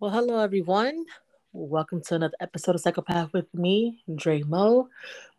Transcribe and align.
Well, 0.00 0.10
hello 0.10 0.38
everyone. 0.38 1.04
Welcome 1.52 2.00
to 2.04 2.14
another 2.14 2.36
episode 2.40 2.74
of 2.74 2.80
Psychopath 2.80 3.34
with 3.34 3.52
me, 3.52 4.02
Dre 4.14 4.40
Mo. 4.40 4.88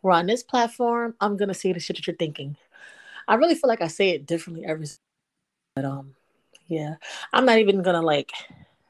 We're 0.03 0.11
on 0.11 0.27
this 0.27 0.43
platform. 0.43 1.15
I'm 1.19 1.35
gonna 1.35 1.55
say 1.55 1.73
the 1.73 1.79
shit 1.79 1.95
that 1.95 2.05
you're 2.05 2.15
thinking. 2.15 2.55
I 3.27 3.33
really 3.33 3.55
feel 3.55 3.69
like 3.69 3.81
I 3.81 3.87
say 3.87 4.11
it 4.11 4.27
differently 4.27 4.63
every 4.63 4.85
but 5.75 5.83
um 5.83 6.13
yeah. 6.67 6.97
I'm 7.33 7.43
not 7.47 7.57
even 7.57 7.81
gonna 7.81 8.03
like 8.03 8.29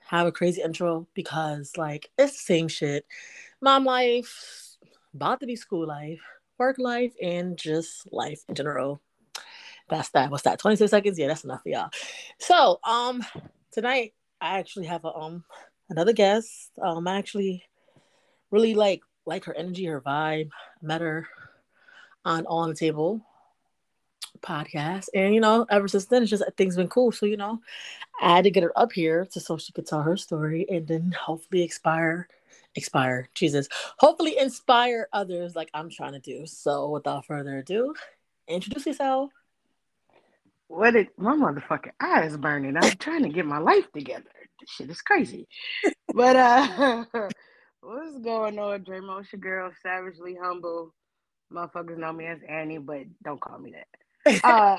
have 0.08 0.28
a 0.28 0.32
crazy 0.34 0.62
intro 0.62 1.08
because 1.14 1.72
like 1.78 2.12
it's 2.18 2.34
the 2.34 2.40
same 2.40 2.68
shit. 2.68 3.06
Mom 3.62 3.86
life, 3.86 4.76
about 5.14 5.40
to 5.40 5.46
be 5.46 5.56
school 5.56 5.88
life, 5.88 6.20
work 6.58 6.80
life, 6.80 7.14
and 7.24 7.58
just 7.58 8.12
life 8.12 8.44
in 8.50 8.56
general. 8.56 9.00
That's 9.88 10.10
that. 10.10 10.32
What's 10.32 10.44
that? 10.44 10.60
26 10.60 10.92
seconds? 10.92 11.18
Yeah, 11.18 11.28
that's 11.28 11.46
enough 11.46 11.64
for 11.64 11.70
y'all. 11.70 11.92
So 12.40 12.82
um 12.84 13.24
tonight 13.72 14.12
I 14.42 14.58
actually 14.58 14.88
have 14.88 15.06
a 15.06 15.16
um 15.16 15.44
another 15.90 16.14
guest. 16.14 16.72
Um, 16.82 17.08
I 17.08 17.18
actually 17.18 17.64
really 18.50 18.74
like 18.74 19.02
like 19.26 19.46
her 19.46 19.54
energy, 19.54 19.86
her 19.86 20.02
vibe. 20.02 20.50
Met 20.82 21.02
her 21.02 21.28
on 22.26 22.46
All 22.48 22.60
On 22.60 22.70
the 22.70 22.76
Table 22.76 23.22
podcast, 24.42 25.10
and 25.14 25.36
you 25.36 25.40
know, 25.40 25.68
ever 25.70 25.88
since 25.88 26.06
then, 26.06 26.24
it's 26.24 26.32
just 26.32 26.44
things 26.58 26.76
been 26.76 26.88
cool. 26.88 27.12
So 27.12 27.28
you 27.28 27.38
know, 27.38 27.62
I 28.22 28.36
had 28.38 28.44
to 28.46 28.52
get 28.52 28.64
her 28.64 28.78
up 28.78 28.92
here 28.92 29.26
to 29.32 29.40
so 29.40 29.58
she 29.58 29.74
could 29.74 29.86
tell 29.86 30.02
her 30.02 30.18
story, 30.18 30.66
and 30.70 30.88
then 30.88 31.12
hopefully 31.12 31.62
expire, 31.62 32.28
expire. 32.76 33.30
Jesus, 33.36 33.68
hopefully 34.00 34.38
inspire 34.40 35.08
others 35.14 35.56
like 35.56 35.70
I'm 35.74 35.90
trying 35.90 36.14
to 36.14 36.20
do. 36.20 36.48
So 36.48 36.90
without 36.90 37.26
further 37.26 37.60
ado, 37.60 37.94
introduce 38.48 38.88
yourself. 38.88 39.32
What 40.68 40.96
it 40.96 41.10
my 41.18 41.36
motherfucking 41.36 41.92
eyes 42.00 42.38
burning. 42.38 42.78
I'm 42.78 42.98
trying 42.98 43.24
to 43.24 43.30
get 43.30 43.46
my 43.46 43.60
life 43.60 43.92
together. 43.92 44.24
This 44.62 44.70
shit 44.70 44.90
is 44.90 45.02
crazy. 45.02 45.48
but 46.14 46.36
uh 46.36 47.06
what's 47.82 48.18
going 48.20 48.60
on, 48.60 48.84
Dramo? 48.84 49.22
It's 49.22 49.34
your 49.34 49.40
girl, 49.40 49.72
savagely 49.82 50.38
humble. 50.42 50.94
Motherfuckers 51.52 51.98
know 51.98 52.14
me 52.14 52.28
as 52.28 52.40
Annie, 52.48 52.78
but 52.78 53.02
don't 53.24 53.42
call 53.42 53.60
me 53.60 53.74
that. 53.74 53.88
Uh, 54.44 54.78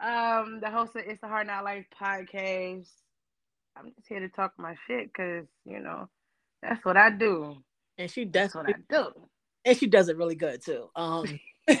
um, 0.04 0.60
the 0.60 0.70
host 0.70 0.96
of 0.96 1.02
It's 1.06 1.20
the 1.20 1.28
Hard 1.28 1.46
Knock 1.46 1.62
Life 1.64 1.86
podcast. 2.00 2.88
I'm 3.76 3.92
just 3.94 4.08
here 4.08 4.20
to 4.20 4.28
talk 4.28 4.52
my 4.58 4.74
shit 4.86 5.08
because 5.12 5.46
you 5.64 5.80
know 5.80 6.08
that's 6.62 6.84
what 6.84 6.96
I 6.96 7.10
do. 7.10 7.56
And 7.98 8.10
she 8.10 8.24
That's 8.24 8.54
does 8.54 8.56
what 8.56 8.68
I 8.68 8.74
do. 8.88 9.10
and 9.64 9.76
she 9.78 9.86
does 9.86 10.08
it 10.08 10.16
really 10.16 10.34
good 10.34 10.64
too. 10.64 10.88
Um, 10.96 11.38
no, 11.68 11.76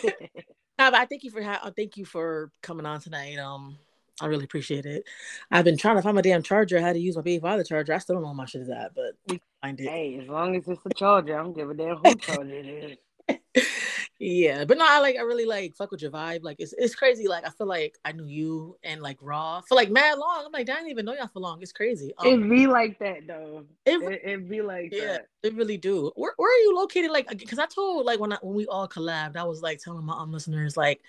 I 0.78 1.06
thank 1.06 1.24
you 1.24 1.30
for 1.30 1.42
ha- 1.42 1.72
thank 1.76 1.96
you 1.96 2.04
for 2.04 2.50
coming 2.62 2.86
on 2.86 3.00
tonight. 3.00 3.38
Um, 3.38 3.78
I 4.20 4.26
really 4.26 4.44
appreciate 4.44 4.86
it. 4.86 5.04
I've 5.50 5.64
been 5.64 5.76
trying 5.76 5.96
to 5.96 6.02
find 6.02 6.14
my 6.14 6.22
damn 6.22 6.42
charger. 6.42 6.78
I 6.78 6.82
had 6.82 6.92
to 6.94 7.00
use 7.00 7.16
my 7.16 7.22
baby 7.22 7.40
father 7.40 7.64
charger. 7.64 7.92
I 7.92 7.98
still 7.98 8.14
don't 8.14 8.22
know 8.22 8.28
where 8.28 8.36
my 8.36 8.44
shit 8.46 8.62
is 8.62 8.70
at, 8.70 8.94
but 8.94 9.14
we 9.28 9.38
can 9.38 9.46
find 9.60 9.80
it. 9.80 9.88
hey, 9.88 10.18
as 10.22 10.28
long 10.28 10.54
as 10.56 10.68
it's 10.68 10.86
a 10.86 10.90
charger, 10.90 11.38
I 11.38 11.42
don't 11.42 11.52
give 11.56 11.68
a 11.70 11.74
damn 11.74 11.96
who 11.96 12.14
charger 12.16 12.54
it 12.54 12.66
is. 12.66 12.98
yeah, 14.18 14.64
but 14.64 14.78
no, 14.78 14.84
I 14.86 15.00
like 15.00 15.16
I 15.16 15.22
really 15.22 15.46
like 15.46 15.74
fuck 15.76 15.90
with 15.90 16.02
your 16.02 16.10
vibe. 16.10 16.42
Like 16.42 16.56
it's 16.60 16.74
it's 16.76 16.94
crazy. 16.94 17.26
Like 17.26 17.46
I 17.46 17.50
feel 17.50 17.66
like 17.66 17.96
I 18.04 18.12
knew 18.12 18.26
you 18.26 18.76
and 18.84 19.00
like 19.00 19.18
Raw 19.20 19.62
for 19.62 19.74
like 19.74 19.90
mad 19.90 20.18
long. 20.18 20.44
I'm 20.44 20.52
like, 20.52 20.68
I 20.68 20.74
didn't 20.74 20.90
even 20.90 21.06
know 21.06 21.14
y'all 21.14 21.28
for 21.32 21.40
long. 21.40 21.62
It's 21.62 21.72
crazy. 21.72 22.12
It 22.22 22.34
Um, 22.34 22.48
be 22.48 22.66
like 22.66 22.98
that 22.98 23.26
though. 23.26 23.64
it, 23.86 24.00
It, 24.02 24.20
it 24.24 24.48
be 24.48 24.60
like 24.62 24.90
yeah, 24.92 25.06
that. 25.06 25.26
they 25.42 25.50
really 25.50 25.76
do. 25.78 26.12
Where 26.16 26.34
where 26.36 26.50
are 26.54 26.62
you 26.62 26.76
located? 26.76 27.10
Like, 27.10 27.28
because 27.28 27.58
I 27.58 27.66
told 27.66 28.04
like 28.06 28.20
when 28.20 28.32
I 28.32 28.38
when 28.42 28.54
we 28.54 28.66
all 28.66 28.86
collabed, 28.88 29.36
I 29.36 29.44
was 29.44 29.62
like 29.62 29.80
telling 29.80 30.04
my 30.04 30.14
um 30.16 30.30
listeners 30.32 30.76
like 30.76 31.00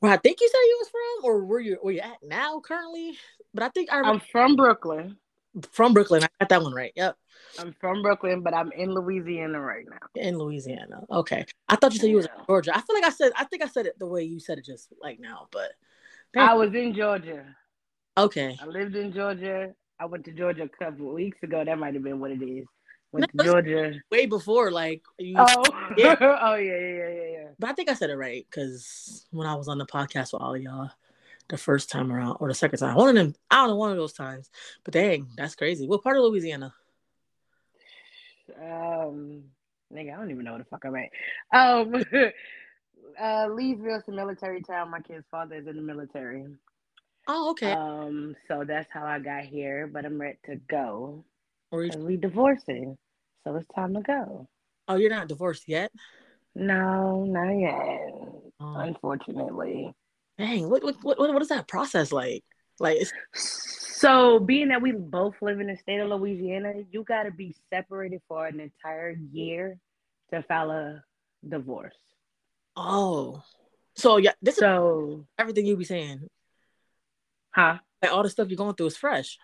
where 0.00 0.12
I 0.12 0.16
think 0.16 0.40
you 0.40 0.48
said 0.48 0.58
you 0.58 0.78
was 0.80 0.88
from, 0.88 1.30
or 1.30 1.44
where 1.44 1.60
you 1.60 1.78
where 1.80 1.94
you 1.94 2.00
at 2.00 2.18
now 2.22 2.60
currently. 2.60 3.16
But 3.54 3.62
I 3.62 3.68
think 3.70 3.92
I 3.92 4.00
I'm 4.00 4.20
from 4.20 4.56
Brooklyn. 4.56 5.16
from 5.70 5.94
Brooklyn. 5.94 6.22
I 6.24 6.28
got 6.40 6.48
that 6.50 6.62
one 6.62 6.74
right. 6.74 6.92
Yep, 6.96 7.16
I'm 7.58 7.74
from 7.80 8.02
Brooklyn, 8.02 8.42
but 8.42 8.54
I'm 8.54 8.72
in 8.72 8.92
Louisiana 8.92 9.60
right 9.60 9.84
now. 9.88 9.98
in 10.14 10.38
Louisiana. 10.38 11.02
Okay, 11.10 11.44
I 11.68 11.76
thought 11.76 11.92
you 11.94 12.00
said 12.00 12.10
you 12.10 12.16
was 12.16 12.26
in 12.26 12.44
Georgia. 12.46 12.76
I 12.76 12.80
feel 12.80 12.94
like 12.94 13.04
I 13.04 13.10
said 13.10 13.32
I 13.36 13.44
think 13.44 13.62
I 13.62 13.68
said 13.68 13.86
it 13.86 13.98
the 13.98 14.06
way 14.06 14.22
you 14.22 14.40
said 14.40 14.58
it 14.58 14.64
just 14.64 14.88
like 15.00 15.18
now, 15.18 15.48
but 15.50 15.72
I 16.36 16.54
was 16.54 16.74
in 16.74 16.94
Georgia. 16.94 17.46
okay. 18.18 18.56
I 18.60 18.66
lived 18.66 18.94
in 18.96 19.12
Georgia. 19.12 19.72
I 19.98 20.04
went 20.04 20.24
to 20.26 20.32
Georgia 20.32 20.64
a 20.64 20.68
couple 20.84 21.08
of 21.08 21.14
weeks 21.14 21.42
ago. 21.42 21.64
That 21.64 21.78
might 21.78 21.94
have 21.94 22.02
been 22.02 22.20
what 22.20 22.30
it 22.30 22.42
is. 22.42 22.66
Went 23.12 23.34
No, 23.34 23.44
to 23.44 23.50
Georgia. 23.50 24.00
Way 24.10 24.26
before 24.26 24.70
like 24.70 25.02
you. 25.18 25.36
Oh, 25.38 25.64
Yeah. 25.96 26.16
oh 26.20 26.54
yeah, 26.54 26.76
yeah, 26.76 26.78
yeah, 26.78 27.08
yeah, 27.08 27.30
yeah. 27.32 27.48
But 27.58 27.70
I 27.70 27.72
think 27.72 27.88
I 27.88 27.94
said 27.94 28.10
it 28.10 28.16
right 28.16 28.46
because 28.50 29.26
when 29.30 29.46
I 29.46 29.54
was 29.54 29.68
on 29.68 29.78
the 29.78 29.86
podcast 29.86 30.32
with 30.32 30.42
all 30.42 30.54
of 30.54 30.62
y'all 30.62 30.90
the 31.48 31.56
first 31.56 31.90
time 31.90 32.12
around 32.12 32.36
or 32.40 32.48
the 32.48 32.54
second 32.54 32.78
time, 32.78 32.96
one 32.96 33.08
of 33.08 33.14
them, 33.14 33.34
I 33.50 33.56
don't 33.56 33.70
know, 33.70 33.76
one 33.76 33.90
of 33.90 33.96
those 33.96 34.12
times. 34.12 34.50
But 34.84 34.94
dang, 34.94 35.28
that's 35.36 35.54
crazy. 35.54 35.86
What 35.86 36.02
part 36.02 36.16
of 36.16 36.24
Louisiana? 36.24 36.74
Um, 38.60 39.44
nigga, 39.92 40.14
I 40.14 40.16
don't 40.16 40.30
even 40.30 40.44
know 40.44 40.52
what 40.52 40.58
the 40.58 40.64
fuck 40.64 40.84
I'm 40.84 40.96
at. 40.96 41.10
Um, 41.52 41.94
uh, 43.20 43.46
Leesville's 43.48 44.08
a 44.08 44.12
military 44.12 44.62
town. 44.62 44.90
My 44.90 45.00
kid's 45.00 45.26
father 45.30 45.56
is 45.56 45.66
in 45.66 45.76
the 45.76 45.82
military. 45.82 46.44
Oh, 47.28 47.50
okay. 47.50 47.72
Um, 47.72 48.36
so 48.46 48.64
that's 48.66 48.90
how 48.92 49.04
I 49.04 49.18
got 49.18 49.44
here. 49.44 49.86
But 49.86 50.04
I'm 50.04 50.20
ready 50.20 50.38
to 50.46 50.56
go 50.68 51.24
or 51.70 51.84
you, 51.84 51.98
we 51.98 52.16
divorcing, 52.16 52.96
so 53.44 53.56
it's 53.56 53.66
time 53.74 53.94
to 53.94 54.00
go. 54.00 54.48
oh, 54.88 54.96
you're 54.96 55.10
not 55.10 55.28
divorced 55.28 55.64
yet? 55.68 55.90
No, 56.54 57.24
not 57.24 57.50
yet. 57.52 58.12
Oh, 58.60 58.74
Unfortunately. 58.78 59.92
dang, 60.38 60.70
what, 60.70 60.82
what 60.82 60.96
what 61.02 61.18
what 61.18 61.42
is 61.42 61.48
that 61.48 61.68
process 61.68 62.12
like? 62.12 62.42
Like, 62.78 62.98
it's, 63.00 63.12
So, 63.98 64.38
being 64.38 64.68
that 64.68 64.82
we 64.82 64.92
both 64.92 65.34
live 65.40 65.60
in 65.60 65.66
the 65.68 65.76
state 65.76 65.98
of 66.00 66.08
Louisiana, 66.08 66.72
you 66.90 67.04
got 67.04 67.22
to 67.24 67.30
be 67.30 67.54
separated 67.72 68.20
for 68.28 68.46
an 68.46 68.60
entire 68.60 69.16
year 69.32 69.78
to 70.32 70.42
file 70.42 70.70
a 70.70 71.02
divorce. 71.48 71.94
oh, 72.76 73.42
so 73.96 74.18
yeah, 74.18 74.32
this 74.42 74.54
is 74.56 74.60
So, 74.60 75.26
everything 75.38 75.64
you 75.66 75.76
be 75.76 75.84
saying. 75.84 76.28
huh? 77.50 77.78
Like 78.02 78.12
all 78.12 78.22
the 78.22 78.28
stuff 78.30 78.48
you're 78.48 78.56
going 78.58 78.74
through 78.74 78.86
is 78.88 78.96
fresh. 78.96 79.38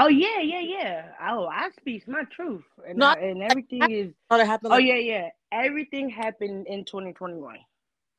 Oh 0.00 0.06
yeah, 0.06 0.40
yeah, 0.40 0.60
yeah. 0.60 1.04
Oh, 1.28 1.46
I 1.46 1.70
speak 1.80 2.06
my 2.06 2.22
truth, 2.30 2.62
and 2.86 2.98
No, 2.98 3.06
I, 3.06 3.14
and 3.14 3.42
everything 3.42 3.90
is. 3.90 4.12
Oh, 4.30 4.38
that 4.38 4.46
happened. 4.46 4.72
Oh 4.72 4.76
Like, 4.76 4.84
yeah, 4.86 4.94
yeah. 4.94 5.28
Everything 5.50 6.08
happened 6.08 6.68
in 6.68 6.84
2021. 6.84 7.56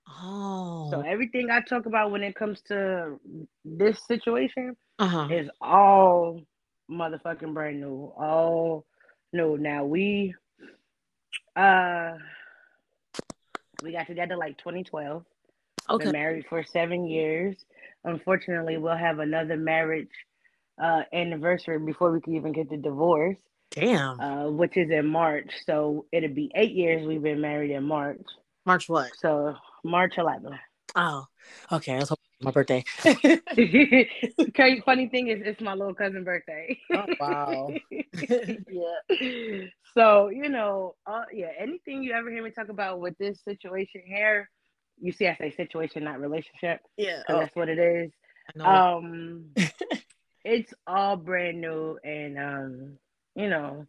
Oh. 0.09 0.89
So 0.91 1.01
everything 1.01 1.49
I 1.49 1.61
talk 1.61 1.85
about 1.85 2.11
when 2.11 2.21
it 2.21 2.35
comes 2.35 2.61
to 2.63 3.17
this 3.63 4.05
situation 4.07 4.75
uh 4.97 5.07
huh. 5.07 5.27
is 5.31 5.49
all 5.61 6.41
motherfucking 6.91 7.53
brand 7.53 7.79
new. 7.79 8.11
All 8.17 8.85
new. 9.31 9.57
Now 9.57 9.85
we 9.85 10.35
uh 11.55 12.15
we 13.81 13.93
got 13.93 14.07
together 14.07 14.35
like 14.35 14.57
2012. 14.57 15.23
Okay. 15.89 16.03
Been 16.03 16.11
married 16.11 16.45
for 16.49 16.61
seven 16.63 17.05
years. 17.05 17.55
Unfortunately, 18.03 18.77
we'll 18.77 18.97
have 18.97 19.19
another 19.19 19.55
marriage 19.55 20.09
uh 20.81 21.03
anniversary 21.13 21.79
before 21.79 22.11
we 22.11 22.21
could 22.21 22.33
even 22.33 22.51
get 22.51 22.69
the 22.69 22.77
divorce, 22.77 23.37
Damn. 23.71 24.19
uh, 24.19 24.49
which 24.49 24.77
is 24.77 24.89
in 24.89 25.07
March. 25.07 25.51
So 25.65 26.05
it'll 26.11 26.33
be 26.33 26.51
eight 26.55 26.71
years 26.71 27.05
we've 27.05 27.21
been 27.23 27.41
married 27.41 27.71
in 27.71 27.83
March. 27.83 28.21
March 28.65 28.87
what? 28.89 29.11
So 29.17 29.55
March 29.83 30.13
11th. 30.17 30.59
Oh, 30.95 31.25
okay. 31.71 31.93
I 31.93 31.99
was 31.99 32.09
hoping 32.09 32.25
my 32.41 32.51
birthday. 32.51 32.83
Crazy 34.55 34.81
funny 34.85 35.07
thing 35.07 35.27
is 35.27 35.41
it's 35.43 35.61
my 35.61 35.73
little 35.73 35.93
cousin 35.93 36.23
birthday. 36.23 36.79
Oh, 36.93 37.05
wow. 37.19 37.73
yeah. 37.91 39.65
So, 39.93 40.29
you 40.29 40.49
know, 40.49 40.95
uh, 41.05 41.23
yeah, 41.33 41.49
anything 41.59 42.03
you 42.03 42.13
ever 42.13 42.29
hear 42.31 42.43
me 42.43 42.51
talk 42.51 42.69
about 42.69 42.99
with 42.99 43.17
this 43.17 43.39
situation 43.43 44.01
here, 44.05 44.49
you 44.99 45.11
see 45.11 45.27
I 45.27 45.35
say 45.35 45.51
situation, 45.51 46.03
not 46.03 46.19
relationship, 46.19 46.81
yeah. 46.97 47.19
because 47.19 47.35
Oh, 47.35 47.39
that's 47.41 47.55
what 47.55 47.69
it 47.69 47.79
is. 47.79 48.11
I 48.49 48.57
know. 48.57 48.65
Um 48.65 49.45
it's 50.49 50.73
all 50.87 51.15
brand 51.15 51.61
new 51.61 51.97
and 52.03 52.37
um, 52.39 52.97
you 53.35 53.49
know, 53.49 53.85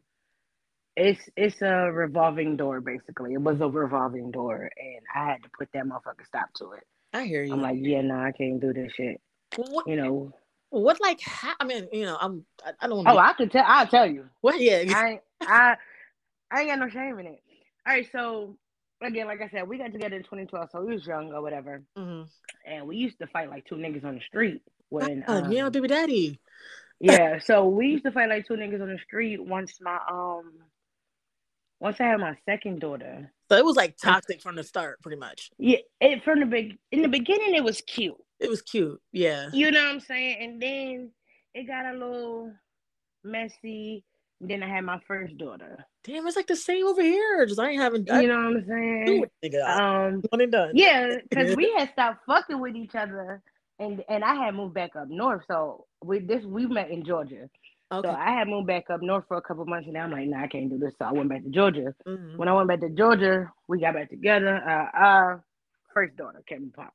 it's 0.97 1.21
it's 1.37 1.63
a 1.63 1.91
revolving 1.91 2.57
door 2.57 2.81
basically. 2.81 3.33
It 3.33 3.41
was 3.41 3.61
a 3.61 3.69
revolving 3.69 4.31
door 4.31 4.71
and 4.77 5.01
I 5.15 5.31
had 5.31 5.43
to 5.45 5.51
put 5.57 5.69
that 5.73 5.85
motherfucker 5.85 6.27
stop 6.27 6.53
to 6.57 6.73
it. 6.73 6.85
I 7.13 7.25
hear 7.25 7.43
you. 7.43 7.53
I'm 7.53 7.63
like, 7.63 7.79
yeah, 7.81 8.03
no, 8.03 8.17
I 8.17 8.33
can't 8.33 8.61
do 8.61 8.73
this 8.73 8.93
shit. 8.93 9.21
what, 9.57 9.89
You 9.89 9.97
know. 9.97 10.33
what 10.69 11.01
like? 11.01 11.21
Ha- 11.23 11.57
I 11.59 11.65
mean, 11.65 11.89
you 11.93 12.05
know, 12.05 12.17
I'm. 12.21 12.45
I, 12.65 12.73
I 12.81 12.89
don't. 12.89 13.05
Know. 13.05 13.13
Oh, 13.13 13.15
Wanna 13.15 13.29
I 13.29 13.33
can 13.33 13.49
tell 13.49 13.65
I'll 13.67 13.87
tell 13.87 14.07
you. 14.09 14.27
what? 14.43 14.61
Yeah. 14.61 14.83
I 14.95 15.21
I 15.41 15.75
I 16.51 16.61
ain't 16.61 16.69
got 16.71 16.79
no 16.79 16.89
shame 16.89 17.19
in 17.19 17.27
it. 17.27 17.41
All 17.87 17.95
right, 17.95 18.07
so 18.13 18.57
again, 19.03 19.27
like 19.27 19.41
I 19.41 19.49
said, 19.51 19.69
we 19.69 19.79
got 19.79 19.93
together 19.93 20.17
in 20.17 20.23
2012, 20.23 20.69
so 20.73 20.81
we 20.83 20.95
was 20.95 21.07
young 21.07 21.33
or 21.33 21.43
whatever, 21.43 21.83
hmm 21.97 22.23
and 22.67 22.87
we 22.87 22.97
used 22.97 23.19
to 23.19 23.27
fight 23.29 23.49
like 23.49 23.65
two 23.67 23.77
niggas 23.77 24.05
on 24.05 24.17
the 24.17 24.21
street. 24.21 24.61
When 24.91 25.25
Uh, 25.27 25.43
um, 25.45 25.53
yeah, 25.53 25.69
baby 25.71 25.89
daddy. 25.89 26.41
yeah, 26.99 27.39
so 27.39 27.67
we 27.69 27.87
used 27.89 28.05
to 28.05 28.11
fight 28.13 28.29
like 28.29 28.47
two 28.47 28.55
niggas 28.55 28.83
on 28.83 28.89
the 28.89 28.99
street. 28.99 29.43
Once 29.43 29.79
my 29.81 29.99
um, 30.11 30.53
once 31.81 31.97
I 32.01 32.05
had 32.05 32.21
my 32.21 32.37
second 32.45 32.81
daughter, 32.81 33.33
So 33.51 33.57
it 33.57 33.65
was 33.65 33.77
like 33.77 33.97
toxic 33.97 34.43
from 34.43 34.57
the 34.57 34.65
start, 34.65 35.01
pretty 35.01 35.19
much. 35.19 35.51
yeah, 35.59 35.79
it 36.01 36.23
from 36.25 36.41
the 36.41 36.47
big 36.47 36.77
in 36.93 37.03
the 37.03 37.09
beginning 37.09 37.55
it 37.55 37.65
was 37.65 37.81
cute, 37.83 38.17
It 38.41 38.51
was 38.51 38.63
cute. 38.63 39.01
Yeah. 39.13 39.49
you 39.53 39.71
know 39.71 39.83
what 39.85 39.91
I'm 39.95 40.01
saying, 40.01 40.37
and 40.43 40.61
then 40.63 41.11
it 41.55 41.67
got 41.67 41.87
a 41.87 41.93
little 41.93 42.53
messy. 43.25 44.05
Then 44.43 44.63
I 44.63 44.69
had 44.69 44.85
my 44.85 44.99
first 45.07 45.37
daughter. 45.37 45.85
Damn, 46.05 46.27
it's 46.27 46.37
like 46.37 46.47
the 46.47 46.57
same 46.57 46.87
over 46.87 47.03
here. 47.03 47.45
Just 47.47 47.61
I 47.61 47.71
ain't 47.71 47.81
having. 47.83 48.11
I 48.11 48.23
You 48.23 48.29
know 48.29 48.37
what 48.37 48.57
I'm 48.57 48.65
saying? 48.67 49.25
Um, 49.67 50.23
one 50.31 50.41
and 50.41 50.51
done. 50.53 50.71
yeah, 50.75 51.17
because 51.29 51.55
we 51.57 51.71
had 51.77 51.91
stopped 51.93 52.25
fucking 52.27 52.59
with 52.59 52.75
each 52.75 52.95
other, 52.95 53.43
and 53.79 54.03
and 54.09 54.25
I 54.25 54.35
had 54.37 54.55
moved 54.55 54.73
back 54.75 54.97
up 54.97 55.09
north. 55.11 55.43
So 55.47 55.85
we 56.03 56.21
this 56.21 56.43
we 56.45 56.67
met 56.67 56.91
in 56.91 57.05
Georgia. 57.05 57.51
Okay. 57.93 58.09
So 58.09 58.15
I 58.15 58.31
had 58.31 58.49
moved 58.49 58.67
back 58.69 58.85
up 58.89 59.03
north 59.03 59.25
for 59.29 59.37
a 59.37 59.43
couple 59.43 59.67
months, 59.67 59.89
and 59.89 59.99
I'm 59.99 60.13
like, 60.13 60.27
nah, 60.29 60.43
I 60.45 60.47
can't 60.47 60.71
do 60.71 60.79
this. 60.79 60.95
So 60.99 61.05
I 61.05 61.13
went 61.13 61.29
back 61.29 61.43
to 61.43 61.51
Georgia. 61.51 61.93
Mhm. 62.07 62.37
When 62.39 62.49
I 62.49 62.53
went 62.55 62.69
back 62.69 62.81
to 62.81 62.89
Georgia, 62.89 63.53
we 63.69 63.81
got 63.81 63.95
back 63.95 64.09
together. 64.09 64.57
Uh, 64.57 64.97
our 64.99 65.45
first 65.93 66.17
daughter, 66.17 66.41
Kevin 66.49 66.71
Pop. 66.71 66.95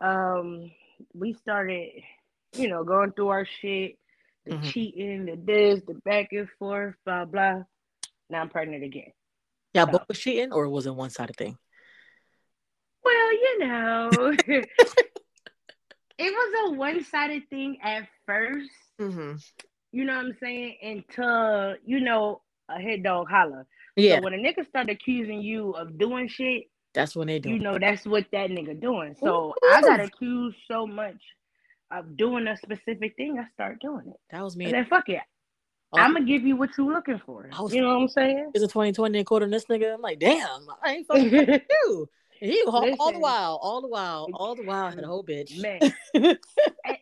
Um, 0.00 0.70
we 1.14 1.32
started, 1.34 1.90
you 2.56 2.68
know, 2.68 2.82
going 2.84 3.12
through 3.12 3.28
our 3.28 3.46
shit, 3.60 3.96
the 4.44 4.52
Mhm. 4.56 4.72
cheating, 4.72 5.24
the 5.26 5.36
this, 5.36 5.80
the 5.86 5.94
back 6.04 6.28
and 6.32 6.48
forth, 6.58 6.94
blah 7.04 7.24
blah. 7.24 7.62
Now 8.30 8.40
I'm 8.42 8.48
pregnant 8.48 8.82
again. 8.84 9.12
Yeah, 9.74 9.84
So- 9.86 9.92
both 9.92 10.08
was 10.08 10.18
cheating, 10.18 10.52
or 10.52 10.64
it 10.64 10.70
was 10.70 10.86
it 10.86 10.94
one 10.94 11.10
sided 11.10 11.36
thing? 11.36 11.56
Well, 13.04 13.32
you 13.32 13.58
know, 13.60 14.10
it 14.48 14.68
was 16.18 16.70
a 16.70 16.74
one 16.76 17.02
sided 17.04 17.48
thing 17.50 17.78
at 17.82 18.08
first. 18.26 18.70
Mm-hmm. 19.00 19.36
You 19.92 20.04
know 20.04 20.16
what 20.16 20.26
I'm 20.26 20.36
saying? 20.40 20.76
Until 20.82 21.76
you 21.84 22.00
know 22.00 22.42
a 22.68 22.80
head 22.80 23.02
dog 23.02 23.28
holler. 23.28 23.66
Yeah, 23.96 24.16
So 24.16 24.22
when 24.22 24.34
a 24.34 24.38
nigga 24.38 24.66
start 24.68 24.88
accusing 24.88 25.42
you 25.42 25.72
of 25.72 25.98
doing 25.98 26.28
shit, 26.28 26.64
that's 26.94 27.14
when 27.16 27.26
they 27.26 27.38
do. 27.38 27.50
you 27.50 27.58
know 27.58 27.78
that's 27.78 28.06
what 28.06 28.26
that 28.32 28.50
nigga 28.50 28.80
doing. 28.80 29.14
So 29.20 29.48
Ooh. 29.50 29.68
I 29.70 29.80
got 29.82 30.00
accused 30.00 30.56
so 30.70 30.86
much 30.86 31.20
of 31.92 32.16
doing 32.16 32.46
a 32.46 32.56
specific 32.56 33.14
thing, 33.16 33.38
I 33.38 33.48
start 33.54 33.80
doing 33.80 34.04
it. 34.08 34.16
that 34.30 34.42
was 34.42 34.56
me. 34.56 34.66
And 34.66 34.74
then 34.74 34.86
fuck 34.86 35.08
it. 35.08 35.20
Oh, 35.94 35.98
I'm 36.00 36.14
gonna 36.14 36.24
give 36.24 36.42
you 36.42 36.56
what 36.56 36.70
you're 36.78 36.92
looking 36.92 37.20
for. 37.26 37.48
Was- 37.60 37.74
You 37.74 37.82
know 37.82 37.94
what 37.94 38.02
I'm 38.02 38.08
saying? 38.08 38.50
It's 38.54 38.64
a 38.64 38.68
2020 38.68 39.18
and 39.18 39.26
quarter 39.26 39.46
this 39.48 39.66
nigga. 39.66 39.94
I'm 39.94 40.00
like, 40.00 40.18
damn, 40.18 40.66
I 40.82 40.92
ain't 40.94 41.06
fucking 41.06 41.30
with 41.30 41.62
you. 41.84 42.08
And 42.40 42.50
he 42.50 42.62
all, 42.66 42.94
all 42.98 43.12
the 43.12 43.18
while, 43.20 43.58
all 43.62 43.80
the 43.82 43.88
while, 43.88 44.26
all 44.34 44.54
the 44.56 44.64
while, 44.64 44.88
had 44.90 44.98
a 45.04 45.06
whole 45.06 45.22
bitch. 45.24 45.60
Man. 45.60 45.80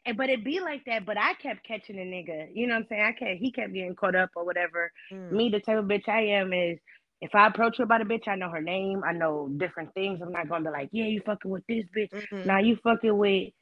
And- 0.07 0.17
but 0.17 0.29
it 0.29 0.45
be 0.45 0.59
like 0.61 0.85
that. 0.87 1.07
But 1.07 1.17
I 1.19 1.35
kept 1.35 1.65
catching 1.67 1.97
a 1.99 2.03
nigga. 2.03 2.49
You 2.53 2.67
know 2.67 2.75
what 2.75 2.81
I'm 2.83 2.87
saying? 2.89 3.03
I 3.03 3.13
kept 3.13 3.41
he 3.41 3.53
kept 3.53 3.73
getting 3.73 3.95
caught 3.95 4.17
up 4.17 4.31
or 4.35 4.45
whatever. 4.45 4.91
Mm. 5.13 5.31
Me, 5.33 5.49
the 5.51 5.61
type 5.61 5.79
of 5.79 5.85
bitch 5.85 6.09
I 6.09 6.23
am 6.23 6.53
is 6.53 6.79
if 7.21 7.33
I 7.35 7.47
approach 7.47 7.77
her 7.79 7.85
about 7.85 8.01
a 8.03 8.05
bitch, 8.05 8.27
I 8.27 8.35
know 8.35 8.49
her 8.51 8.61
name, 8.61 9.03
I 9.07 9.13
know 9.13 9.49
different 9.57 9.95
things. 9.95 10.21
I'm 10.21 10.33
not 10.33 10.49
gonna 10.49 10.65
be 10.65 10.71
like, 10.71 10.89
yeah, 10.91 11.05
you 11.05 11.23
fucking 11.25 11.51
with 11.51 11.65
this 11.69 11.85
bitch. 11.97 12.11
Mhm. 12.33 12.45
Now 12.47 12.59
you 12.59 12.77
fucking 12.83 13.17
with 13.17 13.53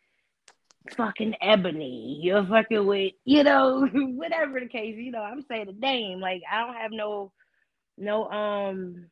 fucking 0.95 1.35
Ebony. 1.41 2.19
You're 2.23 2.47
fucking 2.47 2.87
with, 2.87 3.13
you 3.25 3.43
know, 3.45 3.87
whatever 3.93 4.61
the 4.61 4.67
case. 4.67 4.97
You 4.97 5.11
know, 5.13 5.23
I'm 5.23 5.43
saying 5.49 5.67
the 5.67 5.73
name. 5.73 6.21
Like 6.21 6.43
I 6.51 6.61
don't 6.65 6.75
have 6.75 6.91
no, 6.93 7.33
no, 7.97 8.29
um, 8.31 9.07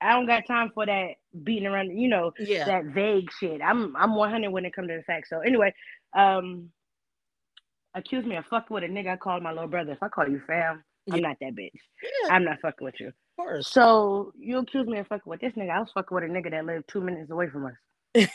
I 0.00 0.12
don't 0.12 0.26
got 0.26 0.46
time 0.46 0.70
for 0.74 0.84
that 0.86 1.10
beating 1.44 1.66
around. 1.66 1.96
You 1.98 2.08
know, 2.08 2.32
Yeah. 2.38 2.64
that 2.64 2.84
vague 2.86 3.30
shit. 3.38 3.60
I'm 3.62 3.94
I'm 3.96 4.14
100 4.16 4.50
when 4.50 4.64
it 4.64 4.74
comes 4.74 4.88
to 4.88 4.96
the 4.96 5.02
facts. 5.04 5.30
So 5.30 5.40
anyway, 5.40 5.72
um, 6.16 6.70
accuse 7.94 8.24
me 8.24 8.36
of 8.36 8.44
fucking 8.46 8.74
with 8.74 8.84
a 8.84 8.88
nigga. 8.88 9.12
I 9.12 9.16
called 9.16 9.42
my 9.42 9.52
little 9.52 9.68
brother. 9.68 9.92
If 9.92 10.02
I 10.02 10.08
call 10.08 10.28
you 10.28 10.40
fam, 10.46 10.82
Yeah. 11.06 11.14
I'm 11.14 11.20
not 11.22 11.36
that 11.40 11.54
bitch. 11.54 11.70
yeah, 12.02 12.34
I'm 12.34 12.44
not 12.44 12.60
fucking 12.60 12.84
with 12.84 12.98
you. 13.00 13.08
of 13.08 13.14
course. 13.36 13.68
So 13.68 14.32
you 14.38 14.58
accuse 14.58 14.86
me 14.86 14.98
of 14.98 15.06
fucking 15.06 15.30
with 15.30 15.40
this 15.40 15.52
nigga. 15.54 15.70
I 15.70 15.78
was 15.80 15.90
fucking 15.94 16.14
with 16.14 16.24
a 16.24 16.26
nigga 16.28 16.50
that 16.50 16.64
lived 16.66 16.88
two 16.88 17.00
minutes 17.00 17.30
away 17.30 17.48
from 17.48 17.66
us, 17.66 17.74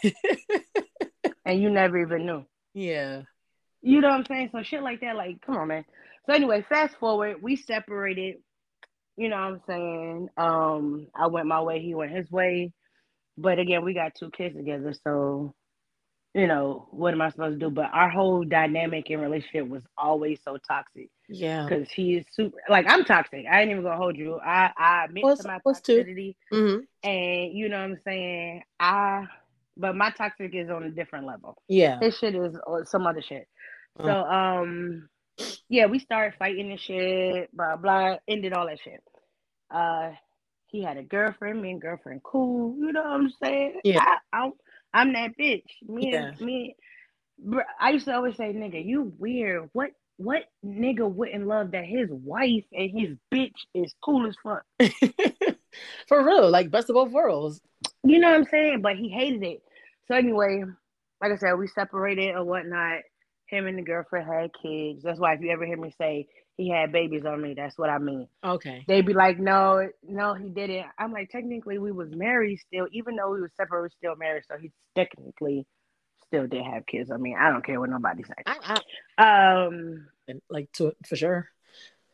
and 1.47 1.61
you 1.61 1.69
never 1.69 1.97
even 1.97 2.25
knew. 2.25 2.45
yeah. 2.73 3.21
You 3.81 4.01
know 4.01 4.09
what 4.09 4.15
I'm 4.19 4.25
saying? 4.25 4.49
So 4.51 4.63
shit 4.63 4.83
like 4.83 5.01
that, 5.01 5.15
like, 5.15 5.39
come 5.41 5.55
on, 5.55 5.67
man. 5.69 5.85
So 6.25 6.33
anyway, 6.33 6.65
fast 6.67 6.95
forward, 6.97 7.41
we 7.41 7.55
separated. 7.55 8.37
You 9.15 9.29
know 9.29 9.37
what 9.37 9.43
I'm 9.43 9.61
saying? 9.67 10.29
Um, 10.37 11.07
I 11.15 11.27
went 11.27 11.47
my 11.47 11.61
way, 11.61 11.79
he 11.81 11.95
went 11.95 12.11
his 12.11 12.29
way. 12.29 12.73
But 13.37 13.59
again, 13.59 13.85
we 13.85 13.93
got 13.93 14.15
two 14.15 14.29
kids 14.31 14.55
together, 14.55 14.93
so 15.03 15.53
you 16.33 16.47
know, 16.47 16.87
what 16.91 17.13
am 17.13 17.21
I 17.21 17.29
supposed 17.29 17.59
to 17.59 17.65
do? 17.65 17.71
But 17.73 17.89
our 17.93 18.09
whole 18.09 18.43
dynamic 18.43 19.09
in 19.09 19.19
relationship 19.21 19.67
was 19.67 19.83
always 19.97 20.39
so 20.43 20.57
toxic 20.67 21.09
Yeah. 21.29 21.63
because 21.63 21.89
he 21.89 22.17
is 22.17 22.25
super 22.31 22.57
like 22.69 22.85
I'm 22.89 23.05
toxic. 23.05 23.45
I 23.49 23.61
ain't 23.61 23.71
even 23.71 23.83
gonna 23.83 23.97
hold 23.97 24.17
you. 24.17 24.39
I, 24.43 24.71
I 24.77 25.05
admit 25.05 25.23
to 25.23 25.47
my 25.47 25.59
toxicity 25.65 26.35
hmm 26.51 26.77
and 27.03 27.53
you 27.53 27.69
know 27.69 27.77
what 27.77 27.83
I'm 27.91 27.99
saying? 28.05 28.63
I 28.79 29.27
but 29.77 29.95
my 29.95 30.11
toxic 30.11 30.53
is 30.53 30.69
on 30.69 30.83
a 30.83 30.89
different 30.91 31.25
level. 31.25 31.61
Yeah. 31.67 31.99
His 31.99 32.17
shit 32.17 32.35
is 32.35 32.57
some 32.85 33.05
other 33.07 33.21
shit. 33.21 33.47
Uh. 33.99 34.03
So 34.03 34.11
um 34.11 35.09
yeah, 35.69 35.85
we 35.85 35.99
started 35.99 36.37
fighting 36.39 36.71
and 36.71 36.79
shit, 36.79 37.55
blah 37.55 37.75
blah, 37.77 38.17
ended 38.27 38.53
all 38.53 38.67
that 38.67 38.79
shit. 38.83 39.01
Uh 39.73 40.11
he 40.67 40.83
had 40.83 40.97
a 40.97 41.03
girlfriend, 41.03 41.61
me 41.61 41.71
and 41.71 41.81
girlfriend 41.81 42.21
cool, 42.23 42.75
you 42.77 42.91
know 42.91 43.01
what 43.01 43.11
I'm 43.11 43.29
saying? 43.41 43.81
Yeah. 43.83 43.99
I, 44.01 44.17
I'm 44.33 44.51
I'm 44.93 45.13
that 45.13 45.31
bitch. 45.39 45.63
Me 45.87 46.11
Yeah. 46.11 46.27
and 46.27 46.41
me 46.41 46.75
br- 47.39 47.61
I 47.79 47.91
used 47.91 48.05
to 48.05 48.15
always 48.15 48.35
say, 48.35 48.53
nigga, 48.53 48.83
you 48.85 49.13
weird. 49.17 49.69
What 49.73 49.91
what 50.17 50.43
nigga 50.65 51.09
wouldn't 51.09 51.45
love 51.47 51.71
that 51.71 51.85
his 51.85 52.09
wife 52.09 52.65
and 52.73 52.89
his 52.91 53.17
bitch 53.31 53.53
is 53.75 53.93
cool 54.03 54.27
as 54.27 54.35
fuck? 54.43 54.63
For 56.07 56.25
real, 56.25 56.49
like 56.49 56.71
best 56.71 56.89
of 56.89 56.95
both 56.95 57.11
worlds. 57.11 57.61
You 58.03 58.19
know 58.19 58.29
what 58.31 58.37
I'm 58.37 58.45
saying? 58.45 58.81
But 58.81 58.95
he 58.95 59.09
hated 59.09 59.43
it. 59.43 59.61
So 60.07 60.15
anyway, 60.15 60.63
like 61.21 61.31
I 61.31 61.37
said, 61.37 61.53
we 61.53 61.67
separated 61.67 62.35
or 62.35 62.43
whatnot. 62.43 63.01
Him 63.47 63.65
and 63.67 63.77
the 63.77 63.81
girlfriend 63.81 64.27
had 64.27 64.51
kids. 64.61 65.03
That's 65.03 65.19
why 65.19 65.33
if 65.33 65.41
you 65.41 65.51
ever 65.51 65.65
hear 65.65 65.77
me 65.77 65.93
say 65.97 66.27
he 66.57 66.69
had 66.69 66.91
babies 66.91 67.23
on 67.25 67.41
me, 67.41 67.53
that's 67.55 67.77
what 67.77 67.89
I 67.89 67.97
mean. 67.97 68.27
Okay. 68.43 68.83
They'd 68.87 69.05
be 69.05 69.13
like, 69.13 69.39
no, 69.39 69.87
no, 70.03 70.33
he 70.33 70.49
didn't. 70.49 70.85
I'm 70.99 71.13
like, 71.13 71.29
technically, 71.29 71.77
we 71.77 71.91
was 71.91 72.09
married 72.11 72.59
still, 72.59 72.87
even 72.91 73.15
though 73.15 73.31
we 73.31 73.41
was 73.41 73.51
separated, 73.55 73.81
we 73.81 73.85
was 73.85 73.93
still 73.93 74.15
married. 74.17 74.43
So 74.49 74.57
he 74.57 74.71
technically 74.95 75.65
still 76.25 76.47
did 76.47 76.63
have 76.63 76.85
kids. 76.85 77.09
I 77.09 77.17
mean, 77.17 77.37
I 77.39 77.49
don't 77.51 77.65
care 77.65 77.79
what 77.79 77.89
nobody 77.89 78.23
says. 78.23 78.79
Um, 79.17 80.07
like 80.49 80.71
to 80.73 80.93
for 81.07 81.15
sure. 81.15 81.47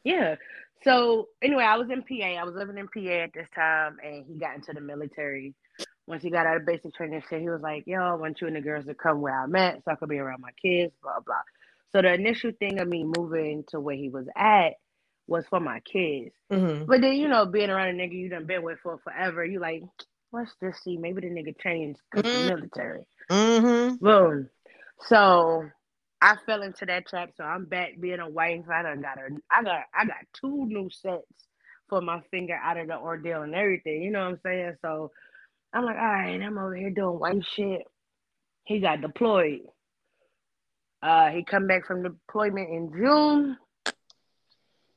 yeah. 0.03 0.35
So 0.83 1.29
anyway, 1.41 1.63
I 1.63 1.77
was 1.77 1.89
in 1.89 2.03
PA. 2.03 2.25
I 2.25 2.43
was 2.43 2.55
living 2.55 2.77
in 2.77 2.87
PA 2.89 3.23
at 3.23 3.33
this 3.33 3.47
time, 3.55 3.97
and 4.03 4.25
he 4.27 4.37
got 4.37 4.55
into 4.55 4.73
the 4.73 4.81
military. 4.81 5.55
Once 6.07 6.23
he 6.23 6.29
got 6.31 6.47
out 6.47 6.57
of 6.57 6.65
basic 6.65 6.93
training, 6.95 7.23
shit, 7.29 7.41
he 7.41 7.49
was 7.49 7.61
like, 7.61 7.85
"Yo, 7.87 7.99
I 8.01 8.15
want 8.15 8.41
you 8.41 8.47
and 8.47 8.55
the 8.55 8.61
girls 8.61 8.85
to 8.85 8.95
come 8.95 9.21
where 9.21 9.39
I'm 9.39 9.55
at, 9.55 9.83
so 9.85 9.91
I 9.91 9.95
could 9.95 10.09
be 10.09 10.19
around 10.19 10.41
my 10.41 10.51
kids." 10.61 10.93
Blah 11.03 11.21
blah. 11.25 11.41
So 11.91 12.01
the 12.01 12.13
initial 12.13 12.51
thing 12.59 12.79
of 12.79 12.87
me 12.89 13.05
moving 13.05 13.63
to 13.69 13.79
where 13.79 13.95
he 13.95 14.09
was 14.09 14.27
at 14.35 14.73
was 15.27 15.45
for 15.47 15.59
my 15.61 15.79
kids. 15.81 16.35
hmm 16.51 16.83
But 16.87 17.01
then 17.01 17.15
you 17.15 17.27
know, 17.29 17.45
being 17.45 17.69
around 17.69 17.89
a 17.89 17.93
nigga 17.93 18.13
you 18.13 18.29
done 18.29 18.45
been 18.47 18.63
with 18.63 18.79
for 18.83 18.99
forever, 18.99 19.45
you 19.45 19.59
like, 19.59 19.83
let's 20.33 20.51
just 20.63 20.83
see, 20.83 20.97
maybe 20.97 21.21
the 21.21 21.29
nigga 21.29 21.57
changed 21.59 22.01
because 22.11 22.25
Mhm. 22.25 22.33
the 22.33 22.39
military. 22.55 23.05
hmm 23.31 23.95
Boom. 24.01 24.49
So 25.01 25.65
I 26.21 26.37
fell 26.45 26.63
into 26.63 26.85
that 26.87 27.07
trap. 27.07 27.31
So 27.37 27.43
I'm 27.43 27.65
back 27.65 27.99
being 27.99 28.19
a 28.19 28.29
wife. 28.29 28.65
I 28.71 28.83
done 28.83 29.01
got 29.01 29.17
a 29.17 29.29
I 29.51 29.63
got 29.63 29.81
I 29.93 30.05
got 30.05 30.17
two 30.33 30.65
new 30.67 30.89
sets 30.91 31.25
for 31.89 32.01
my 32.01 32.21
finger 32.31 32.59
out 32.63 32.77
of 32.77 32.87
the 32.87 32.97
ordeal 32.97 33.43
and 33.43 33.55
everything. 33.55 34.03
You 34.03 34.11
know 34.11 34.21
what 34.25 34.31
I'm 34.33 34.39
saying? 34.43 34.75
So 34.81 35.11
I'm 35.73 35.85
like, 35.85 35.97
all 35.97 36.03
right, 36.03 36.41
I'm 36.41 36.57
over 36.57 36.75
here 36.75 36.91
doing 36.91 37.19
white 37.19 37.43
shit. 37.55 37.81
He 38.65 38.79
got 38.79 39.01
deployed. 39.01 39.61
Uh 41.01 41.29
he 41.29 41.43
come 41.43 41.67
back 41.67 41.85
from 41.85 42.03
deployment 42.03 42.69
in 42.69 42.91
June. 42.95 43.57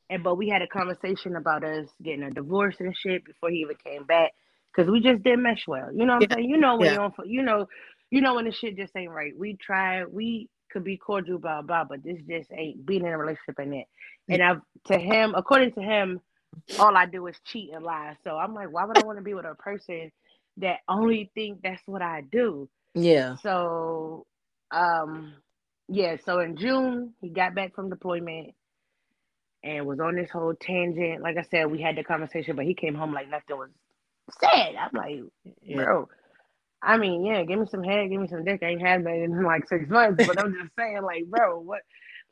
And 0.09 0.23
but 0.23 0.37
we 0.37 0.49
had 0.49 0.63
a 0.63 0.69
conversation 0.69 1.35
about 1.37 1.65
us 1.65 1.89
getting 2.03 2.23
a 2.23 2.31
divorce 2.31 2.77
and 2.79 2.97
shit 2.97 3.25
before 3.25 3.51
he 3.51 3.57
even 3.59 3.77
came 3.85 4.05
back. 4.05 4.33
Cause 4.75 4.87
we 4.89 5.01
just 5.01 5.23
didn't 5.23 5.43
mesh 5.43 5.65
well. 5.67 5.91
You 5.93 6.05
know 6.05 6.15
what 6.15 6.23
I'm 6.25 6.29
Yeah. 6.31 6.37
saying? 6.37 6.51
You 6.51 6.59
know 6.59 6.77
when 6.77 6.87
Yeah. 6.87 6.93
you 6.93 6.99
don't 6.99 7.15
you 7.27 7.43
know 7.43 7.67
you 8.11 8.21
know 8.21 8.35
when 8.35 8.45
the 8.45 8.53
shit 8.53 8.77
just 8.77 8.95
ain't 8.97 9.11
right. 9.11 9.33
We 9.37 9.57
try, 9.57 10.05
we 10.05 10.49
could 10.71 10.85
be 10.85 10.97
cordial, 10.99 11.39
blah 11.39 11.63
blah, 11.63 11.85
but 11.85 12.05
this 12.05 12.19
just 12.29 12.53
ain't 12.53 12.85
being 12.85 13.01
in 13.07 13.13
a 13.13 13.19
relationship 13.19 13.59
ain't 13.59 13.75
it. 13.75 13.87
And 14.29 14.43
I've 14.43 14.61
to 14.87 14.99
him, 14.99 15.35
according 15.37 15.73
to 15.73 15.81
him, 15.81 16.21
all 16.79 16.97
I 16.97 17.07
do 17.07 17.27
is 17.27 17.37
cheat 17.47 17.71
and 17.73 17.83
lie. 17.85 18.17
So 18.23 18.37
I'm 18.37 18.55
like, 18.55 18.71
why 18.71 18.85
would 18.85 18.97
I 18.97 19.03
want 19.03 19.19
to 19.19 19.25
be 19.25 19.35
with 19.35 19.47
a 19.47 19.55
person 19.55 20.13
that 20.59 20.79
only 20.89 21.31
think 21.35 21.63
that's 21.63 21.83
what 21.87 22.03
I 22.03 22.23
do? 22.31 22.69
Yeah. 22.95 23.37
So 23.43 24.27
um 24.73 25.35
yeah, 25.89 26.17
so 26.25 26.41
in 26.41 26.57
June 26.57 27.15
he 27.21 27.31
got 27.31 27.55
back 27.55 27.75
from 27.75 27.91
deployment 27.91 28.55
and 29.65 29.87
was 29.87 30.01
on 30.01 30.17
this 30.17 30.31
whole 30.31 30.55
tangent. 30.61 31.23
Like 31.23 31.37
I 31.39 31.45
said, 31.51 31.71
we 31.71 31.83
had 31.83 31.97
the 31.97 32.05
conversation, 32.05 32.57
but 32.57 32.67
he 32.67 32.75
came 32.75 32.95
home 32.95 33.15
like 33.15 33.31
nothing 33.31 33.59
was 33.59 33.71
said. 34.41 34.77
I'm 34.77 34.91
like, 34.95 35.21
Yeah. 35.63 35.77
bro. 35.77 36.09
I 36.83 36.99
mean, 36.99 37.25
yeah, 37.27 37.45
give 37.45 37.59
me 37.61 37.67
some 37.71 37.85
head, 37.85 38.11
give 38.11 38.21
me 38.21 38.29
some 38.29 38.45
dick. 38.45 38.61
I 38.63 38.69
ain't 38.69 38.83
had 38.83 39.05
that 39.05 39.15
in 39.15 39.45
like 39.45 39.69
six 39.69 39.89
months, 39.91 40.23
but 40.25 40.39
I'm 40.41 40.55
just 40.55 40.75
saying, 40.79 41.03
like, 41.03 41.27
bro, 41.27 41.61
what, 41.61 41.81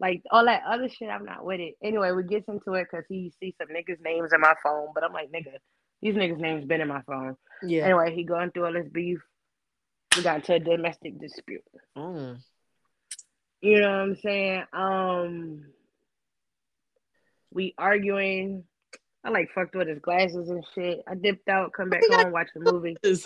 like 0.00 0.22
all 0.30 0.46
that 0.46 0.62
other 0.68 0.88
shit, 0.88 1.10
I'm 1.10 1.26
not 1.26 1.44
with 1.44 1.60
it. 1.60 1.74
Anyway, 1.84 2.12
we 2.12 2.24
gets 2.24 2.48
into 2.48 2.74
it 2.74 2.88
because 2.90 3.06
he 3.08 3.32
sees 3.40 3.54
some 3.58 3.68
niggas' 3.68 4.02
names 4.04 4.30
in 4.34 4.40
my 4.40 4.54
phone, 4.64 4.88
but 4.94 5.04
I'm 5.04 5.12
like, 5.12 5.30
nigga, 5.32 5.54
these 6.02 6.14
niggas' 6.14 6.38
names 6.40 6.66
been 6.66 6.80
in 6.82 6.88
my 6.88 7.02
phone. 7.02 7.36
Yeah. 7.66 7.85
Anyway, 7.85 8.14
he 8.14 8.25
going 8.25 8.50
through 8.50 8.66
all 8.66 8.73
this 8.73 8.88
beef. 8.88 9.21
We 10.16 10.23
got 10.23 10.37
into 10.37 10.54
a 10.54 10.59
domestic 10.59 11.18
dispute. 11.21 11.64
Mm. 11.97 12.38
You 13.61 13.80
know 13.80 13.88
what 13.88 14.00
I'm 14.00 14.16
saying? 14.16 14.64
Um, 14.73 15.64
We 17.50 17.75
arguing. 17.78 18.64
I 19.25 19.30
like 19.30 19.49
fucked 19.54 19.75
with 19.75 19.88
his 19.88 20.00
glasses 20.00 20.50
and 20.50 20.64
shit. 20.75 21.00
I 21.09 21.14
dipped 21.14 21.49
out, 21.49 21.73
come 21.73 21.88
back 21.88 22.02
home, 22.11 22.30
watch 22.30 22.49
the 22.54 22.61
movie. 22.61 22.97
I 23.04 23.09
fucked 23.09 23.25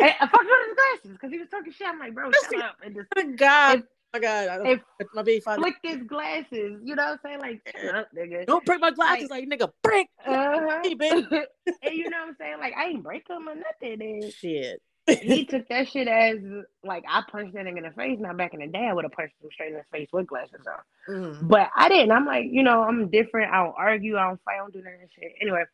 with 0.00 0.66
his 0.66 0.76
glasses 0.76 1.12
because 1.12 1.30
he 1.30 1.38
was 1.38 1.48
talking 1.50 1.72
shit. 1.72 1.86
I'm 1.86 2.00
like, 2.00 2.14
bro, 2.14 2.30
shut 2.32 2.62
up. 2.62 2.76
And 2.84 2.96
just, 2.96 3.36
God. 3.38 3.84
My 4.14 4.20
God, 4.20 4.48
I 4.48 4.56
don't, 4.58 4.82
my 5.12 5.22
baby 5.22 5.40
father. 5.40 5.60
Flick 5.60 5.74
his 5.82 6.02
glasses. 6.06 6.80
You 6.84 6.94
know 6.94 7.02
what 7.04 7.12
I'm 7.12 7.18
saying? 7.24 7.40
Like, 7.40 7.76
shut 7.82 7.94
up, 7.96 8.08
nigga. 8.16 8.46
Don't 8.46 8.64
break 8.64 8.80
my 8.80 8.92
glasses, 8.92 9.28
like, 9.28 9.48
like 9.48 9.60
nigga, 9.60 9.70
break. 9.82 10.08
Uh-huh. 10.26 10.80
Hey, 10.82 10.92
and 11.82 11.94
you 11.94 12.08
know 12.08 12.18
what 12.18 12.28
I'm 12.28 12.36
saying? 12.38 12.56
Like, 12.60 12.74
I 12.78 12.86
ain't 12.86 13.02
break 13.02 13.26
them 13.28 13.48
or 13.48 13.54
nothing. 13.54 14.00
And 14.00 14.32
shit. 14.32 14.80
he 15.06 15.44
took 15.50 15.68
that 15.68 15.88
shit 15.88 16.08
as 16.08 16.38
like 16.82 17.04
I 17.08 17.22
punched 17.30 17.54
that 17.54 17.66
nigga 17.66 17.78
in 17.78 17.82
the 17.82 17.90
face. 17.90 18.18
Now 18.20 18.32
back 18.32 18.54
in 18.54 18.60
the 18.60 18.68
day, 18.68 18.86
I 18.88 18.92
would 18.94 19.04
have 19.04 19.12
punched 19.12 19.34
him 19.42 19.50
straight 19.52 19.72
in 19.72 19.74
the 19.74 19.84
face 19.92 20.08
with 20.12 20.26
glasses 20.26 20.62
on. 20.66 21.14
Mm. 21.14 21.48
But 21.48 21.70
I 21.76 21.88
didn't. 21.88 22.12
I'm 22.12 22.24
like, 22.24 22.46
you 22.50 22.62
know, 22.62 22.82
I'm 22.82 23.10
different. 23.10 23.52
I 23.52 23.64
don't 23.64 23.74
argue. 23.76 24.16
I 24.16 24.28
don't 24.28 24.40
fight. 24.44 24.54
I 24.54 24.58
don't 24.58 24.72
do 24.72 24.82
that 24.82 25.08
shit. 25.14 25.32
Anyway, 25.42 25.64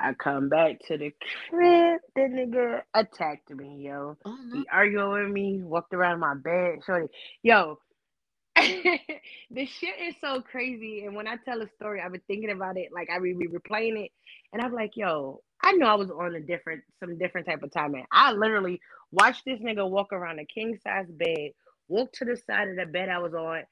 I 0.00 0.14
come 0.14 0.48
back 0.50 0.80
to 0.88 0.98
the 0.98 1.12
crib. 1.50 2.00
The 2.16 2.22
nigga 2.22 2.82
attacked 2.94 3.50
me, 3.50 3.78
yo. 3.86 4.18
Oh, 4.26 4.36
no. 4.44 4.56
He 4.60 4.68
argued 4.72 5.08
with 5.10 5.30
me, 5.32 5.62
walked 5.62 5.94
around 5.94 6.20
my 6.20 6.34
bed. 6.36 6.80
Shorty, 6.86 7.08
yo, 7.42 7.78
the 8.56 9.66
shit 9.66 9.96
is 10.00 10.16
so 10.20 10.42
crazy. 10.42 11.04
And 11.06 11.16
when 11.16 11.28
I 11.28 11.36
tell 11.44 11.62
a 11.62 11.68
story, 11.76 12.00
I've 12.02 12.12
been 12.12 12.22
thinking 12.28 12.50
about 12.52 12.78
it. 12.78 12.90
Like 12.94 13.08
I 13.10 13.18
be 13.20 13.34
replaying 13.34 14.04
it, 14.04 14.12
and 14.52 14.62
I'm 14.62 14.72
like, 14.74 14.92
yo, 14.96 15.42
I 15.62 15.72
know 15.72 15.88
I 15.88 15.94
was 15.96 16.10
on 16.10 16.34
a 16.36 16.40
different, 16.40 16.82
some 17.00 17.18
different 17.18 17.48
type 17.48 17.64
of 17.64 17.72
time. 17.72 17.92
Man, 17.92 18.04
I 18.12 18.32
literally 18.32 18.80
watched 19.12 19.44
this 19.46 19.60
nigga 19.60 19.88
walk 19.90 20.12
around 20.12 20.40
a 20.40 20.46
king 20.46 20.78
size 20.84 21.06
bed, 21.10 21.50
walk 21.88 22.12
to 22.14 22.26
the 22.26 22.36
side 22.36 22.68
of 22.68 22.76
the 22.76 22.86
bed 22.86 23.10
I 23.10 23.18
was 23.18 23.34
on, 23.34 23.64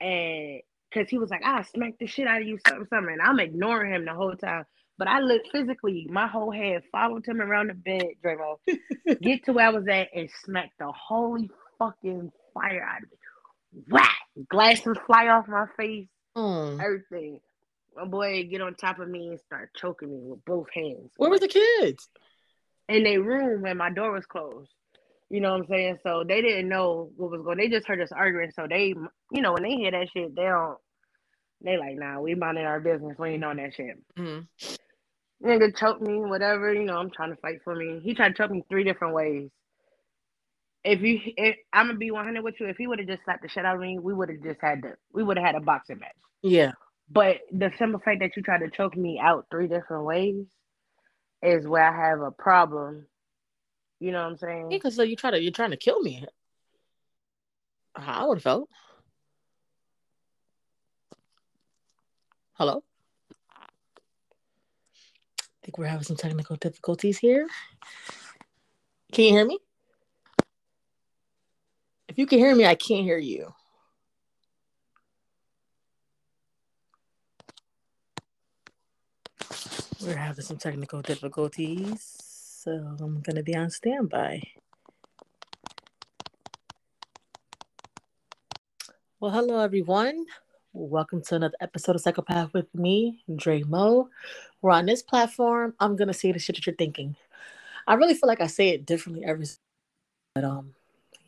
and 0.00 0.60
because 0.92 1.10
he 1.10 1.18
was 1.18 1.30
like, 1.30 1.44
"I 1.44 1.62
smack 1.62 1.94
the 2.00 2.06
shit 2.06 2.28
out 2.28 2.42
of 2.42 2.48
you, 2.48 2.58
something, 2.66 2.86
something," 2.90 3.12
and 3.14 3.22
I'm 3.22 3.40
ignoring 3.40 3.92
him 3.94 4.06
the 4.06 4.14
whole 4.14 4.36
time. 4.36 4.64
But 4.98 5.08
I 5.08 5.20
looked 5.20 5.48
physically, 5.52 6.06
my 6.10 6.26
whole 6.26 6.50
head 6.50 6.82
followed 6.90 7.26
him 7.26 7.42
around 7.42 7.68
the 7.68 7.74
bed, 7.74 8.06
Dramo, 8.24 8.56
get 9.20 9.44
to 9.44 9.52
where 9.52 9.66
I 9.66 9.70
was 9.70 9.86
at 9.88 10.08
and 10.14 10.30
smack 10.44 10.70
the 10.78 10.90
holy 10.90 11.50
fucking 11.78 12.32
fire 12.54 12.82
out 12.82 13.02
of 13.02 13.10
me. 13.10 13.82
Whack! 13.90 14.16
Glasses 14.48 14.96
fly 15.06 15.28
off 15.28 15.48
my 15.48 15.66
face, 15.76 16.08
mm. 16.36 16.82
everything. 16.82 17.40
My 17.94 18.06
boy 18.06 18.44
get 18.44 18.60
on 18.62 18.74
top 18.74 18.98
of 18.98 19.08
me 19.08 19.28
and 19.28 19.40
start 19.40 19.70
choking 19.76 20.10
me 20.10 20.20
with 20.22 20.44
both 20.44 20.68
hands. 20.72 21.10
Where 21.16 21.30
were 21.30 21.38
the 21.38 21.48
kids? 21.48 22.08
In 22.88 23.04
their 23.04 23.22
room 23.22 23.62
when 23.62 23.76
my 23.76 23.90
door 23.90 24.12
was 24.12 24.26
closed. 24.26 24.70
You 25.28 25.40
know 25.40 25.52
what 25.52 25.62
I'm 25.62 25.66
saying? 25.68 25.98
So 26.02 26.24
they 26.26 26.40
didn't 26.40 26.68
know 26.68 27.10
what 27.16 27.32
was 27.32 27.42
going. 27.42 27.58
They 27.58 27.68
just 27.68 27.88
heard 27.88 28.00
us 28.00 28.12
arguing. 28.12 28.52
So 28.54 28.66
they, 28.68 28.94
you 29.32 29.42
know, 29.42 29.52
when 29.52 29.64
they 29.64 29.70
hear 29.70 29.90
that 29.90 30.08
shit, 30.12 30.34
they 30.36 30.42
don't. 30.42 30.78
They 31.62 31.78
like, 31.78 31.96
nah, 31.96 32.20
we 32.20 32.34
minding 32.34 32.66
our 32.66 32.80
business. 32.80 33.18
We 33.18 33.30
ain't 33.30 33.44
on 33.44 33.56
that 33.56 33.74
shit. 33.74 33.96
Mm-hmm. 34.18 34.74
Nigga 35.42 35.76
choked 35.76 36.00
me, 36.00 36.18
whatever. 36.18 36.72
You 36.72 36.84
know, 36.84 36.96
I'm 36.96 37.10
trying 37.10 37.30
to 37.30 37.36
fight 37.36 37.58
for 37.62 37.74
me. 37.74 38.00
He 38.02 38.14
tried 38.14 38.30
to 38.30 38.34
choke 38.34 38.50
me 38.50 38.64
three 38.68 38.84
different 38.84 39.14
ways. 39.14 39.50
If 40.84 41.00
you, 41.00 41.20
if, 41.36 41.56
I'm 41.72 41.86
gonna 41.86 41.98
be 41.98 42.10
100 42.10 42.42
with 42.42 42.54
you. 42.60 42.66
If 42.66 42.76
he 42.76 42.86
would 42.86 42.98
have 43.00 43.08
just 43.08 43.24
slapped 43.24 43.42
the 43.42 43.48
shit 43.48 43.64
out 43.64 43.74
of 43.74 43.80
me, 43.80 43.98
we 43.98 44.14
would 44.14 44.28
have 44.28 44.42
just 44.42 44.60
had 44.60 44.82
to. 44.82 44.94
We 45.12 45.22
would 45.22 45.36
have 45.36 45.46
had 45.46 45.54
a 45.56 45.60
boxing 45.60 45.98
match. 45.98 46.14
Yeah. 46.42 46.72
But 47.10 47.38
the 47.52 47.72
simple 47.78 48.00
fact 48.00 48.20
that 48.20 48.36
you 48.36 48.42
tried 48.42 48.60
to 48.60 48.70
choke 48.70 48.96
me 48.96 49.20
out 49.20 49.46
three 49.50 49.68
different 49.68 50.04
ways 50.04 50.46
is 51.42 51.66
where 51.66 51.84
I 51.84 52.08
have 52.08 52.20
a 52.20 52.30
problem. 52.30 53.06
You 54.00 54.12
know 54.12 54.22
what 54.22 54.30
I'm 54.30 54.38
saying? 54.38 54.70
Yeah, 54.70 54.78
because 54.78 54.96
so 54.96 55.02
you 55.02 55.16
try 55.16 55.30
to 55.30 55.40
you're 55.40 55.52
trying 55.52 55.70
to 55.70 55.76
kill 55.76 56.00
me. 56.00 56.24
How 57.94 58.24
I 58.24 58.26
would 58.26 58.38
have 58.38 58.42
felt. 58.42 58.68
Hello 62.54 62.82
think 65.66 65.78
we're 65.78 65.86
having 65.86 66.04
some 66.04 66.16
technical 66.16 66.54
difficulties 66.54 67.18
here. 67.18 67.48
Can 69.10 69.24
you 69.24 69.30
hear 69.32 69.44
me? 69.44 69.58
If 72.06 72.18
you 72.18 72.26
can 72.26 72.38
hear 72.38 72.54
me, 72.54 72.64
I 72.64 72.76
can't 72.76 73.02
hear 73.02 73.18
you. 73.18 73.52
We're 80.00 80.14
having 80.14 80.44
some 80.44 80.56
technical 80.56 81.02
difficulties, 81.02 82.14
so 82.62 82.70
I'm 82.70 83.20
going 83.22 83.34
to 83.34 83.42
be 83.42 83.56
on 83.56 83.70
standby. 83.70 84.42
Well, 89.18 89.32
hello, 89.32 89.58
everyone. 89.58 90.26
Welcome 90.78 91.22
to 91.22 91.36
another 91.36 91.56
episode 91.62 91.96
of 91.96 92.02
Psychopath 92.02 92.52
with 92.52 92.72
me, 92.74 93.24
Dre 93.34 93.62
Mo. 93.62 94.10
We're 94.60 94.72
on 94.72 94.84
this 94.84 95.02
platform. 95.02 95.72
I'm 95.80 95.96
gonna 95.96 96.12
say 96.12 96.32
the 96.32 96.38
shit 96.38 96.54
that 96.56 96.66
you're 96.66 96.76
thinking. 96.76 97.16
I 97.86 97.94
really 97.94 98.12
feel 98.12 98.28
like 98.28 98.42
I 98.42 98.46
say 98.46 98.68
it 98.68 98.84
differently 98.84 99.24
every 99.24 99.46
but 100.34 100.44
um 100.44 100.74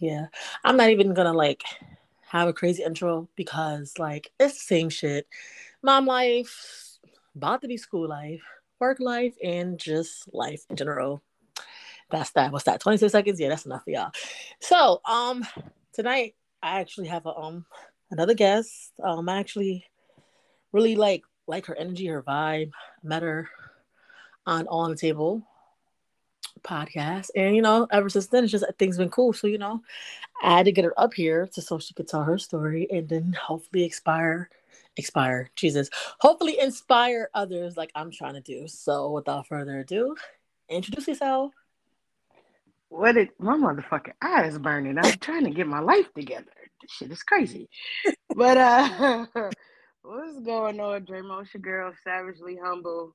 yeah. 0.01 0.27
I'm 0.65 0.77
not 0.77 0.91
even 0.91 1.15
gonna 1.15 1.33
like 1.33 1.63
have 2.27 2.47
a 2.47 2.53
crazy 2.53 2.83
intro 2.83 3.27
because 3.37 3.95
like 3.99 4.31
it's 4.39 4.53
the 4.53 4.61
same 4.61 4.91
shit. 4.91 5.27
Mom 5.83 6.05
life, 6.05 6.99
about 7.35 7.63
to 7.63 7.69
be 7.69 7.79
school 7.79 8.07
life, 8.07 8.43
work 8.79 9.01
life, 9.01 9.35
and 9.43 9.79
just 9.79 10.29
life 10.35 10.63
in 10.69 10.77
general. 10.77 11.23
That's 12.11 12.33
that. 12.33 12.53
What's 12.53 12.67
that? 12.67 12.81
26 12.81 13.11
seconds? 13.11 13.41
Yeah, 13.41 13.49
that's 13.49 13.65
enough 13.65 13.85
for 13.85 13.91
y'all. 13.93 14.11
So 14.61 15.01
um 15.07 15.43
tonight 15.95 16.35
I 16.63 16.81
actually 16.81 17.09
have 17.09 17.25
a 17.25 17.35
um 17.35 17.65
another 18.11 18.35
guest. 18.35 18.93
Um, 19.03 19.29
I 19.29 19.39
actually 19.39 19.85
really 20.73 20.97
like 20.97 21.23
like 21.47 21.67
her 21.67 21.77
energy, 21.77 22.07
her 22.07 22.23
vibe. 22.23 22.71
Met 23.03 23.23
her 23.23 23.49
on 24.47 24.67
All 24.67 24.81
On 24.81 24.91
the 24.91 24.97
Table 24.97 25.43
podcast, 26.63 27.31
and 27.37 27.55
you 27.55 27.63
know, 27.63 27.87
ever 27.91 28.09
since 28.09 28.27
then, 28.27 28.45
it's 28.45 28.53
just 28.53 28.65
things 28.79 28.99
been 28.99 29.11
cool. 29.11 29.33
So 29.33 29.47
you 29.47 29.59
know, 29.59 29.83
I 30.43 30.59
had 30.59 30.67
to 30.67 30.73
get 30.73 30.85
her 30.85 30.99
up 30.99 31.15
here 31.15 31.47
to 31.55 31.63
so 31.63 31.79
she 31.79 31.95
could 31.95 32.09
tell 32.09 32.25
her 32.25 32.39
story, 32.39 32.87
and 32.91 33.09
then 33.09 33.33
hopefully 33.33 33.85
expire, 33.85 34.51
expire. 34.97 35.51
Jesus, 35.57 35.91
hopefully 36.21 36.59
inspire 36.61 37.31
others 37.35 37.77
like 37.77 37.91
I'm 37.95 38.11
trying 38.11 38.35
to 38.35 38.41
do. 38.41 38.69
So 38.69 39.11
without 39.11 39.47
further 39.47 39.81
ado, 39.81 40.17
introduce 40.69 41.09
yourself. 41.09 41.53
What 42.91 43.13
did 43.13 43.29
my 43.39 43.55
motherfucking 43.55 44.15
eyes 44.23 44.59
burning. 44.59 44.99
I'm 44.99 45.19
trying 45.19 45.45
to 45.45 45.51
get 45.51 45.67
my 45.67 45.81
life 45.81 46.13
together 46.15 46.47
this 46.81 46.91
shit 46.91 47.11
is 47.13 47.23
crazy. 47.23 47.69
but 48.35 48.57
uh 48.57 49.27
what's 50.03 50.41
going 50.41 50.81
on, 50.81 51.05
Dramo? 51.05 51.43
It's 51.43 51.53
your 51.55 51.61
girl, 51.61 51.93
savagely 52.05 52.59
humble. 52.63 53.15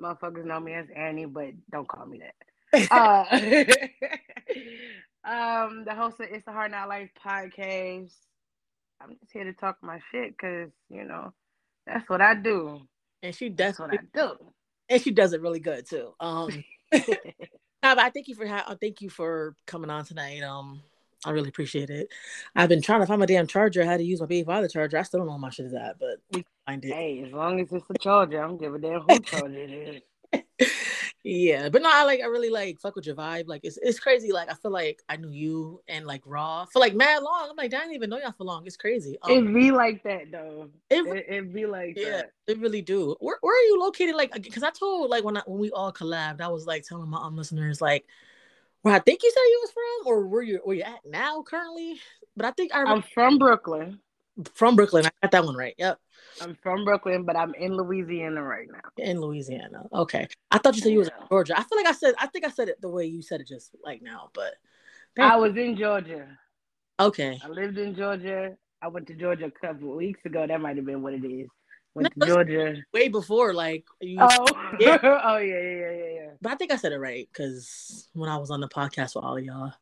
Motherfuckers 0.00 0.44
know 0.44 0.60
me 0.60 0.74
as 0.74 0.86
Annie, 0.96 1.26
but 1.26 1.50
don't 1.70 1.86
call 1.86 2.06
me 2.06 2.20
that. 2.20 2.34
uh, 2.90 3.24
um, 5.24 5.84
the 5.84 5.94
host 5.94 6.18
of 6.20 6.26
It's 6.30 6.44
the 6.44 6.52
Hard 6.52 6.72
Knock 6.72 6.88
Life 6.88 7.10
podcast. 7.24 8.12
I'm 9.00 9.16
just 9.20 9.32
here 9.32 9.44
to 9.44 9.52
talk 9.52 9.76
my 9.82 10.00
shit 10.10 10.30
because 10.32 10.70
you 10.90 11.04
know 11.04 11.32
that's 11.86 12.08
what 12.08 12.20
I 12.20 12.34
do. 12.34 12.80
And 13.22 13.34
she 13.34 13.48
does 13.48 13.78
what 13.78 13.92
I 13.92 13.98
do. 14.12 14.32
And 14.88 15.00
she 15.00 15.12
does 15.12 15.32
it 15.32 15.40
really 15.40 15.60
good 15.60 15.88
too. 15.88 16.12
Um, 16.20 16.64
I 17.82 18.10
thank 18.10 18.28
you 18.28 18.34
for 18.34 18.46
ha- 18.46 18.76
thank 18.80 19.00
you 19.00 19.08
for 19.10 19.54
coming 19.66 19.90
on 19.90 20.04
tonight. 20.04 20.42
Um, 20.42 20.82
I 21.26 21.30
really 21.30 21.48
appreciate 21.48 21.90
it. 21.90 22.08
I've 22.56 22.68
been 22.68 22.82
trying 22.82 23.00
to 23.00 23.06
find 23.06 23.20
my 23.20 23.26
damn 23.26 23.46
charger. 23.46 23.82
I 23.82 23.86
had 23.86 23.98
to 23.98 24.04
use 24.04 24.20
my 24.20 24.26
baby 24.26 24.44
father 24.44 24.68
charger. 24.68 24.98
I 24.98 25.02
still 25.02 25.20
don't 25.20 25.26
know 25.26 25.32
where 25.32 25.40
my 25.40 25.50
shit 25.50 25.66
is 25.66 25.74
at, 25.74 25.98
but 25.98 26.18
we 26.32 26.44
find 26.66 26.84
it. 26.84 26.92
Hey, 26.92 27.24
as 27.26 27.32
long 27.32 27.60
as 27.60 27.72
it's 27.72 27.84
a 27.90 27.98
charger, 27.98 28.42
I 28.42 28.46
don't 28.46 28.60
give 28.60 28.74
a 28.74 28.78
damn 28.78 29.00
who 29.00 29.18
charger 29.20 29.58
it 29.58 29.70
is. 29.70 30.02
yeah, 31.24 31.68
but 31.68 31.82
no, 31.82 31.90
I 31.92 32.04
like 32.04 32.20
I 32.20 32.26
really 32.26 32.50
like 32.50 32.80
fuck 32.80 32.96
with 32.96 33.06
your 33.06 33.14
vibe. 33.14 33.44
Like 33.46 33.62
it's 33.64 33.78
it's 33.82 33.98
crazy. 33.98 34.32
Like 34.32 34.50
I 34.50 34.54
feel 34.54 34.70
like 34.70 35.02
I 35.08 35.16
knew 35.16 35.30
you 35.30 35.80
and 35.88 36.06
like 36.06 36.22
raw 36.26 36.66
for 36.66 36.78
like 36.78 36.94
mad 36.94 37.22
long. 37.22 37.48
I'm 37.50 37.56
like 37.56 37.72
I 37.72 37.78
didn't 37.78 37.94
even 37.94 38.10
know 38.10 38.18
y'all 38.18 38.32
for 38.32 38.44
long. 38.44 38.66
It's 38.66 38.76
crazy. 38.76 39.16
Um, 39.22 39.32
it 39.32 39.54
be 39.54 39.70
like 39.70 40.02
that 40.04 40.30
though. 40.30 40.68
It 40.90 41.06
it, 41.06 41.26
it 41.28 41.52
be 41.52 41.66
like 41.66 41.94
yeah, 41.96 42.10
that. 42.10 42.30
It 42.46 42.58
really 42.58 42.82
do. 42.82 43.16
Where 43.20 43.38
where 43.40 43.54
are 43.54 43.66
you 43.66 43.80
located? 43.80 44.14
Like 44.14 44.32
because 44.32 44.62
I 44.62 44.70
told 44.70 45.10
like 45.10 45.24
when 45.24 45.36
I 45.36 45.42
when 45.46 45.58
we 45.58 45.70
all 45.70 45.92
collabed, 45.92 46.40
I 46.40 46.48
was 46.48 46.66
like 46.66 46.84
telling 46.84 47.08
my 47.08 47.18
um 47.18 47.36
listeners 47.36 47.80
like 47.80 48.06
where 48.84 48.94
I 48.94 48.98
think 48.98 49.22
you 49.22 49.30
said 49.30 49.40
you 49.40 49.60
was 49.62 49.72
from, 49.72 50.12
or 50.12 50.26
where 50.26 50.42
you 50.42 50.60
where 50.62 50.76
you 50.76 50.82
at 50.82 51.00
now 51.06 51.42
currently. 51.42 51.98
But 52.36 52.44
I 52.44 52.50
think 52.50 52.74
I 52.74 52.82
I'm 52.82 53.02
from 53.14 53.38
Brooklyn. 53.38 53.98
From 54.54 54.76
Brooklyn, 54.76 55.06
I 55.06 55.10
got 55.22 55.30
that 55.30 55.44
one 55.44 55.56
right. 55.56 55.74
Yep. 55.78 55.98
I'm 56.42 56.54
from 56.62 56.84
Brooklyn, 56.84 57.24
but 57.24 57.34
I'm 57.34 57.54
in 57.54 57.74
Louisiana 57.74 58.42
right 58.42 58.66
now. 58.70 58.80
In 59.02 59.20
Louisiana, 59.20 59.84
okay. 59.90 60.28
I 60.50 60.58
thought 60.58 60.76
you 60.76 60.82
said 60.82 60.92
you 60.92 60.98
was 60.98 61.08
in 61.08 61.28
Georgia. 61.30 61.58
I 61.58 61.62
feel 61.62 61.78
like 61.78 61.86
I 61.86 61.92
said 61.92 62.14
I 62.18 62.26
think 62.26 62.44
I 62.44 62.50
said 62.50 62.68
it 62.68 62.80
the 62.82 62.90
way 62.90 63.06
you 63.06 63.22
said 63.22 63.40
it 63.40 63.48
just 63.48 63.74
like 63.82 64.02
now, 64.02 64.28
but 64.34 64.52
I 65.18 65.36
was 65.36 65.56
in 65.56 65.78
Georgia. 65.78 66.26
Okay. 67.00 67.40
I 67.42 67.48
lived 67.48 67.78
in 67.78 67.96
Georgia. 67.96 68.54
I 68.82 68.88
went 68.88 69.06
to 69.06 69.14
Georgia 69.14 69.46
a 69.46 69.66
couple 69.66 69.96
weeks 69.96 70.20
ago. 70.26 70.46
That 70.46 70.60
might 70.60 70.76
have 70.76 70.84
been 70.84 71.00
what 71.00 71.14
it 71.14 71.24
is. 71.24 71.48
Went 71.94 72.12
to 72.20 72.26
Georgia. 72.26 72.76
Way 72.92 73.08
before, 73.08 73.54
like 73.54 73.84
you, 74.00 74.18
oh, 74.20 74.46
yeah. 74.80 74.98
oh 75.02 75.36
yeah, 75.36 75.60
yeah, 75.60 75.90
yeah, 75.90 76.12
yeah. 76.14 76.30
But 76.40 76.52
I 76.52 76.56
think 76.56 76.72
I 76.72 76.76
said 76.76 76.92
it 76.92 76.98
right 76.98 77.28
because 77.32 78.08
when 78.12 78.28
I 78.28 78.36
was 78.36 78.50
on 78.50 78.60
the 78.60 78.68
podcast 78.68 79.14
with 79.14 79.24
all 79.24 79.36
of 79.36 79.44
y'all, 79.44 79.72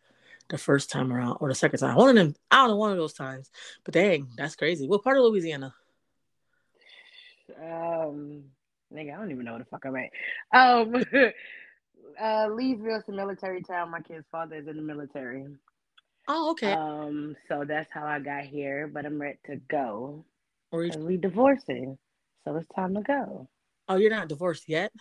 the 0.49 0.59
first 0.59 0.91
time 0.91 1.13
around 1.13 1.39
or 1.41 1.49
the 1.49 1.55
second 1.55 1.81
time, 1.81 1.97
one 1.97 2.11
of 2.11 2.15
them, 2.15 2.35
I 2.51 2.57
don't 2.57 2.71
know, 2.71 2.77
one 2.77 2.93
of 2.93 2.99
those 2.99 3.15
times. 3.15 3.51
But 3.85 3.95
dang, 3.95 4.29
that's 4.37 4.57
crazy. 4.57 4.87
What 4.87 5.03
part 5.03 5.17
of 5.17 5.25
Louisiana? 5.25 5.75
Um, 7.61 8.45
nigga, 8.93 9.15
I 9.15 9.19
don't 9.19 9.31
even 9.31 9.45
know 9.45 9.53
what 9.53 9.59
the 9.59 9.65
fuck 9.65 9.85
I'm 9.85 9.97
at. 9.97 10.11
Um, 10.53 10.95
uh, 12.21 12.49
Leesville's 12.49 13.05
a 13.09 13.13
military 13.13 13.63
town. 13.63 13.91
My 13.91 14.01
kid's 14.01 14.27
father 14.31 14.57
is 14.57 14.69
in 14.69 14.77
the 14.77 14.83
military. 14.83 15.47
Oh, 16.29 16.51
okay. 16.53 16.73
Um, 16.73 17.37
so 17.49 17.65
that's 17.67 17.91
how 17.93 18.07
I 18.07 18.21
got 18.21 18.45
here. 18.45 18.89
But 18.93 19.07
I'm 19.07 19.21
ready 19.21 19.39
to 19.47 19.57
go. 19.69 20.25
Or 20.71 20.85
you- 20.85 20.99
we 20.99 21.17
divorcing, 21.17 21.99
so 22.45 22.57
it's 22.57 22.69
time 22.75 22.95
to 22.95 23.03
go. 23.03 23.49
oh, 23.89 23.97
you're 23.97 24.11
not 24.11 24.29
divorced 24.29 24.65
yet. 24.69 24.93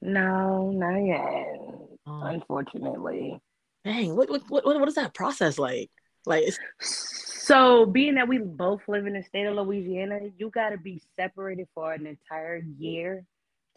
No, 0.00 0.70
not 0.70 0.96
yet. 0.98 1.58
Oh, 2.06 2.20
Unfortunately. 2.22 3.40
dang. 3.84 4.14
What, 4.16 4.30
what 4.30 4.42
what 4.48 4.64
what 4.64 4.88
is 4.88 4.94
that 4.94 5.14
process 5.14 5.58
like? 5.58 5.90
Like, 6.26 6.44
So, 6.80 7.86
being 7.86 8.14
that 8.16 8.28
we 8.28 8.38
both 8.38 8.80
live 8.86 9.06
in 9.06 9.14
the 9.14 9.22
state 9.22 9.46
of 9.46 9.54
Louisiana, 9.56 10.20
you 10.36 10.50
got 10.50 10.70
to 10.70 10.78
be 10.78 11.02
separated 11.18 11.66
for 11.74 11.92
an 11.92 12.06
entire 12.06 12.62
year 12.78 13.24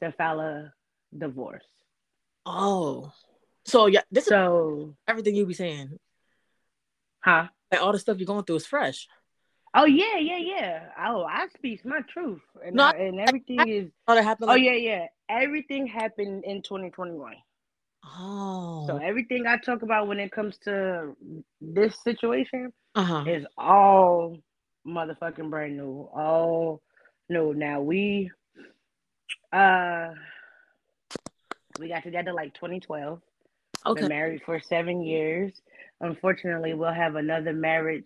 to 0.01 0.12
file 0.12 0.39
a 0.41 0.74
divorce. 1.18 1.63
oh, 2.46 3.12
so 3.65 3.86
yeah, 3.88 4.01
this 4.12 4.25
is 4.25 4.30
So, 4.30 4.96
everything 5.08 5.36
you 5.36 5.46
be 5.46 5.53
saying. 5.53 5.98
huh? 7.20 7.48
Like 7.72 7.82
all 7.82 7.94
the 7.94 8.00
stuff 8.00 8.18
you're 8.20 8.25
going 8.25 8.44
through 8.44 8.58
is 8.58 8.65
fresh. 8.65 9.08
Oh 9.74 9.86
yeah, 9.86 10.18
yeah, 10.18 10.38
yeah. 10.38 10.84
Oh, 11.00 11.24
I 11.24 11.48
speak 11.56 11.86
my 11.86 12.01
truth, 12.13 12.42
and 12.66 12.75
No, 12.75 12.86
I- 12.86 12.98
and 12.98 13.20
everything 13.20 13.68
is. 13.68 13.92
Oh, 14.08 14.16
that 14.16 14.24
happened. 14.24 14.51
Oh 14.51 14.56
yeah, 14.56 14.74
yeah. 14.74 15.06
Everything 15.30 15.88
happened 15.88 16.44
in 16.44 16.62
2021. 16.62 17.36
Oh. 18.04 18.84
So 18.88 18.98
everything 18.98 19.48
I 19.48 19.58
talk 19.58 19.82
about 19.82 20.08
when 20.08 20.20
it 20.20 20.32
comes 20.32 20.58
to 20.66 21.16
this 21.62 21.96
situation 22.04 22.74
uh 22.96 23.04
huh. 23.04 23.24
is 23.28 23.46
all 23.58 24.38
motherfucking 24.86 25.50
brand 25.50 25.78
new. 25.78 26.10
All 26.13 26.82
new. 27.30 27.54
Now 27.54 27.82
we 27.82 28.30
uh 29.54 30.10
we 31.80 31.88
got 31.88 32.04
together 32.04 32.34
like 32.34 32.54
2012. 32.56 33.22
Okay. 33.86 34.01
Been 34.01 34.10
married 34.10 34.42
for 34.46 34.60
seven 34.60 35.01
years. 35.01 35.54
Unfortunately, 36.01 36.74
we'll 36.74 36.92
have 36.92 37.16
another 37.16 37.54
marriage 37.54 38.06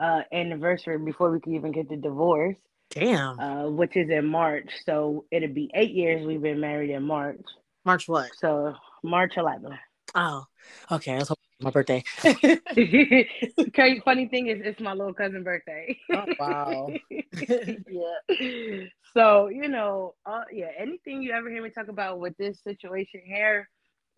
uh 0.00 0.22
anniversary 0.32 0.98
before 0.98 1.30
we 1.30 1.40
could 1.40 1.52
even 1.54 1.72
get 1.72 1.88
the 1.88 1.96
divorce, 1.96 2.56
Damn. 2.90 3.38
uh, 3.38 3.68
which 3.68 3.96
is 3.96 4.10
in 4.10 4.26
March. 4.26 4.70
So 4.84 5.24
it'll 5.30 5.54
be 5.54 5.70
eight 5.74 5.92
years 5.92 6.26
we've 6.26 6.42
been 6.42 6.60
married 6.60 6.90
in 6.90 7.02
March. 7.02 7.40
March 7.84 8.08
what? 8.08 8.30
So 8.38 8.74
March 9.02 9.34
11th. 9.36 9.78
Oh, 10.14 10.44
okay. 10.90 11.18
That's 11.18 11.30
my 11.60 11.70
birthday. 11.70 12.02
Crazy 12.22 14.02
funny 14.04 14.28
thing 14.28 14.46
is 14.48 14.60
it's 14.64 14.80
my 14.80 14.92
little 14.92 15.14
cousin 15.14 15.42
birthday. 15.42 15.98
Oh, 16.12 16.24
wow. 16.38 16.88
yeah. 17.10 18.84
So, 19.12 19.48
you 19.48 19.68
know, 19.68 20.14
uh, 20.24 20.42
yeah, 20.52 20.68
anything 20.78 21.22
you 21.22 21.32
ever 21.32 21.50
hear 21.50 21.62
me 21.62 21.70
talk 21.70 21.88
about 21.88 22.20
with 22.20 22.36
this 22.36 22.62
situation 22.62 23.22
here, 23.24 23.68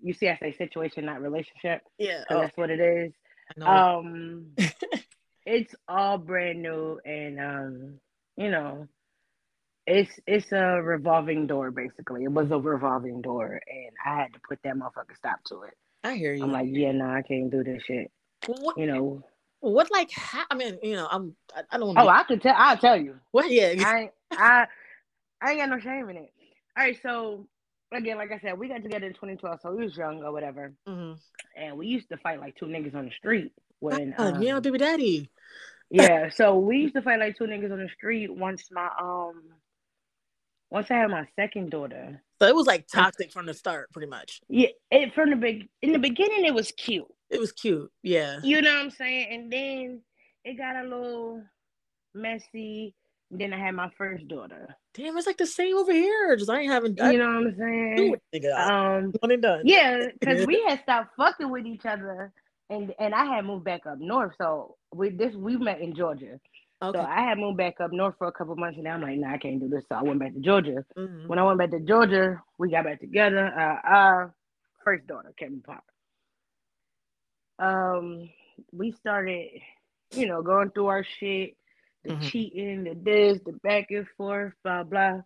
you 0.00 0.12
see 0.12 0.28
I 0.28 0.38
say 0.38 0.52
situation, 0.52 1.06
not 1.06 1.22
relationship, 1.22 1.82
yeah. 1.98 2.24
Oh, 2.30 2.40
that's 2.40 2.56
what 2.56 2.70
it 2.70 2.80
is. 2.80 3.12
Um 3.62 4.46
it's 5.46 5.74
all 5.88 6.18
brand 6.18 6.60
new 6.60 7.00
and 7.06 7.40
um, 7.40 7.94
you 8.36 8.50
know, 8.50 8.88
it's 9.86 10.10
it's 10.26 10.50
a 10.52 10.82
revolving 10.82 11.46
door 11.46 11.70
basically. 11.70 12.24
It 12.24 12.32
was 12.32 12.50
a 12.50 12.58
revolving 12.58 13.22
door 13.22 13.60
and 13.66 13.90
I 14.04 14.20
had 14.22 14.32
to 14.34 14.40
put 14.46 14.58
that 14.64 14.74
motherfucker 14.74 15.16
stop 15.16 15.42
to 15.46 15.62
it. 15.62 15.74
I 16.04 16.16
hear 16.16 16.34
you. 16.34 16.42
I'm 16.44 16.52
like, 16.52 16.66
yeah, 16.70 16.92
no, 16.92 17.06
I 17.06 17.22
can't 17.22 17.50
do 17.50 17.64
this 17.64 17.82
shit. 17.84 18.10
what? 18.46 18.76
You 18.76 18.86
know. 18.86 19.22
What 19.60 19.90
like? 19.90 20.10
Ha- 20.12 20.46
I 20.50 20.54
mean, 20.54 20.78
you 20.82 20.94
know, 20.94 21.08
I'm. 21.10 21.34
I, 21.54 21.62
I 21.72 21.78
don't. 21.78 21.96
Oh, 21.98 22.08
I 22.08 22.22
can 22.24 22.38
tell 22.38 22.54
I'll 22.56 22.76
tell 22.76 23.00
you. 23.00 23.16
what? 23.32 23.50
Yeah. 23.50 23.72
I 23.84 23.98
ain't- 24.00 24.12
I 24.32 24.66
I 25.40 25.50
ain't 25.52 25.60
got 25.60 25.68
no 25.70 25.78
shame 25.80 26.08
in 26.10 26.16
it. 26.16 26.32
All 26.76 26.84
right, 26.84 26.98
so 27.02 27.46
again, 27.92 28.16
like 28.18 28.32
I 28.32 28.38
said, 28.40 28.58
we 28.58 28.68
got 28.68 28.82
together 28.82 29.06
in 29.06 29.14
2012, 29.14 29.60
so 29.62 29.72
we 29.72 29.84
was 29.84 29.96
young 29.96 30.22
or 30.22 30.30
whatever, 30.32 30.72
hmm 30.86 31.12
and 31.56 31.78
we 31.78 31.86
used 31.86 32.08
to 32.10 32.16
fight 32.18 32.38
like 32.38 32.54
two 32.56 32.66
niggas 32.66 32.94
on 32.94 33.06
the 33.06 33.10
street. 33.12 33.52
When 33.80 34.14
uh, 34.18 34.38
yeah, 34.40 34.56
um, 34.56 34.62
baby 34.62 34.78
daddy. 34.78 35.30
yeah, 35.90 36.30
so 36.30 36.58
we 36.58 36.78
used 36.78 36.94
to 36.94 37.02
fight 37.02 37.20
like 37.20 37.36
two 37.36 37.44
niggas 37.44 37.72
on 37.72 37.78
the 37.78 37.88
street. 37.94 38.34
Once 38.34 38.68
my 38.70 38.88
um, 39.00 39.42
once 40.70 40.90
I 40.90 40.94
had 40.94 41.10
my 41.10 41.26
second 41.36 41.70
daughter, 41.70 42.20
So 42.40 42.46
it 42.48 42.54
was 42.54 42.66
like 42.66 42.86
toxic 42.88 43.30
from 43.32 43.46
the 43.46 43.54
start, 43.54 43.92
pretty 43.92 44.08
much. 44.08 44.40
yeah, 44.48 44.68
it 44.90 45.14
from 45.14 45.30
the 45.30 45.36
big 45.36 45.68
in 45.82 45.92
the 45.92 45.98
beginning 45.98 46.44
it 46.44 46.54
was 46.54 46.72
cute, 46.72 47.06
It 47.30 47.38
was 47.38 47.52
cute. 47.52 47.90
Yeah. 48.02 48.38
you 48.42 48.60
know 48.62 48.74
what 48.74 48.80
I'm 48.84 48.90
saying, 48.90 49.28
and 49.30 49.52
then 49.52 50.00
it 50.44 50.54
got 50.56 50.76
a 50.76 50.82
little 50.88 51.42
messy. 52.14 52.94
Then 53.30 53.52
I 53.52 53.58
had 53.58 53.74
my 53.74 53.90
first 53.98 54.28
daughter. 54.28 54.76
Damn, 54.94 55.16
it's 55.16 55.26
like 55.26 55.36
the 55.36 55.46
same 55.46 55.76
over 55.76 55.92
here. 55.92 56.36
Just 56.36 56.48
I 56.48 56.60
ain't 56.60 56.70
having. 56.72 56.96
I 57.00 57.10
You 57.10 57.18
know 57.18 57.26
what 57.26 57.46
I'm 57.48 57.56
saying? 57.58 58.14
Um, 58.56 59.12
One 59.18 59.30
and 59.32 59.42
done. 59.42 59.62
Yeah, 59.64 60.06
because 60.18 60.46
we 60.46 60.62
had 60.66 60.80
stopped 60.82 61.16
fucking 61.16 61.50
with 61.50 61.66
each 61.66 61.84
other, 61.84 62.32
and 62.70 62.94
and 62.98 63.14
I 63.14 63.24
had 63.24 63.44
moved 63.44 63.64
back 63.64 63.86
up 63.86 63.98
north. 63.98 64.34
So 64.38 64.76
we 64.94 65.10
this 65.10 65.34
we 65.34 65.56
met 65.56 65.80
in 65.80 65.94
Georgia. 65.94 66.40
Okay. 66.82 66.98
So 66.98 67.04
I 67.04 67.20
had 67.22 67.38
moved 67.38 67.56
back 67.56 67.80
up 67.80 67.92
north 67.92 68.16
for 68.18 68.26
a 68.26 68.32
couple 68.32 68.54
months, 68.56 68.78
and 68.78 68.86
I'm 68.86 69.00
like, 69.00 69.16
nah, 69.18 69.32
I 69.32 69.38
can't 69.38 69.60
do 69.60 69.68
this. 69.68 69.84
So 69.88 69.96
I 69.96 70.02
went 70.02 70.20
back 70.20 70.34
to 70.34 70.40
Georgia. 70.40 70.84
Mhm. 70.96 71.26
When 71.26 71.38
I 71.38 71.42
went 71.44 71.58
back 71.58 71.70
to 71.70 71.80
Georgia, 71.80 72.42
we 72.58 72.70
got 72.70 72.84
back 72.84 73.00
together. 73.00 73.46
Uh, 73.46 73.88
our 73.88 74.34
first 74.84 75.06
daughter, 75.06 75.32
Kevin 75.38 75.62
Pop. 75.62 75.84
Um, 77.58 78.28
we 78.72 78.92
started, 78.92 79.48
you 80.12 80.26
know, 80.26 80.42
going 80.42 80.70
through 80.70 80.86
our 80.86 81.04
shit, 81.04 81.56
the 82.04 82.10
Mhm. 82.14 82.22
cheating, 82.30 82.84
the 82.84 82.94
this, 82.94 83.40
the 83.46 83.52
back 83.62 83.90
and 83.90 84.06
forth, 84.16 84.52
blah 84.62 84.82
blah. 84.82 85.22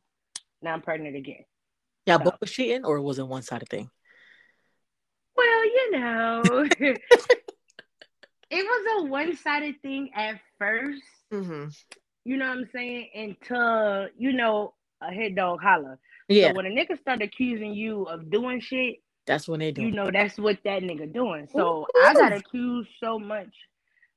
Now 0.63 0.75
I'm 0.75 0.83
pregnant 0.83 1.17
again. 1.17 1.45
Yeah, 2.07 2.19
So- 2.19 2.25
both 2.25 2.41
was 2.41 2.51
cheating, 2.53 2.85
or 2.85 3.01
was 3.01 3.19
it 3.19 3.27
one 3.27 3.43
sided 3.43 3.69
thing? 3.69 3.91
Well, 5.37 5.65
you 5.65 5.91
know, 5.93 6.43
it 6.81 6.99
was 8.53 8.87
a 9.01 9.05
one 9.07 9.37
sided 9.37 9.81
thing 9.83 10.11
at 10.15 10.41
first. 10.59 11.03
Mm-hmm. 11.33 11.69
You 12.25 12.37
know 12.37 12.49
what 12.49 12.59
I'm 12.59 12.69
saying? 12.75 13.09
Until 13.15 14.09
you 14.19 14.33
know 14.33 14.75
a 15.03 15.13
head 15.13 15.37
dog 15.37 15.61
holler. 15.63 15.99
Yeah, 16.29 16.49
So 16.51 16.55
when 16.57 16.67
a 16.67 16.71
nigga 16.71 16.99
start 17.01 17.23
accusing 17.23 17.75
you 17.75 18.05
of 18.05 18.31
doing 18.31 18.61
shit, 18.61 18.97
that's 19.27 19.49
when 19.49 19.61
they 19.61 19.73
do. 19.73 19.83
you 19.83 19.91
know 19.91 20.11
that's 20.11 20.39
what 20.39 20.59
that 20.65 20.83
nigga 20.83 21.13
doing. 21.13 21.49
So 21.53 21.83
Ooh. 21.97 22.03
I 22.05 22.15
got 22.15 22.33
accused 22.33 22.91
so 23.03 23.19
much 23.19 23.49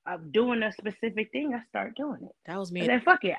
of 0.05 0.31
doing 0.31 0.61
a 0.63 0.71
specific 0.71 1.31
thing, 1.31 1.53
I 1.55 1.63
start 1.69 1.95
doing 1.95 2.19
it. 2.23 2.35
that 2.45 2.57
was 2.59 2.71
me. 2.71 2.81
And 2.81 2.89
then 2.89 3.01
fuck 3.01 3.23
it. 3.23 3.37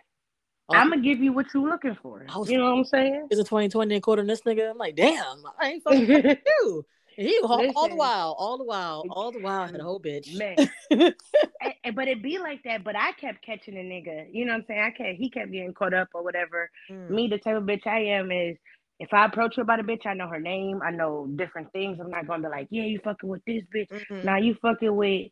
Oh. 0.70 0.74
I'm 0.76 0.88
gonna 0.88 1.02
give 1.02 1.18
you 1.20 1.32
what 1.32 1.46
you're 1.52 1.68
looking 1.68 1.96
for. 2.02 2.24
Was- 2.34 2.50
You 2.50 2.56
know 2.58 2.70
what 2.72 2.78
I'm 2.78 2.84
saying? 2.84 3.26
It's 3.30 3.38
a 3.40 3.44
2020 3.44 3.94
and 3.94 4.02
quoting 4.02 4.26
this 4.26 4.40
nigga. 4.42 4.70
I'm 4.70 4.78
like, 4.78 4.96
damn, 4.96 5.42
I 5.60 5.68
ain't 5.72 5.82
fucking 5.84 6.08
with 6.24 6.38
you. 6.46 6.86
He 7.16 7.38
all, 7.42 7.70
all 7.76 7.88
the 7.88 7.94
while, 7.96 8.34
all 8.38 8.58
the 8.58 8.64
while, 8.64 9.04
all 9.10 9.30
the 9.32 9.40
while 9.40 9.66
had 9.66 9.76
a 9.80 9.82
whole 9.82 10.00
bitch. 10.00 10.36
Man. 10.36 10.56
And- 10.90 11.14
and- 11.84 11.94
but 11.96 12.08
it 12.08 12.22
be 12.22 12.38
like 12.38 12.62
that. 12.64 12.82
But 12.84 12.96
I 12.96 13.12
kept 13.12 13.44
catching 13.44 13.76
a 13.76 13.80
nigga. 13.80 14.26
You 14.32 14.44
know 14.46 14.52
what 14.52 14.60
I'm 14.60 14.64
saying? 14.66 14.80
I 14.80 14.90
kept 14.90 15.18
he 15.18 15.30
kept 15.30 15.52
getting 15.52 15.74
caught 15.74 15.94
up 15.94 16.08
or 16.14 16.22
whatever. 16.24 16.70
Mm. 16.90 17.10
Me, 17.10 17.28
the 17.28 17.38
type 17.38 17.56
of 17.56 17.64
bitch 17.64 17.86
I 17.86 18.00
am, 18.16 18.30
is 18.32 18.56
if 19.00 19.12
I 19.12 19.24
approach 19.26 19.56
her 19.56 19.62
about 19.62 19.80
a 19.80 19.84
bitch, 19.84 20.06
I 20.06 20.14
know 20.14 20.28
her 20.28 20.40
name, 20.40 20.80
I 20.84 20.90
know 20.90 21.26
different 21.36 21.72
things. 21.72 21.98
I'm 22.00 22.10
not 22.10 22.26
gonna 22.26 22.42
be 22.44 22.48
like, 22.48 22.68
yeah, 22.70 22.84
you 22.84 23.00
fucking 23.04 23.28
with 23.28 23.44
this 23.46 23.62
bitch. 23.74 23.88
Mhm. 23.90 24.24
Now 24.24 24.36
you 24.38 24.54
fucking 24.62 24.94
with 24.94 25.30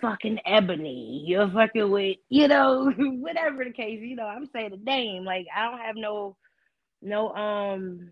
fucking 0.00 0.38
Ebony. 0.44 1.24
You're 1.26 1.50
fucking 1.50 1.90
with, 1.90 2.16
you 2.28 2.48
know, 2.48 2.92
whatever 2.98 3.64
the 3.64 3.72
case. 3.72 4.00
You 4.02 4.16
know, 4.16 4.26
I'm 4.26 4.46
saying 4.52 4.70
the 4.70 4.76
name. 4.76 5.24
Like 5.24 5.46
I 5.54 5.64
don't 5.70 5.80
have 5.80 5.96
no, 5.96 6.36
no, 7.00 7.32
um, 7.34 8.10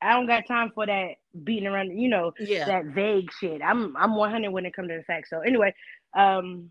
I 0.00 0.12
don't 0.14 0.26
got 0.26 0.46
time 0.46 0.70
for 0.74 0.86
that 0.86 1.14
beating 1.44 1.66
around. 1.66 1.98
You 1.98 2.08
know, 2.08 2.32
Yeah. 2.38 2.66
that 2.66 2.84
vague 2.86 3.30
shit. 3.40 3.60
I'm 3.62 3.96
I'm 3.96 4.14
100 4.16 4.50
when 4.50 4.66
it 4.66 4.74
comes 4.74 4.88
to 4.88 4.96
the 4.98 5.02
facts. 5.04 5.30
So 5.30 5.40
anyway, 5.40 5.74
um, 6.16 6.70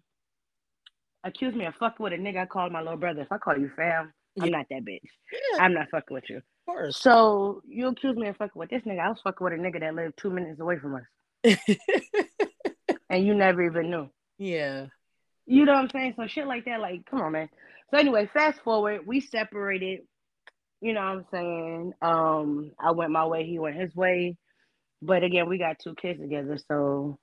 accuse 1.23 1.53
me 1.55 1.65
of 1.65 1.75
fucking 1.75 2.03
with 2.03 2.13
a 2.13 2.17
nigga. 2.17 2.43
I 2.43 2.45
called 2.45 2.71
my 2.71 2.81
little 2.81 2.97
brother. 2.97 3.21
If 3.21 3.31
I 3.31 3.37
call 3.37 3.57
you 3.57 3.69
fam, 3.75 4.13
I'm 4.39 4.51
not 4.51 4.67
that 4.69 4.85
bitch. 4.85 4.99
yeah, 5.31 5.63
I'm 5.63 5.73
not 5.73 5.89
fucking 5.89 6.13
with 6.13 6.29
you. 6.29 6.37
of 6.37 6.43
course. 6.65 6.97
So 6.97 7.61
you 7.67 7.87
accuse 7.87 8.15
me 8.15 8.27
of 8.27 8.37
fucking 8.37 8.59
with 8.59 8.69
this 8.69 8.83
nigga. 8.83 8.99
I 8.99 9.09
was 9.09 9.19
fucking 9.23 9.43
with 9.43 9.53
a 9.53 9.57
nigga 9.57 9.79
that 9.81 9.95
lived 9.95 10.17
two 10.17 10.29
minutes 10.29 10.59
away 10.59 10.77
from 10.79 10.95
us, 10.95 11.03
and 13.09 13.25
you 13.25 13.33
never 13.33 13.63
even 13.65 13.89
knew. 13.91 14.09
yeah. 14.37 14.87
You 15.49 15.63
know 15.63 15.71
what 15.73 15.79
I'm 15.83 15.89
saying? 15.91 16.15
So 16.17 16.27
shit 16.27 16.45
like 16.45 16.65
that, 16.65 16.81
like, 16.81 17.05
come 17.09 17.21
on, 17.21 17.31
man. 17.31 17.47
So 17.89 17.97
anyway, 17.97 18.29
fast 18.33 18.59
forward, 18.65 19.07
we 19.07 19.21
separated. 19.21 20.01
You 20.81 20.93
know 20.93 21.01
what 21.01 21.07
I'm 21.07 21.25
saying? 21.31 21.93
Um, 22.01 22.71
I 22.79 22.91
went 22.91 23.11
my 23.11 23.25
way, 23.25 23.45
he 23.45 23.59
went 23.59 23.75
his 23.77 23.95
way. 23.95 24.37
But 25.01 25.23
again, 25.23 25.47
we 25.49 25.57
got 25.57 25.79
two 25.79 25.95
kids 25.95 26.19
together, 26.19 26.57
so 26.67 27.19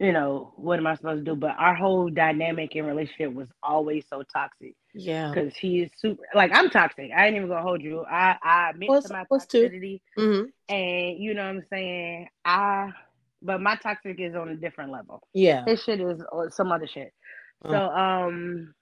you 0.00 0.12
know, 0.12 0.52
what 0.56 0.78
am 0.78 0.86
I 0.86 0.94
supposed 0.94 1.24
to 1.24 1.32
do? 1.32 1.36
But 1.36 1.56
our 1.58 1.74
whole 1.74 2.08
dynamic 2.08 2.76
and 2.76 2.86
relationship 2.86 3.32
was 3.32 3.48
always 3.64 4.04
so 4.08 4.22
toxic 4.32 4.74
Yeah. 4.94 5.32
because 5.32 5.56
he 5.56 5.80
is 5.82 5.90
super 5.98 6.22
like 6.34 6.52
I'm 6.54 6.70
toxic. 6.70 7.10
I 7.16 7.26
ain't 7.26 7.36
even 7.36 7.48
gonna 7.48 7.62
hold 7.62 7.82
you. 7.82 8.04
I 8.04 8.36
I 8.42 8.70
admit 8.70 8.90
Was- 8.90 9.06
to 9.06 9.12
my 9.12 9.24
toxicity, 9.30 10.00
hmm 10.16 10.42
and 10.68 11.18
you 11.18 11.34
know 11.34 11.42
what 11.42 11.56
I'm 11.56 11.64
saying. 11.70 12.28
I 12.44 12.90
but 13.42 13.60
my 13.60 13.76
toxic 13.76 14.20
is 14.20 14.34
on 14.34 14.48
a 14.50 14.56
different 14.56 14.90
level. 14.92 15.22
Yeah. 15.32 15.64
His 15.64 15.82
shit 15.82 16.00
is 16.00 16.22
some 16.50 16.70
other 16.72 16.86
shit. 16.86 17.12
So 17.66 17.72
Uh. 17.74 17.88
um 17.90 18.74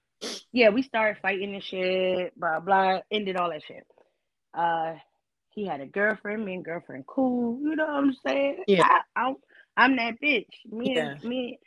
yeah, 0.52 0.70
we 0.70 0.82
started 0.82 1.20
fighting 1.20 1.54
and 1.54 1.62
shit, 1.62 2.38
blah 2.38 2.60
blah, 2.60 3.00
ended 3.10 3.36
all 3.36 3.50
that 3.50 3.62
shit. 3.66 3.86
Uh 4.54 4.94
he 5.50 5.66
had 5.66 5.80
a 5.80 5.86
girlfriend, 5.86 6.44
me 6.44 6.54
and 6.54 6.64
girlfriend 6.64 7.06
cool, 7.06 7.58
you 7.62 7.76
know 7.76 7.86
what 7.86 7.94
I'm 7.94 8.16
saying? 8.26 8.64
Yeah. 8.66 8.82
I, 8.84 9.00
I'm 9.20 9.36
I'm 9.76 9.96
that 9.96 10.14
bitch. 10.22 10.46
Me 10.70 10.94
Yeah. 10.94 11.12
and 11.12 11.24
me 11.24 11.58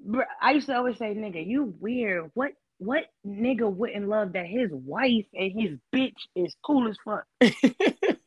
bro, 0.00 0.22
I 0.40 0.52
used 0.52 0.66
to 0.66 0.76
always 0.76 0.98
say, 0.98 1.14
nigga, 1.14 1.44
you 1.46 1.74
weird. 1.80 2.30
What 2.34 2.52
what 2.78 3.04
nigga 3.26 3.72
wouldn't 3.72 4.08
love 4.08 4.32
that 4.32 4.46
his 4.46 4.70
wife 4.72 5.26
and 5.32 5.52
his 5.52 5.78
bitch 5.94 6.16
is 6.34 6.54
cool 6.64 6.88
as 6.88 6.96
fuck? 7.04 7.24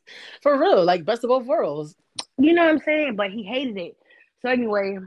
For 0.42 0.60
real, 0.60 0.84
like 0.86 1.06
best 1.06 1.24
of 1.24 1.30
both 1.30 1.46
worlds. 1.46 1.96
You 2.38 2.54
know 2.54 2.64
what 2.64 2.72
I'm 2.72 2.80
saying? 2.80 3.16
But 3.18 3.32
he 3.32 3.44
hated 3.44 3.78
it. 3.78 3.98
So 4.42 4.50
anyway, 4.50 4.98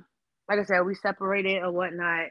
like 0.49 0.59
I 0.59 0.65
said, 0.65 0.81
we 0.81 0.95
separated 0.95 1.63
or 1.63 1.73
whatnot. 1.73 2.27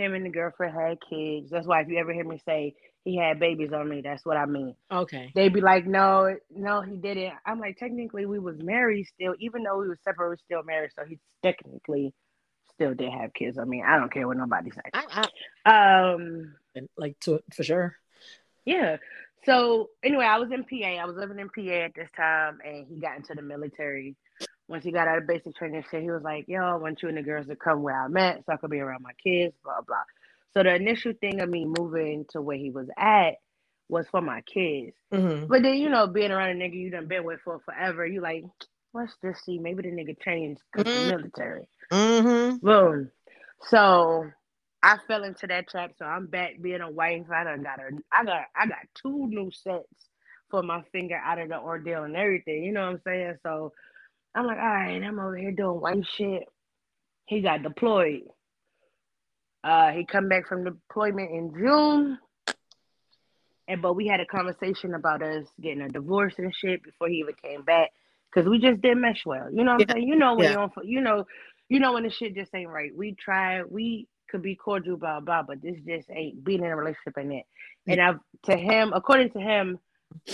Him 0.00 0.14
and 0.14 0.24
the 0.24 0.30
girlfriend 0.30 0.74
had 0.74 0.98
kids. 1.10 1.50
That's 1.50 1.66
why 1.66 1.82
if 1.82 1.88
you 1.88 1.98
ever 1.98 2.12
hear 2.12 2.24
me 2.24 2.40
say 2.46 2.74
he 3.04 3.16
had 3.18 3.38
babies 3.38 3.70
on 3.74 3.86
me, 3.86 4.00
that's 4.00 4.24
what 4.24 4.38
I 4.38 4.46
mean. 4.46 4.74
Okay. 4.90 5.30
They'd 5.34 5.52
be 5.52 5.60
like, 5.60 5.86
no, 5.86 6.36
no, 6.54 6.80
he 6.80 6.96
didn't. 6.96 7.34
I'm 7.44 7.60
like, 7.60 7.76
technically, 7.76 8.24
we 8.24 8.38
was 8.38 8.56
married 8.58 9.06
still, 9.14 9.34
even 9.38 9.62
though 9.62 9.78
we 9.78 9.88
were 9.88 9.98
separate, 10.02 10.26
we 10.26 10.30
were 10.30 10.38
still 10.44 10.62
married. 10.62 10.92
So 10.96 11.04
he 11.04 11.18
technically 11.42 12.14
still 12.74 12.94
did 12.94 13.12
have 13.12 13.34
kids. 13.34 13.58
I 13.58 13.64
mean, 13.64 13.84
I 13.86 13.98
don't 13.98 14.10
care 14.12 14.26
what 14.26 14.38
nobody 14.38 14.70
says. 14.70 15.28
I, 15.66 16.10
Um, 16.14 16.54
like 16.96 17.20
to 17.20 17.40
for 17.54 17.62
sure. 17.62 17.96
yeah. 18.64 18.96
So 19.44 19.90
anyway, 20.02 20.24
I 20.24 20.38
was 20.38 20.50
in 20.50 20.64
PA. 20.64 20.86
I 20.86 21.04
was 21.04 21.16
living 21.16 21.38
in 21.38 21.48
PA 21.50 21.84
at 21.84 21.94
this 21.94 22.08
time, 22.16 22.58
and 22.64 22.86
he 22.88 22.96
got 23.00 23.16
into 23.16 23.34
the 23.34 23.42
military. 23.42 24.16
Once 24.70 24.84
he 24.84 24.92
got 24.92 25.08
out 25.08 25.18
of 25.18 25.28
basic 25.28 25.56
training, 25.56 25.84
shit, 25.90 26.02
he 26.04 26.10
was 26.12 26.24
like, 26.24 26.46
"Yo, 26.48 26.62
I 26.64 26.76
want 26.76 27.02
you 27.02 27.10
and 27.10 27.18
the 27.18 27.22
girls 27.24 27.48
to 27.48 27.56
come 27.56 27.82
where 27.84 28.02
I'm 28.02 28.16
at, 28.18 28.46
so 28.46 28.54
I 28.54 28.58
could 28.58 28.70
be 28.70 28.80
around 28.80 29.02
my 29.04 29.14
kids." 29.24 29.54
Blah 29.64 29.82
blah. 29.86 30.04
So 30.54 30.64
the 30.64 30.74
initial 30.74 31.14
thing 31.20 31.42
of 31.42 31.50
me 31.50 31.66
moving 31.66 32.26
to 32.30 32.42
where 32.42 32.58
he 32.58 32.70
was 32.72 32.88
at 32.98 33.36
was 33.90 34.08
for 34.10 34.22
my 34.22 34.42
kids. 34.42 34.96
hmm 35.12 35.46
But 35.48 35.64
then, 35.64 35.76
you 35.78 35.90
know, 35.90 36.08
being 36.08 36.32
around 36.32 36.52
a 36.52 36.54
nigga 36.54 36.76
you 36.76 36.90
done 36.90 37.08
been 37.08 37.24
with 37.24 37.40
for 37.44 37.60
forever, 37.66 38.06
you 38.06 38.22
like, 38.22 38.44
let's 38.94 39.14
just 39.24 39.44
see. 39.46 39.58
Maybe 39.60 39.84
the 39.84 39.90
nigga 39.90 40.20
changed 40.22 40.62
because 40.72 40.90
Mhm. 40.90 40.94
the 40.94 41.00
military. 41.00 41.66
hmm 41.92 42.56
Boom. 42.62 43.10
So 43.68 44.30
I 44.82 44.98
fell 45.06 45.24
into 45.24 45.46
that 45.48 45.68
trap. 45.68 45.92
So 45.98 46.04
I'm 46.04 46.26
back 46.26 46.54
being 46.60 46.80
a 46.80 46.90
wife. 46.90 47.26
I 47.34 47.44
done 47.44 47.62
got 47.62 47.78
a 47.80 47.90
I 48.12 48.24
got 48.24 48.44
I 48.56 48.66
got 48.66 48.78
two 49.00 49.26
new 49.28 49.50
sets 49.52 50.08
for 50.50 50.62
my 50.62 50.82
finger 50.92 51.16
out 51.24 51.38
of 51.38 51.48
the 51.50 51.58
ordeal 51.60 52.04
and 52.04 52.16
everything. 52.16 52.64
You 52.64 52.72
know 52.72 52.82
what 52.86 52.92
I'm 52.94 53.00
saying? 53.04 53.36
So 53.42 53.72
I'm 54.34 54.46
like, 54.46 54.58
all 54.58 54.64
right, 54.64 55.02
I'm 55.02 55.18
over 55.18 55.36
here 55.36 55.52
doing 55.52 55.80
white 55.80 56.06
shit. 56.16 56.44
He 57.26 57.40
got 57.40 57.62
deployed. 57.62 58.22
Uh 59.62 59.90
he 59.90 60.04
come 60.06 60.28
back 60.28 60.46
from 60.48 60.64
deployment 60.64 61.30
in 61.30 61.52
June. 61.54 62.18
And 63.68 63.82
but 63.82 63.94
we 63.94 64.06
had 64.06 64.20
a 64.20 64.26
conversation 64.26 64.94
about 64.94 65.22
us 65.22 65.46
getting 65.60 65.82
a 65.82 65.88
divorce 65.88 66.34
and 66.38 66.54
shit 66.54 66.82
before 66.82 67.08
he 67.08 67.16
even 67.16 67.34
came 67.42 67.62
back. 67.62 67.90
Cause 68.34 68.46
we 68.46 68.58
just 68.60 68.80
didn't 68.80 69.00
mesh 69.00 69.24
well. 69.26 69.52
You 69.52 69.64
know 69.64 69.72
what 69.74 69.88
I'm 69.88 69.96
saying? 69.96 70.08
You 70.08 70.16
know 70.16 70.34
when 70.34 70.44
Yeah. 70.44 70.50
you 70.50 70.56
don't 70.56 70.72
you 70.84 71.00
know 71.00 71.24
you 71.68 71.80
know 71.80 71.92
when 71.92 72.04
the 72.04 72.10
shit 72.10 72.34
just 72.34 72.54
ain't 72.54 72.70
right. 72.70 72.94
We 72.96 73.14
try, 73.14 73.62
we 73.62 74.08
could 74.28 74.42
be 74.42 74.56
cordial, 74.56 74.96
blah 74.96 75.20
blah, 75.20 75.42
but 75.42 75.60
this 75.62 75.76
just 75.86 76.08
ain't 76.10 76.42
being 76.44 76.60
in 76.64 76.70
a 76.70 76.76
relationship 76.76 77.18
ain't 77.18 77.32
it. 77.32 77.46
And 77.86 78.00
I 78.00 78.14
to 78.50 78.56
him, 78.56 78.92
according 78.94 79.30
to 79.32 79.40
him, 79.40 79.78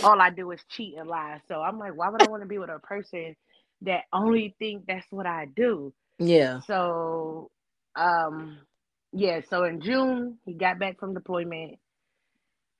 all 0.02 0.20
I 0.20 0.30
do 0.30 0.50
is 0.50 0.61
cheat 0.70 0.96
and 0.98 1.09
lie. 1.09 1.40
So 1.48 1.62
I'm 1.62 1.78
like, 1.78 1.96
why 1.96 2.09
would 2.11 2.20
I 2.20 2.26
want 2.26 2.42
to 2.42 2.48
be 2.48 2.59
with 2.59 2.70
a 2.70 2.78
person 2.78 3.35
that 3.87 4.05
only 4.12 4.57
think 4.61 4.87
that's 4.88 5.07
what 5.11 5.27
I 5.27 5.46
do? 5.57 5.94
Yeah. 6.18 6.62
So 6.66 7.51
um 7.96 8.59
yeah, 9.12 9.40
so 9.51 9.64
in 9.64 9.81
June 9.83 10.38
he 10.46 10.55
got 10.55 10.79
back 10.81 11.01
from 11.01 11.14
deployment 11.14 11.79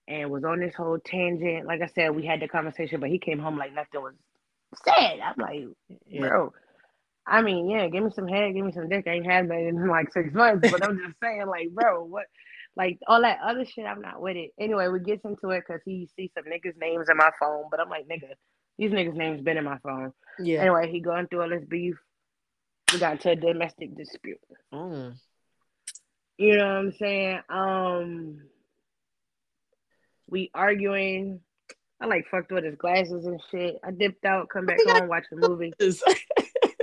and 0.09 0.31
was 0.31 0.45
on 0.45 0.61
this 0.61 0.75
whole 0.75 0.99
tangent. 1.05 1.67
Like 1.67 1.83
I 1.83 1.89
said, 1.95 2.15
we 2.15 2.27
had 2.27 2.41
the 2.41 2.49
conversation, 2.49 3.01
but 3.01 3.11
he 3.11 3.19
came 3.19 3.39
home 3.39 3.59
like 3.59 3.75
nothing 3.75 4.03
was 4.03 4.15
said. 4.85 5.21
I'm 5.21 5.35
like, 5.39 5.65
Yeah. 6.09 6.31
bro. 6.31 6.53
I 7.27 7.43
mean, 7.43 7.71
yeah, 7.71 7.89
give 7.89 8.05
me 8.05 8.13
some 8.15 8.29
head, 8.29 8.55
give 8.55 8.67
me 8.67 8.73
some 8.73 8.91
dick. 8.91 9.07
I 9.09 9.13
ain't 9.13 9.27
had 9.27 9.49
that 9.51 9.59
in 9.59 9.89
like 9.91 10.13
six 10.13 10.35
months, 10.35 10.67
but 10.71 10.85
I'm 10.85 10.99
just 10.99 11.19
saying, 11.23 11.47
like, 11.49 11.71
bro, 11.73 12.05
what, 12.05 12.27
like 12.77 12.99
all 13.09 13.23
that 13.23 13.41
other 13.45 13.65
shit, 13.67 13.87
I'm 13.87 14.03
not 14.03 14.23
with 14.23 14.37
it. 14.37 14.53
Anyway, 14.61 14.89
we 14.89 15.01
gets 15.01 15.25
into 15.25 15.51
it 15.51 15.65
because 15.67 15.83
he 15.87 16.11
sees 16.17 16.33
some 16.35 16.45
niggas' 16.47 16.79
names 16.81 17.09
in 17.11 17.19
my 17.19 17.31
phone, 17.41 17.65
but 17.71 17.81
I'm 17.81 17.91
like, 17.91 18.09
nigga, 18.09 18.33
these 18.79 18.91
niggas' 18.91 19.15
names 19.15 19.41
been 19.43 19.57
in 19.57 19.65
my 19.65 19.79
phone. 19.79 20.13
Yeah. 20.39 20.61
Anyway, 20.61 20.91
he 20.91 21.01
going 21.01 21.29
through 21.29 21.43
all 21.43 21.49
this 21.49 21.65
beef. 21.65 21.97
We 22.93 22.99
got 22.99 23.21
to 23.23 23.31
a 23.31 23.37
domestic 23.37 23.97
dispute. 23.97 24.41
Mm. 24.73 25.15
You 26.39 26.57
know 26.57 26.67
what 26.67 26.77
I'm 26.77 26.93
saying? 26.93 27.41
Um, 27.49 28.43
we 30.29 30.51
arguing. 30.55 31.41
I 32.01 32.07
like 32.07 32.27
fucked 32.31 32.53
with 32.53 32.65
his 32.65 32.77
glasses 32.77 33.25
and 33.25 33.41
shit. 33.51 33.77
I 33.83 33.91
dipped 33.91 34.25
out, 34.25 34.51
come 34.51 34.67
back 34.67 34.79
home, 34.87 35.09
watch 35.09 35.25
the 35.31 35.37
movie. 35.37 35.73
I 35.81 35.85
fucked 35.85 36.05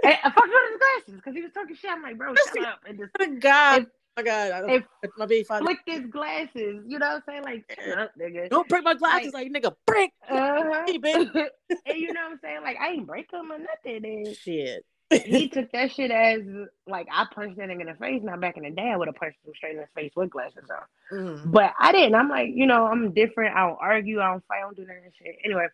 with 0.03 0.71
his 0.71 0.79
glasses 0.79 1.15
because 1.15 1.35
he 1.35 1.41
was 1.41 1.51
talking 1.53 1.75
shit. 1.75 1.91
I'm 1.91 2.01
like, 2.01 2.17
bro, 2.17 2.33
shut 2.35 2.67
up. 2.67 2.79
And 2.87 2.97
just 2.97 3.39
God. 3.39 3.85
My 4.17 4.23
God. 4.23 4.51
I 4.51 4.61
don't, 4.61 4.85
my 5.17 5.25
baby 5.25 5.43
father. 5.43 5.65
flick 5.65 5.79
his 5.85 6.05
glasses. 6.07 6.83
You 6.87 6.99
know 6.99 7.07
what 7.07 7.15
I'm 7.15 7.23
saying? 7.27 7.43
Like, 7.43 7.79
shut 7.83 7.97
up, 7.97 8.11
nigga. 8.19 8.49
Don't 8.49 8.67
break 8.67 8.83
my 8.83 8.93
glasses, 8.93 9.33
like, 9.33 9.51
nigga. 9.51 9.73
Break. 9.85 10.11
Uh-huh. 10.29 10.83
Hey, 10.85 10.97
bitch. 10.99 11.29
and 11.85 11.97
you 11.97 12.13
know 12.13 12.21
what 12.21 12.31
I'm 12.33 12.39
saying? 12.41 12.61
Like, 12.63 12.77
I 12.79 12.89
ain't 12.89 13.07
break 13.07 13.31
him 13.31 13.51
or 13.51 13.59
nothing. 13.59 14.05
And 14.05 14.35
Shit. 14.35 14.85
he 15.11 15.47
took 15.53 15.71
that 15.71 15.91
shit 15.91 16.11
as 16.11 16.41
like 16.87 17.07
I 17.11 17.25
punched 17.33 17.57
that 17.57 17.69
nigga 17.69 17.81
in 17.81 17.87
the 17.87 17.95
face. 17.95 18.21
Now 18.23 18.37
back 18.37 18.57
in 18.57 18.63
the 18.63 18.71
day, 18.71 18.91
I 18.93 18.97
would 18.97 19.07
have 19.07 19.15
punched 19.15 19.37
him 19.45 19.53
straight 19.55 19.75
in 19.75 19.81
the 19.81 19.87
face 19.95 20.11
with 20.15 20.29
glasses 20.29 20.63
on. 20.69 21.17
Mm. 21.17 21.51
But 21.51 21.73
I 21.79 21.91
didn't. 21.91 22.15
I'm 22.15 22.29
like, 22.29 22.49
you 22.53 22.65
know, 22.65 22.85
I'm 22.85 23.13
different. 23.13 23.55
I 23.55 23.67
don't 23.67 23.77
argue. 23.79 24.21
I 24.21 24.31
don't 24.31 24.43
fight. 24.47 24.59
I 24.59 24.61
don't 24.61 24.75
do 24.75 24.85
that 24.85 24.95
shit. 25.17 25.35
Anyway, 25.45 25.67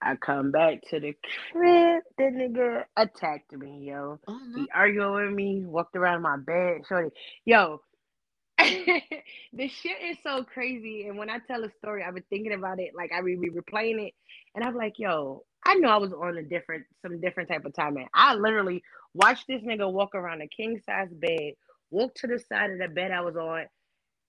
I 0.00 0.16
come 0.16 0.50
back 0.52 0.80
to 0.90 1.00
the 1.00 1.16
crib. 1.52 2.02
The 2.16 2.24
nigga 2.24 2.84
attacked 2.96 3.52
me, 3.52 3.84
yo. 3.88 4.20
Oh, 4.28 4.40
no. 4.46 4.62
He 4.62 4.68
arguing 4.74 5.26
with 5.26 5.34
me, 5.34 5.62
walked 5.64 5.96
around 5.96 6.22
my 6.22 6.36
bed, 6.36 6.82
shorty. 6.88 7.10
Yo, 7.44 7.80
the 8.58 9.68
shit 9.68 9.96
is 10.04 10.18
so 10.22 10.44
crazy. 10.44 11.06
And 11.06 11.18
when 11.18 11.30
I 11.30 11.38
tell 11.38 11.64
a 11.64 11.70
story, 11.78 12.04
I've 12.04 12.14
been 12.14 12.24
thinking 12.30 12.54
about 12.54 12.80
it. 12.80 12.90
Like 12.96 13.12
I 13.12 13.22
be 13.22 13.36
be 13.36 13.50
replaying 13.50 14.06
it, 14.06 14.14
and 14.54 14.64
I'm 14.64 14.76
like, 14.76 14.94
yo, 14.98 15.44
I 15.64 15.74
know 15.74 15.88
I 15.88 15.98
was 15.98 16.12
on 16.12 16.36
a 16.36 16.42
different, 16.42 16.84
some 17.02 17.20
different 17.20 17.48
type 17.48 17.64
of 17.64 17.74
time, 17.74 17.94
man. 17.94 18.06
I 18.14 18.34
literally 18.34 18.82
watched 19.14 19.46
this 19.48 19.62
nigga 19.62 19.92
walk 19.92 20.14
around 20.14 20.42
a 20.42 20.48
king 20.48 20.80
size 20.86 21.08
bed, 21.12 21.52
walk 21.90 22.14
to 22.16 22.26
the 22.26 22.38
side 22.38 22.70
of 22.70 22.78
the 22.78 22.88
bed 22.88 23.10
I 23.10 23.20
was 23.20 23.36
on, 23.36 23.66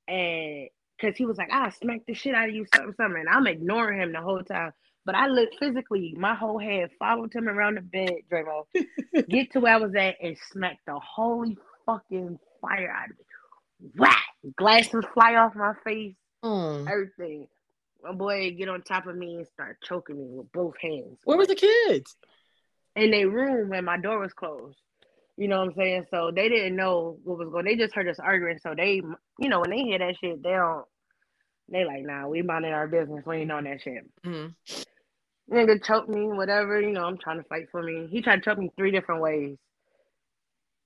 and 0.08 0.70
because 1.00 1.16
he 1.18 1.26
was 1.26 1.38
like, 1.38 1.50
ah, 1.52 1.66
I 1.66 1.70
smacked 1.70 2.08
the 2.08 2.14
shit 2.14 2.36
out 2.36 2.50
of 2.50 2.56
you, 2.56 2.66
something, 2.76 2.94
something. 2.98 3.20
And 3.22 3.30
I'm 3.30 3.48
ignoring 3.48 4.02
him 4.02 4.12
the 4.12 4.22
whole 4.22 4.44
time. 4.44 4.74
But 5.06 5.16
I 5.16 5.28
looked 5.28 5.58
physically, 5.60 6.14
my 6.18 6.36
whole 6.36 6.60
head 6.60 6.90
followed 7.00 7.34
him 7.34 7.48
around 7.48 7.76
the 7.78 7.82
bed, 7.82 8.14
Dramo, 8.32 8.66
get 9.30 9.52
to 9.54 9.60
where 9.60 9.74
I 9.74 9.78
was 9.78 9.96
at 9.96 10.16
and 10.22 10.38
smack 10.52 10.78
the 10.86 11.00
holy 11.00 11.58
fucking 11.86 12.38
fire 12.62 12.92
out 12.92 13.10
of 13.10 13.18
me. 13.18 13.92
Whack! 13.98 14.24
Glasses 14.56 15.06
fly 15.14 15.36
off 15.36 15.56
my 15.56 15.74
face, 15.84 16.16
Mm. 16.44 16.90
everything. 16.90 17.48
My 18.04 18.14
boy 18.14 18.52
get 18.52 18.70
on 18.70 18.82
top 18.82 19.08
of 19.08 19.16
me 19.18 19.36
and 19.36 19.48
start 19.48 19.78
choking 19.84 20.18
me 20.18 20.26
with 20.30 20.52
both 20.54 20.76
hands. 20.82 21.20
Where 21.26 21.38
were 21.38 21.46
the 21.48 21.56
kids? 21.56 22.16
in 22.96 23.12
their 23.12 23.30
room 23.30 23.70
when 23.70 23.86
my 23.86 23.98
door 23.98 24.20
was 24.20 24.34
closed. 24.34 24.78
You 25.38 25.48
know 25.48 25.60
what 25.60 25.70
I'm 25.70 25.74
saying? 25.76 26.06
So 26.12 26.32
they 26.36 26.50
didn't 26.50 26.76
know 26.76 27.18
what 27.24 27.38
was 27.38 27.50
going. 27.50 27.64
They 27.66 27.76
just 27.76 27.94
heard 27.96 28.10
us 28.10 28.20
arguing. 28.20 28.58
So 28.62 28.74
they, 28.76 28.96
you 29.40 29.50
know, 29.50 29.62
when 29.62 29.70
they 29.70 29.84
hear 29.84 30.00
that 30.00 30.18
shit, 30.20 30.42
they 30.44 30.50
don't. 30.50 30.86
They 31.72 31.86
like, 31.86 32.04
nah, 32.04 32.28
we 32.28 32.42
minding 32.42 32.74
our 32.74 32.88
business. 32.88 33.24
We 33.26 33.38
ain't 33.38 33.52
on 33.52 33.64
that 33.66 33.82
shit. 33.82 34.04
Mm. 34.26 34.54
Nigga 35.52 35.84
choked 35.84 36.10
me, 36.10 36.28
whatever. 36.28 36.80
You 36.80 36.92
know, 36.92 37.06
I'm 37.06 37.18
trying 37.18 37.38
to 37.38 37.48
fight 37.48 37.66
for 37.72 37.82
me. 37.82 38.08
He 38.12 38.22
tried 38.22 38.38
to 38.38 38.42
choke 38.42 38.60
me 38.60 38.72
three 38.78 38.92
different 38.92 39.22
ways. 39.22 39.58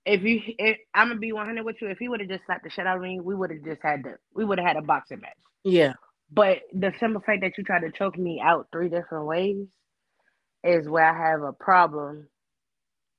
If 0.05 0.23
you, 0.23 0.41
if 0.45 0.77
I'm 0.93 1.09
gonna 1.09 1.19
be 1.19 1.31
100 1.31 1.63
with 1.63 1.81
you, 1.81 1.89
if 1.89 1.97
he 1.97 2.09
would 2.09 2.19
have 2.19 2.29
just 2.29 2.45
slapped 2.45 2.63
the 2.63 2.69
shit 2.69 2.85
out 2.85 2.97
of 2.97 3.03
me, 3.03 3.19
we 3.19 3.35
would 3.35 3.51
have 3.51 3.63
just 3.63 3.81
had 3.81 4.03
to. 4.03 4.15
We 4.33 4.45
would 4.45 4.57
have 4.57 4.67
had 4.67 4.77
a 4.77 4.81
boxing 4.81 5.21
match. 5.21 5.31
Yeah. 5.63 5.93
But 6.31 6.59
the 6.73 6.93
simple 6.99 7.21
fact 7.21 7.41
that 7.41 7.57
you 7.57 7.63
tried 7.63 7.81
to 7.81 7.91
choke 7.91 8.17
me 8.17 8.41
out 8.43 8.67
three 8.71 8.89
different 8.89 9.27
ways 9.27 9.67
is 10.63 10.87
where 10.87 11.05
I 11.05 11.31
have 11.31 11.41
a 11.41 11.53
problem. 11.53 12.27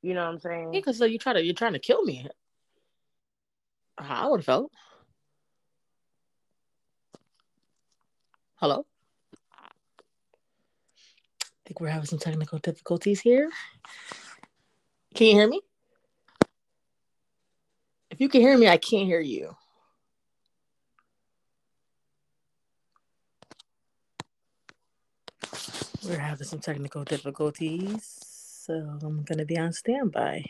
You 0.02 0.14
know 0.14 0.24
what 0.24 0.32
I'm 0.32 0.40
saying? 0.40 0.72
Because 0.72 0.98
so 0.98 1.04
you 1.04 1.18
try 1.18 1.32
to 1.32 1.42
you're 1.42 1.54
trying 1.54 1.72
to 1.74 1.78
kill 1.78 2.02
me. 2.04 2.28
I 3.96 4.28
would 4.28 4.40
have 4.40 4.46
felt. 4.46 4.72
Hello. 8.56 8.86
I 11.64 11.68
think 11.68 11.80
we're 11.80 11.88
having 11.88 12.06
some 12.06 12.18
technical 12.18 12.58
difficulties 12.58 13.22
here. 13.22 13.48
Can 15.14 15.28
you 15.28 15.32
hear 15.32 15.48
me? 15.48 15.62
If 18.10 18.20
you 18.20 18.28
can 18.28 18.42
hear 18.42 18.58
me, 18.58 18.68
I 18.68 18.76
can't 18.76 19.06
hear 19.06 19.20
you. 19.20 19.56
We're 26.06 26.18
having 26.18 26.46
some 26.46 26.58
technical 26.58 27.02
difficulties, 27.02 28.04
so 28.66 28.74
I'm 28.74 29.22
going 29.22 29.38
to 29.38 29.46
be 29.46 29.56
on 29.56 29.72
standby. 29.72 30.44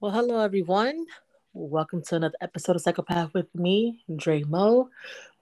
Well, 0.00 0.10
hello 0.10 0.40
everyone. 0.40 1.06
Welcome 1.54 2.00
to 2.04 2.16
another 2.16 2.36
episode 2.40 2.76
of 2.76 2.82
Psychopath 2.82 3.34
with 3.34 3.54
me, 3.54 4.02
Dre 4.16 4.42
Mo. 4.42 4.88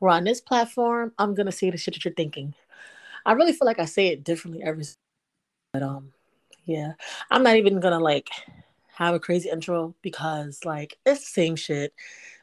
We're 0.01 0.09
on 0.09 0.25
this 0.25 0.41
platform. 0.41 1.13
I'm 1.21 1.37
gonna 1.37 1.53
say 1.53 1.71
the 1.71 1.77
shit 1.77 1.95
that 1.95 2.05
you're 2.05 2.13
thinking. 2.13 2.53
I 3.25 3.35
really 3.35 3.53
feel 3.53 3.67
like 3.67 3.79
I 3.79 3.85
say 3.85 4.09
it 4.09 4.25
differently 4.25 4.61
every 4.61 4.87
but 5.73 5.85
um 5.85 6.13
yeah. 6.65 6.95
I'm 7.31 7.45
not 7.45 7.55
even 7.55 7.79
gonna 7.79 8.01
like 8.01 8.29
have 8.97 9.15
a 9.15 9.21
crazy 9.21 9.51
intro 9.51 9.95
because 10.03 10.65
like 10.65 10.99
it's 11.07 11.21
the 11.21 11.27
same 11.27 11.55
shit. 11.55 11.95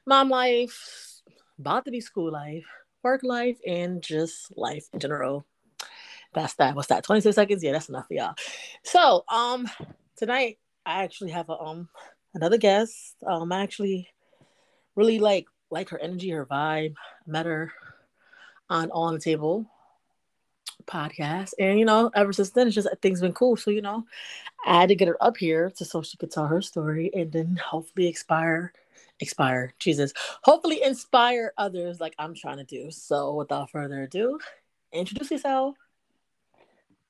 Mom 0.06 0.30
life, 0.30 1.22
about 1.60 1.84
to 1.84 1.92
be 1.92 2.00
school 2.00 2.32
life, 2.32 2.66
work 3.04 3.20
life, 3.22 3.58
and 3.68 4.02
just 4.02 4.58
life 4.58 4.88
in 4.94 5.02
general. 5.02 5.46
That's 6.34 6.54
that. 6.54 6.74
What's 6.74 6.88
that? 6.88 7.04
26 7.04 7.36
seconds? 7.36 7.62
Yeah, 7.62 7.74
that's 7.74 7.90
enough 7.90 8.08
for 8.08 8.14
y'all. 8.14 8.36
So 8.84 9.26
um 9.28 9.68
tonight 10.16 10.58
I 10.86 11.04
actually 11.04 11.32
have 11.32 11.50
a 11.50 11.60
um 11.60 11.90
another 12.38 12.58
guest. 12.58 13.16
Um, 13.26 13.52
I 13.52 13.62
actually 13.64 14.08
really 14.96 15.20
like 15.20 15.48
like 15.70 15.90
her 15.90 16.00
energy, 16.00 16.30
her 16.30 16.46
vibe. 16.46 16.96
Met 17.26 17.46
her 17.46 17.74
on 18.70 18.90
All 18.92 19.04
On 19.04 19.14
the 19.14 19.20
Table 19.20 19.66
podcast, 20.86 21.54
and 21.60 21.78
you 21.78 21.86
know, 21.86 22.10
ever 22.16 22.32
since 22.32 22.52
then, 22.52 22.68
it's 22.68 22.76
just 22.76 22.88
things 23.02 23.22
been 23.22 23.34
cool. 23.34 23.58
So 23.58 23.72
you 23.72 23.82
know, 23.82 24.06
I 24.66 24.82
had 24.82 24.90
to 24.90 24.96
get 24.96 25.08
her 25.08 25.22
up 25.22 25.38
here 25.38 25.72
to 25.72 25.86
so 25.86 26.02
she 26.02 26.18
could 26.18 26.32
tell 26.32 26.48
her 26.48 26.62
story, 26.62 27.12
and 27.14 27.32
then 27.32 27.58
hopefully 27.58 28.08
expire, 28.08 28.72
expire. 29.20 29.74
Jesus, 29.80 30.14
hopefully 30.44 30.82
inspire 30.84 31.54
others 31.58 32.00
like 32.00 32.16
I'm 32.18 32.36
trying 32.36 32.58
to 32.58 32.64
do. 32.64 32.92
So 32.92 33.34
without 33.34 33.72
further 33.72 34.04
ado, 34.04 34.40
introduce 34.94 35.32
yourself. 35.32 35.76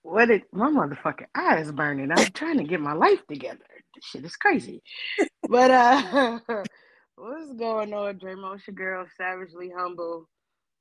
What 0.02 0.30
did 0.30 0.44
my 0.54 0.70
motherfucking 0.70 1.28
eyes 1.36 1.70
burning. 1.70 2.14
I'm 2.14 2.32
trying 2.32 2.60
to 2.60 2.64
get 2.64 2.80
my 2.80 2.94
life 2.94 3.28
together. 3.28 3.66
This 3.98 4.06
shit 4.06 4.26
is 4.26 4.36
crazy. 4.36 4.84
but 5.50 5.72
uh 5.72 6.40
what's 7.16 7.54
going 7.54 7.94
on, 7.94 8.20
Dramo? 8.20 8.56
It's 8.56 8.68
your 8.68 8.76
girl, 8.76 9.08
savagely 9.18 9.72
humble. 9.76 10.30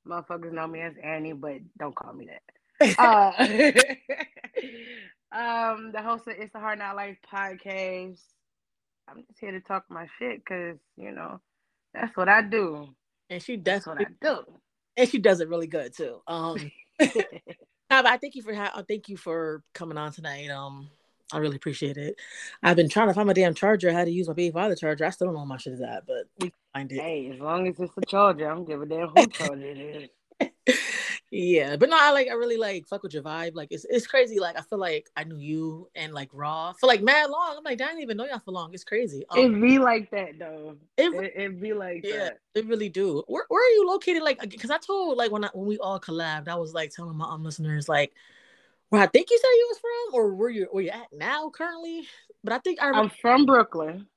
Motherfuckers 0.07 0.53
know 0.53 0.67
me 0.67 0.81
as 0.81 0.93
Annie, 1.03 1.33
but 1.33 1.57
don't 1.79 1.95
call 1.95 2.13
me 2.13 2.27
that. 2.27 2.41
Uh, 2.99 3.33
um, 5.35 5.91
the 5.91 6.01
host 6.01 6.27
of 6.27 6.35
It's 6.37 6.53
the 6.53 6.59
Hard 6.59 6.77
Knock 6.79 6.95
Life 6.95 7.17
podcast. 7.33 8.21
I'm 9.09 9.23
just 9.27 9.39
here 9.39 9.51
to 9.51 9.61
talk 9.61 9.85
my 9.89 10.07
shit 10.19 10.43
because 10.45 10.77
you 10.95 11.11
know 11.11 11.41
that's 11.93 12.15
what 12.15 12.29
I 12.29 12.43
do. 12.43 12.89
And 13.29 13.41
she 13.41 13.57
does 13.57 13.87
what 13.87 13.99
I 13.99 14.05
do. 14.21 14.43
and 14.95 15.09
she 15.09 15.17
does 15.17 15.41
it 15.41 15.49
really 15.49 15.67
good 15.67 15.95
too. 15.95 16.21
Um, 16.27 16.71
I 17.89 18.17
thank 18.17 18.35
you 18.35 18.43
for 18.43 18.53
ha- 18.53 18.83
thank 18.87 19.09
you 19.09 19.17
for 19.17 19.63
coming 19.73 19.97
on 19.97 20.11
tonight. 20.11 20.49
Um, 20.49 20.89
I 21.33 21.39
really 21.39 21.57
appreciate 21.57 21.97
it. 21.97 22.15
I've 22.63 22.75
been 22.77 22.89
trying 22.89 23.09
to 23.09 23.13
find 23.13 23.27
my 23.27 23.33
damn 23.33 23.53
charger. 23.53 23.89
I 23.89 23.93
had 23.93 24.05
to 24.05 24.11
use 24.11 24.27
my 24.27 24.33
baby 24.33 24.53
father 24.53 24.75
charger. 24.75 25.05
I 25.05 25.09
still 25.09 25.27
don't 25.27 25.33
know 25.33 25.41
where 25.41 25.47
my 25.47 25.57
shit 25.57 25.73
is 25.73 25.81
at, 25.81 26.07
but 26.07 26.25
we 26.39 26.49
can 26.49 26.59
find 26.73 26.91
it. 26.91 26.99
hey, 27.01 27.31
as 27.33 27.39
long 27.39 27.67
as 27.67 27.79
it's 27.79 27.91
a 27.97 28.01
charger, 28.05 28.49
I 28.49 28.55
don't 28.55 28.65
give 28.65 28.81
a 28.81 28.85
damn 28.85 29.09
who 29.09 29.27
charger 29.27 29.65
it 29.65 29.77
is. 29.77 30.09
yeah, 31.31 31.75
but 31.75 31.89
no, 31.89 31.97
I 31.99 32.11
like 32.11 32.27
I 32.29 32.33
really 32.33 32.57
like 32.57 32.87
fuck 32.87 33.03
with 33.03 33.13
your 33.13 33.23
vibe. 33.23 33.55
Like 33.55 33.69
it's 33.71 33.85
it's 33.89 34.07
crazy. 34.07 34.39
Like 34.39 34.57
I 34.57 34.61
feel 34.61 34.77
like 34.79 35.09
I 35.17 35.23
knew 35.23 35.37
you 35.37 35.89
and 35.95 36.13
like 36.13 36.29
Raw 36.31 36.73
for 36.73 36.87
like 36.87 37.01
mad 37.01 37.29
long. 37.29 37.55
I'm 37.57 37.63
like, 37.63 37.81
I 37.81 37.87
didn't 37.87 38.01
even 38.03 38.17
know 38.17 38.25
y'all 38.25 38.39
for 38.39 38.51
long. 38.51 38.73
It's 38.73 38.83
crazy. 38.83 39.25
Um, 39.31 39.39
It 39.39 39.61
be 39.61 39.79
like 39.79 40.11
that 40.11 40.37
though. 40.39 40.77
it, 40.95 41.13
It, 41.13 41.33
it 41.35 41.61
be 41.61 41.73
like 41.73 42.05
yeah, 42.05 42.17
that. 42.17 42.39
they 42.53 42.61
really 42.61 42.89
do. 42.89 43.23
Where 43.27 43.45
where 43.49 43.61
are 43.65 43.73
you 43.73 43.87
located? 43.87 44.21
Like, 44.21 44.39
because 44.47 44.69
I 44.69 44.77
told 44.77 45.17
like 45.17 45.31
when 45.31 45.43
I, 45.43 45.49
when 45.53 45.67
we 45.67 45.77
all 45.79 45.99
collabed, 45.99 46.47
I 46.47 46.55
was 46.55 46.73
like 46.73 46.91
telling 46.91 47.17
my 47.17 47.25
um 47.27 47.43
listeners 47.43 47.89
like 47.89 48.13
where 48.89 49.01
I 49.01 49.07
think 49.07 49.29
you 49.29 49.37
said 49.37 49.47
you 49.47 49.67
was 49.69 49.79
from, 49.79 50.19
or 50.19 50.35
where 50.35 50.49
you 50.49 50.67
where 50.71 50.83
you 50.83 50.89
at 50.89 51.07
now 51.11 51.49
currently. 51.49 52.07
But 52.43 52.53
I 52.53 52.59
think 52.59 52.81
I 52.81 52.89
I'm 52.91 53.09
from 53.09 53.45
Brooklyn. 53.45 54.07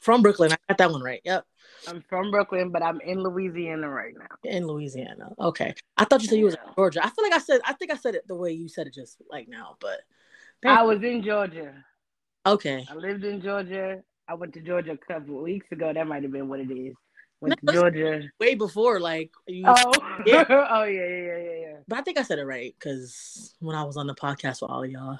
from 0.00 0.22
Brooklyn. 0.22 0.52
I 0.52 0.56
got 0.68 0.78
that 0.78 0.90
one 0.90 1.02
right. 1.02 1.20
Yep, 1.24 1.44
I'm 1.88 2.02
from 2.08 2.30
Brooklyn, 2.30 2.70
but 2.70 2.82
I'm 2.82 3.00
in 3.00 3.22
Louisiana 3.22 3.88
right 3.88 4.14
now. 4.18 4.50
in 4.50 4.66
Louisiana. 4.66 5.32
Okay, 5.38 5.74
I 5.96 6.04
thought 6.04 6.22
you 6.22 6.28
said 6.28 6.38
you 6.38 6.46
was 6.46 6.54
in 6.54 6.74
Georgia. 6.74 7.04
I 7.04 7.10
feel 7.10 7.24
like 7.24 7.34
I 7.34 7.38
said 7.38 7.60
I 7.64 7.72
think 7.74 7.92
I 7.92 7.96
said 7.96 8.14
it 8.14 8.26
the 8.26 8.34
way 8.36 8.52
you 8.52 8.68
said 8.68 8.86
it 8.86 8.94
just 8.94 9.18
like 9.30 9.48
now, 9.48 9.76
but 9.80 10.00
I 10.64 10.82
was 10.82 11.02
in 11.02 11.22
Georgia. 11.22 11.72
okay. 12.44 12.86
I 12.90 12.94
lived 12.94 13.24
in 13.24 13.40
Georgia. 13.42 14.02
I 14.28 14.34
went 14.34 14.54
to 14.54 14.60
Georgia 14.60 14.92
a 14.92 15.12
couple 15.12 15.36
of 15.36 15.42
weeks 15.42 15.70
ago. 15.70 15.92
That 15.92 16.08
might 16.08 16.24
have 16.24 16.32
been 16.32 16.48
what 16.48 16.58
it 16.58 16.72
is. 16.72 16.94
Went 17.40 17.62
No, 17.62 17.72
Georgia. 17.72 18.22
Way 18.40 18.54
before 18.54 18.98
like 19.00 19.30
you. 19.46 19.64
Oh, 19.66 19.92
Yeah. 20.24 20.44
oh 20.70 20.84
yeah, 20.84 21.06
yeah, 21.06 21.06
yeah, 21.06 21.36
yeah, 21.36 21.58
yeah. 21.60 21.76
But 21.86 21.98
I 21.98 22.02
think 22.02 22.18
I 22.18 22.22
said 22.22 22.38
it 22.38 22.44
right 22.44 22.74
because 22.78 23.54
when 23.60 23.76
I 23.76 23.84
was 23.84 23.96
on 23.96 24.06
the 24.06 24.14
podcast 24.14 24.62
with 24.62 24.70
all 24.70 24.82
of 24.82 24.90
y'all 24.90 25.18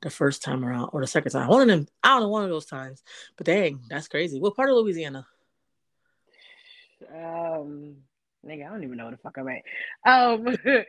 the 0.00 0.10
first 0.10 0.42
time 0.42 0.64
around 0.64 0.90
or 0.92 1.00
the 1.00 1.06
second 1.06 1.32
time, 1.32 1.48
one 1.48 1.62
of 1.62 1.68
them, 1.68 1.86
I 2.02 2.08
don't 2.08 2.22
know, 2.22 2.28
one 2.28 2.44
of 2.44 2.50
those 2.50 2.66
times. 2.66 3.02
But 3.36 3.46
dang, 3.46 3.80
that's 3.88 4.08
crazy. 4.08 4.40
What 4.40 4.56
part 4.56 4.70
of 4.70 4.76
Louisiana? 4.76 5.26
Um, 7.14 7.96
nigga, 8.46 8.66
I 8.66 8.70
don't 8.70 8.84
even 8.84 8.96
know 8.96 9.04
what 9.04 9.12
the 9.12 9.18
fuck 9.18 9.36
I'm 9.36 9.48
at. 9.48 9.62
Um, 10.06 10.46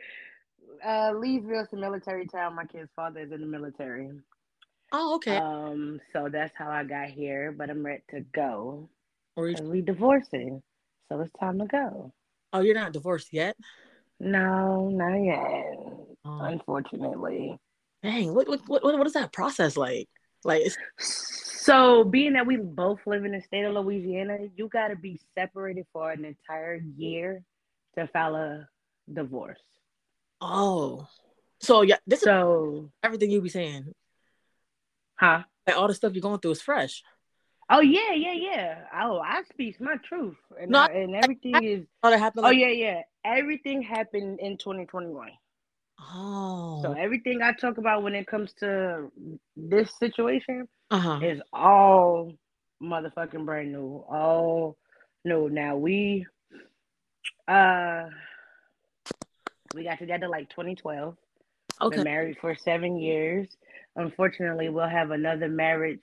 uh, 0.84 1.12
Leesville's 1.14 1.72
a 1.72 1.76
military 1.76 2.26
town. 2.26 2.54
My 2.54 2.64
kid's 2.64 2.90
father 2.96 3.20
is 3.20 3.32
in 3.32 3.40
the 3.40 3.46
military. 3.46 4.10
Oh, 4.92 5.16
okay. 5.16 5.36
Um, 5.36 6.00
so 6.12 6.28
that's 6.30 6.54
how 6.56 6.70
I 6.70 6.84
got 6.84 7.08
here. 7.08 7.52
But 7.52 7.70
I'm 7.70 7.84
ready 7.84 8.02
to 8.10 8.20
go. 8.20 8.88
Or 9.36 9.48
you, 9.48 9.56
we 9.62 9.80
divorcing, 9.82 10.62
so 11.08 11.20
it's 11.20 11.32
time 11.40 11.58
to 11.58 11.66
go. 11.66 12.12
oh, 12.52 12.60
you're 12.60 12.74
not 12.74 12.92
divorced 12.92 13.28
yet? 13.32 13.56
No, 14.20 14.88
not 14.90 15.16
yet. 15.16 15.76
Oh, 16.24 16.38
Unfortunately. 16.44 17.58
dang, 18.02 18.34
what, 18.34 18.48
what 18.48 18.60
what 18.68 18.82
what 18.84 19.06
is 19.06 19.14
that 19.14 19.32
process 19.32 19.76
like? 19.76 20.08
Like, 20.44 20.62
it's, 20.62 20.76
So, 20.98 22.04
being 22.04 22.32
that 22.34 22.46
we 22.46 22.56
both 22.56 22.98
live 23.06 23.24
in 23.24 23.32
the 23.32 23.40
state 23.40 23.64
of 23.64 23.74
Louisiana, 23.74 24.38
you 24.56 24.68
got 24.68 24.88
to 24.88 24.96
be 24.96 25.20
separated 25.34 25.86
for 25.92 26.10
an 26.10 26.24
entire 26.24 26.80
year 26.96 27.42
to 27.96 28.06
file 28.08 28.34
a 28.36 28.68
divorce. 29.12 29.60
oh, 30.40 31.06
so 31.60 31.82
yeah, 31.82 31.98
this 32.06 32.20
is 32.20 32.24
So, 32.24 32.90
everything 33.02 33.30
you 33.30 33.40
be 33.40 33.48
saying. 33.48 33.92
huh? 35.14 35.42
Like 35.66 35.76
all 35.76 35.86
the 35.86 35.94
stuff 35.94 36.12
you're 36.14 36.22
going 36.22 36.40
through 36.40 36.50
is 36.52 36.62
fresh. 36.62 37.02
Oh 37.72 37.80
yeah, 37.80 38.12
yeah, 38.12 38.32
yeah. 38.34 38.78
Oh, 38.94 39.18
I 39.18 39.42
speak 39.50 39.80
my 39.80 39.96
truth, 40.04 40.36
and 40.60 40.70
No, 40.70 40.80
I, 40.80 40.88
and 40.88 41.16
everything 41.16 41.64
is. 41.64 41.86
Oh, 42.02 42.10
that 42.10 42.18
happened. 42.18 42.44
Oh 42.44 42.50
yeah, 42.50 42.68
yeah. 42.68 43.00
Everything 43.24 43.80
happened 43.80 44.40
in 44.40 44.58
2021. 44.58 45.30
Oh. 45.98 46.80
So 46.82 46.92
everything 46.92 47.40
I 47.40 47.52
talk 47.52 47.78
about 47.78 48.02
when 48.02 48.14
it 48.14 48.26
comes 48.26 48.52
to 48.60 49.10
this 49.56 49.98
situation 49.98 50.68
uh 50.90 50.98
huh. 50.98 51.20
is 51.22 51.40
all 51.50 52.32
motherfucking 52.82 53.46
brand 53.46 53.72
new. 53.72 54.04
All 54.06 54.76
new. 55.24 55.48
Now 55.48 55.76
we 55.76 56.26
uh 57.48 58.04
we 59.74 59.84
got 59.84 59.98
together 59.98 60.28
like 60.28 60.50
2012. 60.50 61.16
Been 61.88 61.88
Okay. 61.88 62.02
married 62.02 62.36
for 62.38 62.54
seven 62.54 62.98
years. 62.98 63.48
Unfortunately, 63.96 64.68
we'll 64.68 64.88
have 64.88 65.10
another 65.10 65.48
marriage 65.48 66.02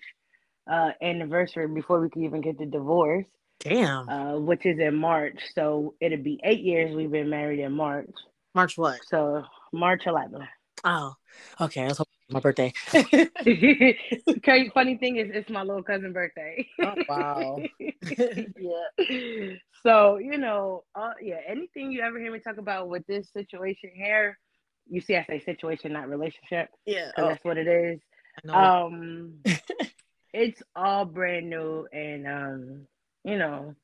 uh 0.69 0.91
anniversary 1.01 1.67
before 1.67 1.99
we 1.99 2.10
can 2.10 2.23
even 2.23 2.41
get 2.41 2.58
the 2.58 2.65
divorce, 2.65 3.27
Damn. 3.60 4.08
uh, 4.10 4.39
which 4.39 4.65
is 4.65 4.79
in 4.79 4.95
March. 4.95 5.39
So 5.53 5.95
it'll 5.99 6.23
be 6.23 6.39
eight 6.43 6.62
years 6.62 6.95
we've 6.95 7.12
been 7.12 7.29
married 7.29 7.60
in 7.60 7.73
March. 7.73 8.10
March 8.55 8.77
what? 8.77 8.99
So 9.08 9.43
March 9.73 10.03
11th. 10.05 10.47
Oh, 10.84 11.13
okay. 11.62 11.84
I 11.84 11.88
was 11.88 11.97
hoping 11.97 12.13
it 12.29 12.34
was 12.34 12.36
my 12.36 12.39
birthday. 12.39 12.73
Funny 14.73 14.97
thing 14.97 15.17
is 15.17 15.29
it's 15.34 15.49
my 15.49 15.62
little 15.62 15.84
cousin 15.84 16.13
birthday. 16.13 16.65
Oh, 16.82 16.93
wow. 17.08 17.58
yeah. 17.79 19.55
So, 19.84 20.17
you 20.17 20.38
know, 20.38 20.84
uh, 20.95 21.13
yeah, 21.21 21.39
anything 21.47 21.91
you 21.91 22.01
ever 22.01 22.19
hear 22.19 22.32
me 22.32 22.39
talk 22.39 22.58
about 22.58 22.88
with 22.89 23.05
this 23.08 23.29
situation 23.34 23.91
here, 23.93 24.38
you 24.89 25.01
see 25.01 25.15
I 25.15 25.25
say 25.25 25.39
situation, 25.39 25.93
not 25.93 26.10
relationship, 26.10 26.69
yeah. 26.86 27.12
Oh, 27.17 27.27
that's 27.27 27.43
what 27.43 27.58
it 27.58 27.67
is. 27.67 27.99
I 28.43 28.47
know. 28.47 28.53
Um 28.53 29.34
it's 30.39 30.62
all 30.75 31.04
brand 31.06 31.49
new 31.49 31.86
and 31.91 32.28
um, 32.28 32.88
you 33.25 33.38
know, 33.38 33.75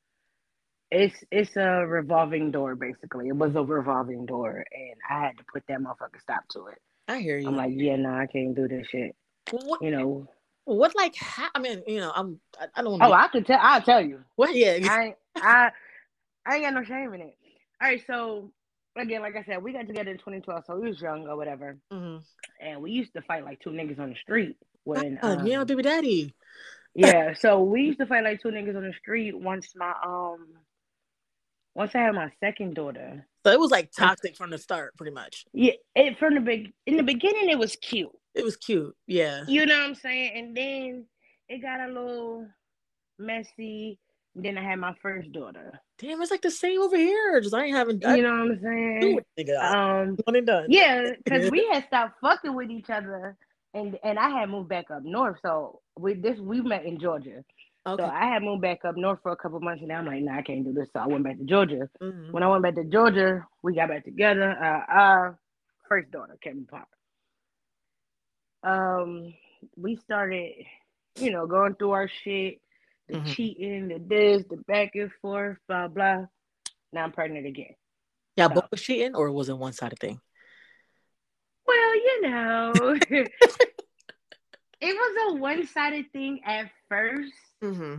it's 0.90 1.14
it's 1.30 1.54
a 1.56 1.84
revolving 1.86 2.50
door 2.50 2.74
basically. 2.74 3.28
It 3.28 3.36
was 3.36 3.54
a 3.54 3.62
revolving 3.62 4.24
door 4.26 4.64
and 4.72 4.94
I 5.10 5.20
had 5.26 5.36
to 5.38 5.44
put 5.52 5.64
that 5.68 5.80
motherfucker 5.80 6.20
stop 6.20 6.48
to 6.52 6.66
it. 6.68 6.78
I 7.08 7.18
hear 7.18 7.38
you. 7.38 7.46
I'm 7.48 7.56
like, 7.56 7.72
yeah, 7.74 7.96
no, 7.96 8.10
I 8.14 8.26
can't 8.26 8.54
do 8.54 8.66
this 8.68 8.86
shit. 8.88 9.14
what, 9.50 9.82
You 9.82 9.90
know. 9.90 10.28
what 10.64 10.94
like 10.96 11.14
ha- 11.16 11.50
I 11.54 11.58
mean, 11.58 11.82
you 11.86 11.98
know, 12.00 12.12
I'm 12.14 12.40
I, 12.60 12.66
I 12.76 12.82
don't 12.82 12.92
want 12.92 13.02
Oh, 13.04 13.12
I 13.12 13.28
could 13.28 13.46
tell 13.46 13.58
I'll 13.60 13.82
tell 13.82 14.00
you. 14.04 14.20
what 14.36 14.54
yeah. 14.54 14.78
I 14.90 15.04
ain't- 15.04 15.16
I 15.36 15.70
I 16.46 16.54
ain't 16.56 16.64
got 16.64 16.74
no 16.74 16.84
shame 16.84 17.12
in 17.14 17.20
it. 17.20 17.36
All 17.82 17.88
right, 17.88 18.02
so 18.06 18.50
again, 18.96 19.20
like 19.20 19.36
I 19.36 19.42
said, 19.44 19.62
we 19.62 19.72
got 19.74 19.86
together 19.86 20.10
in 20.12 20.16
2012, 20.18 20.64
so 20.66 20.76
we 20.78 20.88
was 20.88 21.00
young 21.00 21.26
or 21.28 21.36
whatever, 21.36 21.76
Mhm. 21.92 22.22
and 22.60 22.80
we 22.80 22.92
used 22.92 23.12
to 23.14 23.20
fight 23.22 23.44
like 23.44 23.60
two 23.60 23.70
niggas 23.70 23.98
on 24.00 24.10
the 24.10 24.16
street. 24.16 24.56
When 24.86 25.18
yeah, 25.44 25.60
um, 25.60 25.66
baby 25.66 25.82
daddy. 25.82 26.34
yeah, 26.94 27.34
so 27.34 27.60
we 27.62 27.82
used 27.82 27.98
to 27.98 28.06
fight 28.06 28.22
like 28.24 28.40
two 28.40 28.48
niggas 28.48 28.76
on 28.76 28.84
the 28.84 28.92
street. 28.98 29.36
Once 29.36 29.72
my 29.74 29.92
um, 30.04 30.46
once 31.74 31.90
I 31.94 31.98
had 31.98 32.14
my 32.14 32.30
second 32.40 32.74
daughter, 32.74 33.26
So 33.44 33.52
it 33.52 33.58
was 33.60 33.70
like 33.72 33.90
toxic 33.90 34.36
from 34.36 34.50
the 34.50 34.58
start, 34.58 34.96
pretty 34.96 35.12
much. 35.12 35.44
yeah, 35.52 35.72
it 35.96 36.18
from 36.18 36.34
the 36.36 36.40
big 36.40 36.72
in 36.86 36.96
the 36.96 37.02
beginning 37.02 37.50
it 37.50 37.58
was 37.58 37.76
cute, 37.76 38.10
It 38.34 38.44
was 38.44 38.56
cute. 38.56 38.94
Yeah. 39.06 39.42
you 39.48 39.66
know 39.66 39.76
what 39.76 39.88
I'm 39.88 39.94
saying, 39.96 40.32
and 40.36 40.56
then 40.56 41.04
it 41.48 41.60
got 41.62 41.80
a 41.80 41.88
little 41.88 42.46
messy. 43.18 43.98
Then 44.38 44.58
I 44.58 44.62
had 44.62 44.78
my 44.78 44.94
first 45.00 45.32
daughter. 45.32 45.80
Damn, 45.98 46.20
it's 46.20 46.30
like 46.30 46.42
the 46.42 46.50
same 46.50 46.80
over 46.82 46.96
here. 46.96 47.40
Just 47.40 47.54
I 47.54 47.64
ain't 47.64 47.74
having. 47.76 48.00
You 48.02 48.22
know 48.22 48.30
what 48.32 48.50
I'm 48.52 48.60
saying? 48.62 49.18
Um, 49.58 50.16
one 50.24 50.36
and 50.36 50.46
done. 50.46 50.66
yeah, 50.68 51.10
because 51.24 51.50
we 51.56 51.66
had 51.72 51.84
stopped 51.86 52.20
fucking 52.20 52.54
with 52.54 52.70
each 52.70 52.90
other, 52.90 53.36
and 53.76 53.98
and 54.02 54.18
I 54.18 54.30
had 54.30 54.48
moved 54.50 54.68
back 54.68 54.90
up 54.90 55.02
north. 55.04 55.38
So 55.42 55.80
we 55.98 56.14
this 56.14 56.38
we 56.38 56.60
met 56.60 56.84
in 56.84 56.98
Georgia. 56.98 57.44
Okay. 57.86 58.02
So 58.02 58.08
I 58.08 58.26
had 58.26 58.42
moved 58.42 58.62
back 58.62 58.84
up 58.84 58.96
north 58.96 59.20
for 59.22 59.30
a 59.32 59.36
couple 59.36 59.60
months, 59.60 59.82
and 59.82 59.92
I'm 59.92 60.06
like, 60.06 60.20
nah, 60.22 60.38
I 60.38 60.42
can't 60.42 60.64
do 60.64 60.72
this. 60.72 60.88
So 60.92 60.98
I 61.00 61.06
went 61.06 61.22
back 61.24 61.38
to 61.38 61.44
Georgia. 61.44 61.88
Mhm. 62.02 62.32
When 62.32 62.42
I 62.42 62.48
went 62.48 62.62
back 62.64 62.74
to 62.74 62.84
Georgia, 62.84 63.46
we 63.62 63.74
got 63.74 63.88
back 63.90 64.04
together. 64.04 64.50
Uh, 64.50 64.92
our 64.92 65.38
first 65.88 66.10
daughter, 66.10 66.36
Kevin 66.42 66.66
Pop. 66.66 66.88
Um, 68.64 69.32
we 69.76 69.96
started, 69.96 70.52
you 71.20 71.30
know, 71.30 71.46
going 71.46 71.74
through 71.76 71.92
our 71.92 72.08
shit, 72.08 72.60
the 73.08 73.18
Mhm. 73.18 73.34
cheating, 73.34 73.88
the 73.88 73.98
this, 73.98 74.44
the 74.50 74.56
back 74.56 74.96
and 74.96 75.12
forth, 75.22 75.58
blah 75.68 75.86
blah. 75.88 76.26
Now 76.92 77.04
I'm 77.04 77.12
pregnant 77.12 77.46
again. 77.46 77.74
Yeah, 78.36 78.48
So- 78.48 78.54
both 78.54 78.70
was 78.72 78.82
cheating, 78.82 79.14
or 79.14 79.30
was 79.30 79.48
it 79.48 79.56
one 79.56 79.72
sided 79.72 79.98
thing? 80.00 80.20
Well, 81.66 81.94
you 81.96 82.20
know, 82.22 82.72
it 83.10 83.28
was 84.82 85.32
a 85.34 85.36
one 85.36 85.66
sided 85.66 86.06
thing 86.12 86.40
at 86.44 86.70
first. 86.88 87.32
Mm-hmm. 87.62 87.96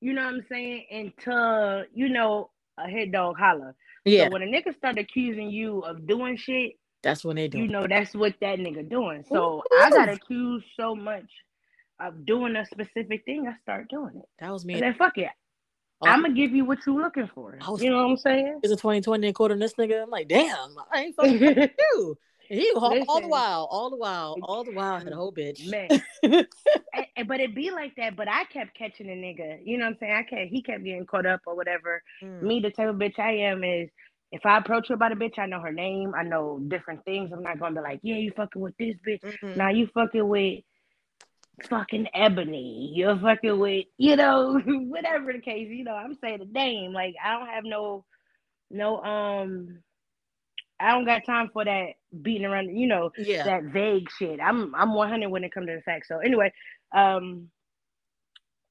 You 0.00 0.12
know 0.14 0.24
what 0.24 0.34
I'm 0.34 0.46
saying? 0.50 0.84
Until 0.90 1.84
you 1.94 2.08
know 2.08 2.50
a 2.78 2.88
head 2.88 3.12
dog 3.12 3.36
holler. 3.38 3.74
Yeah, 4.04 4.24
So 4.24 4.30
when 4.32 4.42
a 4.42 4.46
nigga 4.46 4.74
start 4.76 4.98
accusing 4.98 5.50
you 5.50 5.80
of 5.80 6.06
doing 6.06 6.36
shit, 6.36 6.72
that's 7.02 7.24
when 7.24 7.36
they 7.36 7.48
do. 7.48 7.58
you 7.58 7.68
know 7.68 7.86
that's 7.88 8.14
what 8.14 8.34
that 8.40 8.58
nigga 8.58 8.88
doing. 8.88 9.24
So 9.28 9.58
Ooh. 9.58 9.78
I 9.80 9.90
got 9.90 10.08
accused 10.08 10.64
so 10.78 10.94
much 10.94 11.26
of 12.00 12.24
doing 12.26 12.56
a 12.56 12.64
specific 12.66 13.24
thing, 13.24 13.46
I 13.46 13.54
start 13.62 13.88
doing 13.88 14.12
it. 14.16 14.24
that 14.40 14.50
was 14.50 14.64
me. 14.64 14.74
And 14.74 14.82
then 14.82 14.94
fuck 14.94 15.18
it. 15.18 15.28
Oh. 16.00 16.08
I'm 16.08 16.22
gonna 16.22 16.34
give 16.34 16.50
you 16.52 16.64
what 16.64 16.78
you 16.84 17.00
looking 17.00 17.28
for. 17.32 17.56
Was- 17.68 17.80
You 17.82 17.90
know 17.90 17.98
what 18.04 18.10
I'm 18.10 18.16
saying? 18.16 18.60
It's 18.64 18.72
a 18.72 18.76
2020 18.76 19.24
and 19.24 19.36
quarter 19.36 19.56
this 19.56 19.74
nigga. 19.74 20.02
I'm 20.02 20.10
like, 20.10 20.26
damn, 20.26 20.74
I 20.92 21.00
ain't 21.02 21.14
fucking 21.16 21.38
with 21.56 21.70
you. 21.78 22.18
He 22.48 22.70
all, 22.74 22.94
all 23.08 23.20
the 23.20 23.28
while, 23.28 23.68
all 23.70 23.90
the 23.90 23.96
while, 23.96 24.36
all 24.42 24.64
the 24.64 24.72
while, 24.72 24.98
had 24.98 25.12
a 25.12 25.16
whole 25.16 25.32
bitch. 25.32 25.68
Man. 25.70 25.88
And- 27.16 27.28
but 27.28 27.40
it 27.40 27.54
be 27.54 27.70
like 27.70 27.94
that. 27.96 28.16
But 28.16 28.28
I 28.28 28.44
kept 28.44 28.76
catching 28.76 29.08
a 29.08 29.12
nigga. 29.12 29.60
You 29.64 29.78
know 29.78 29.84
what 29.84 29.92
I'm 29.92 29.96
saying? 30.00 30.12
I 30.12 30.22
kept 30.22 30.50
he 30.50 30.62
kept 30.62 30.84
getting 30.84 31.06
caught 31.06 31.26
up 31.26 31.40
or 31.46 31.54
whatever. 31.54 32.02
Mm. 32.22 32.42
Me, 32.42 32.60
the 32.60 32.70
type 32.70 32.88
of 32.88 32.96
bitch 32.96 33.18
I 33.18 33.32
am 33.50 33.62
is 33.64 33.88
if 34.32 34.44
I 34.44 34.58
approach 34.58 34.88
her 34.88 34.94
about 34.94 35.12
a 35.12 35.16
bitch, 35.16 35.38
I 35.38 35.46
know 35.46 35.60
her 35.60 35.72
name, 35.72 36.14
I 36.16 36.22
know 36.22 36.58
different 36.68 37.04
things. 37.04 37.30
I'm 37.32 37.42
not 37.42 37.58
gonna 37.60 37.76
be 37.76 37.80
like, 37.82 38.00
yeah, 38.02 38.16
you 38.16 38.32
fucking 38.36 38.60
with 38.60 38.76
this 38.78 38.96
bitch. 39.06 39.20
Mhm. 39.22 39.56
Now 39.56 39.70
you 39.70 39.88
fucking 39.94 40.26
with 40.26 40.60
fucking 41.68 42.08
Ebony. 42.14 42.92
You're 42.94 43.18
fucking 43.18 43.58
with, 43.58 43.86
you 43.98 44.16
know, 44.16 44.58
whatever 44.66 45.32
the 45.32 45.40
case. 45.40 45.68
You 45.70 45.84
know, 45.84 45.94
I'm 45.94 46.16
saying 46.20 46.38
the 46.38 46.46
name. 46.46 46.92
Like 46.92 47.14
I 47.24 47.38
don't 47.38 47.48
have 47.48 47.64
no, 47.64 48.04
no, 48.70 49.02
um, 49.02 49.78
I 50.82 50.90
don't 50.92 51.04
got 51.04 51.24
time 51.24 51.50
for 51.52 51.64
that 51.64 51.90
beating 52.22 52.44
around. 52.44 52.76
You 52.76 52.86
know, 52.86 53.10
Yeah. 53.16 53.44
that 53.44 53.64
vague 53.64 54.08
shit. 54.18 54.40
I'm 54.40 54.74
I'm 54.74 54.94
100 54.94 55.28
when 55.28 55.44
it 55.44 55.52
comes 55.52 55.66
to 55.68 55.76
the 55.76 55.82
facts. 55.82 56.08
So 56.08 56.18
anyway, 56.18 56.52
um, 56.94 57.48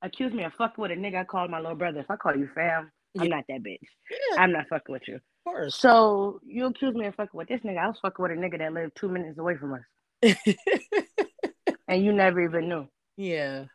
accuse 0.01 0.33
me 0.33 0.43
of 0.43 0.53
fucking 0.53 0.81
with 0.81 0.91
a 0.91 0.95
nigga. 0.95 1.21
I 1.21 1.23
called 1.23 1.49
my 1.51 1.59
little 1.59 1.75
brother. 1.75 1.99
If 2.01 2.09
I 2.11 2.15
call 2.17 2.35
you 2.35 2.49
fam, 2.53 2.91
Yeah. 3.13 3.23
I'm 3.23 3.29
not 3.29 3.45
that 3.49 3.63
bitch. 3.63 3.79
yeah, 4.09 4.41
I'm 4.41 4.51
not 4.51 4.67
fucking 4.69 4.91
with 4.93 5.07
you. 5.07 5.15
of 5.15 5.21
course. 5.45 5.75
So 5.75 6.39
you 6.45 6.65
accuse 6.67 6.93
me 6.95 7.05
of 7.05 7.15
fucking 7.15 7.37
with 7.37 7.47
this 7.47 7.61
nigga. 7.61 7.77
I 7.79 7.87
was 7.87 7.99
fucking 8.01 8.21
with 8.21 8.31
a 8.31 8.35
nigga 8.35 8.57
that 8.59 8.73
lived 8.73 8.95
two 8.95 9.09
minutes 9.09 9.37
away 9.39 9.55
from 9.57 9.73
us, 9.73 10.35
and 11.87 12.03
you 12.03 12.13
never 12.13 12.41
even 12.41 12.69
knew. 12.69 12.87
yeah. 13.17 13.65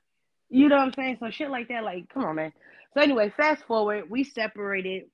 You 0.48 0.68
know 0.68 0.76
what 0.76 0.82
I'm 0.86 0.92
saying? 0.94 1.16
So 1.18 1.28
shit 1.30 1.50
like 1.50 1.66
that, 1.68 1.82
like, 1.82 2.08
come 2.08 2.24
on, 2.24 2.36
man. 2.36 2.52
So 2.94 3.00
anyway, 3.00 3.32
fast 3.36 3.64
forward, 3.64 4.08
we 4.08 4.22
separated. 4.22 5.04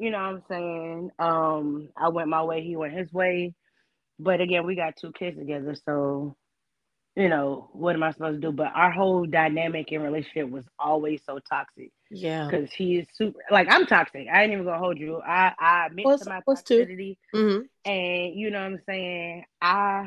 You 0.00 0.10
know 0.10 0.18
what 0.18 0.24
I'm 0.24 0.42
saying? 0.48 1.10
Um, 1.18 1.88
I 1.96 2.08
went 2.08 2.28
my 2.28 2.42
way, 2.42 2.62
he 2.62 2.74
went 2.74 2.94
his 2.94 3.12
way. 3.12 3.54
But 4.18 4.40
again, 4.40 4.66
we 4.66 4.74
got 4.74 4.96
two 4.96 5.12
kids 5.12 5.38
together, 5.38 5.74
so 5.86 6.36
you 7.16 7.28
know, 7.28 7.68
what 7.72 7.94
am 7.94 8.02
I 8.02 8.12
supposed 8.12 8.40
to 8.40 8.48
do? 8.48 8.52
But 8.52 8.72
our 8.74 8.90
whole 8.90 9.26
dynamic 9.26 9.92
in 9.92 10.00
relationship 10.00 10.48
was 10.48 10.64
always 10.78 11.20
so 11.26 11.38
toxic 11.50 11.90
Yeah. 12.10 12.48
because 12.48 12.72
he 12.72 12.98
is 12.98 13.06
super 13.14 13.38
like 13.50 13.68
I'm 13.70 13.84
toxic. 13.86 14.26
I 14.32 14.42
ain't 14.42 14.52
even 14.52 14.64
gonna 14.64 14.78
hold 14.78 14.98
you. 14.98 15.20
I, 15.20 15.52
I 15.58 15.86
admit 15.86 16.06
What's- 16.06 16.24
to 16.24 16.30
my 16.30 16.40
toxicity 16.48 17.16
hmm 17.32 17.58
and 17.84 18.34
you 18.34 18.50
know 18.50 18.60
what 18.60 18.72
I'm 18.72 18.80
saying? 18.86 19.44
I 19.60 20.06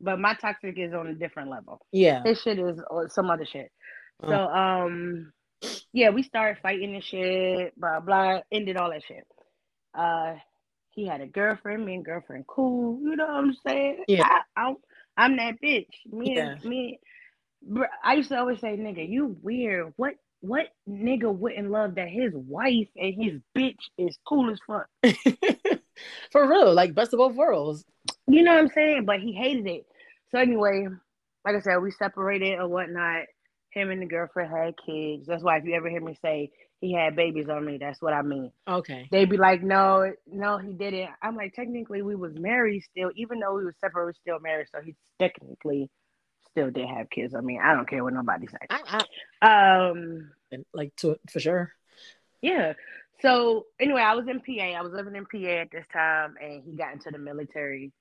but 0.00 0.18
my 0.20 0.34
toxic 0.34 0.78
is 0.78 0.92
on 0.92 1.06
a 1.08 1.14
different 1.14 1.50
level 1.50 1.80
Yeah. 1.92 2.22
This 2.24 2.42
shit 2.42 2.58
is 2.58 2.80
some 3.08 3.30
other 3.30 3.46
shit. 3.46 3.70
So 4.24 4.34
um 4.34 5.32
yeah, 5.92 6.10
we 6.10 6.22
started 6.22 6.60
fighting 6.62 6.94
and 6.94 7.04
shit, 7.04 7.78
blah 7.78 8.00
blah, 8.00 8.40
ended 8.52 8.76
all 8.76 8.90
that 8.90 9.04
shit. 9.06 9.26
Uh 9.94 10.34
he 10.90 11.06
had 11.06 11.22
a 11.22 11.26
girlfriend, 11.26 11.86
me 11.86 11.94
and 11.94 12.04
girlfriend 12.04 12.46
cool, 12.46 13.00
you 13.02 13.16
know 13.16 13.26
what 13.26 13.34
I'm 13.34 13.54
saying? 13.66 14.04
Yeah. 14.08 14.24
I, 14.24 14.40
I'm 14.56 14.76
I'm 15.16 15.36
that 15.36 15.54
bitch. 15.62 15.88
Me 16.10 16.36
Yeah. 16.36 16.56
and 16.56 16.64
me 16.64 17.00
br- 17.62 17.84
I 18.04 18.14
used 18.14 18.30
to 18.30 18.38
always 18.38 18.60
say, 18.60 18.76
nigga, 18.76 19.08
you 19.08 19.36
weird. 19.42 19.92
What 19.96 20.14
what 20.40 20.66
nigga 20.88 21.32
wouldn't 21.34 21.70
love 21.70 21.96
that 21.96 22.08
his 22.08 22.32
wife 22.34 22.88
and 22.96 23.14
his 23.14 23.40
bitch 23.56 23.78
is 23.98 24.18
cool 24.26 24.50
as 24.50 24.58
fuck? 24.66 24.86
For 26.32 26.48
real, 26.48 26.74
like 26.74 26.94
best 26.94 27.12
of 27.12 27.18
both 27.18 27.34
worlds. 27.34 27.84
You 28.26 28.42
know 28.42 28.52
what 28.54 28.60
I'm 28.60 28.70
saying? 28.70 29.04
But 29.04 29.20
he 29.20 29.32
hated 29.32 29.66
it. 29.66 29.86
So 30.30 30.38
anyway, 30.38 30.88
like 31.44 31.56
I 31.56 31.60
said, 31.60 31.78
we 31.78 31.90
separated 31.92 32.58
or 32.58 32.68
whatnot. 32.68 33.24
Him 33.72 33.90
and 33.90 34.02
the 34.02 34.06
girlfriend 34.06 34.50
had 34.54 34.74
kids. 34.84 35.26
That's 35.26 35.42
why 35.42 35.58
if 35.58 35.64
you 35.64 35.74
ever 35.74 35.88
hear 35.88 36.00
me 36.00 36.16
say 36.22 36.50
he 36.80 36.92
had 36.92 37.16
babies 37.16 37.48
on 37.48 37.64
me, 37.64 37.78
that's 37.78 38.02
what 38.02 38.12
I 38.12 38.22
mean. 38.22 38.52
Okay. 38.68 39.08
They'd 39.10 39.30
be 39.30 39.36
like, 39.36 39.62
no, 39.62 40.12
no, 40.26 40.58
he 40.58 40.72
didn't. 40.72 41.10
I'm 41.22 41.36
like, 41.36 41.54
technically, 41.54 42.02
we 42.02 42.14
was 42.14 42.34
married 42.34 42.82
still, 42.90 43.10
even 43.16 43.40
though 43.40 43.54
we 43.54 43.64
was 43.64 43.74
separated, 43.80 44.04
we 44.04 44.08
was 44.10 44.16
still 44.16 44.40
married. 44.40 44.66
So 44.74 44.80
he 44.82 44.94
technically 45.18 45.88
still 46.50 46.70
did 46.70 46.86
have 46.86 47.08
kids. 47.08 47.34
I 47.34 47.40
mean, 47.40 47.60
I 47.62 47.74
don't 47.74 47.88
care 47.88 48.04
what 48.04 48.12
nobody 48.12 48.46
says. 48.46 48.80
I, 49.40 49.86
Um, 49.90 50.30
like 50.74 50.94
to 50.96 51.16
for 51.30 51.40
sure. 51.40 51.72
yeah. 52.42 52.74
So 53.20 53.66
anyway, 53.80 54.02
I 54.02 54.14
was 54.14 54.26
in 54.28 54.40
PA. 54.40 54.62
I 54.62 54.82
was 54.82 54.92
living 54.92 55.14
in 55.14 55.24
PA 55.24 55.60
at 55.62 55.70
this 55.70 55.86
time, 55.92 56.34
and 56.42 56.62
he 56.64 56.76
got 56.76 56.92
into 56.92 57.10
the 57.10 57.18
military. 57.18 57.92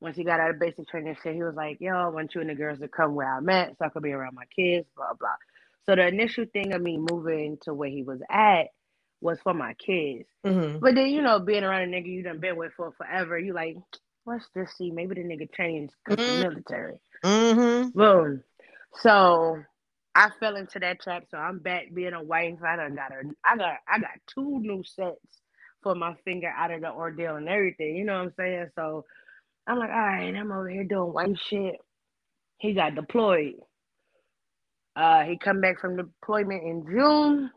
Once 0.00 0.16
he 0.16 0.24
got 0.24 0.40
out 0.40 0.50
of 0.50 0.60
basic 0.60 0.88
training, 0.88 1.16
shit, 1.22 1.34
he 1.34 1.42
was 1.44 1.54
like, 1.56 1.78
"Yo, 1.80 1.94
I 1.94 2.08
want 2.08 2.34
you 2.34 2.40
and 2.42 2.50
the 2.50 2.54
girls 2.54 2.80
to 2.80 2.88
come 2.88 3.14
where 3.14 3.32
I'm 3.34 3.48
at, 3.50 3.70
so 3.78 3.86
I 3.86 3.88
could 3.90 4.02
be 4.04 4.12
around 4.12 4.34
my 4.34 4.46
kids." 4.54 4.86
Blah 4.96 5.14
blah. 5.18 5.36
So 5.86 5.96
the 5.96 6.06
initial 6.08 6.46
thing 6.52 6.72
of 6.74 6.82
me 6.82 6.98
moving 6.98 7.58
to 7.62 7.74
where 7.74 7.90
he 7.90 8.02
was 8.04 8.20
at 8.30 8.68
was 9.20 9.40
for 9.42 9.54
my 9.54 9.74
kids. 9.74 10.28
hmm 10.44 10.78
But 10.80 10.94
then 10.96 11.08
you 11.08 11.22
know, 11.22 11.40
being 11.40 11.64
around 11.64 11.82
a 11.82 11.86
nigga 11.86 12.06
you 12.08 12.22
done 12.22 12.40
been 12.40 12.56
with 12.56 12.72
for 12.76 12.92
forever, 12.92 13.38
you 13.38 13.54
like, 13.54 13.76
let's 14.26 14.46
just 14.56 14.76
see, 14.78 14.90
maybe 14.92 15.16
the 15.16 15.22
nigga 15.22 15.52
changed 15.54 15.94
because 16.04 16.22
Mm. 16.22 16.26
the 16.26 16.32
military. 16.32 16.96
hmm 17.24 17.88
Boom. 17.94 18.42
So 19.02 19.58
I 20.14 20.30
fell 20.40 20.56
into 20.56 20.78
that 20.80 21.00
trap. 21.02 21.24
So 21.30 21.38
I'm 21.38 21.60
back 21.60 21.94
being 21.94 22.14
a 22.14 22.22
wife. 22.22 22.56
I 22.66 22.76
done 22.76 22.96
got 22.96 23.12
a, 23.12 23.22
I 23.44 23.56
got 23.58 23.76
I 23.88 24.00
got 24.00 24.10
two 24.34 24.60
new 24.60 24.82
sets 24.84 25.40
for 25.82 25.94
my 25.94 26.14
finger 26.24 26.52
out 26.56 26.72
of 26.72 26.82
the 26.82 26.92
ordeal 26.92 27.36
and 27.36 27.48
everything. 27.48 27.96
You 27.96 28.04
know 28.04 28.14
what 28.18 28.24
I'm 28.26 28.34
saying? 28.38 28.68
So 28.76 29.06
I'm 29.68 29.78
like, 29.78 29.90
all 29.90 29.96
right, 29.96 30.34
I'm 30.34 30.50
over 30.50 30.68
here 30.68 30.84
doing 30.84 31.12
white 31.12 31.38
shit. 31.48 31.76
He 32.58 32.72
got 32.72 32.94
deployed. 32.94 33.54
Uh, 34.96 35.24
he 35.24 35.36
come 35.38 35.60
back 35.60 35.80
from 35.80 35.96
deployment 35.96 36.62
in 36.64 36.84
June. 36.90 37.50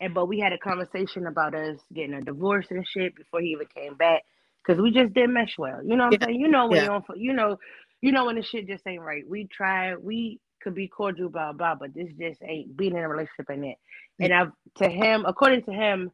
And 0.00 0.14
but 0.14 0.26
we 0.26 0.38
had 0.38 0.52
a 0.52 0.58
conversation 0.58 1.26
about 1.26 1.54
us 1.54 1.78
getting 1.92 2.14
a 2.14 2.20
divorce 2.22 2.66
and 2.70 2.86
shit 2.86 3.16
before 3.16 3.40
he 3.40 3.48
even 3.48 3.66
came 3.74 3.94
back 3.94 4.22
because 4.62 4.80
we 4.80 4.92
just 4.92 5.14
didn't 5.14 5.32
mesh 5.32 5.56
well. 5.58 5.82
You 5.82 5.96
know 5.96 6.04
what 6.04 6.12
I'm 6.14 6.18
Yeah. 6.20 6.26
saying? 6.26 6.40
You 6.40 6.48
know 6.48 6.68
when 6.68 6.78
Yeah. 6.78 6.84
you're 6.84 6.92
on, 6.92 7.02
you 7.16 7.32
know, 7.32 7.58
you 8.00 8.12
know 8.12 8.26
when 8.26 8.36
the 8.36 8.42
shit 8.42 8.68
just 8.68 8.86
ain't 8.86 9.02
right. 9.02 9.24
We 9.28 9.48
try, 9.50 9.96
we 9.96 10.38
could 10.62 10.74
be 10.74 10.86
cordial, 10.86 11.30
blah 11.30 11.52
blah, 11.52 11.74
but 11.74 11.94
this 11.94 12.08
just 12.20 12.42
ain't 12.42 12.76
being 12.76 12.92
in 12.92 13.02
a 13.02 13.08
relationship 13.08 13.50
ain't 13.50 13.64
it. 13.64 13.78
And 14.20 14.32
I, 14.32 14.44
to 14.84 14.88
him, 14.88 15.24
according 15.26 15.64
to 15.64 15.72
him, 15.72 16.12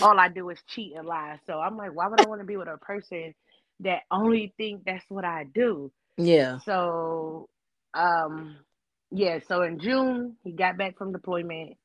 all 0.00 0.18
I 0.18 0.28
do 0.28 0.48
is 0.50 0.58
cheat 0.68 0.94
and 0.96 1.06
lie. 1.06 1.38
So 1.46 1.60
I'm 1.60 1.76
like, 1.76 1.94
why 1.94 2.08
would 2.08 2.18
I 2.18 2.24
want 2.24 2.40
to 2.40 2.46
be 2.46 2.56
with 2.56 2.68
a 2.68 2.78
person 2.78 3.34
that 3.80 4.02
only 4.10 4.52
think 4.56 4.84
that's 4.84 5.04
what 5.08 5.24
I 5.24 5.44
do? 5.44 5.90
Yeah. 6.16 6.58
So, 6.60 7.48
um, 7.94 8.56
yeah. 9.10 9.40
So 9.46 9.62
in 9.62 9.78
June, 9.78 10.36
he 10.44 10.52
got 10.52 10.76
back 10.76 10.98
from 10.98 11.12
deployment 11.12 11.76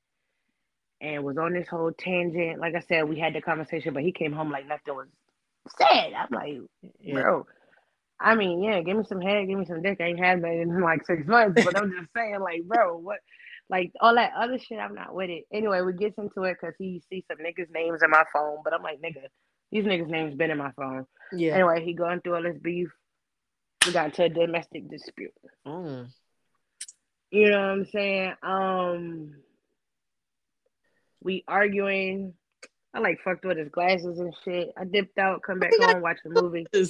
and 1.02 1.24
was 1.24 1.38
on 1.38 1.54
this 1.54 1.68
whole 1.68 1.92
tangent. 1.92 2.60
Like 2.60 2.76
I 2.76 2.82
said, 2.88 3.08
we 3.08 3.20
had 3.20 3.34
the 3.34 3.42
conversation, 3.42 3.94
but 3.94 4.04
he 4.04 4.12
came 4.12 4.34
home 4.34 4.52
like 4.52 4.68
nothing 4.68 4.96
was 4.96 5.08
said. 5.78 6.14
I'm 6.14 6.28
like, 6.32 6.60
bro. 7.12 7.46
I 8.20 8.36
mean, 8.36 8.64
yeah, 8.64 8.82
give 8.82 8.96
me 8.96 9.04
some 9.08 9.20
head, 9.20 9.48
give 9.48 9.60
me 9.60 9.66
some 9.66 9.82
dick. 9.82 10.00
I 10.00 10.06
ain't 10.06 10.24
had 10.24 10.42
that 10.42 10.52
in 10.52 10.82
like 10.82 11.06
six 11.06 11.28
months, 11.28 11.62
but 11.64 11.78
I'm 11.78 11.92
just 11.92 12.14
saying, 12.16 12.40
like, 12.40 12.64
bro, 12.64 12.98
what, 12.98 13.18
like 13.70 13.92
all 14.00 14.16
that 14.16 14.32
other 14.40 14.58
shit, 14.58 14.80
I'm 14.80 14.96
not 14.96 15.14
with 15.14 15.30
it. 15.30 15.44
Anyway, 15.52 15.82
we 15.82 15.94
gets 15.94 16.18
into 16.18 16.44
it 16.44 16.58
because 16.60 16.76
he 16.80 17.02
sees 17.10 17.24
some 17.28 17.40
niggas' 17.40 17.74
names 17.74 18.02
in 18.04 18.10
my 18.10 18.24
phone, 18.32 18.60
but 18.64 18.74
I'm 18.74 18.84
like, 18.84 19.02
nigga, 19.02 19.26
these 19.76 19.84
niggas' 19.84 20.08
names 20.08 20.36
been 20.36 20.52
in 20.52 20.58
my 20.58 20.72
phone. 20.72 21.06
Yeah. 21.34 21.56
Anyway, 21.56 21.84
he 21.84 21.94
going 21.94 22.22
through 22.22 22.36
all 22.36 22.44
this 22.44 22.58
beef. 22.58 22.88
We 23.86 23.92
got 23.92 24.06
into 24.06 24.24
a 24.24 24.30
domestic 24.30 24.90
dispute. 24.90 25.34
Mm. 25.68 26.08
You 27.30 27.52
know 27.52 27.60
what 27.60 27.70
I'm 27.70 27.86
saying? 27.86 28.34
Um, 28.42 29.36
We 31.22 31.44
arguing. 31.46 32.36
I 32.94 33.00
like 33.00 33.20
fucked 33.22 33.44
with 33.44 33.58
his 33.58 33.68
glasses 33.68 34.18
and 34.20 34.34
shit. 34.46 34.70
I 34.78 34.86
dipped 34.86 35.18
out, 35.18 35.42
come 35.44 35.60
back 35.60 35.72
home, 35.78 36.02
watch 36.02 36.20
the 36.24 36.30
movie. 36.30 36.66
and 36.74 36.90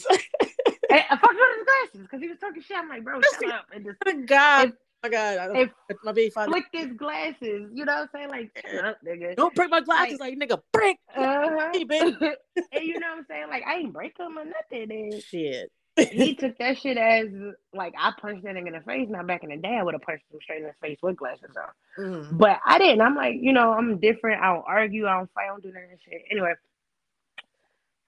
I 0.91 1.17
fucked 1.17 1.33
with 1.33 1.57
his 1.57 1.65
glasses 1.65 2.01
because 2.01 2.21
he 2.21 2.27
was 2.27 2.37
talking 2.39 2.61
shit. 2.61 2.77
I'm 2.77 2.87
like, 2.87 3.03
bro, 3.03 3.19
shut 3.19 3.51
up. 3.51 3.65
And 3.73 3.83
just 3.83 4.27
God. 4.27 4.73
My 5.05 5.09
God, 5.09 5.55
I 5.55 5.59
if 5.59 5.69
my 6.03 6.11
baby 6.11 6.29
father. 6.29 6.51
flick 6.51 6.65
his 6.71 6.93
glasses. 6.93 7.69
You 7.73 7.85
know 7.85 7.93
what 7.93 8.01
I'm 8.01 8.09
saying? 8.13 8.29
Like, 8.29 8.65
shut 8.69 8.85
up, 8.85 8.97
nigga. 9.05 9.35
Don't 9.35 9.53
break 9.53 9.69
my 9.69 9.81
glasses, 9.81 10.19
like, 10.19 10.37
nigga. 10.37 10.61
Break. 10.71 10.97
Uh-huh. 11.15 11.69
Hey, 11.71 11.85
baby. 11.85 12.17
and 12.19 12.83
you 12.83 12.99
know 12.99 13.07
what 13.07 13.19
I'm 13.19 13.25
saying? 13.29 13.47
Like, 13.49 13.63
I 13.65 13.75
ain't 13.75 13.93
break 13.93 14.17
him 14.19 14.37
or 14.37 14.43
nothing. 14.43 14.91
And 14.91 15.23
Shit. 15.23 15.71
he 15.97 16.35
took 16.39 16.57
that 16.57 16.77
shit 16.77 16.97
as 16.97 17.27
like 17.73 17.93
I 17.97 18.11
punched 18.19 18.43
that 18.43 18.55
nigga 18.55 18.67
in 18.67 18.73
the 18.73 18.81
face. 18.81 19.07
Now 19.09 19.23
back 19.23 19.43
in 19.43 19.49
the 19.49 19.57
day, 19.57 19.77
I 19.79 19.83
would 19.83 19.93
have 19.93 20.01
punched 20.01 20.25
him 20.31 20.39
straight 20.41 20.61
in 20.61 20.67
the 20.67 20.73
face 20.81 20.97
with 21.01 21.15
glasses 21.15 21.51
on. 21.55 22.03
Mm. 22.03 22.37
But 22.37 22.59
I 22.65 22.79
didn't. 22.79 22.99
I'm 22.99 23.15
like, 23.15 23.35
you 23.39 23.53
know, 23.53 23.71
I'm 23.71 23.97
different. 23.99 24.41
I 24.41 24.53
don't 24.53 24.65
argue. 24.67 25.07
I 25.07 25.17
don't 25.17 25.31
fight. 25.33 25.45
I 25.45 25.47
don't 25.47 25.63
do 25.63 25.71
none 25.71 25.83
of 25.83 25.89
that 25.89 25.99
shit. 26.03 26.21
Anyway, 26.29 26.53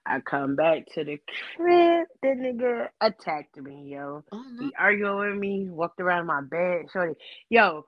I 0.08 0.20
come 0.20 0.56
back 0.56 0.86
to 0.94 1.04
the 1.04 1.20
crib. 1.56 2.08
The 2.22 2.28
nigga 2.28 2.88
attacked 3.00 3.58
me, 3.58 3.90
yo. 3.94 4.24
Oh, 4.32 4.44
no. 4.52 4.64
He 4.64 4.74
argued 4.78 5.16
with 5.16 5.36
me, 5.38 5.68
walked 5.70 6.00
around 6.00 6.26
my 6.26 6.42
bed, 6.42 6.86
shorty. 6.92 7.14
Yo, 7.50 7.84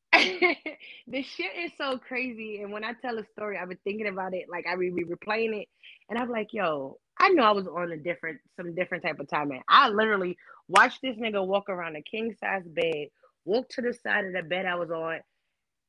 the 0.12 1.22
shit 1.22 1.52
is 1.58 1.72
so 1.78 1.98
crazy. 1.98 2.62
And 2.62 2.72
when 2.72 2.84
I 2.84 2.94
tell 2.94 3.18
a 3.18 3.24
story, 3.32 3.58
I've 3.58 3.68
been 3.70 3.78
thinking 3.84 4.08
about 4.08 4.34
it, 4.34 4.46
like 4.50 4.66
I 4.66 4.76
be 4.76 4.90
replaying 4.92 5.62
it, 5.62 5.68
and 6.10 6.18
I'm 6.18 6.30
like, 6.30 6.48
yo, 6.52 6.98
I 7.18 7.30
know 7.30 7.44
I 7.44 7.52
was 7.52 7.68
on 7.68 7.92
a 7.92 7.98
different, 7.98 8.40
some 8.56 8.74
different 8.74 9.04
type 9.04 9.20
of 9.20 9.28
time. 9.28 9.50
Man, 9.50 9.62
I 9.68 9.90
literally 9.90 10.36
watched 10.68 11.00
this 11.02 11.16
nigga 11.16 11.46
walk 11.46 11.68
around 11.70 11.96
a 11.96 12.02
king 12.02 12.34
size 12.40 12.64
bed, 12.66 13.08
walk 13.46 13.68
to 13.70 13.82
the 13.82 13.94
side 13.94 14.26
of 14.26 14.34
the 14.34 14.42
bed 14.42 14.66
I 14.66 14.76
was 14.76 14.90
on, 14.90 15.20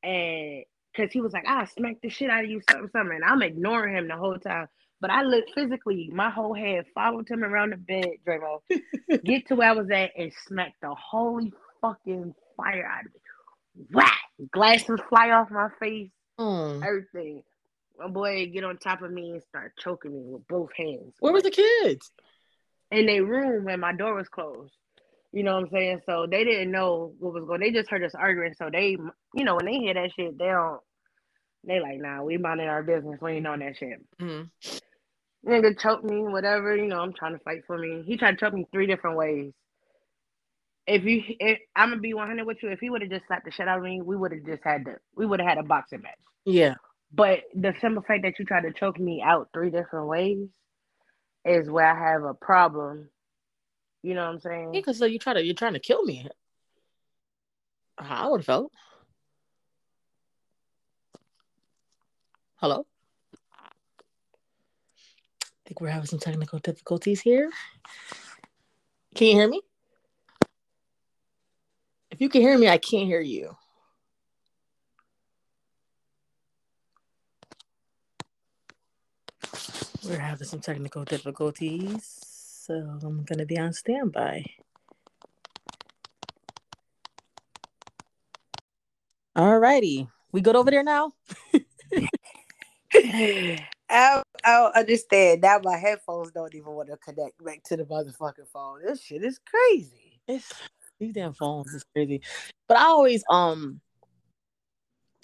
and 0.02 0.64
because 0.94 1.12
he 1.12 1.20
was 1.22 1.32
like, 1.32 1.44
ah, 1.46 1.62
I 1.62 1.66
smacked 1.66 2.02
the 2.02 2.10
shit 2.10 2.30
out 2.30 2.44
of 2.44 2.50
you, 2.50 2.60
something, 2.70 2.90
something, 2.92 3.16
and 3.16 3.24
I'm 3.24 3.42
ignoring 3.42 3.96
him 3.96 4.08
the 4.08 4.16
whole 4.16 4.38
time. 4.38 4.68
But 5.00 5.10
I 5.10 5.22
looked 5.22 5.52
physically, 5.54 6.10
my 6.12 6.28
whole 6.30 6.54
head 6.54 6.84
followed 6.94 7.28
him 7.28 7.42
around 7.42 7.72
the 7.72 7.76
bed, 7.78 8.10
Dramo, 8.26 8.60
get 9.24 9.46
to 9.48 9.54
where 9.54 9.70
I 9.70 9.72
was 9.72 9.90
at 9.90 10.10
and 10.16 10.30
smack 10.46 10.74
the 10.82 10.94
holy 10.94 11.52
fucking 11.80 12.34
fire 12.56 12.86
out 12.86 13.06
of 13.06 13.12
me. 13.14 13.86
Whack! 13.92 14.18
Glasses 14.52 15.00
fly 15.08 15.30
off 15.30 15.50
my 15.50 15.68
face, 15.80 16.10
Mm. 16.38 16.82
everything. 16.86 17.42
My 17.98 18.08
boy 18.08 18.46
get 18.46 18.64
on 18.64 18.78
top 18.78 19.02
of 19.02 19.10
me 19.12 19.32
and 19.32 19.42
start 19.42 19.72
choking 19.78 20.12
me 20.12 20.22
with 20.24 20.46
both 20.48 20.70
hands. 20.74 21.14
Where 21.20 21.32
were 21.32 21.42
the 21.42 21.50
kids? 21.50 22.10
in 22.90 23.06
their 23.06 23.24
room 23.24 23.64
when 23.66 23.78
my 23.78 23.92
door 23.94 24.14
was 24.14 24.28
closed. 24.28 24.72
You 25.32 25.44
know 25.44 25.54
what 25.54 25.64
I'm 25.64 25.70
saying? 25.70 26.00
So 26.06 26.26
they 26.28 26.42
didn't 26.44 26.72
know 26.72 27.12
what 27.20 27.34
was 27.34 27.44
going. 27.44 27.60
They 27.60 27.70
just 27.70 27.88
heard 27.88 28.02
us 28.02 28.14
arguing. 28.16 28.52
So 28.58 28.68
they, 28.72 28.96
you 29.34 29.44
know, 29.44 29.54
when 29.54 29.66
they 29.66 29.74
hear 29.78 29.94
that 29.94 30.10
shit, 30.16 30.36
they 30.36 30.46
don't. 30.46 30.80
They 31.62 31.78
like, 31.78 32.00
nah, 32.00 32.22
we 32.22 32.36
minding 32.38 32.66
our 32.68 32.82
business. 32.82 33.20
We 33.20 33.32
ain't 33.34 33.46
on 33.46 33.58
that 33.60 33.76
shit. 33.76 34.00
Mm. 34.20 34.50
Nigga 35.46 35.78
choked 35.78 36.04
me, 36.04 36.22
whatever. 36.22 36.76
You 36.76 36.86
know, 36.86 37.00
I'm 37.00 37.12
trying 37.12 37.32
to 37.32 37.38
fight 37.44 37.62
for 37.66 37.78
me. 37.78 38.02
He 38.06 38.16
tried 38.16 38.32
to 38.32 38.36
choke 38.36 38.54
me 38.54 38.66
three 38.72 38.86
different 38.86 39.16
ways. 39.16 39.52
If 40.86 41.04
you, 41.04 41.22
if, 41.38 41.58
I'm 41.76 41.90
gonna 41.90 42.00
be 42.00 42.14
100 42.14 42.44
with 42.44 42.58
you. 42.62 42.70
If 42.70 42.80
he 42.80 42.90
would 42.90 43.02
have 43.02 43.10
just 43.10 43.26
slapped 43.26 43.44
the 43.44 43.52
shit 43.52 43.68
out 43.68 43.78
of 43.78 43.84
me, 43.84 44.02
we 44.02 44.16
would 44.16 44.32
have 44.32 44.44
just 44.44 44.62
had 44.64 44.84
the, 44.84 44.96
we 45.14 45.24
would 45.24 45.40
have 45.40 45.48
had 45.48 45.58
a 45.58 45.62
boxing 45.62 46.02
match. 46.02 46.18
Yeah. 46.44 46.74
But 47.12 47.40
the 47.54 47.74
simple 47.80 48.02
fact 48.02 48.22
that 48.22 48.38
you 48.38 48.44
tried 48.44 48.62
to 48.62 48.72
choke 48.72 48.98
me 48.98 49.22
out 49.24 49.48
three 49.52 49.70
different 49.70 50.08
ways 50.08 50.48
is 51.44 51.70
where 51.70 51.86
I 51.86 52.12
have 52.12 52.24
a 52.24 52.34
problem. 52.34 53.08
You 54.02 54.14
know 54.14 54.24
what 54.24 54.34
I'm 54.34 54.40
saying? 54.40 54.72
Because 54.72 54.98
so 54.98 55.06
you 55.06 55.18
try 55.18 55.34
to 55.34 55.44
you're 55.44 55.54
trying 55.54 55.74
to 55.74 55.80
kill 55.80 56.04
me. 56.04 56.28
How 57.98 58.26
I 58.26 58.28
would 58.28 58.40
have 58.40 58.46
felt. 58.46 58.72
Hello. 62.56 62.86
Think 65.70 65.82
we're 65.82 65.90
having 65.90 66.06
some 66.06 66.18
technical 66.18 66.58
difficulties 66.58 67.20
here. 67.20 67.48
Can 69.14 69.28
you 69.28 69.34
hear 69.34 69.48
me? 69.48 69.62
If 72.10 72.20
you 72.20 72.28
can 72.28 72.40
hear 72.40 72.58
me, 72.58 72.68
I 72.68 72.76
can't 72.76 73.06
hear 73.06 73.20
you. 73.20 73.56
We're 80.04 80.18
having 80.18 80.48
some 80.48 80.58
technical 80.58 81.04
difficulties, 81.04 82.18
so 82.66 82.74
I'm 82.74 83.22
gonna 83.22 83.46
be 83.46 83.56
on 83.56 83.72
standby. 83.72 84.44
All 89.36 89.60
righty. 89.60 90.08
we 90.32 90.40
good 90.40 90.56
over 90.56 90.72
there 90.72 90.82
now? 90.82 91.12
I, 93.90 94.22
I 94.44 94.56
don't 94.56 94.76
understand. 94.76 95.42
Now 95.42 95.60
my 95.62 95.76
headphones 95.76 96.30
don't 96.32 96.54
even 96.54 96.72
want 96.72 96.88
to 96.88 96.96
connect 96.96 97.42
back 97.44 97.62
to 97.64 97.76
the 97.76 97.84
motherfucking 97.84 98.48
phone. 98.52 98.82
This 98.84 99.02
shit 99.02 99.24
is 99.24 99.38
crazy. 99.38 100.20
It's 100.28 100.52
these 100.98 101.12
damn 101.12 101.32
phones 101.32 101.72
is 101.74 101.84
crazy. 101.94 102.22
But 102.68 102.78
I 102.78 102.84
always 102.84 103.24
um 103.28 103.80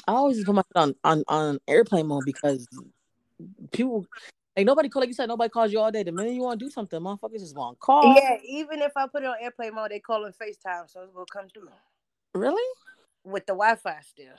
I 0.07 0.12
always 0.12 0.45
put 0.45 0.55
my 0.55 0.62
on, 0.75 0.95
on 1.05 1.25
on 1.29 1.59
airplane 1.69 2.07
mode 2.07 2.25
because 2.25 2.67
people 3.73 4.07
like 4.57 4.67
nobody 4.67 4.89
call 4.89 5.03
like 5.03 5.09
you 5.09 5.14
said, 5.14 5.29
nobody 5.29 5.51
calls 5.51 5.73
you 5.73 5.81
all 5.81 5.93
day. 5.93 6.03
The 6.03 6.12
minute 6.12 6.35
you 6.35 6.43
want 6.43 6.59
to 6.59 6.67
do 6.67 6.71
something, 6.71 6.99
motherfuckers 7.01 7.41
just 7.41 7.57
want 7.57 7.77
to 7.77 7.81
call. 7.81 8.14
Yeah, 8.17 8.39
even 8.45 8.83
if 8.83 8.93
I 8.97 9.07
put 9.07 9.23
it 9.23 9.27
on 9.27 9.37
airplane 9.41 9.75
mode, 9.75 9.91
they 9.91 10.01
call 10.01 10.25
it 10.25 10.35
FaceTime, 10.41 10.91
so 10.91 11.03
it's 11.03 11.12
gonna 11.12 11.27
come 11.31 11.49
through 11.49 11.69
Really? 12.35 12.62
with 13.25 13.47
the 13.47 13.53
Wi-Fi 13.53 14.01
still. 14.03 14.35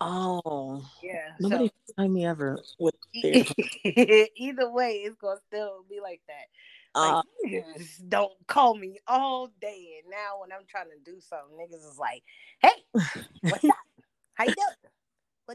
Oh. 0.00 0.82
Yeah. 1.02 1.18
Nobody 1.38 1.70
find 1.96 2.12
me 2.12 2.26
ever 2.26 2.58
with 2.78 2.94
their- 3.22 3.44
either 4.36 4.70
way, 4.70 5.02
it's 5.04 5.16
gonna 5.16 5.40
still 5.46 5.84
be 5.88 6.00
like 6.00 6.20
that. 6.28 6.46
uh, 6.94 7.22
Like 7.22 7.24
niggas 7.78 8.08
don't 8.08 8.32
call 8.46 8.74
me 8.74 8.98
all 9.06 9.48
day, 9.60 10.00
and 10.02 10.10
now 10.10 10.40
when 10.40 10.52
I'm 10.52 10.66
trying 10.68 10.86
to 10.90 11.10
do 11.10 11.20
something, 11.20 11.56
niggas 11.56 11.88
is 11.90 11.98
like, 11.98 12.22
"Hey, 12.60 12.84
what's 13.42 13.64
up? 13.64 13.76
How 14.34 14.44
you 14.44 14.54
doing?" 14.54 14.90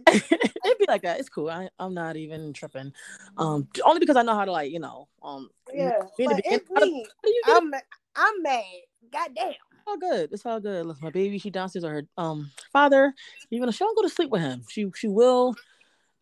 It'd 0.08 0.78
be 0.78 0.86
like 0.88 1.04
that. 1.04 1.20
It's 1.20 1.30
cool. 1.30 1.50
I, 1.50 1.70
I'm 1.80 1.93
not 1.93 2.18
even 2.18 2.54
tripping. 2.54 2.93
Um, 3.38 3.68
only 3.86 4.00
because 4.00 4.18
I 4.18 4.24
know 4.24 4.36
how 4.36 4.46
to 4.46 4.52
like, 4.52 4.72
you 4.72 4.80
know, 4.80 5.08
um, 5.24 5.50
yeah, 5.74 5.91
but 6.18 6.41
it's 6.46 6.70
me. 6.70 7.06
how 7.06 7.22
do 7.24 7.30
you 7.30 7.41
I'm 7.46 7.74
I'm 8.16 8.43
mad. 8.43 8.64
Goddamn. 9.12 9.54
All 9.88 9.97
good. 9.97 10.29
It's 10.31 10.45
all 10.45 10.59
good. 10.59 10.86
Listen, 10.86 11.03
my 11.03 11.11
baby, 11.11 11.38
she 11.38 11.49
downstairs 11.49 11.83
with 11.83 11.91
her 11.91 12.03
um 12.17 12.51
father. 12.73 13.13
Even 13.51 13.67
though 13.67 13.71
she 13.71 13.83
don't 13.83 13.95
go 13.95 14.01
to 14.01 14.09
sleep 14.09 14.29
with 14.31 14.41
him, 14.41 14.63
she 14.69 14.89
she 14.95 15.07
will. 15.07 15.55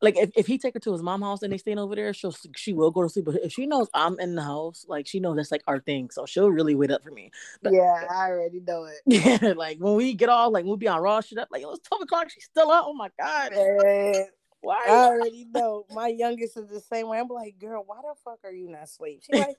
Like 0.01 0.17
if, 0.17 0.31
if 0.35 0.47
he 0.47 0.57
take 0.57 0.73
her 0.73 0.81
to 0.81 0.91
his 0.91 1.01
mom 1.01 1.21
house 1.21 1.43
and 1.43 1.53
they 1.53 1.57
staying 1.57 1.79
over 1.79 1.95
there, 1.95 2.13
she'll 2.13 2.35
she 2.57 2.73
will 2.73 2.91
go 2.91 3.03
to 3.03 3.09
sleep. 3.09 3.23
But 3.23 3.35
if 3.35 3.53
she 3.53 3.65
knows 3.65 3.87
I'm 3.93 4.19
in 4.19 4.35
the 4.35 4.41
house, 4.43 4.85
like 4.89 5.07
she 5.07 5.21
knows 5.21 5.37
that's 5.37 5.51
like 5.51 5.63
our 5.65 5.79
thing, 5.79 6.09
so 6.11 6.25
she'll 6.25 6.51
really 6.51 6.75
wait 6.75 6.91
up 6.91 7.03
for 7.03 7.11
me. 7.11 7.31
But- 7.61 7.71
yeah, 7.71 8.05
I 8.11 8.27
already 8.27 8.59
know 8.59 8.83
it. 8.85 8.97
Yeah, 9.05 9.53
like 9.55 9.77
when 9.77 9.95
we 9.95 10.13
get 10.13 10.27
off, 10.27 10.51
like 10.51 10.65
we'll 10.65 10.75
be 10.75 10.89
on 10.89 11.01
raw 11.01 11.21
shit 11.21 11.37
up. 11.37 11.47
Like 11.51 11.61
yo, 11.61 11.71
it's 11.71 11.87
twelve 11.87 12.01
o'clock. 12.01 12.29
She's 12.29 12.43
still 12.43 12.69
up. 12.69 12.83
Oh 12.85 12.93
my 12.93 13.09
god, 13.17 13.51
Man, 13.53 14.25
why? 14.59 14.83
I 14.85 15.05
already 15.05 15.45
know. 15.53 15.85
My 15.93 16.07
youngest 16.09 16.57
is 16.57 16.67
the 16.67 16.81
same 16.81 17.07
way. 17.07 17.19
I'm 17.19 17.29
like, 17.29 17.57
girl, 17.57 17.83
why 17.85 17.97
the 18.01 18.13
fuck 18.25 18.39
are 18.43 18.51
you 18.51 18.69
not 18.69 18.83
asleep? 18.83 19.21
She's 19.23 19.39
like, 19.39 19.55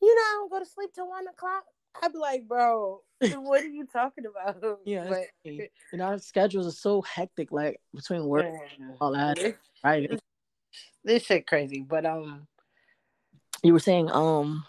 you 0.00 0.14
know, 0.14 0.20
I 0.22 0.32
don't 0.34 0.50
go 0.50 0.58
to 0.60 0.66
sleep 0.66 0.90
till 0.94 1.08
one 1.08 1.26
o'clock. 1.26 1.64
I'd 2.00 2.12
be 2.12 2.18
like, 2.18 2.46
bro, 2.48 3.02
what 3.20 3.62
are 3.62 3.66
you 3.68 3.86
talking 3.92 4.24
about? 4.26 4.62
Yeah, 4.84 5.06
But, 5.08 5.18
it's 5.18 5.30
crazy. 5.44 5.70
and 5.92 6.02
our 6.02 6.18
schedules 6.18 6.66
are 6.66 6.70
so 6.76 7.02
hectic. 7.02 7.52
Like 7.52 7.80
between 7.94 8.24
work, 8.24 8.46
man, 8.46 8.96
all 9.00 9.12
that. 9.12 9.36
this, 9.36 9.54
Right? 9.84 10.20
this 11.04 11.22
shit 11.24 11.46
crazy. 11.46 11.84
But 11.88 12.04
um, 12.06 12.46
You 13.62 13.72
were 13.72 13.78
saying 13.80 14.10
um, 14.10 14.64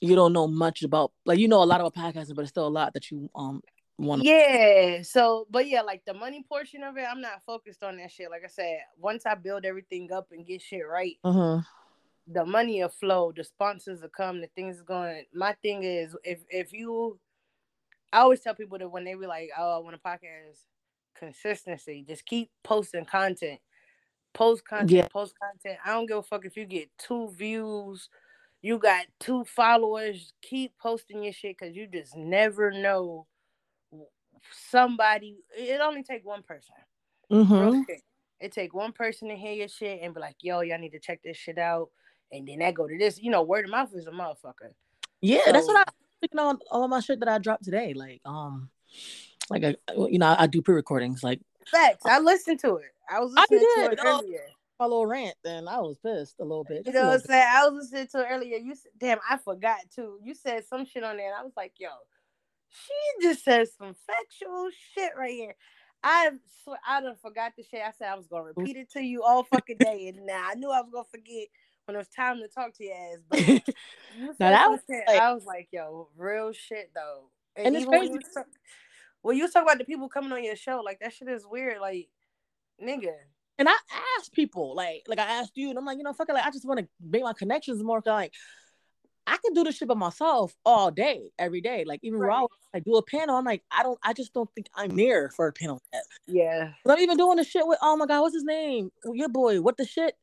you 0.00 0.14
don't 0.14 0.32
know 0.32 0.46
much 0.46 0.82
about 0.82 1.12
like 1.26 1.38
you 1.38 1.48
know 1.48 1.62
a 1.62 1.64
lot 1.64 1.80
about 1.80 1.94
podcasting, 1.94 2.34
but 2.36 2.42
it's 2.42 2.50
still 2.50 2.66
a 2.66 2.68
lot 2.68 2.94
that 2.94 3.10
you 3.10 3.28
um 3.34 3.60
want. 3.98 4.22
yeah. 4.24 5.02
So, 5.02 5.46
but 5.50 5.66
yeah, 5.66 5.82
like 5.82 6.04
the 6.06 6.14
money 6.14 6.44
portion 6.48 6.82
of 6.82 6.96
it, 6.96 7.04
I'm 7.10 7.20
not 7.20 7.42
focused 7.44 7.82
on 7.82 7.96
that 7.98 8.10
shit. 8.10 8.30
Like 8.30 8.42
I 8.44 8.48
said, 8.48 8.78
once 8.96 9.26
I 9.26 9.34
build 9.34 9.64
everything 9.64 10.10
up 10.12 10.28
and 10.30 10.46
get 10.46 10.62
shit 10.62 10.86
right, 10.88 11.16
Uh-huh. 11.24 11.60
The 12.30 12.44
money 12.44 12.80
will 12.82 12.88
flow, 12.88 13.32
the 13.34 13.42
sponsors 13.44 14.02
will 14.02 14.08
come, 14.10 14.40
the 14.40 14.48
things 14.54 14.76
is 14.76 14.82
going. 14.82 15.24
My 15.32 15.54
thing 15.62 15.82
is, 15.82 16.16
if 16.24 16.40
if 16.50 16.72
you, 16.72 17.18
I 18.12 18.18
always 18.20 18.40
tell 18.40 18.54
people 18.54 18.78
that 18.78 18.88
when 18.88 19.04
they 19.04 19.14
be 19.14 19.26
like, 19.26 19.50
"Oh, 19.56 19.76
I 19.76 19.78
want 19.78 19.96
a 19.96 19.98
podcast," 19.98 20.64
consistency. 21.14 22.04
Just 22.06 22.26
keep 22.26 22.50
posting 22.62 23.04
content, 23.04 23.60
post 24.34 24.66
content, 24.66 24.90
Yeah. 24.90 25.08
post 25.08 25.34
content. 25.40 25.78
I 25.84 25.94
don't 25.94 26.06
give 26.06 26.18
a 26.18 26.22
fuck 26.22 26.44
if 26.44 26.56
you 26.56 26.66
get 26.66 26.90
two 26.98 27.30
views, 27.30 28.08
you 28.62 28.78
got 28.78 29.06
two 29.20 29.44
followers. 29.44 30.32
Keep 30.42 30.78
posting 30.78 31.22
your 31.24 31.32
shit 31.32 31.56
because 31.58 31.74
you 31.76 31.86
just 31.86 32.16
never 32.16 32.70
know 32.70 33.26
somebody. 34.52 35.38
It 35.56 35.80
only 35.80 36.02
take 36.02 36.24
one 36.24 36.42
person. 36.42 36.74
Mm-hmm. 37.30 37.82
It 38.40 38.52
take 38.52 38.74
one 38.74 38.92
person 38.92 39.28
to 39.28 39.36
hear 39.36 39.52
your 39.52 39.68
shit 39.68 40.00
and 40.02 40.14
be 40.14 40.20
like, 40.20 40.36
yo, 40.40 40.60
y'all 40.60 40.78
need 40.78 40.92
to 40.92 41.00
check 41.00 41.20
this 41.22 41.36
shit 41.36 41.58
out. 41.58 41.90
And 42.30 42.46
then 42.46 42.58
that 42.58 42.74
go 42.74 42.86
to 42.86 42.98
this. 42.98 43.20
You 43.20 43.30
know, 43.30 43.42
word 43.42 43.64
of 43.64 43.70
mouth 43.70 43.94
is 43.94 44.06
a 44.06 44.10
motherfucker. 44.10 44.72
Yeah, 45.20 45.40
that's 45.46 45.66
what 45.66 45.88
I 45.88 45.90
thinking 46.20 46.38
on 46.38 46.58
all 46.70 46.84
of 46.84 46.90
my 46.90 47.00
shit 47.00 47.20
that 47.20 47.28
I 47.28 47.38
dropped 47.38 47.64
today. 47.64 47.94
Like 47.94 48.20
um, 48.24 48.70
like 49.50 49.64
I, 49.64 49.76
you 50.08 50.18
know 50.18 50.26
I, 50.26 50.42
I 50.42 50.46
do 50.46 50.62
pre-recordings. 50.62 51.22
Like 51.22 51.40
Facts. 51.70 52.06
I 52.06 52.18
listened 52.18 52.60
to 52.60 52.76
it. 52.76 52.92
I 53.10 53.20
was 53.20 53.34
I 53.36 53.42
listening 53.50 53.68
to 53.76 53.92
it 53.92 53.98
earlier. 54.04 54.40
My 54.78 54.86
little 54.86 55.06
rant, 55.06 55.34
then 55.42 55.66
I 55.66 55.80
was 55.80 55.98
pissed 55.98 56.36
a 56.38 56.44
little 56.44 56.62
bit. 56.62 56.86
You 56.86 56.92
know 56.92 57.08
what 57.08 57.14
I'm 57.14 57.20
saying? 57.20 57.46
I 57.50 57.68
was 57.68 57.74
listening 57.82 58.06
to 58.12 58.20
it 58.20 58.26
earlier. 58.30 58.58
You 58.58 58.76
said, 58.76 58.92
damn, 58.96 59.18
I 59.28 59.36
forgot 59.36 59.78
too. 59.92 60.20
You 60.22 60.36
said 60.36 60.64
some 60.66 60.86
shit 60.86 61.02
on 61.02 61.16
there, 61.16 61.26
and 61.26 61.34
I 61.36 61.42
was 61.42 61.54
like, 61.56 61.72
yo, 61.78 61.88
she 62.68 63.26
just 63.26 63.44
said 63.44 63.66
some 63.76 63.96
factual 64.06 64.68
shit 64.94 65.10
right 65.18 65.32
here. 65.32 65.56
I 66.04 66.30
swear 66.62 66.78
I 66.86 67.00
done 67.00 67.16
forgot 67.20 67.54
the 67.56 67.64
shit. 67.64 67.80
I 67.84 67.90
said 67.98 68.08
I 68.08 68.14
was 68.14 68.28
gonna 68.28 68.44
repeat 68.44 68.76
it 68.76 68.90
to 68.92 69.00
you 69.00 69.24
all 69.24 69.42
fucking 69.42 69.78
day, 69.78 70.12
and 70.14 70.24
now 70.24 70.46
I 70.48 70.54
knew 70.54 70.70
I 70.70 70.80
was 70.80 70.90
gonna 70.92 71.04
forget 71.10 71.48
when 71.88 71.94
it 71.94 71.98
was 71.98 72.08
time 72.08 72.36
to 72.38 72.48
talk 72.48 72.74
to 72.74 72.84
your 72.84 72.94
ass. 72.94 73.18
But 74.20 74.40
Now 74.40 74.50
that 74.50 74.70
was 74.70 74.80
like- 74.88 75.08
I 75.08 75.32
was 75.32 75.46
like, 75.46 75.68
yo, 75.72 76.08
real 76.16 76.52
shit 76.52 76.90
though. 76.94 77.30
And 77.56 77.74
it's 77.74 77.86
even 77.86 77.98
when 77.98 78.12
you 78.12 78.20
talk- 78.34 78.46
when 79.22 79.36
you 79.38 79.48
talking 79.48 79.62
about 79.62 79.78
the 79.78 79.84
people 79.84 80.08
coming 80.08 80.32
on 80.32 80.44
your 80.44 80.54
show, 80.56 80.82
like 80.84 81.00
that 81.00 81.12
shit 81.14 81.28
is 81.28 81.46
weird. 81.50 81.80
Like, 81.80 82.08
nigga. 82.82 83.14
And 83.58 83.68
I 83.68 83.74
asked 84.18 84.32
people, 84.32 84.74
like, 84.76 85.04
like 85.08 85.18
I 85.18 85.24
asked 85.40 85.56
you, 85.56 85.70
and 85.70 85.78
I'm 85.78 85.84
like, 85.84 85.96
you 85.98 86.04
know, 86.04 86.12
fuck 86.12 86.28
it, 86.28 86.32
like 86.34 86.44
I 86.44 86.50
just 86.50 86.66
want 86.66 86.78
to 86.80 86.88
make 87.00 87.22
my 87.22 87.32
connections 87.32 87.82
more. 87.82 88.00
'cause, 88.02 88.12
Like, 88.12 88.32
I 89.26 89.36
can 89.44 89.52
do 89.54 89.64
this 89.64 89.76
shit 89.76 89.88
by 89.88 89.94
myself 89.94 90.54
all 90.64 90.90
day, 90.90 91.30
every 91.38 91.60
day. 91.60 91.84
Like 91.84 92.00
even 92.02 92.18
Right. 92.20 92.28
raw, 92.28 92.46
I 92.74 92.80
do 92.80 92.96
a 92.96 93.02
panel. 93.02 93.36
I'm 93.36 93.44
like, 93.44 93.62
I 93.70 93.82
don't, 93.82 93.98
I 94.02 94.12
just 94.12 94.32
don't 94.34 94.48
think 94.54 94.68
I'm 94.74 94.90
near 94.94 95.30
for 95.36 95.48
a 95.48 95.52
panel 95.52 95.80
yet. 95.92 96.04
Yeah. 96.26 96.64
'Cause 96.84 96.92
I'm 96.96 97.00
even 97.00 97.16
doing 97.16 97.36
the 97.36 97.44
shit 97.44 97.66
with, 97.66 97.78
oh 97.82 97.96
my 97.96 98.06
god, 98.06 98.22
what's 98.22 98.34
his 98.34 98.44
name? 98.44 98.90
Your 99.12 99.28
boy, 99.28 99.60
what 99.60 99.76
the 99.76 99.84
shit? 99.84 100.14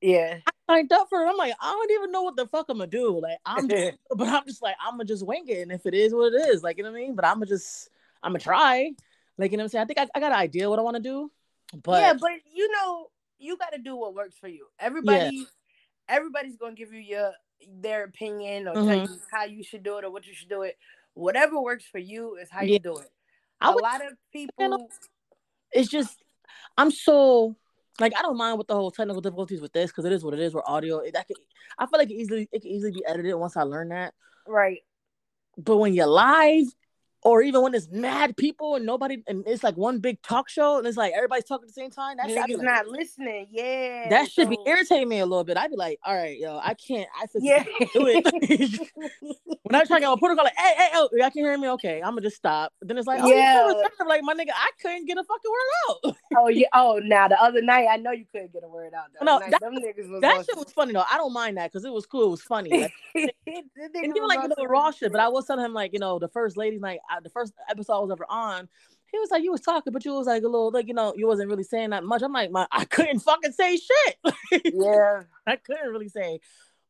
Yeah. 0.00 0.38
I 0.46 0.50
up 0.70 1.08
for 1.08 1.22
it. 1.24 1.28
I'm 1.28 1.36
like, 1.36 1.54
I 1.60 1.70
don't 1.72 1.90
even 1.92 2.10
know 2.12 2.22
what 2.22 2.36
the 2.36 2.46
fuck 2.46 2.66
I'm 2.68 2.78
gonna 2.78 2.90
do. 2.90 3.20
Like, 3.20 3.38
I'm, 3.44 3.68
just, 3.68 3.98
but 4.16 4.28
I'm 4.28 4.44
just 4.46 4.62
like, 4.62 4.76
I'm 4.84 4.94
gonna 4.94 5.04
just 5.04 5.26
wing 5.26 5.44
it, 5.48 5.58
and 5.60 5.72
if 5.72 5.86
it 5.86 5.94
is 5.94 6.14
what 6.14 6.32
it 6.32 6.48
is, 6.48 6.62
like, 6.62 6.78
you 6.78 6.84
know 6.84 6.90
what 6.90 6.98
I 6.98 7.00
mean. 7.00 7.14
But 7.14 7.24
I'm 7.24 7.34
gonna 7.34 7.46
just, 7.46 7.90
I'm 8.22 8.32
gonna 8.32 8.40
try. 8.40 8.92
Like, 9.38 9.50
you 9.52 9.56
know 9.56 9.62
what 9.62 9.66
I'm 9.66 9.68
saying? 9.70 9.82
I 9.82 9.86
think 9.86 9.98
I, 9.98 10.06
I 10.14 10.20
got 10.20 10.32
an 10.32 10.38
idea 10.38 10.68
what 10.68 10.78
I 10.78 10.82
want 10.82 10.96
to 10.96 11.02
do, 11.02 11.30
but 11.82 12.00
yeah, 12.00 12.12
but 12.12 12.30
you 12.54 12.70
know, 12.72 13.06
you 13.38 13.56
got 13.56 13.72
to 13.72 13.78
do 13.78 13.96
what 13.96 14.14
works 14.14 14.36
for 14.38 14.48
you. 14.48 14.66
Everybody, 14.78 15.46
everybody's 16.08 16.56
gonna 16.56 16.74
give 16.74 16.92
you 16.92 17.00
your 17.00 17.32
their 17.80 18.04
opinion 18.04 18.68
or 18.68 18.74
tell 18.74 18.84
Mhm. 18.84 19.08
you 19.08 19.20
how 19.30 19.44
you 19.44 19.62
should 19.62 19.82
do 19.82 19.98
it 19.98 20.04
or 20.04 20.10
what 20.10 20.26
you 20.26 20.34
should 20.34 20.48
do 20.48 20.62
it. 20.62 20.78
Whatever 21.14 21.60
works 21.60 21.84
for 21.84 21.98
you 21.98 22.36
is 22.36 22.48
how 22.50 22.62
Yeah. 22.62 22.74
you 22.74 22.78
do 22.80 22.98
it. 22.98 23.10
I 23.60 23.70
A 23.70 23.74
would 23.74 23.82
lot 23.82 24.04
of 24.04 24.12
people, 24.32 24.90
it's 25.72 25.88
just 25.88 26.22
I'm 26.76 26.90
so 26.90 27.56
like 28.00 28.16
I 28.16 28.22
don't 28.22 28.36
mind 28.36 28.58
with 28.58 28.66
the 28.66 28.74
whole 28.74 28.90
technical 28.90 29.20
difficulties 29.20 29.60
with 29.60 29.72
this 29.72 29.90
because 29.90 30.04
it 30.04 30.12
is 30.12 30.24
what 30.24 30.34
it 30.34 30.40
is. 30.40 30.54
We're 30.54 30.62
audio. 30.66 30.98
It, 30.98 31.16
I, 31.16 31.22
could, 31.22 31.36
I 31.78 31.86
feel 31.86 31.98
like 31.98 32.10
it 32.10 32.14
easily 32.14 32.48
it 32.52 32.62
can 32.62 32.70
easily 32.70 32.92
be 32.92 33.04
edited 33.06 33.34
once 33.34 33.56
I 33.56 33.62
learn 33.62 33.90
that. 33.90 34.14
right? 34.46 34.80
But 35.56 35.76
when 35.76 35.94
you're 35.94 36.06
live, 36.06 36.66
or 37.22 37.42
even 37.42 37.62
when 37.62 37.74
it's 37.74 37.88
mad 37.90 38.36
people 38.36 38.76
and 38.76 38.86
nobody, 38.86 39.22
and 39.26 39.44
it's 39.46 39.62
like 39.62 39.76
one 39.76 39.98
big 39.98 40.20
talk 40.22 40.48
show 40.48 40.78
and 40.78 40.86
it's 40.86 40.96
like 40.96 41.12
everybody's 41.14 41.44
talking 41.44 41.64
at 41.64 41.68
the 41.68 41.72
same 41.80 41.90
time. 41.90 42.16
That 42.16 42.28
shit, 42.28 42.38
I 42.38 42.42
like, 42.42 42.62
not 42.62 42.86
listening. 42.88 43.46
Yeah, 43.50 44.08
that 44.08 44.30
should 44.30 44.48
be 44.48 44.58
irritating 44.66 45.08
me 45.08 45.18
a 45.18 45.26
little 45.26 45.44
bit. 45.44 45.56
I'd 45.56 45.70
be 45.70 45.76
like, 45.76 45.98
all 46.04 46.14
right, 46.16 46.38
yo, 46.38 46.58
I 46.62 46.74
can't. 46.74 47.08
I 47.20 47.26
Yeah. 47.34 47.64
can't 47.64 47.92
do 47.92 48.06
it. 48.06 48.90
when 49.62 49.74
I 49.74 49.84
try 49.84 49.98
to 49.98 50.00
get 50.00 50.06
on 50.08 50.18
protocol, 50.18 50.44
like, 50.44 50.56
hey, 50.56 50.74
hey, 50.76 50.88
oh, 50.94 51.08
y'all 51.12 51.30
can 51.30 51.44
hear 51.44 51.56
me? 51.58 51.68
Okay, 51.70 51.98
I'm 52.02 52.12
gonna 52.12 52.22
just 52.22 52.36
stop. 52.36 52.72
Then 52.80 52.96
it's 52.96 53.06
like, 53.06 53.20
oh, 53.22 53.28
Yeah. 53.28 53.72
like 54.06 54.22
my 54.22 54.34
nigga, 54.34 54.50
I 54.54 54.70
couldn't 54.80 55.06
get 55.06 55.18
a 55.18 55.24
fucking 55.24 55.50
word 55.50 56.08
out. 56.08 56.16
oh 56.38 56.48
yeah. 56.48 56.66
Oh, 56.74 57.00
now 57.04 57.28
the 57.28 57.40
other 57.40 57.62
night 57.62 57.86
I 57.90 57.96
know 57.96 58.12
you 58.12 58.24
couldn't 58.32 58.52
get 58.52 58.64
a 58.64 58.68
word 58.68 58.92
out. 58.94 59.06
No, 59.22 59.38
night, 59.38 59.50
that- 59.50 59.60
them 59.60 59.74
niggas 59.74 60.10
was 60.10 60.20
that 60.22 60.44
shit 60.46 60.56
was 60.56 60.72
funny 60.72 60.92
though. 60.92 61.04
I 61.10 61.16
don't 61.18 61.32
mind 61.32 61.56
that 61.58 61.70
because 61.70 61.84
it 61.84 61.92
was 61.92 62.06
cool. 62.06 62.26
It 62.26 62.30
was 62.30 62.42
funny. 62.42 62.70
Like, 62.70 62.92
and 63.14 63.30
even 64.16 64.26
like 64.26 64.40
you 64.42 64.48
know 64.48 64.64
raw 64.66 64.90
shit. 64.90 65.12
But 65.12 65.20
I 65.20 65.28
was 65.28 65.46
telling 65.46 65.64
him 65.64 65.74
like 65.74 65.92
you 65.92 65.98
know 65.98 66.18
the 66.18 66.28
first 66.28 66.56
lady's 66.56 66.80
night, 66.80 67.00
I, 67.10 67.20
the 67.20 67.30
first 67.30 67.52
episode 67.68 67.94
I 67.94 68.00
was 68.00 68.10
ever 68.12 68.26
on. 68.28 68.68
He 69.12 69.18
was 69.18 69.30
like, 69.30 69.42
you 69.42 69.50
was 69.50 69.60
talking, 69.60 69.92
but 69.92 70.04
you 70.04 70.12
was 70.12 70.28
like 70.28 70.42
a 70.44 70.46
little 70.46 70.70
like 70.70 70.86
you 70.86 70.94
know 70.94 71.12
you 71.16 71.26
wasn't 71.26 71.48
really 71.50 71.64
saying 71.64 71.90
that 71.90 72.04
much. 72.04 72.22
I'm 72.22 72.32
like, 72.32 72.50
my 72.50 72.66
I 72.70 72.84
couldn't 72.84 73.20
fucking 73.20 73.52
say 73.52 73.76
shit. 73.76 74.16
Yeah. 74.72 75.22
I 75.46 75.56
couldn't 75.56 75.90
really 75.90 76.08
say. 76.08 76.40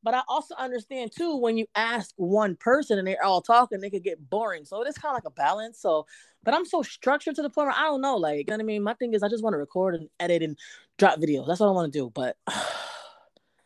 But 0.03 0.15
I 0.15 0.23
also 0.29 0.55
understand 0.57 1.13
too 1.13 1.37
when 1.37 1.59
you 1.59 1.67
ask 1.75 2.15
one 2.17 2.57
person 2.57 2.99
and 2.99 3.07
they're 3.07 3.23
all 3.23 3.43
talking, 3.43 3.81
they 3.81 3.91
could 3.91 4.03
get 4.05 4.31
boring. 4.31 4.65
So 4.65 4.83
it's 4.83 4.97
kind 4.99 5.13
of 5.13 5.17
like 5.17 5.27
a 5.31 5.35
balance. 5.35 5.79
So, 5.79 6.07
but 6.43 6.55
I'm 6.55 6.65
so 6.65 6.81
structured 6.83 7.35
to 7.37 7.43
the 7.43 7.51
point 7.51 7.67
where 7.69 7.77
I 7.77 7.83
don't 7.83 8.01
know. 8.01 8.17
Like, 8.17 8.39
you 8.39 8.45
know 8.49 8.55
what 8.55 8.61
I 8.63 8.65
mean? 8.65 8.83
My 8.83 8.95
thing 8.95 9.13
is 9.13 9.23
I 9.23 9.29
just 9.29 9.43
want 9.45 9.53
to 9.55 9.59
record 9.59 9.95
and 9.95 10.09
edit 10.19 10.43
and 10.43 10.57
drop 10.97 11.19
videos. 11.19 11.47
That's 11.47 11.61
what 11.61 11.69
I 11.69 11.73
want 11.73 11.93
to 11.93 11.99
do. 11.99 12.11
But 12.15 12.37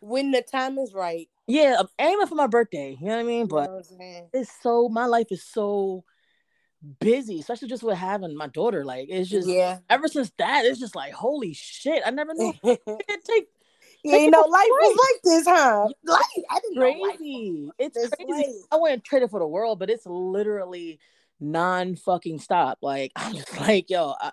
When 0.01 0.33
the 0.33 0.43
time 0.43 0.79
is 0.79 0.93
right. 0.93 1.29
yeah, 1.47 1.77
I'm 1.79 1.89
aiming 1.99 2.27
for 2.27 2.35
my 2.35 2.47
birthday. 2.47 2.97
You 3.01 3.07
know 3.07 3.15
what 3.15 3.21
I 3.21 3.25
mean? 3.25 3.41
You 3.41 3.47
But 3.47 3.67
know 3.67 3.77
what 3.77 3.87
I'm 3.91 3.99
saying? 3.99 4.29
it's 4.33 4.51
so 4.63 4.89
my 4.89 5.07
life 5.07 5.29
is 5.31 5.43
so 5.43 6.05
busy, 7.01 7.41
especially 7.41 7.69
just 7.69 7.83
with 7.83 7.97
having 7.97 8.37
my 8.37 8.49
daughter. 8.49 8.85
Like 8.85 9.09
it's 9.11 9.29
just 9.29 9.49
yeah. 9.49 9.79
ever 9.89 10.09
since 10.09 10.31
that, 10.39 10.65
it's 10.65 10.81
just 10.81 10.97
like 10.97 11.13
holy 11.13 11.53
shit. 11.53 12.03
I 12.05 12.11
never 12.11 12.35
knew 12.35 12.53
it 12.63 13.25
take 13.25 13.49
You 14.03 14.15
ain't 14.15 14.33
know 14.33 14.41
life 14.41 14.69
was 14.69 14.99
like 15.13 15.23
this, 15.23 15.47
huh? 15.47 15.89
Life. 16.05 16.21
I 16.51 16.61
didn't 16.61 16.79
crazy. 16.79 17.71
It's 17.79 17.95
this 17.95 18.11
crazy. 18.11 18.61
I 18.71 18.77
wouldn't 18.77 19.05
trade 19.05 19.23
it 19.23 19.31
for 19.31 19.41
the 19.41 19.47
world, 19.47 19.79
but 19.79 19.91
it's 19.91 20.07
literally 20.07 20.99
non 21.41 21.97
fucking 21.97 22.39
stop. 22.39 22.79
Like 22.83 23.13
I'm 23.17 23.35
just 23.35 23.61
like, 23.61 23.91
yo, 23.91 24.15
I, 24.21 24.31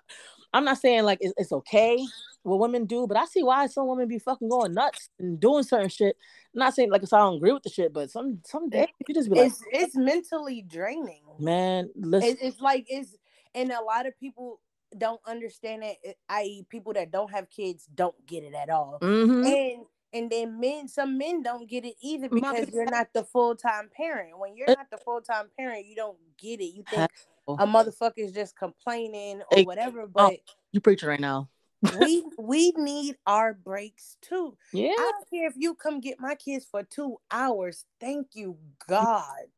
I'm 0.52 0.64
not 0.64 0.78
saying 0.78 1.04
like 1.04 1.18
it's, 1.20 1.34
it's 1.36 1.52
okay 1.52 2.04
what 2.42 2.58
women 2.58 2.86
do, 2.86 3.06
but 3.06 3.16
I 3.16 3.24
see 3.26 3.42
why 3.42 3.66
some 3.66 3.86
women 3.86 4.08
be 4.08 4.18
fucking 4.18 4.48
going 4.48 4.74
nuts 4.74 5.10
and 5.18 5.38
doing 5.38 5.62
certain 5.62 5.88
shit. 5.88 6.16
I'm 6.54 6.58
not 6.58 6.74
saying 6.74 6.90
like 6.90 7.02
I 7.04 7.18
don't 7.18 7.36
agree 7.36 7.52
with 7.52 7.62
the 7.62 7.70
shit, 7.70 7.92
but 7.92 8.10
some 8.10 8.40
some 8.44 8.68
days 8.68 8.88
you 9.06 9.14
just 9.14 9.30
be 9.30 9.36
like, 9.36 9.46
It's 9.46 9.62
it's 9.70 9.96
mentally 9.96 10.62
draining. 10.62 11.22
man, 11.38 11.90
listen, 11.94 12.30
It, 12.30 12.38
it's 12.42 12.60
like 12.60 12.86
it's 12.88 13.16
and 13.54 13.70
a 13.70 13.82
lot 13.82 14.06
of 14.06 14.18
people 14.18 14.60
don't 14.96 15.20
understand 15.26 15.84
it. 15.84 16.16
I.e., 16.28 16.66
people 16.68 16.92
that 16.94 17.10
don't 17.10 17.30
have 17.30 17.48
kids 17.48 17.88
don't 17.94 18.14
get 18.26 18.44
it 18.44 18.54
at 18.54 18.70
all. 18.70 18.98
mhm. 19.00 19.44
And 19.46 19.84
and 20.12 20.30
then 20.30 20.60
men, 20.60 20.88
some 20.88 21.16
men 21.16 21.42
don't 21.42 21.68
get 21.68 21.84
it 21.84 21.94
either 22.02 22.28
because 22.28 22.68
you're 22.72 22.84
not 22.84 23.08
the 23.14 23.24
full 23.24 23.56
time 23.56 23.88
parent. 23.94 24.38
When 24.38 24.56
you're 24.56 24.68
not 24.68 24.90
the 24.90 24.98
full 24.98 25.20
time 25.20 25.46
parent, 25.58 25.86
you 25.86 25.96
don't 25.96 26.18
get 26.38 26.60
it. 26.60 26.74
You 26.74 26.84
think 26.88 27.10
a 27.48 27.66
motherfucker 27.66 28.18
is 28.18 28.32
just 28.32 28.56
complaining 28.56 29.42
or 29.50 29.62
whatever. 29.62 30.02
oh. 30.02 30.06
But 30.06 30.34
you 30.72 30.80
preaching 30.80 31.08
right 31.08 31.20
now. 31.20 31.48
we 32.00 32.24
we 32.38 32.72
need 32.76 33.16
our 33.26 33.54
breaks 33.54 34.16
too. 34.22 34.56
Yeah. 34.72 34.92
I 34.96 35.10
don't 35.12 35.30
care 35.30 35.48
if 35.48 35.54
you 35.56 35.74
come 35.74 36.00
get 36.00 36.20
my 36.20 36.36
kids 36.36 36.64
for 36.70 36.84
two 36.84 37.16
hours. 37.30 37.84
Thank 38.00 38.28
you, 38.34 38.56
God. 38.88 39.48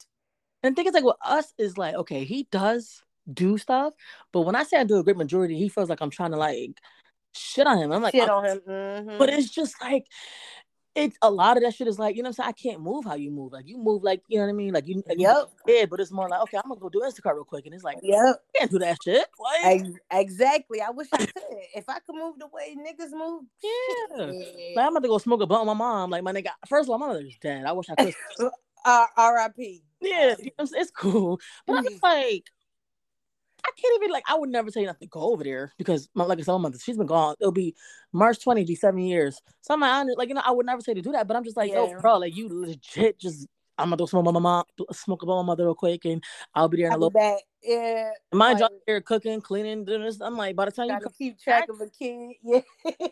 And 0.63 0.75
the 0.75 0.77
thing 0.77 0.87
is, 0.87 0.95
like 0.95 1.05
with 1.05 1.17
us, 1.23 1.53
is 1.59 1.77
like, 1.77 1.95
okay, 1.95 2.25
he 2.25 2.49
does 2.51 3.03
do 3.31 3.59
stuff, 3.59 3.93
but 4.33 4.43
when 4.43 4.55
I 4.55 4.65
say 4.65 4.79
I 4.79 4.85
do 4.85 4.99
a 4.99 5.05
great 5.05 5.17
majority, 5.19 5.59
he 5.59 5.69
feels 5.69 5.91
like 5.91 6.01
I'm 6.01 6.11
trying 6.11 6.31
to 6.31 6.39
like 6.39 6.81
shit 7.35 7.67
on 7.67 7.79
him. 7.79 7.93
I'm 7.93 8.03
like, 8.03 8.15
Shit 8.15 8.29
"Oh," 8.29 8.37
on 8.39 8.45
him. 8.45 8.61
Mhm. 8.69 9.19
but 9.19 9.29
it's 9.29 9.51
just 9.51 9.81
like 9.81 10.07
it's 10.97 11.17
a 11.23 11.29
lot 11.31 11.57
of 11.57 11.65
that 11.65 11.75
shit 11.75 11.89
is 11.89 11.99
like, 11.99 12.15
you 12.15 12.23
know 12.23 12.29
what 12.29 12.39
I'm 12.39 12.45
saying? 12.45 12.49
I 12.51 12.53
can't 12.71 12.81
move 12.81 13.05
how 13.05 13.15
you 13.17 13.33
move. 13.33 13.53
Like 13.53 13.67
you 13.67 13.79
move 13.79 14.05
like, 14.05 14.23
you 14.29 14.39
know 14.39 14.45
what 14.45 14.51
I 14.51 14.55
mean? 14.55 14.73
Like 14.73 14.87
you 14.87 15.03
like, 15.09 15.19
Yep. 15.19 15.51
did, 15.67 15.91
but 15.91 15.99
it's 15.99 16.13
more 16.13 16.29
like, 16.29 16.41
okay, 16.43 16.57
I'm 16.57 16.69
gonna 16.69 16.79
go 16.79 16.89
do 16.89 17.01
Instacart 17.01 17.35
real 17.35 17.43
quick. 17.45 17.67
And 17.67 17.75
it's 17.75 17.83
like, 17.83 17.99
Yep. 18.01 18.37
I 18.55 18.59
can't 18.59 18.71
do 18.71 18.79
that 18.79 18.99
shit. 19.03 19.27
Like, 19.41 19.81
Ex- 19.81 19.89
exactly. 20.13 20.81
I 20.81 20.91
wish 20.91 21.09
I 21.13 21.19
could. 21.19 21.33
If 21.75 21.89
I 21.89 21.99
could 21.99 22.15
move 22.15 22.39
the 22.39 22.47
way 22.47 22.77
niggas 22.79 23.11
move, 23.11 23.43
Yeah. 23.61 24.27
like 24.77 24.87
I'm 24.87 24.93
about 24.97 25.03
to 25.03 25.09
go 25.09 25.19
smoke 25.19 25.43
a 25.43 25.47
blunt 25.47 25.63
with 25.63 25.77
my 25.77 25.85
mom. 25.85 26.11
Like 26.11 26.23
my 26.23 26.33
nigga, 26.33 26.51
first 26.69 26.87
of 26.87 26.91
all, 26.91 26.99
my 26.99 27.09
mother's 27.09 27.37
dead. 27.41 27.65
I 27.67 27.73
wish 27.73 27.87
I 27.91 27.97
could. 27.97 28.15
Uh, 28.87 29.07
R.I.P. 29.17 29.83
yeah, 30.03 30.11
you 30.13 30.27
know 30.29 30.35
what 30.35 30.53
I'm 30.59 30.67
saying? 30.67 30.83
it's 30.83 30.91
cool. 30.91 31.41
But 31.67 31.79
I'm 31.79 31.85
just 31.85 32.03
like, 32.03 32.45
I 33.65 33.71
can't 33.81 33.95
even 33.97 34.13
like. 34.13 34.25
I 34.29 34.37
would 34.37 34.51
never 34.51 34.71
tell 34.71 34.83
you 34.83 34.89
to 34.89 35.07
go 35.07 35.33
over 35.33 35.43
there 35.43 35.73
because, 35.79 36.09
my, 36.15 36.25
like 36.25 36.39
I 36.39 36.43
said, 36.43 36.53
my 36.53 36.59
mother, 36.59 36.79
she's 36.79 36.97
been 36.97 37.07
gone. 37.07 37.35
It'll 37.41 37.53
be 37.53 37.75
March 38.13 38.43
20, 38.43 38.65
be 38.65 38.75
seven 38.75 39.01
years. 39.01 39.41
So 39.63 39.75
I'm 39.75 39.81
like, 39.81 40.07
like 40.17 40.29
you 40.29 40.35
know, 40.35 40.43
I 40.45 40.51
would 40.51 40.67
never 40.67 40.81
say 40.81 40.95
to 40.95 41.03
do 41.03 41.13
that. 41.13 41.27
But 41.27 41.37
I'm 41.37 41.45
just 41.45 41.57
like, 41.57 41.71
Yeah. 41.71 41.87
yo, 41.95 42.01
bro, 42.01 42.19
like 42.19 42.37
you 42.37 42.49
legit 42.51 43.19
just. 43.19 43.47
I'm 43.79 43.87
gonna 43.87 43.97
go 43.97 44.07
smoke 44.07 44.25
my 44.25 44.39
mom, 44.39 44.65
smoke 44.93 45.23
with 45.23 45.29
my 45.29 45.43
mother 45.43 45.65
real 45.65 45.75
quick, 45.75 46.05
and 46.05 46.23
I'll 46.55 46.69
be 46.69 46.79
there 46.79 46.87
in 46.87 46.93
a 46.93 46.97
little. 46.97 47.11
bit. 47.11 47.43
Yeah. 47.63 48.11
Mind 48.33 48.61
like- 48.61 48.71
I'm 48.71 48.79
here 48.87 49.01
cooking, 49.01 49.41
cleaning, 49.41 49.85
doing 49.85 50.03
this. 50.03 50.21
I'm 50.21 50.37
like, 50.37 50.55
by 50.55 50.67
the 50.67 50.71
time 50.71 50.89
you 50.89 50.99
come, 51.01 51.13
keep 51.17 51.41
track 51.41 51.69
of 51.69 51.81
a 51.81 51.89
kid. 51.89 52.35
Yeah. 52.45 52.61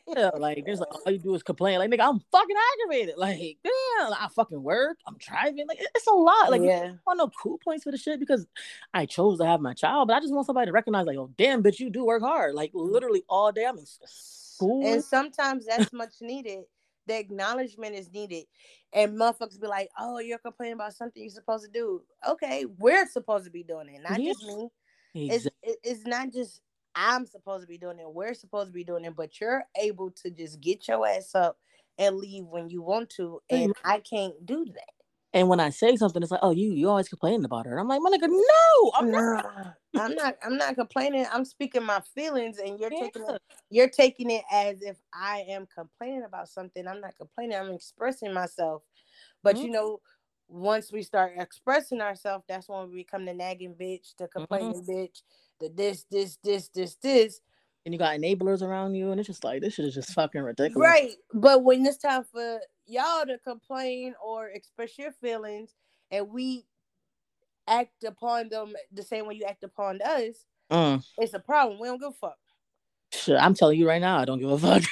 yeah, 0.09 0.31
like 0.35 0.65
there's 0.67 0.79
like 0.79 0.95
all 0.95 1.11
you 1.11 1.19
do 1.19 1.35
is 1.35 1.43
complain. 1.43 1.79
Like 1.79 1.91
nigga, 1.91 2.07
I'm 2.07 2.21
fucking 2.31 2.57
aggravated. 2.75 3.15
Like 3.17 3.59
damn, 3.65 4.13
I 4.13 4.29
fucking 4.35 4.63
work. 4.63 4.99
I'm 5.07 5.17
driving. 5.19 5.67
Like 5.67 5.79
it's 5.81 6.07
a 6.07 6.13
lot. 6.13 6.51
Like 6.51 6.63
yeah. 6.63 6.81
don't 6.81 7.01
want 7.07 7.19
no 7.19 7.31
cool 7.43 7.59
points 7.65 7.85
for 7.85 7.91
the 7.91 7.99
shit 7.99 8.21
because 8.21 8.47
I 8.93 9.07
chose 9.07 9.39
to 9.39 9.47
have 9.47 9.61
my 9.61 9.73
child, 9.73 10.09
but 10.09 10.15
I 10.15 10.21
just 10.21 10.35
want 10.35 10.47
somebody 10.47 10.67
to 10.67 10.73
recognize, 10.73 11.07
like, 11.07 11.17
oh 11.17 11.31
damn, 11.39 11.63
bitch, 11.63 11.81
you 11.81 11.89
do 11.91 12.05
work 12.05 12.23
hard. 12.23 12.55
Like 12.55 12.71
literally 12.75 13.25
all 13.29 13.53
day. 13.53 13.65
I'm 13.65 13.79
in 13.79 13.87
school. 13.87 14.87
And 14.87 15.03
sometimes 15.03 15.67
that's 15.67 15.93
much 15.93 16.15
needed. 16.21 16.65
The 17.07 17.19
acknowledgement 17.19 17.95
is 17.95 18.13
needed. 18.13 18.45
And 18.93 19.13
motherfuckers 19.13 19.61
be 19.61 19.67
like, 19.67 19.89
oh, 19.99 20.19
you're 20.19 20.39
complaining 20.39 20.75
about 20.75 20.95
something 20.95 21.23
you're 21.23 21.31
supposed 21.31 21.65
to 21.65 21.71
do. 21.71 22.03
Okay, 22.29 22.67
we're 22.79 23.09
supposed 23.09 23.45
to 23.47 23.51
be 23.51 23.63
doing 23.63 23.89
it, 23.89 24.03
not 24.03 24.21
just 24.21 24.43
Yeah. 24.43 24.55
me. 24.55 24.69
It's, 25.15 25.49
it's 25.63 26.07
not 26.07 26.33
just 26.33 26.63
I'm 26.95 27.27
supposed 27.27 27.63
to 27.63 27.69
be 27.69 27.79
doing 27.79 27.99
it, 27.99 28.13
we're 28.13 28.35
supposed 28.35 28.69
to 28.69 28.73
be 28.73 28.85
doing 28.85 29.05
it, 29.05 29.17
but 29.17 29.41
you're 29.41 29.65
able 29.77 30.11
to 30.23 30.31
just 30.31 30.61
get 30.61 30.89
your 30.89 31.07
ass 31.07 31.35
up 31.35 31.59
and 31.99 32.17
leave 32.17 32.45
when 32.45 32.69
you 32.69 32.83
want 32.83 33.11
to. 33.11 33.41
And 33.51 33.69
much. 33.69 33.77
I 33.85 34.01
can't 34.01 34.45
do 34.45 34.65
that. 34.65 35.02
And 35.35 35.49
when 35.49 35.61
I 35.61 35.70
say 35.70 35.97
something, 35.97 36.22
it's 36.22 36.33
like, 36.33 36.41
oh, 36.43 36.51
you 36.51 36.72
you 36.72 36.89
always 36.89 37.09
complaining 37.09 37.45
about 37.45 37.66
her. 37.66 37.72
And 37.72 37.80
I'm 37.80 37.89
like, 37.89 38.01
my 38.03 38.11
nigga, 38.11 38.28
no, 38.30 38.93
I'm 38.95 39.11
not. 39.11 39.47
I'm 39.97 40.14
not. 40.14 40.37
I'm 40.43 40.57
not 40.57 40.74
complaining. 40.76 41.26
I'm 41.33 41.45
speaking 41.45 41.85
my 41.85 42.01
feelings, 42.14 42.59
and 42.59 42.78
you're 42.80 42.91
taking 42.91 43.22
it. 43.22 43.43
You're 43.70 43.89
taking 43.91 44.30
it 44.30 44.45
as 44.53 44.83
if 44.83 44.99
I 45.14 45.45
am 45.49 45.66
complaining 45.74 46.24
about 46.24 46.49
something. 46.49 46.87
I'm 46.89 47.01
not 47.01 47.16
complaining. 47.16 47.57
I'm 47.59 47.72
expressing 47.72 48.33
myself. 48.33 48.83
But 49.43 49.57
Mhm. 49.57 49.64
you 49.64 49.70
know, 49.70 50.01
once 50.49 50.93
we 50.93 51.03
start 51.03 51.35
expressing 51.39 52.03
ourselves, 52.03 52.45
that's 52.49 52.68
when 52.68 52.91
we 52.91 52.97
become 52.97 53.24
the 53.26 53.35
nagging 53.35 53.74
bitch, 53.76 54.16
the 54.18 54.28
complaining 54.28 54.85
bitch, 54.87 55.22
the 55.61 55.70
this, 55.70 56.05
this, 56.11 56.39
this, 56.45 56.68
this, 56.70 56.97
this. 56.97 57.41
And 57.85 57.93
you 57.93 57.99
got 57.99 58.16
enablers 58.16 58.62
around 58.62 58.95
you, 58.95 59.11
and 59.11 59.18
it's 59.18 59.26
just 59.26 59.43
like 59.43 59.61
this 59.61 59.74
shit 59.74 59.87
is 59.87 59.95
just 59.95 60.12
fucking 60.12 60.41
ridiculous. 60.41 60.87
Right. 60.87 61.12
But 61.35 61.64
when 61.64 61.85
it's 61.85 61.97
time 61.97 62.24
for 62.24 62.61
y'all 62.87 63.26
to 63.26 63.39
complain 63.39 64.14
or 64.24 64.49
express 64.49 64.97
your 64.99 65.12
feelings 65.12 65.74
and 66.11 66.30
we 66.30 66.64
act 67.66 68.05
upon 68.05 68.49
them 68.51 68.74
the 68.93 69.03
same 69.03 69.26
way 69.26 69.35
you 69.35 69.45
act 69.45 69.64
upon 69.64 70.01
us, 70.03 70.45
Mm. 70.70 71.05
it's 71.18 71.35
a 71.35 71.39
problem. 71.39 71.78
We 71.78 71.89
don't 71.89 72.01
give 72.01 72.11
a 72.11 72.12
fuck. 72.12 72.39
Shit, 73.12 73.37
I'm 73.39 73.53
telling 73.53 73.78
you 73.78 73.87
right 73.87 74.01
now, 74.01 74.18
I 74.18 74.24
don't 74.24 74.39
give 74.39 74.51
a 74.51 74.59
fuck. 74.59 74.83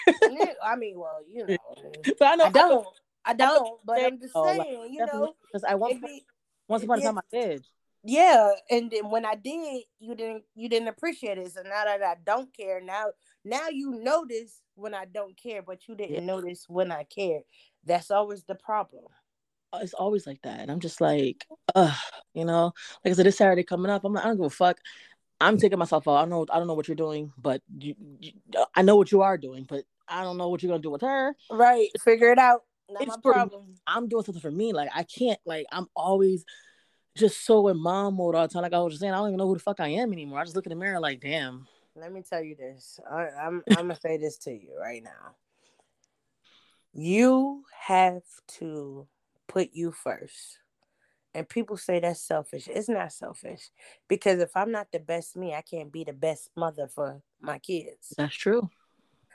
I 0.62 0.76
mean, 0.76 0.98
well, 0.98 1.20
you 1.26 1.46
know. 1.46 1.56
but 2.18 2.28
I 2.28 2.34
know 2.34 2.44
I 2.44 2.50
don't. 2.50 2.86
I 3.24 3.34
don't, 3.34 3.80
but 3.84 4.04
I'm 4.04 4.20
just 4.20 4.34
like, 4.34 4.60
saying, 4.60 4.92
you 4.92 5.06
know, 5.06 5.34
because 5.46 5.64
I 5.64 5.74
once 5.74 6.00
be, 6.02 6.24
once 6.68 6.82
upon 6.82 6.98
a 6.98 7.02
time 7.02 7.18
I 7.18 7.22
did. 7.30 7.66
Yeah, 8.04 8.52
and 8.70 8.90
then 8.90 9.10
when 9.10 9.24
I 9.24 9.34
did, 9.34 9.84
you 9.98 10.14
didn't 10.14 10.44
you 10.54 10.68
didn't 10.68 10.88
appreciate 10.88 11.38
it. 11.38 11.52
So 11.52 11.62
now 11.62 11.84
that 11.84 12.02
I 12.02 12.16
don't 12.24 12.54
care, 12.56 12.80
now 12.80 13.06
now 13.44 13.68
you 13.68 13.92
notice 14.02 14.60
when 14.74 14.94
I 14.94 15.04
don't 15.04 15.36
care, 15.36 15.62
but 15.62 15.86
you 15.88 15.94
didn't 15.94 16.14
Yeah. 16.14 16.24
notice 16.24 16.64
when 16.68 16.90
I 16.92 17.04
cared. 17.04 17.42
That's 17.84 18.10
always 18.10 18.44
the 18.44 18.54
problem. 18.54 19.04
Uh, 19.72 19.80
it's 19.82 19.94
always 19.94 20.26
like 20.26 20.40
that, 20.42 20.60
and 20.60 20.70
I'm 20.70 20.80
just 20.80 21.00
like, 21.00 21.46
ugh, 21.74 21.96
you 22.34 22.44
know. 22.44 22.72
Like 23.04 23.12
I 23.12 23.14
said, 23.14 23.26
this 23.26 23.36
Saturday 23.38 23.62
coming 23.62 23.90
up, 23.90 24.04
I'm 24.04 24.12
like, 24.12 24.24
I 24.24 24.28
don't 24.28 24.36
give 24.36 24.46
a 24.46 24.50
fuck. 24.50 24.78
I'm 25.40 25.56
taking 25.58 25.78
myself 25.78 26.06
out. 26.08 26.16
I 26.16 26.20
don't 26.22 26.30
know. 26.30 26.46
I 26.50 26.58
don't 26.58 26.66
know 26.66 26.74
what 26.74 26.88
you're 26.88 26.94
doing, 26.96 27.32
but 27.38 27.62
you, 27.78 27.94
you, 28.20 28.32
uh, 28.58 28.66
I 28.74 28.82
know 28.82 28.96
what 28.96 29.10
you 29.12 29.22
are 29.22 29.38
doing, 29.38 29.64
but 29.68 29.84
I 30.08 30.22
don't 30.22 30.36
know 30.38 30.48
what 30.48 30.62
you're 30.62 30.70
gonna 30.70 30.82
do 30.82 30.90
with 30.90 31.02
her. 31.02 31.34
Right. 31.50 31.88
Figure 32.02 32.32
it 32.32 32.38
out. 32.38 32.64
Not 32.90 33.02
It's 33.02 33.08
my 33.10 33.16
for- 33.22 33.32
problem. 33.32 33.74
I'm 33.86 34.08
doing 34.08 34.24
something 34.24 34.42
for 34.42 34.50
me. 34.50 34.72
Like 34.72 34.90
I 34.94 35.04
can't. 35.04 35.38
Like 35.46 35.66
I'm 35.70 35.86
always 35.94 36.44
just 37.16 37.44
so 37.44 37.68
in 37.68 37.78
mom 37.80 38.16
mode 38.16 38.34
all 38.34 38.46
the 38.46 38.52
time. 38.52 38.62
Like 38.62 38.72
I 38.72 38.78
was 38.80 38.94
just 38.94 39.00
saying, 39.00 39.12
I 39.12 39.16
don't 39.16 39.28
even 39.28 39.38
know 39.38 39.46
who 39.46 39.54
the 39.54 39.60
fuck 39.60 39.80
I 39.80 39.88
am 39.88 40.12
anymore. 40.12 40.38
I 40.38 40.44
just 40.44 40.56
look 40.56 40.66
in 40.66 40.70
the 40.70 40.76
mirror 40.76 41.00
like, 41.00 41.20
damn. 41.20 41.66
Let 41.96 42.12
me 42.12 42.22
tell 42.22 42.42
you 42.42 42.54
this. 42.54 43.00
I, 43.10 43.28
I'm 43.40 43.62
I'm 43.70 43.88
gonna 43.88 43.96
say 43.96 44.16
this 44.16 44.38
to 44.38 44.52
you 44.52 44.76
right 44.78 45.02
now. 45.02 45.34
You 46.92 47.64
have 47.78 48.22
to 48.58 49.06
put 49.48 49.70
you 49.72 49.92
first. 49.92 50.58
And 51.32 51.48
people 51.48 51.76
say 51.76 52.00
that's 52.00 52.20
selfish. 52.20 52.66
It's 52.66 52.88
not 52.88 53.12
selfish. 53.12 53.70
Because 54.08 54.40
if 54.40 54.56
I'm 54.56 54.72
not 54.72 54.88
the 54.92 54.98
best 54.98 55.36
me, 55.36 55.54
I 55.54 55.62
can't 55.62 55.92
be 55.92 56.02
the 56.02 56.12
best 56.12 56.50
mother 56.56 56.88
for 56.88 57.22
my 57.40 57.60
kids. 57.60 58.12
That's 58.16 58.34
true. 58.34 58.68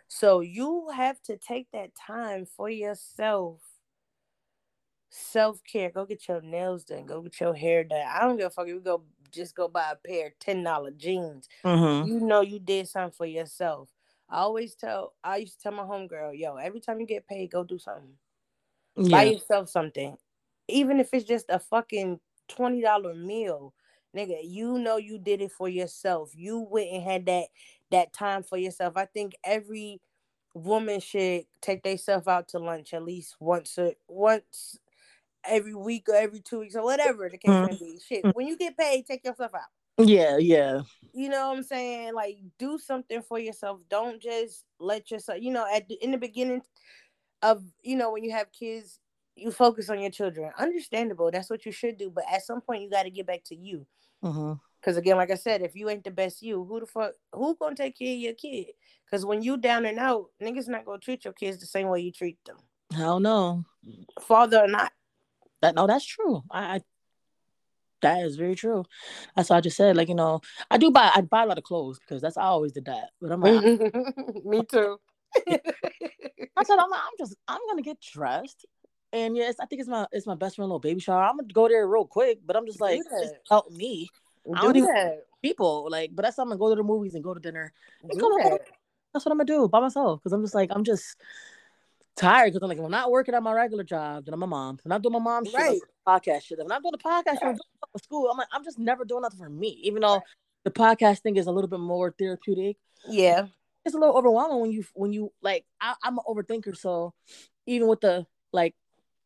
So 0.10 0.42
you 0.42 0.90
have 0.94 1.22
to 1.24 1.38
take 1.38 1.68
that 1.72 1.92
time 1.96 2.46
for 2.46 2.70
yourself. 2.70 3.62
Self 5.18 5.64
care. 5.64 5.92
Go 5.92 6.06
get 6.06 6.28
your 6.28 6.42
nails 6.42 6.84
done. 6.84 7.06
Go 7.06 7.22
get 7.22 7.40
your 7.40 7.54
hair 7.54 7.86
done. 7.86 8.06
I 8.06 8.22
don't 8.22 8.36
give 8.36 8.48
a 8.48 8.50
fuck 8.50 8.68
if 8.68 8.74
you 8.74 8.82
go 8.82 9.04
just 9.32 9.56
go 9.56 9.70
buy 9.70 9.92
a 9.92 9.96
pair 9.96 10.28
of 10.28 10.40
ten 10.40 10.62
dollar 10.62 10.92
jeans. 10.92 11.48
Mm-hmm. 11.64 12.08
You 12.08 12.20
know 12.20 12.42
you 12.42 12.60
did 12.60 12.90
something 12.90 13.16
for 13.16 13.26
yourself. 13.26 13.90
I 14.30 14.40
always 14.40 14.76
tell. 14.76 15.14
I 15.24 15.38
used 15.38 15.54
to 15.58 15.64
tell 15.64 15.72
my 15.72 15.84
homegirl, 15.84 16.38
yo, 16.38 16.56
every 16.58 16.82
time 16.82 17.00
you 17.00 17.08
get 17.08 17.28
paid, 17.28 17.50
go 17.50 17.64
do 17.64 17.80
something. 17.80 18.12
Buy 19.10 19.24
yourself 19.24 19.70
something, 19.70 20.18
even 20.68 21.00
if 21.00 21.14
it's 21.14 21.26
just 21.26 21.46
a 21.48 21.60
fucking 21.60 22.20
twenty 22.50 22.82
dollar 22.82 23.14
meal, 23.14 23.74
nigga. 24.16 24.40
You 24.44 24.78
know 24.80 24.98
you 24.98 25.18
did 25.18 25.42
it 25.42 25.54
for 25.54 25.70
yourself. 25.70 26.32
You 26.36 26.60
went 26.70 26.92
and 26.92 27.04
had 27.04 27.26
that 27.28 27.46
that 27.92 28.12
time 28.12 28.44
for 28.44 28.58
yourself. 28.58 28.98
I 28.98 29.06
think 29.06 29.34
every 29.46 30.02
woman 30.54 31.00
should 31.00 31.46
take 31.62 31.84
themselves 31.84 32.28
out 32.28 32.50
to 32.50 32.60
lunch 32.60 32.94
at 32.94 33.04
least 33.04 33.36
once 33.40 33.78
a 33.78 33.94
once 34.08 34.80
every 35.48 35.76
week 35.76 36.08
or 36.10 36.16
every 36.16 36.40
two 36.40 36.60
weeks 36.60 36.76
or 36.76 36.84
whatever 36.84 37.30
the 37.30 37.38
case 37.38 37.70
may 37.70 37.78
be. 37.78 38.00
Shit, 38.06 38.36
when 38.36 38.48
you 38.48 38.58
get 38.58 38.78
paid, 38.78 39.06
take 39.06 39.26
yourself 39.26 39.54
out. 39.54 40.08
Yeah. 40.08 40.38
Yeah. 40.38 40.82
You 41.14 41.30
know 41.30 41.50
what 41.50 41.58
I'm 41.58 41.64
saying? 41.64 42.14
Like, 42.14 42.38
do 42.60 42.78
something 42.78 43.22
for 43.22 43.40
yourself. 43.40 43.80
Don't 43.90 44.22
just 44.22 44.66
let 44.80 45.10
yourself. 45.10 45.40
You 45.42 45.52
know, 45.52 45.66
at 45.74 45.88
the, 45.88 45.96
in 45.96 46.12
the 46.12 46.18
beginning 46.18 46.62
of 47.42 47.64
you 47.82 47.96
know 47.96 48.12
when 48.12 48.24
you 48.24 48.32
have 48.32 48.52
kids, 48.52 49.00
you 49.36 49.52
focus 49.52 49.90
on 49.90 50.02
your 50.02 50.12
children. 50.12 50.52
Understandable. 50.58 51.32
That's 51.32 51.50
what 51.50 51.66
you 51.66 51.72
should 51.72 51.98
do. 51.98 52.10
But 52.10 52.26
at 52.32 52.46
some 52.46 52.62
point, 52.62 52.82
you 52.82 52.90
got 52.90 53.04
to 53.04 53.10
get 53.10 53.28
back 53.28 53.44
to 53.46 53.56
you. 53.56 53.86
Mm-hmm. 54.24 54.54
Because 54.82 54.98
again, 54.98 55.18
like 55.18 55.32
I 55.32 55.36
said, 55.36 55.62
if 55.62 55.76
you 55.76 55.90
ain't 55.90 56.04
the 56.04 56.12
best 56.12 56.42
you, 56.42 56.64
who 56.64 56.80
the 56.80 56.86
fuck 56.86 57.14
who 57.34 57.56
gonna 57.60 57.76
take 57.76 57.98
care 57.98 58.14
of 58.14 58.20
your 58.20 58.34
kid? 58.34 58.68
Because 59.06 59.26
when 59.26 59.42
you 59.42 59.58
down 59.58 59.86
and 59.86 59.98
out, 59.98 60.26
niggas 60.42 60.68
not 60.68 60.86
gonna 60.86 61.00
treat 61.00 61.24
your 61.24 61.34
kids 61.34 61.60
the 61.60 61.66
same 61.66 61.88
way 61.88 62.02
you 62.02 62.12
treat 62.12 62.38
them, 62.46 62.58
Hell 62.94 63.20
no. 63.20 63.64
father 64.22 64.60
or 64.60 64.68
not. 64.68 64.92
That 65.62 65.76
no, 65.76 65.88
that's 65.88 66.06
true. 66.06 66.44
I, 66.52 66.76
I 66.76 66.82
that 68.02 68.24
is 68.24 68.36
very 68.36 68.56
true. 68.56 68.86
That's 69.36 69.50
what 69.50 69.58
I 69.58 69.62
just 69.62 69.78
said. 69.78 69.98
Like, 69.98 70.10
you 70.10 70.16
know, 70.16 70.42
I 70.70 70.78
do 70.78 70.92
buy 70.92 71.12
I 71.16 71.22
buy 71.22 71.44
a 71.44 71.46
lot 71.46 71.58
of 71.58 71.64
clothes 71.64 72.00
because 72.00 72.22
that's 72.22 72.38
I 72.38 72.44
always 72.44 72.72
did 72.72 72.86
that. 72.86 73.10
But 73.22 73.32
I'm 73.32 73.42
like, 73.42 73.64
Me 74.46 74.64
too. 74.64 74.98
I 75.48 76.64
said 76.64 76.78
I'm, 76.78 76.94
I'm 76.94 77.18
just 77.18 77.36
I'm 77.48 77.60
gonna 77.68 77.82
get 77.82 78.00
dressed. 78.00 78.66
And 79.12 79.36
yes, 79.36 79.56
I 79.60 79.66
think 79.66 79.80
it's 79.80 79.90
my 79.90 80.06
it's 80.12 80.28
my 80.28 80.36
best 80.36 80.56
friend 80.56 80.68
little 80.68 80.80
baby 80.80 81.00
shower. 81.00 81.24
I'm 81.24 81.38
gonna 81.38 81.48
go 81.52 81.68
there 81.68 81.88
real 81.88 82.06
quick, 82.06 82.40
but 82.46 82.56
I'm 82.56 82.66
just 82.66 82.82
like 82.82 83.02
help 83.50 83.72
me. 83.72 84.10
I 84.54 84.62
do 84.62 84.68
don't 84.68 84.76
even-. 84.78 84.90
People 85.42 85.88
like, 85.90 86.12
but 86.14 86.24
that's 86.24 86.38
how 86.38 86.44
I'm 86.44 86.50
gonna 86.50 86.60
go 86.60 86.70
to 86.70 86.76
the 86.76 86.84
movies 86.84 87.14
and 87.14 87.24
go 87.24 87.34
to 87.34 87.40
dinner. 87.40 87.72
Do 88.12 88.20
come 88.20 88.34
on. 88.34 88.52
that. 88.52 88.62
That's 89.14 89.26
what 89.26 89.32
I'm 89.32 89.38
gonna 89.38 89.46
do 89.46 89.68
by 89.68 89.80
myself 89.80 90.20
because 90.20 90.34
I'm 90.34 90.42
just 90.42 90.56
like 90.56 90.70
I'm 90.74 90.84
just 90.84 91.16
tired 92.16 92.48
because 92.54 92.62
I'm 92.64 92.70
like 92.70 92.78
if 92.78 92.84
I'm 92.84 92.92
not 92.92 93.12
working 93.12 93.36
at 93.36 93.44
my 93.44 93.54
regular 93.54 93.84
job, 93.84 94.26
then 94.26 94.34
I'm 94.34 94.44
a 94.44 94.48
mom. 94.48 94.76
If 94.80 94.86
I'm 94.86 94.90
not 94.90 95.02
doing 95.02 95.14
my 95.14 95.20
mom 95.20 95.46
shit, 95.46 95.54
Right. 95.56 95.70
doing 95.72 95.82
podcast 96.08 96.44
shit. 96.44 96.60
If 96.60 96.64
I'm 96.64 96.68
not 96.68 96.82
doing 96.82 96.94
the 96.94 96.98
podcast 96.98 97.34
shit, 97.34 97.44
I'm 97.44 97.54
doing 97.56 97.60
school. 98.04 98.30
I'm 98.32 98.38
like 98.38 98.48
I'm 98.52 98.64
just 98.64 98.80
never 98.80 99.06
doing 99.06 99.22
nothing 99.22 99.40
for 99.40 99.50
me. 99.50 99.80
Even 99.84 100.02
though 100.02 100.22
the 100.64 100.72
podcast 100.72 101.20
thing 101.20 101.36
is 101.38 101.48
a 101.48 101.52
little 101.52 101.70
bit 101.70 101.80
more 101.80 102.14
therapeutic, 102.18 102.78
Yeah. 103.08 103.48
it's 103.86 103.96
a 103.96 103.98
little 103.98 104.18
overwhelming 104.18 104.60
when 104.62 104.72
you 104.72 104.84
when 104.94 105.14
you 105.14 105.32
like 105.42 105.66
I, 105.82 105.94
I'm 106.04 106.18
an 106.18 106.24
overthinker. 106.28 106.76
So 106.78 107.14
even 107.66 107.88
with 107.88 108.02
the 108.02 108.26
like 108.52 108.76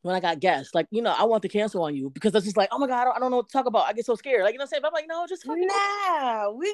when 0.02 0.16
I 0.16 0.20
got 0.22 0.40
guests, 0.40 0.74
like 0.74 0.88
you 0.92 1.02
know 1.02 1.14
I 1.18 1.26
want 1.26 1.42
to 1.44 1.50
cancel 1.50 1.84
on 1.84 1.96
you 1.96 2.10
because 2.10 2.34
it's 2.34 2.46
just 2.46 2.58
like 2.58 2.70
oh 2.72 2.80
my 2.80 2.88
god 2.88 3.02
I 3.02 3.04
don't, 3.06 3.16
I 3.18 3.20
don't 3.20 3.32
know 3.32 3.38
what 3.38 3.50
to 3.50 3.54
talk 3.54 3.66
about. 3.68 3.86
I 3.88 3.94
get 3.94 4.06
so 4.06 4.16
scared. 4.16 4.44
Like 4.44 4.54
you 4.54 4.58
know 4.58 4.64
what 4.64 4.68
I'm 4.68 4.70
saying? 4.70 4.82
But 4.82 4.88
I'm 4.88 4.94
like 4.94 5.08
no, 5.08 5.26
just 5.28 5.44
fucking 5.46 5.68
Nah, 5.68 6.50
we, 6.52 6.74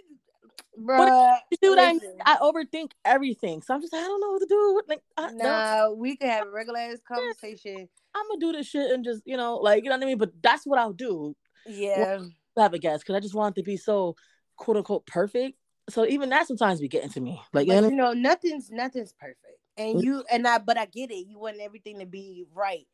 bruh. 0.79 1.39
what 1.61 1.79
I. 1.79 1.99
I 2.25 2.37
overthink 2.37 2.91
everything. 3.03 3.61
So 3.61 3.73
I'm 3.73 3.81
just 3.81 3.93
like, 3.93 4.01
I 4.03 4.05
don't 4.05 4.21
know 4.21 4.31
what 4.31 4.39
to 4.39 4.47
do. 4.47 4.81
Like 4.87 5.01
I, 5.17 5.31
no. 5.31 5.43
Nah, 5.43 5.91
we 5.91 6.17
could 6.17 6.29
have 6.29 6.47
a 6.47 6.49
regular 6.51 6.79
ass 6.79 6.99
conversation. 7.07 7.87
I'm 8.15 8.27
gonna 8.29 8.39
do 8.39 8.51
this 8.53 8.67
shit 8.67 8.91
and 8.91 9.03
just 9.03 9.21
you 9.25 9.37
know 9.37 9.57
like 9.57 9.83
you 9.83 9.89
know 9.89 9.97
what 9.97 10.03
I 10.03 10.07
mean. 10.07 10.17
But 10.17 10.41
that's 10.41 10.65
what 10.65 10.79
I'll 10.79 10.93
do. 10.93 11.35
Yeah, 11.65 12.05
to 12.05 12.61
Have 12.61 12.73
a 12.73 12.79
guess 12.79 12.99
because 12.99 13.15
I 13.15 13.19
just 13.19 13.35
want 13.35 13.57
it 13.57 13.61
to 13.61 13.65
be 13.65 13.77
so 13.77 14.15
quote 14.55 14.77
unquote 14.77 15.05
perfect. 15.05 15.57
So 15.89 16.05
even 16.05 16.29
that 16.29 16.47
sometimes 16.47 16.79
be 16.79 16.87
getting 16.87 17.09
to 17.11 17.19
me. 17.21 17.41
Like 17.53 17.67
you 17.67 17.79
know, 17.79 17.89
you 17.89 17.95
know, 17.95 18.13
nothing's 18.13 18.71
nothing's 18.71 19.13
perfect, 19.13 19.59
and 19.77 19.97
Mm. 19.97 20.03
you 20.03 20.23
and 20.31 20.47
I. 20.47 20.59
But 20.59 20.77
I 20.77 20.85
get 20.85 21.11
it. 21.11 21.27
You 21.27 21.39
want 21.39 21.59
everything 21.59 21.99
to 21.99 22.05
be 22.05 22.45
right. 22.53 22.87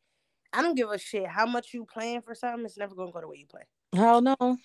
I 0.52 0.60
don't 0.60 0.74
give 0.74 0.90
a 0.90 0.98
shit 0.98 1.26
how 1.26 1.46
much 1.46 1.72
you 1.72 1.86
plan 1.86 2.20
for 2.20 2.34
something. 2.34 2.64
It's 2.66 2.76
never 2.76 2.94
gonna 2.94 3.12
go 3.12 3.20
the 3.20 3.28
way 3.28 3.36
you 3.38 3.46
plan. 3.46 3.64
I 3.92 3.96
hell 3.98 4.20
no. 4.22 4.58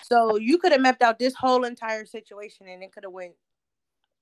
So 0.00 0.36
you 0.36 0.58
could 0.58 0.72
have 0.72 0.80
mapped 0.80 1.02
out 1.02 1.18
this 1.18 1.34
whole 1.34 1.64
entire 1.64 2.04
situation, 2.06 2.68
and 2.68 2.82
it 2.82 2.92
could 2.92 3.04
have 3.04 3.12
went 3.12 3.34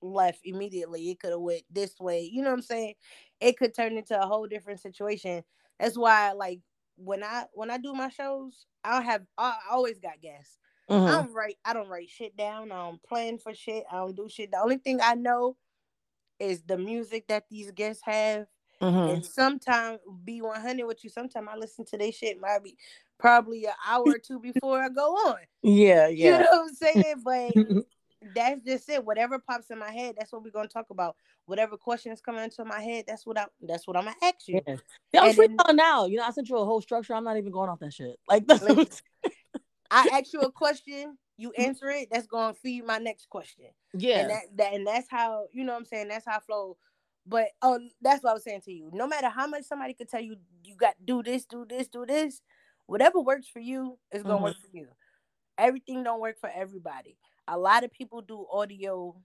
left 0.01 0.41
immediately. 0.45 1.11
It 1.11 1.19
could 1.19 1.31
have 1.31 1.41
went 1.41 1.63
this 1.71 1.99
way. 1.99 2.23
You 2.23 2.43
know 2.43 2.49
what 2.49 2.57
I'm 2.57 2.61
saying? 2.63 2.95
It 3.41 3.57
could 3.57 3.73
turn 3.75 3.97
into 3.97 4.21
a 4.21 4.27
whole 4.27 4.47
different 4.47 4.81
situation. 4.81 5.43
That's 5.79 5.97
why, 5.97 6.33
like, 6.33 6.61
when 6.97 7.23
I 7.23 7.45
when 7.53 7.71
I 7.71 7.77
do 7.77 7.93
my 7.93 8.09
shows, 8.09 8.67
I 8.83 9.01
have 9.01 9.25
I 9.37 9.57
always 9.71 9.99
got 9.99 10.21
guests. 10.21 10.59
I 11.05 11.11
Mhm. 11.11 11.11
don't 11.11 11.33
write. 11.33 11.57
I 11.65 11.73
don't 11.73 11.89
write 11.89 12.09
shit 12.09 12.37
down. 12.37 12.71
I 12.71 12.77
don't 12.89 13.03
plan 13.03 13.37
for 13.39 13.53
shit. 13.55 13.85
I 13.91 13.97
don't 13.97 14.15
do 14.15 14.29
shit. 14.29 14.51
The 14.51 14.59
only 14.59 14.77
thing 14.77 14.99
I 15.01 15.15
know 15.15 15.57
is 16.39 16.63
the 16.63 16.77
music 16.77 17.27
that 17.27 17.45
these 17.49 17.71
guests 17.71 18.03
have. 18.05 18.47
Mhm. 18.81 19.15
And 19.15 19.25
sometimes 19.25 19.99
be 20.23 20.41
100 20.41 20.85
with 20.87 21.03
you. 21.03 21.09
Sometimes 21.11 21.47
I 21.51 21.57
listen 21.57 21.85
to 21.85 21.97
their 21.97 22.11
shit 22.11 22.39
maybe 22.41 22.77
probably 23.19 23.65
an 23.65 23.73
hour 23.87 24.03
or 24.05 24.19
two 24.19 24.39
before 24.39 24.81
I 24.81 24.89
go 24.89 25.13
on. 25.13 25.37
Yeah, 25.61 26.07
yeah. 26.07 26.25
You 26.25 26.31
know 26.43 26.47
what 26.51 26.69
I'm 26.69 26.73
saying? 26.73 27.15
But 27.23 27.53
that's 28.35 28.61
just 28.65 28.89
it. 28.89 29.03
Whatever 29.05 29.39
pops 29.39 29.69
in 29.69 29.79
my 29.79 29.91
head, 29.91 30.15
that's 30.17 30.31
what 30.31 30.43
we're 30.43 30.51
gonna 30.51 30.67
talk 30.67 30.89
about. 30.89 31.15
Whatever 31.45 31.77
questions 31.77 32.21
come 32.21 32.37
into 32.37 32.65
my 32.65 32.81
head, 32.81 33.05
that's 33.07 33.25
what 33.25 33.37
I 33.37 33.45
that's 33.61 33.87
what 33.87 33.97
I'm 33.97 34.05
gonna 34.05 34.15
ask 34.23 34.47
you. 34.47 34.61
yeah. 34.67 34.75
Yeah, 35.13 35.21
I'm 35.21 35.35
then- 35.35 35.75
now. 35.75 36.05
You 36.05 36.17
know, 36.17 36.23
I 36.23 36.31
sent 36.31 36.49
you 36.49 36.57
a 36.57 36.65
whole 36.65 36.81
structure. 36.81 37.13
I'm 37.13 37.23
not 37.23 37.37
even 37.37 37.51
going 37.51 37.69
off 37.69 37.79
that 37.79 37.93
shit. 37.93 38.17
Like 38.27 38.45
Listen, 38.47 38.87
I 39.91 40.09
ask 40.13 40.33
you 40.33 40.41
a 40.41 40.51
question, 40.51 41.17
you 41.37 41.51
answer 41.57 41.89
it, 41.89 42.09
that's 42.11 42.27
gonna 42.27 42.53
feed 42.53 42.85
my 42.85 42.97
next 42.97 43.29
question. 43.29 43.65
yeah. 43.93 44.19
And 44.21 44.29
that, 44.29 44.41
that 44.55 44.73
and 44.73 44.87
that's 44.87 45.09
how 45.09 45.45
you 45.53 45.63
know 45.63 45.73
what 45.73 45.79
I'm 45.79 45.85
saying, 45.85 46.07
that's 46.07 46.25
how 46.25 46.37
I 46.37 46.39
flow. 46.39 46.77
But 47.27 47.47
oh 47.61 47.79
that's 48.01 48.23
what 48.23 48.31
I 48.31 48.33
was 48.33 48.43
saying 48.43 48.61
to 48.65 48.71
you. 48.71 48.89
No 48.93 49.07
matter 49.07 49.29
how 49.29 49.47
much 49.47 49.63
somebody 49.63 49.93
could 49.93 50.09
tell 50.09 50.21
you 50.21 50.35
you 50.63 50.75
got 50.75 50.95
do 51.03 51.23
this, 51.23 51.45
do 51.45 51.65
this, 51.67 51.87
do 51.87 52.05
this, 52.05 52.41
whatever 52.87 53.19
works 53.19 53.47
for 53.47 53.59
you 53.59 53.97
is 54.11 54.23
gonna 54.23 54.37
Mhm. 54.37 54.43
work 54.43 54.57
for 54.57 54.69
you. 54.77 54.87
Everything 55.57 56.03
don't 56.03 56.19
work 56.19 56.37
for 56.39 56.49
everybody. 56.49 57.17
A 57.47 57.57
lot 57.57 57.83
of 57.83 57.91
people 57.91 58.21
do 58.21 58.45
audio 58.51 59.15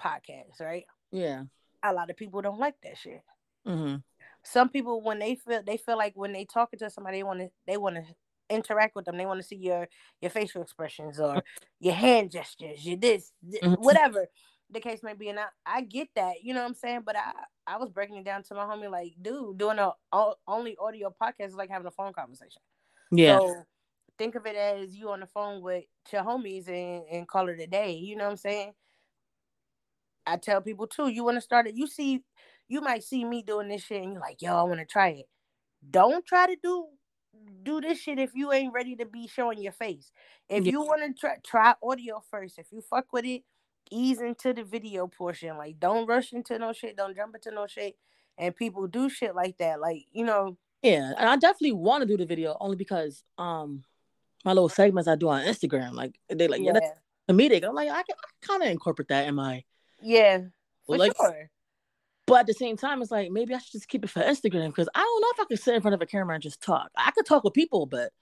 podcasts, 0.00 0.60
right? 0.60 0.86
Yeah. 1.10 1.44
A 1.82 1.92
lot 1.92 2.10
of 2.10 2.16
people 2.16 2.40
don't 2.42 2.58
like 2.58 2.80
that 2.82 2.96
shit. 2.98 3.22
Mm-hmm. 3.66 3.96
Some 4.44 4.68
people 4.68 5.02
when 5.02 5.18
they 5.18 5.34
feel 5.34 5.62
they 5.62 5.76
feel 5.76 5.96
like 5.96 6.14
when 6.16 6.32
they 6.32 6.44
talking 6.44 6.78
to 6.78 6.90
somebody 6.90 7.18
they 7.18 7.22
want 7.24 7.40
to 7.40 7.50
they 7.66 7.76
want 7.76 7.96
to 7.96 8.04
interact 8.50 8.96
with 8.96 9.04
them. 9.04 9.16
They 9.18 9.26
want 9.26 9.40
to 9.40 9.46
see 9.46 9.56
your 9.56 9.88
your 10.20 10.30
facial 10.30 10.62
expressions 10.62 11.20
or 11.20 11.42
your 11.80 11.94
hand 11.94 12.30
gestures, 12.30 12.86
your 12.86 12.96
this, 12.96 13.32
th- 13.50 13.62
Mhm. 13.62 13.78
whatever 13.80 14.26
the 14.70 14.80
case 14.80 15.02
may 15.02 15.14
be. 15.14 15.28
And 15.28 15.40
I, 15.40 15.46
I 15.66 15.80
get 15.82 16.08
that, 16.14 16.42
you 16.42 16.54
know 16.54 16.60
what 16.62 16.68
I'm 16.68 16.74
saying. 16.74 17.02
But 17.04 17.16
I 17.16 17.32
I 17.66 17.76
was 17.76 17.90
breaking 17.90 18.16
it 18.16 18.24
down 18.24 18.42
to 18.44 18.54
my 18.54 18.64
homie 18.64 18.90
like, 18.90 19.14
dude, 19.20 19.58
doing 19.58 19.78
a 19.78 19.92
o- 20.12 20.36
only 20.46 20.76
audio 20.78 21.10
podcast 21.20 21.48
is 21.48 21.54
like 21.54 21.68
having 21.70 21.86
a 21.86 21.90
phone 21.90 22.12
conversation. 22.14 22.62
Yeah. 23.10 23.38
So 23.38 23.64
think 24.18 24.34
of 24.34 24.46
it 24.46 24.56
as 24.56 24.94
you 24.96 25.10
on 25.10 25.20
the 25.20 25.26
phone 25.26 25.62
with 25.62 25.84
your 26.12 26.22
homies 26.22 26.68
and, 26.68 27.04
and 27.10 27.28
call 27.28 27.48
it 27.48 27.60
a 27.60 27.66
day. 27.66 27.92
You 27.92 28.16
know 28.16 28.24
what 28.24 28.30
I'm 28.32 28.36
saying? 28.36 28.72
I 30.26 30.36
tell 30.36 30.60
people 30.60 30.86
too, 30.86 31.08
you 31.08 31.24
want 31.24 31.36
to 31.36 31.40
start 31.42 31.66
it. 31.66 31.74
You 31.76 31.86
see, 31.86 32.22
you 32.68 32.80
might 32.80 33.02
see 33.04 33.24
me 33.24 33.42
doing 33.42 33.68
this 33.68 33.82
shit 33.84 34.02
and 34.02 34.12
you're 34.12 34.20
like, 34.20 34.42
yo, 34.42 34.56
I 34.56 34.62
want 34.62 34.80
to 34.80 34.86
try 34.86 35.08
it. 35.10 35.26
Don't 35.90 36.24
try 36.26 36.46
to 36.46 36.56
do 36.62 36.86
do 37.62 37.80
this 37.80 38.00
shit 38.00 38.18
if 38.18 38.32
you 38.34 38.52
ain't 38.52 38.72
ready 38.74 38.96
to 38.96 39.06
be 39.06 39.28
showing 39.28 39.62
your 39.62 39.72
face. 39.72 40.12
If 40.48 40.66
Yeah. 40.66 40.72
you 40.72 40.82
want 40.82 41.02
to 41.02 41.14
try 41.18 41.36
try 41.44 41.74
audio 41.82 42.22
first, 42.30 42.58
if 42.58 42.72
you 42.72 42.80
fuck 42.82 43.12
with 43.12 43.24
it, 43.24 43.44
ease 43.90 44.20
into 44.20 44.52
the 44.52 44.64
video 44.64 45.06
portion. 45.08 45.56
Like 45.58 45.78
don't 45.80 46.06
rush 46.06 46.32
into 46.32 46.58
no 46.58 46.72
shit, 46.72 46.96
don't 46.96 47.16
jump 47.16 47.34
into 47.36 47.50
no 47.52 47.66
shit. 47.66 47.96
And 48.38 48.54
people 48.56 48.86
do 48.86 49.08
shit 49.10 49.34
like 49.34 49.58
that. 49.58 49.80
Like, 49.80 50.06
you 50.12 50.24
know, 50.24 50.56
Yeah, 50.82 51.12
and 51.18 51.28
I 51.28 51.36
definitely 51.36 51.72
want 51.72 52.02
to 52.02 52.06
do 52.06 52.16
the 52.16 52.26
video 52.26 52.56
only 52.60 52.76
because 52.76 53.22
um 53.36 53.82
my 54.44 54.52
little 54.52 54.68
segments 54.68 55.08
I 55.08 55.16
do 55.16 55.28
on 55.28 55.44
Instagram, 55.44 55.92
like 55.92 56.18
they 56.28 56.46
like 56.48 56.60
yeah, 56.60 56.66
yeah. 56.66 56.72
that's 56.74 57.00
comedic. 57.28 57.64
I'm 57.64 57.74
like 57.74 57.90
I 57.90 58.02
can 58.04 58.16
kind 58.42 58.62
of 58.62 58.68
incorporate 58.68 59.08
that 59.08 59.26
in 59.26 59.34
my, 59.34 59.64
Yeah, 60.00 60.42
for 60.86 60.96
Like- 60.96 61.16
sure. 61.16 61.50
but 62.26 62.40
at 62.40 62.46
the 62.46 62.54
same 62.54 62.76
time, 62.76 63.02
it's 63.02 63.10
like 63.10 63.30
maybe 63.30 63.54
I 63.54 63.58
should 63.58 63.72
just 63.72 63.88
keep 63.88 64.04
it 64.04 64.10
for 64.10 64.20
Instagram 64.22 64.68
because 64.68 64.88
I 64.94 65.00
don't 65.00 65.20
know 65.22 65.28
if 65.34 65.40
I 65.40 65.44
could 65.46 65.58
sit 65.60 65.74
in 65.74 65.80
front 65.80 65.94
of 65.94 66.02
a 66.02 66.06
camera 66.06 66.34
and 66.34 66.42
just 66.42 66.62
talk. 66.62 66.90
I 66.96 67.10
could 67.10 67.26
talk 67.26 67.42
with 67.44 67.54
people, 67.54 67.86
but 67.86 68.12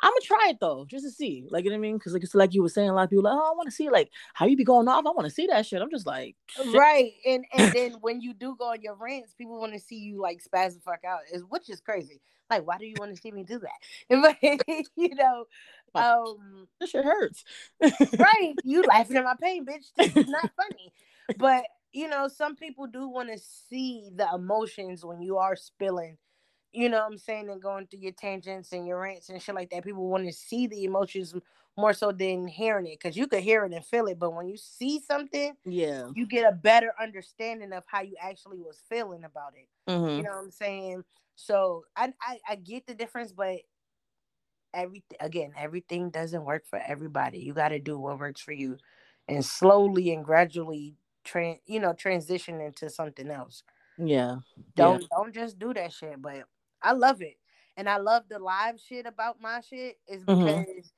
I'm 0.00 0.10
gonna 0.10 0.20
try 0.22 0.48
it 0.50 0.58
though, 0.60 0.84
just 0.88 1.04
to 1.04 1.10
see. 1.10 1.46
Like 1.50 1.64
you 1.64 1.70
know 1.70 1.76
what 1.76 1.80
I 1.80 1.82
mean? 1.82 1.98
Because 1.98 2.12
like 2.12 2.22
it's 2.22 2.34
like 2.34 2.54
you 2.54 2.62
were 2.62 2.68
saying, 2.68 2.88
a 2.88 2.94
lot 2.94 3.04
of 3.04 3.10
people 3.10 3.24
like, 3.24 3.34
oh, 3.34 3.52
I 3.52 3.56
want 3.56 3.68
to 3.68 3.74
see 3.74 3.90
like 3.90 4.10
how 4.34 4.46
you 4.46 4.56
be 4.56 4.64
going 4.64 4.88
off. 4.88 5.06
I 5.06 5.10
want 5.10 5.26
to 5.26 5.34
see 5.34 5.46
that 5.46 5.66
shit. 5.66 5.80
I'm 5.80 5.90
just 5.90 6.06
like, 6.06 6.36
shit. 6.48 6.74
Right. 6.74 7.12
And 7.26 7.44
and 7.56 7.72
then 7.72 7.92
when 8.00 8.20
you 8.20 8.34
do 8.34 8.56
go 8.58 8.70
on 8.70 8.82
your 8.82 8.94
rants, 8.94 9.34
people 9.34 9.60
want 9.60 9.72
to 9.72 9.80
see 9.80 9.96
you 9.96 10.20
like 10.20 10.42
spaz 10.42 10.74
the 10.74 10.80
fuck 10.80 11.04
out, 11.04 11.20
is 11.32 11.42
which 11.48 11.70
is 11.70 11.80
crazy. 11.80 12.20
Like, 12.50 12.66
why 12.66 12.78
do 12.78 12.86
you 12.86 12.94
want 12.98 13.14
to 13.14 13.20
see 13.20 13.30
me 13.30 13.44
do 13.44 13.60
that? 13.60 13.70
But 14.42 14.86
you 14.96 15.14
know, 15.14 15.46
um, 15.94 16.68
this 16.80 16.90
shit 16.90 17.04
hurts. 17.04 17.44
right. 17.80 18.54
You 18.64 18.82
laughing 18.82 19.16
at 19.16 19.24
my 19.24 19.34
pain, 19.40 19.64
bitch. 19.64 19.86
This 19.96 20.16
is 20.16 20.28
not 20.28 20.50
funny. 20.56 20.92
But 21.38 21.64
you 21.92 22.08
know, 22.08 22.28
some 22.28 22.56
people 22.56 22.86
do 22.86 23.08
want 23.08 23.30
to 23.30 23.38
see 23.38 24.10
the 24.14 24.28
emotions 24.34 25.04
when 25.04 25.22
you 25.22 25.38
are 25.38 25.56
spilling. 25.56 26.18
You 26.74 26.88
know 26.88 26.98
what 26.98 27.12
I'm 27.12 27.18
saying? 27.18 27.48
And 27.48 27.62
going 27.62 27.86
through 27.86 28.00
your 28.00 28.12
tangents 28.12 28.72
and 28.72 28.86
your 28.86 29.00
rants 29.00 29.28
and 29.28 29.40
shit 29.40 29.54
like 29.54 29.70
that. 29.70 29.84
People 29.84 30.08
want 30.08 30.26
to 30.26 30.32
see 30.32 30.66
the 30.66 30.84
emotions 30.84 31.34
more 31.76 31.92
so 31.92 32.10
than 32.10 32.48
hearing 32.48 32.86
it. 32.86 33.00
Cause 33.00 33.16
you 33.16 33.26
could 33.28 33.42
hear 33.42 33.64
it 33.64 33.72
and 33.72 33.84
feel 33.84 34.06
it. 34.06 34.18
But 34.18 34.34
when 34.34 34.48
you 34.48 34.56
see 34.56 35.00
something, 35.00 35.54
yeah. 35.64 36.08
you 36.14 36.26
get 36.26 36.52
a 36.52 36.54
better 36.54 36.92
understanding 37.00 37.72
of 37.72 37.84
how 37.86 38.02
you 38.02 38.16
actually 38.20 38.58
was 38.58 38.82
feeling 38.88 39.24
about 39.24 39.54
it. 39.54 39.68
hmm 39.90 40.18
You 40.18 40.24
know 40.24 40.30
what 40.30 40.44
I'm 40.44 40.50
saying? 40.50 41.04
So 41.36 41.84
I, 41.96 42.12
I 42.20 42.38
I 42.48 42.54
get 42.56 42.86
the 42.86 42.94
difference, 42.94 43.32
but 43.32 43.58
everything 44.72 45.18
again, 45.20 45.52
everything 45.56 46.10
doesn't 46.10 46.44
work 46.44 46.66
for 46.66 46.80
everybody. 46.84 47.38
You 47.38 47.54
got 47.54 47.68
to 47.68 47.78
do 47.78 47.98
what 47.98 48.18
works 48.18 48.40
for 48.40 48.52
you, 48.52 48.78
and 49.28 49.44
slowly 49.44 50.12
and 50.12 50.24
gradually, 50.24 50.96
tran 51.24 51.58
you 51.66 51.80
know, 51.80 51.92
transition 51.92 52.60
into 52.60 52.90
something 52.90 53.30
else. 53.30 53.62
Yeah. 53.98 54.38
Don't 54.76 55.04
don't 55.10 55.34
just 55.34 55.58
do 55.58 55.72
that 55.74 55.92
shit. 55.92 56.20
But 56.20 56.44
I 56.84 56.92
love 56.92 57.22
it, 57.22 57.36
and 57.76 57.88
I 57.88 57.96
love 57.98 58.24
the 58.30 58.38
live 58.38 58.78
shit 58.80 59.06
about 59.06 59.40
my 59.40 59.60
shit 59.60 59.98
is 60.06 60.20
because 60.24 60.36
Mhm. 60.66 60.90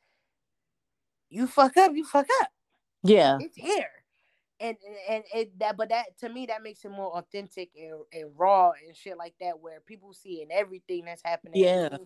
you 1.30 1.47
fuck 1.47 1.76
up, 1.78 1.93
you 1.95 2.05
fuck 2.05 2.26
up. 2.43 2.49
Yeah. 3.03 3.39
it's 3.41 3.57
here 3.57 3.91
and 4.61 4.76
and 5.09 5.24
it 5.34 5.59
that 5.59 5.76
but 5.76 5.91
that 5.91 6.18
to 6.18 6.28
me 6.28 6.47
that 6.47 6.62
makes 6.62 6.84
it 6.84 6.91
more 6.91 7.16
authentic 7.18 7.70
and, 7.76 8.01
and 8.12 8.30
raw 8.37 8.70
and 8.87 8.97
shit 8.97 9.16
like 9.18 9.34
that 9.41 9.61
where 9.61 9.80
people 9.80 10.12
see 10.12 10.37
seeing 10.37 10.49
everything 10.51 11.05
that's 11.05 11.22
happening 11.24 11.61
Yeah. 11.62 11.99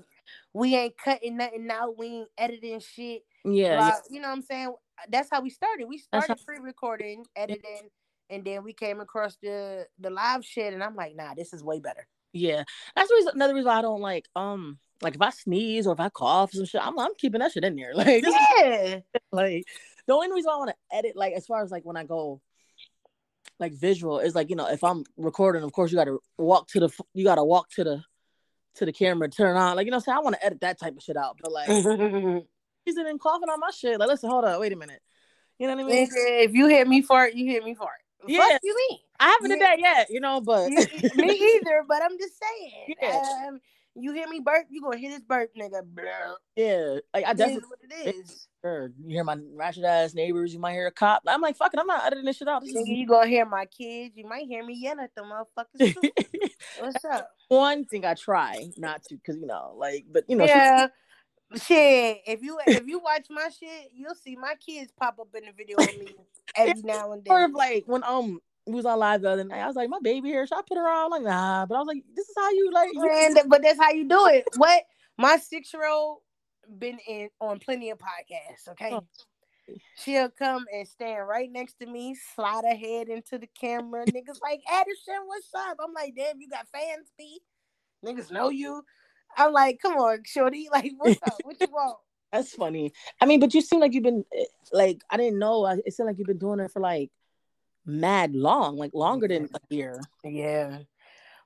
we, 0.53 0.75
ain't 0.75 0.99
cutting 0.99 1.37
nothing 1.37 1.69
out 1.71 1.97
we 1.97 2.07
ain't 2.07 2.29
editing 2.37 2.81
shit 2.81 3.23
Yeah. 3.45 3.77
blah, 3.77 3.93
you 4.11 4.21
know 4.21 4.29
what 4.29 4.35
i'm 4.35 4.43
saying 4.43 4.75
that's 5.11 5.31
how 5.31 5.41
we 5.41 5.51
started 5.51 5.87
we 5.87 5.99
started 5.99 6.37
pre-recording 6.45 7.25
editing 7.37 7.89
and 8.31 8.45
then 8.45 8.65
we 8.65 8.73
came 8.73 9.01
across 9.01 9.37
the 9.37 9.87
the 9.99 10.11
live 10.11 10.45
shit 10.45 10.75
and 10.75 10.83
i'm 10.83 10.97
like 10.97 11.15
nah 11.17 11.35
this 11.35 11.53
is 11.53 11.63
way 11.63 11.79
better 11.81 12.07
Yeah, 12.33 12.65
that's 12.95 13.11
reason, 13.11 13.33
another 13.35 13.55
reason 13.55 13.69
why 13.69 13.79
I 13.79 13.83
don't 13.83 14.01
like 14.01 14.27
um 14.37 14.79
like 15.03 15.15
if 15.15 15.23
I 15.23 15.31
sneeze 15.31 15.87
or 15.87 15.95
if 15.95 16.01
I 16.01 16.09
cough 16.11 16.51
or 16.51 16.57
some 16.57 16.65
shit, 16.67 16.87
I'm 16.87 16.99
I'm 16.99 17.15
keeping 17.19 17.41
that 17.41 17.53
shit 17.53 17.65
in 17.65 17.77
there. 17.77 17.93
Like 17.95 18.25
yeah 18.25 19.01
like 19.33 19.65
the 20.07 20.15
only 20.15 20.33
reason 20.33 20.49
why 20.49 20.55
I 20.55 20.59
want 20.59 20.71
to 20.71 20.97
edit, 20.97 21.17
like 21.17 21.33
as 21.35 21.47
far 21.47 21.63
as 21.63 21.71
like 21.71 21.85
when 21.85 21.97
I 21.97 22.05
go 22.05 22.41
like 23.59 23.73
visual, 23.73 24.19
is 24.19 24.35
like 24.35 24.51
you 24.51 24.57
know 24.57 24.69
if 24.69 24.85
I'm 24.85 25.05
recording, 25.17 25.63
of 25.63 25.73
course 25.73 25.91
you 25.91 25.99
got 25.99 26.05
to 26.05 26.19
walk 26.39 26.69
to 26.69 26.81
the 26.81 26.91
you 27.15 27.25
got 27.25 27.37
to 27.37 27.45
walk 27.45 27.69
to 27.71 27.85
the 27.85 28.05
to 28.77 28.87
the 28.87 28.93
camera, 28.93 29.29
turn 29.29 29.57
on, 29.57 29.77
like 29.77 29.87
you 29.87 29.91
know, 29.91 29.99
say 29.99 30.13
I 30.13 30.21
want 30.21 30.37
to 30.37 30.45
edit 30.45 30.61
that 30.61 30.79
type 30.79 30.97
of 30.97 31.03
shit 31.03 31.17
out. 31.17 31.39
But 31.43 31.53
like 31.53 31.69
he's 32.85 32.97
in 32.97 33.19
coughing 33.19 33.49
on 33.49 33.61
my 33.61 33.71
shit. 33.75 33.99
Like 33.99 34.09
listen, 34.09 34.31
hold 34.31 34.45
up, 34.45 34.61
wait 34.61 34.73
a 34.73 34.77
minute. 34.77 35.01
You 35.59 35.67
know 35.67 35.77
what 35.77 35.85
I 35.85 35.89
mean? 35.89 36.09
If 36.11 36.55
you 36.55 36.69
hear 36.69 36.87
me 36.87 37.03
fart 37.03 37.35
you 37.35 37.45
hear 37.45 37.63
me 37.63 37.75
fart 37.75 38.00
Yeah. 38.27 38.59
You 38.63 38.77
mean 38.89 38.99
I 39.19 39.29
haven't 39.31 39.51
did 39.51 39.61
Yeah. 39.61 39.67
that 39.77 39.81
yet, 39.81 40.07
you 40.11 40.21
know, 40.21 40.41
but 40.41 40.69
me 40.71 40.77
either, 41.65 41.85
but 41.89 42.03
I'm 42.03 42.19
just 42.19 42.35
saying. 42.41 42.95
Yeah. 43.01 43.23
Um, 43.49 43.61
you 43.97 44.13
hear 44.13 44.29
me 44.29 44.41
burp, 44.41 44.67
you 44.71 44.81
gonna 44.83 44.99
hear 44.99 45.11
this 45.11 45.23
burp, 45.23 45.51
nigga. 45.59 45.83
Yeah, 46.57 46.99
like 47.13 47.25
I 47.27 47.33
definitely. 47.33 47.69
what 47.69 47.79
it 48.07 48.15
is. 48.17 48.47
Sure. 48.65 48.93
You 49.05 49.15
hear 49.17 49.25
my 49.25 49.37
ratchet 49.55 49.85
ass 49.85 50.15
neighbors. 50.15 50.53
You 50.53 50.61
might 50.61 50.73
hear 50.73 50.87
a 50.87 50.93
cop. 50.93 51.23
I'm 51.27 51.41
like, 51.41 51.57
fuck 51.57 51.75
it. 51.75 51.81
I'm 51.81 51.87
not 51.87 52.05
editing 52.07 52.25
this 52.25 52.37
shit 52.37 52.47
out. 52.49 52.63
This 52.63 52.75
Nigga, 52.75 52.83
is 52.83 52.89
you 52.89 53.07
gonna 53.07 53.27
hear 53.27 53.45
my 53.47 53.67
kids. 53.67 54.17
You 54.17 54.29
might 54.29 54.47
hear 54.47 54.65
me 54.65 54.75
yelling 54.75 55.01
at 55.05 55.11
the 55.17 55.23
motherfuckers. 55.23 55.97
What's 56.81 57.05
up? 57.05 57.31
one 57.49 57.85
thing 57.85 58.05
I 58.05 58.15
try 58.15 58.69
not 58.77 59.03
to, 59.05 59.17
because 59.17 59.37
you 59.37 59.47
know, 59.47 59.75
like, 59.77 60.07
but 60.11 60.25
you 60.29 60.37
know, 60.37 60.47
she- 60.47 60.53
yeah. 60.53 60.87
Shit, 61.57 62.21
if 62.29 62.43
you 62.43 62.61
if 62.65 62.87
you 62.87 63.01
watch 63.01 63.27
my 63.29 63.49
shit, 63.49 63.91
you'll 63.93 64.15
see 64.15 64.37
my 64.37 64.55
kids 64.65 64.93
pop 64.97 65.19
up 65.19 65.29
in 65.35 65.47
the 65.47 65.53
video 65.53 65.79
with 65.79 65.99
me 65.99 66.15
every 66.57 66.83
now 66.83 67.13
and 67.13 67.27
sort 67.27 67.41
then. 67.41 67.51
of 67.51 67.55
like 67.55 67.85
when 67.87 68.03
um 68.05 68.41
we 68.67 68.75
was 68.75 68.87
on 68.87 68.99
live 68.99 69.23
the 69.23 69.31
other 69.31 69.45
night. 69.45 69.61
I 69.61 69.67
was 69.67 69.77
like, 69.77 69.89
my 69.89 69.99
baby 70.03 70.31
hair, 70.31 70.47
Should 70.47 70.59
I 70.59 70.63
put 70.69 70.77
her 70.79 70.89
on? 70.89 71.07
I'm 71.07 71.11
like, 71.11 71.23
nah. 71.23 71.67
But 71.67 71.75
I 71.77 71.79
was 71.79 71.87
like, 71.89 72.05
this 72.15 72.29
is 72.29 72.35
how 72.39 72.51
you 72.51 72.71
like. 72.73 72.91
Man, 72.95 73.35
but 73.49 73.63
that's 73.63 73.79
how 73.81 73.91
you 73.91 74.07
do 74.09 74.27
it. 74.27 74.45
What 74.57 74.83
my 75.19 75.37
six 75.39 75.73
year 75.73 75.89
old 75.89 76.19
been 76.79 76.99
in 77.09 77.29
on 77.41 77.59
plenty 77.59 77.91
of 77.91 77.99
podcasts. 77.99 78.69
Okay, 78.71 78.91
Oh. 78.93 79.05
she'll 79.97 80.31
come 80.31 80.65
and 80.73 80.87
stand 80.87 81.27
right 81.27 81.51
next 81.51 81.75
to 81.81 81.87
me, 81.87 82.15
slide 82.35 82.65
her 82.65 82.77
head 82.77 83.09
into 83.09 83.39
the 83.39 83.49
camera. 83.59 84.05
Niggas 84.07 84.41
like 84.43 84.61
Addison, 84.71 85.27
what's 85.27 85.49
up? 85.57 85.79
I'm 85.83 85.93
like, 85.93 86.15
damn, 86.17 86.41
you 86.41 86.49
got 86.49 86.67
fans, 86.73 87.11
B. 87.19 87.41
Niggas 88.05 88.31
know 88.31 88.51
you. 88.51 88.83
I'm 89.37 89.53
like, 89.53 89.79
come 89.81 89.95
on, 89.95 90.23
shorty. 90.25 90.69
Like, 90.73 90.93
what's 90.97 91.21
up? 91.23 91.35
What 91.45 91.57
you 91.61 91.69
want? 91.73 91.97
That's 92.33 92.53
funny. 92.55 92.93
I 93.21 93.27
mean, 93.27 93.41
but 93.41 93.53
you 93.55 93.61
seem 93.61 93.81
like 93.81 93.93
you've 93.93 94.05
been 94.05 94.25
eh, 94.37 94.45
like 94.73 95.03
I 95.11 95.17
didn't 95.17 95.39
know. 95.39 95.65
I- 95.65 95.81
It 95.85 95.95
seemed 95.95 96.07
like 96.09 96.19
you've 96.19 96.27
been 96.29 96.39
doing 96.39 96.61
it 96.61 96.71
for 96.71 96.81
like 96.81 97.11
mad 97.85 98.35
long, 98.35 98.77
like 98.77 98.95
longer 98.95 99.27
than 99.29 99.49
a 99.55 99.75
year. 99.75 100.01
Yeah. 100.25 100.81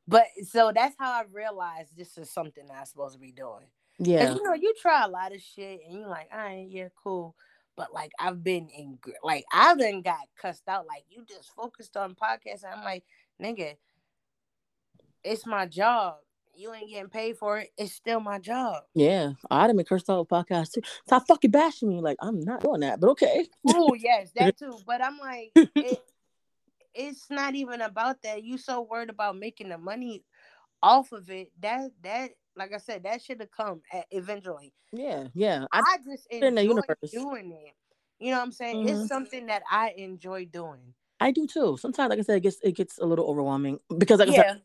But 0.07 0.26
so 0.47 0.72
that's 0.74 0.95
how 0.99 1.11
I 1.12 1.24
realized 1.32 1.97
this 1.97 2.18
is 2.18 2.30
something 2.30 2.64
I'm 2.70 2.85
supposed 2.85 3.14
to 3.14 3.20
be 3.20 3.32
doing. 3.32 3.64
Yeah, 3.99 4.35
you 4.35 4.43
know, 4.43 4.55
you 4.55 4.74
try 4.80 5.05
a 5.05 5.09
lot 5.09 5.32
of 5.35 5.41
shit 5.41 5.80
and 5.87 6.01
you're 6.01 6.09
like, 6.09 6.28
all 6.32 6.39
right, 6.39 6.66
yeah, 6.68 6.89
cool. 7.03 7.37
But 7.76 7.95
like 7.95 8.12
I've 8.18 8.43
been 8.45 8.68
in 8.68 8.99
like 9.22 9.45
I've 9.53 9.78
done 9.78 10.03
got 10.03 10.18
cussed 10.37 10.68
out. 10.68 10.87
Like 10.87 11.05
you 11.09 11.24
just 11.26 11.53
focused 11.55 11.97
on 11.97 12.14
podcasts. 12.14 12.64
I'm 12.70 12.85
like, 12.85 13.05
nigga, 13.41 13.76
it's 15.22 15.47
my 15.47 15.66
job. 15.66 16.16
You 16.57 16.73
ain't 16.73 16.89
getting 16.91 17.09
paid 17.11 17.37
for 17.37 17.59
it. 17.59 17.71
It's 17.77 17.93
still 17.93 18.21
my 18.21 18.39
job. 18.39 18.83
yeah. 18.95 19.33
I'd 19.51 19.69
have 19.69 19.77
been 19.77 19.85
cursed 19.85 20.09
out 20.11 20.21
with 20.21 20.29
podcasts 20.29 20.73
too. 20.73 20.83
Stop 21.07 21.27
fucking 21.27 21.51
bashing 21.51 21.89
me. 21.89 22.01
Like 22.01 22.17
I'm 22.21 22.41
not 22.41 22.61
doing 22.63 22.81
that. 22.81 23.01
But 23.01 23.11
okay. 23.11 23.47
Oh 23.67 23.95
yes, 23.95 24.31
that 24.37 24.57
too. 24.59 24.79
But 24.87 25.03
I'm 25.03 25.19
like, 25.19 25.53
it, 25.77 25.99
it's 26.95 27.27
not 27.31 27.55
even 27.55 27.81
about 27.81 28.23
that. 28.23 28.45
You 28.45 28.59
so 28.59 28.83
worried 28.83 29.11
about 29.11 29.37
making 29.37 29.69
the 29.71 29.79
money 29.79 30.25
off 30.83 31.13
of 31.13 31.29
it. 31.31 31.51
That 31.61 31.91
that 32.03 32.31
like 32.57 32.73
I 32.73 32.79
said, 32.79 33.03
that 33.03 33.23
should 33.23 33.41
have 33.41 33.51
come 33.51 33.83
at, 33.93 34.07
eventually. 34.11 34.73
Yeah, 34.93 35.25
yeah. 35.35 35.67
I, 35.73 35.81
I 35.81 35.97
just 36.05 36.27
in 36.31 36.45
enjoy 36.45 36.55
the 36.57 36.63
universe. 36.63 37.11
doing 37.11 37.53
it. 37.53 37.75
You 38.21 38.31
know 38.31 38.39
what 38.39 38.45
I'm 38.45 38.53
saying? 38.53 38.87
Mhm. 38.87 38.91
It's 39.01 39.09
something 39.09 39.47
that 39.47 39.63
I 39.69 39.93
enjoy 39.97 40.45
doing. 40.47 40.95
I 41.21 41.31
do 41.33 41.47
too. 41.47 41.77
Sometimes, 41.81 42.11
like 42.11 42.19
I 42.19 42.23
said, 42.23 42.37
it 42.37 42.41
gets 42.41 42.59
it 42.63 42.73
gets 42.73 42.99
a 42.99 43.05
little 43.05 43.27
overwhelming 43.29 43.81
because, 43.99 44.21
like 44.21 44.29
I 44.29 44.33
said, 44.33 44.63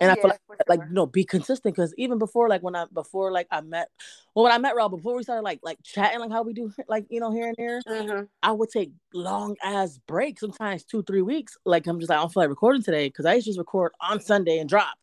Yeah, 0.00 0.08
And 0.08 0.12
I 0.12 0.14
feel 0.20 0.30
like 0.30 0.40
for 0.46 0.56
like 0.68 0.80
you 0.88 0.92
know 0.94 1.06
be 1.06 1.24
consistent 1.24 1.74
because 1.74 1.94
even 1.96 2.18
before 2.18 2.48
like 2.48 2.62
when 2.62 2.74
I 2.74 2.86
before 2.92 3.30
like 3.30 3.46
I 3.50 3.60
met 3.60 3.88
well 4.34 4.44
when 4.44 4.52
I 4.52 4.58
met 4.58 4.74
Rob 4.74 4.90
before 4.90 5.14
we 5.14 5.22
started 5.22 5.42
like 5.42 5.60
like 5.62 5.78
chatting 5.84 6.18
like 6.20 6.32
how 6.32 6.42
we 6.42 6.52
do 6.52 6.72
like 6.88 7.06
you 7.10 7.20
know 7.20 7.30
here 7.30 7.46
and 7.48 7.56
there 7.56 7.80
Mhm. 7.82 8.28
I 8.42 8.50
would 8.50 8.70
take 8.70 8.90
long 9.12 9.56
ass 9.62 9.98
breaks 10.06 10.40
sometimes 10.40 10.84
two 10.84 11.02
three 11.04 11.22
weeks 11.22 11.56
like 11.64 11.86
I'm 11.86 12.00
just 12.00 12.10
like 12.10 12.18
I 12.18 12.22
don't 12.22 12.32
feel 12.32 12.42
like 12.42 12.50
recording 12.50 12.82
today 12.82 13.06
because 13.08 13.24
I 13.24 13.34
used 13.34 13.44
to 13.44 13.50
just 13.50 13.58
record 13.58 13.92
on 14.00 14.20
Sunday 14.20 14.58
and 14.58 14.68
drop 14.68 14.94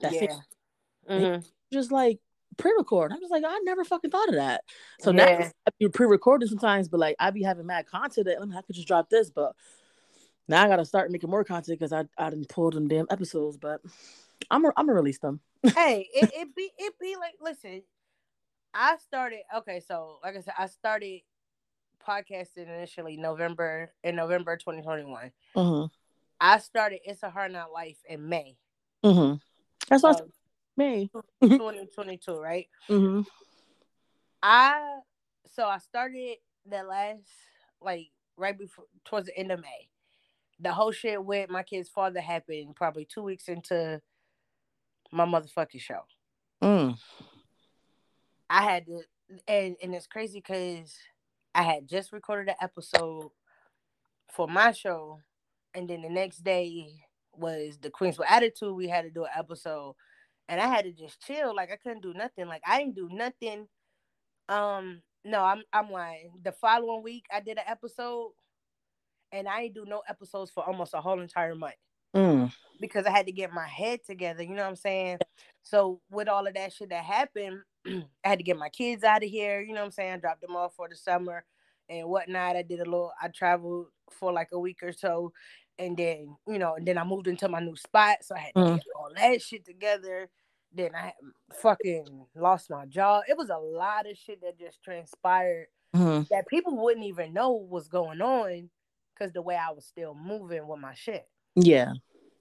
that's 0.00 0.14
it 0.16 0.30
yeah. 1.08 1.18
Mhm. 1.18 1.46
just 1.72 1.90
like 1.90 2.18
pre-record 2.58 3.12
I'm 3.12 3.20
just 3.20 3.32
like 3.32 3.44
I 3.46 3.58
never 3.64 3.82
fucking 3.84 4.10
thought 4.10 4.28
of 4.28 4.34
that 4.34 4.62
so 5.00 5.10
now 5.10 5.26
Yeah. 5.26 5.50
I 5.66 5.70
be 5.80 5.88
pre-recording 5.88 6.48
sometimes 6.48 6.88
but 6.88 7.00
like 7.00 7.16
I 7.18 7.30
be 7.30 7.42
having 7.42 7.66
mad 7.66 7.86
content 7.86 8.26
that 8.26 8.36
I 8.40 8.62
could 8.62 8.74
just 8.76 8.86
drop 8.86 9.08
this 9.08 9.30
but 9.30 9.54
now 10.48 10.62
I 10.64 10.68
gotta 10.68 10.84
start 10.84 11.10
making 11.10 11.30
more 11.30 11.44
content 11.44 11.78
because 11.78 11.92
I 11.92 12.04
I 12.18 12.28
didn't 12.30 12.48
pull 12.50 12.70
them 12.70 12.88
damn 12.88 13.06
episodes 13.10 13.56
but 13.56 13.80
I'm 14.50 14.64
i 14.64 14.70
I'm 14.76 14.86
gonna 14.86 14.94
release 14.94 15.18
them 15.18 15.40
hey, 15.74 16.08
it, 16.14 16.30
it 16.34 16.54
be 16.54 16.70
it 16.76 16.94
be 17.00 17.16
like 17.16 17.34
listen, 17.40 17.82
I 18.74 18.96
started 18.98 19.40
okay, 19.58 19.80
so 19.80 20.18
like 20.22 20.36
I 20.36 20.40
said, 20.40 20.54
I 20.58 20.66
started 20.66 21.20
podcasting 22.06 22.68
initially 22.68 23.16
November 23.16 23.92
in 24.02 24.14
November 24.14 24.56
2021. 24.58 25.30
mm-hmm. 25.56 25.86
I 26.38 26.58
started 26.58 27.00
It's 27.04 27.22
a 27.22 27.30
Hard 27.30 27.52
Knock 27.52 27.72
Life 27.72 27.96
in 28.06 28.28
May 28.28 28.56
Mm-hmm. 29.04 29.36
That's 29.88 30.02
of 30.02 30.16
said, 30.16 30.26
May. 30.76 31.10
2022, 31.42 32.40
right? 32.40 32.66
Mm-hmm. 32.88 33.20
I 34.42 34.98
so 35.54 35.66
I 35.66 35.78
started 35.78 36.36
the 36.66 36.82
last 36.82 37.20
like 37.80 38.08
right 38.36 38.58
before 38.58 38.86
towards 39.04 39.26
the 39.26 39.38
end 39.38 39.52
of 39.52 39.60
May. 39.60 39.88
The 40.60 40.72
whole 40.72 40.92
shit 40.92 41.22
with 41.22 41.50
my 41.50 41.62
kid's 41.62 41.88
father 41.88 42.20
happened 42.20 42.76
probably 42.76 43.04
two 43.04 43.22
weeks 43.22 43.48
into 43.48 44.00
my 45.14 45.24
motherfucking 45.24 45.80
show. 45.80 46.00
Mm. 46.62 46.98
I 48.50 48.62
had 48.62 48.86
to, 48.86 49.00
and 49.48 49.76
and 49.82 49.94
it's 49.94 50.06
crazy 50.06 50.40
because 50.40 50.94
I 51.54 51.62
had 51.62 51.88
just 51.88 52.12
recorded 52.12 52.48
an 52.48 52.56
episode 52.60 53.30
for 54.32 54.48
my 54.48 54.72
show, 54.72 55.20
and 55.72 55.88
then 55.88 56.02
the 56.02 56.10
next 56.10 56.38
day 56.38 56.88
was 57.36 57.78
the 57.80 57.90
Queens 57.90 58.18
with 58.18 58.30
Attitude. 58.30 58.74
We 58.74 58.88
had 58.88 59.02
to 59.02 59.10
do 59.10 59.24
an 59.24 59.30
episode, 59.36 59.94
and 60.48 60.60
I 60.60 60.66
had 60.66 60.84
to 60.84 60.92
just 60.92 61.20
chill. 61.22 61.54
Like 61.54 61.72
I 61.72 61.76
couldn't 61.76 62.02
do 62.02 62.12
nothing. 62.12 62.46
Like 62.46 62.62
I 62.66 62.80
didn't 62.80 62.96
do 62.96 63.08
nothing. 63.10 63.68
Um, 64.48 65.00
no, 65.24 65.42
I'm 65.42 65.62
I'm 65.72 65.90
lying. 65.90 66.32
The 66.42 66.52
following 66.52 67.02
week 67.02 67.26
I 67.32 67.40
did 67.40 67.58
an 67.58 67.64
episode, 67.66 68.32
and 69.32 69.48
I 69.48 69.62
didn't 69.62 69.74
do 69.76 69.84
no 69.86 70.02
episodes 70.08 70.50
for 70.50 70.64
almost 70.64 70.94
a 70.94 71.00
whole 71.00 71.20
entire 71.20 71.54
month 71.54 71.74
Mm. 72.14 72.52
because 72.80 73.06
I 73.06 73.10
had 73.10 73.26
to 73.26 73.32
get 73.32 73.52
my 73.52 73.66
head 73.66 74.00
together. 74.04 74.42
You 74.42 74.54
know 74.54 74.62
what 74.62 74.68
I'm 74.70 74.76
saying? 74.76 75.18
So 75.62 76.00
with 76.10 76.28
all 76.28 76.46
of 76.46 76.54
that 76.54 76.72
shit 76.72 76.90
that 76.90 77.04
happened, 77.04 77.60
I 77.86 78.02
had 78.24 78.38
to 78.38 78.44
get 78.44 78.58
my 78.58 78.68
kids 78.68 79.04
out 79.04 79.24
of 79.24 79.30
here. 79.30 79.60
You 79.60 79.72
know 79.74 79.80
what 79.80 79.86
I'm 79.86 79.92
saying? 79.92 80.20
Dropped 80.20 80.42
them 80.42 80.56
off 80.56 80.74
for 80.74 80.88
the 80.88 80.96
summer 80.96 81.44
and 81.88 82.08
whatnot. 82.08 82.56
I 82.56 82.62
did 82.62 82.80
a 82.80 82.84
little. 82.84 83.12
I 83.20 83.28
traveled 83.28 83.86
for 84.10 84.32
like 84.32 84.48
a 84.52 84.58
week 84.58 84.82
or 84.82 84.92
so, 84.92 85.32
and 85.78 85.96
then 85.96 86.36
you 86.46 86.58
know, 86.58 86.74
and 86.74 86.86
then 86.86 86.98
I 86.98 87.04
moved 87.04 87.26
into 87.26 87.48
my 87.48 87.60
new 87.60 87.76
spot, 87.76 88.18
so 88.22 88.34
I 88.34 88.38
had 88.40 88.54
to 88.54 88.60
Mm. 88.60 88.74
get 88.76 88.84
all 88.98 89.10
that 89.16 89.42
shit 89.42 89.64
together. 89.64 90.28
Then 90.72 90.94
I 90.94 91.12
fucking 91.52 92.26
lost 92.34 92.70
my 92.70 92.86
job. 92.86 93.24
It 93.28 93.36
was 93.36 93.50
a 93.50 93.56
lot 93.58 94.10
of 94.10 94.16
shit 94.16 94.40
that 94.42 94.58
just 94.58 94.82
transpired 94.82 95.68
Mm. 95.94 96.28
that 96.30 96.48
people 96.48 96.76
wouldn't 96.76 97.06
even 97.06 97.32
know 97.32 97.52
was 97.52 97.86
going 97.88 98.20
on 98.20 98.70
because 99.14 99.32
the 99.32 99.42
way 99.42 99.56
I 99.56 99.70
was 99.70 99.84
still 99.86 100.14
moving 100.14 100.66
with 100.66 100.80
my 100.80 100.94
shit. 100.94 101.26
Yeah. 101.54 101.92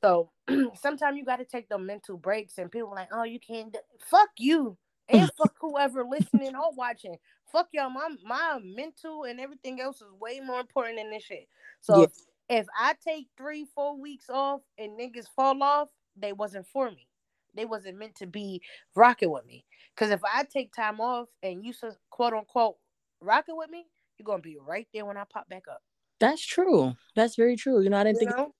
So 0.01 0.31
sometimes 0.75 1.17
you 1.17 1.25
got 1.25 1.37
to 1.37 1.45
take 1.45 1.69
the 1.69 1.77
mental 1.77 2.17
breaks, 2.17 2.57
and 2.57 2.71
people 2.71 2.91
like, 2.91 3.09
"Oh, 3.11 3.23
you 3.23 3.39
can't." 3.39 3.71
Do-. 3.71 3.79
Fuck 4.09 4.29
you, 4.37 4.77
and 5.09 5.29
fuck 5.37 5.55
whoever 5.59 6.03
listening 6.03 6.55
or 6.55 6.71
watching. 6.73 7.17
Fuck 7.51 7.69
y'all. 7.71 7.89
My 7.89 8.09
my 8.23 8.59
mental 8.63 9.23
and 9.23 9.39
everything 9.39 9.79
else 9.79 10.01
is 10.01 10.11
way 10.19 10.39
more 10.39 10.59
important 10.59 10.97
than 10.97 11.11
this 11.11 11.23
shit. 11.23 11.47
So 11.81 12.07
if 12.49 12.67
I 12.77 12.95
take 13.05 13.27
three, 13.37 13.65
four 13.73 13.99
weeks 13.99 14.29
off 14.29 14.61
and 14.77 14.99
niggas 14.99 15.27
fall 15.35 15.61
off, 15.63 15.89
they 16.15 16.33
wasn't 16.33 16.67
for 16.67 16.89
me. 16.89 17.07
They 17.55 17.65
wasn't 17.65 17.99
meant 17.99 18.15
to 18.15 18.27
be 18.27 18.61
rocking 18.95 19.31
with 19.31 19.45
me. 19.45 19.65
Cause 19.95 20.09
if 20.09 20.21
I 20.23 20.43
take 20.43 20.73
time 20.73 20.99
off 20.99 21.29
and 21.43 21.63
you 21.63 21.71
so 21.71 21.91
quote 22.09 22.33
unquote 22.33 22.77
rocking 23.21 23.55
with 23.55 23.69
me, 23.69 23.85
you're 24.17 24.25
gonna 24.25 24.41
be 24.41 24.57
right 24.59 24.87
there 24.93 25.05
when 25.05 25.17
I 25.17 25.23
pop 25.31 25.47
back 25.49 25.65
up. 25.69 25.81
That's 26.19 26.43
true. 26.43 26.95
That's 27.15 27.35
very 27.35 27.55
true. 27.55 27.81
You 27.81 27.89
know, 27.89 27.97
I 27.97 28.03
didn't 28.03 28.21
You 28.21 28.27
think 28.27 28.37
know? 28.37 28.55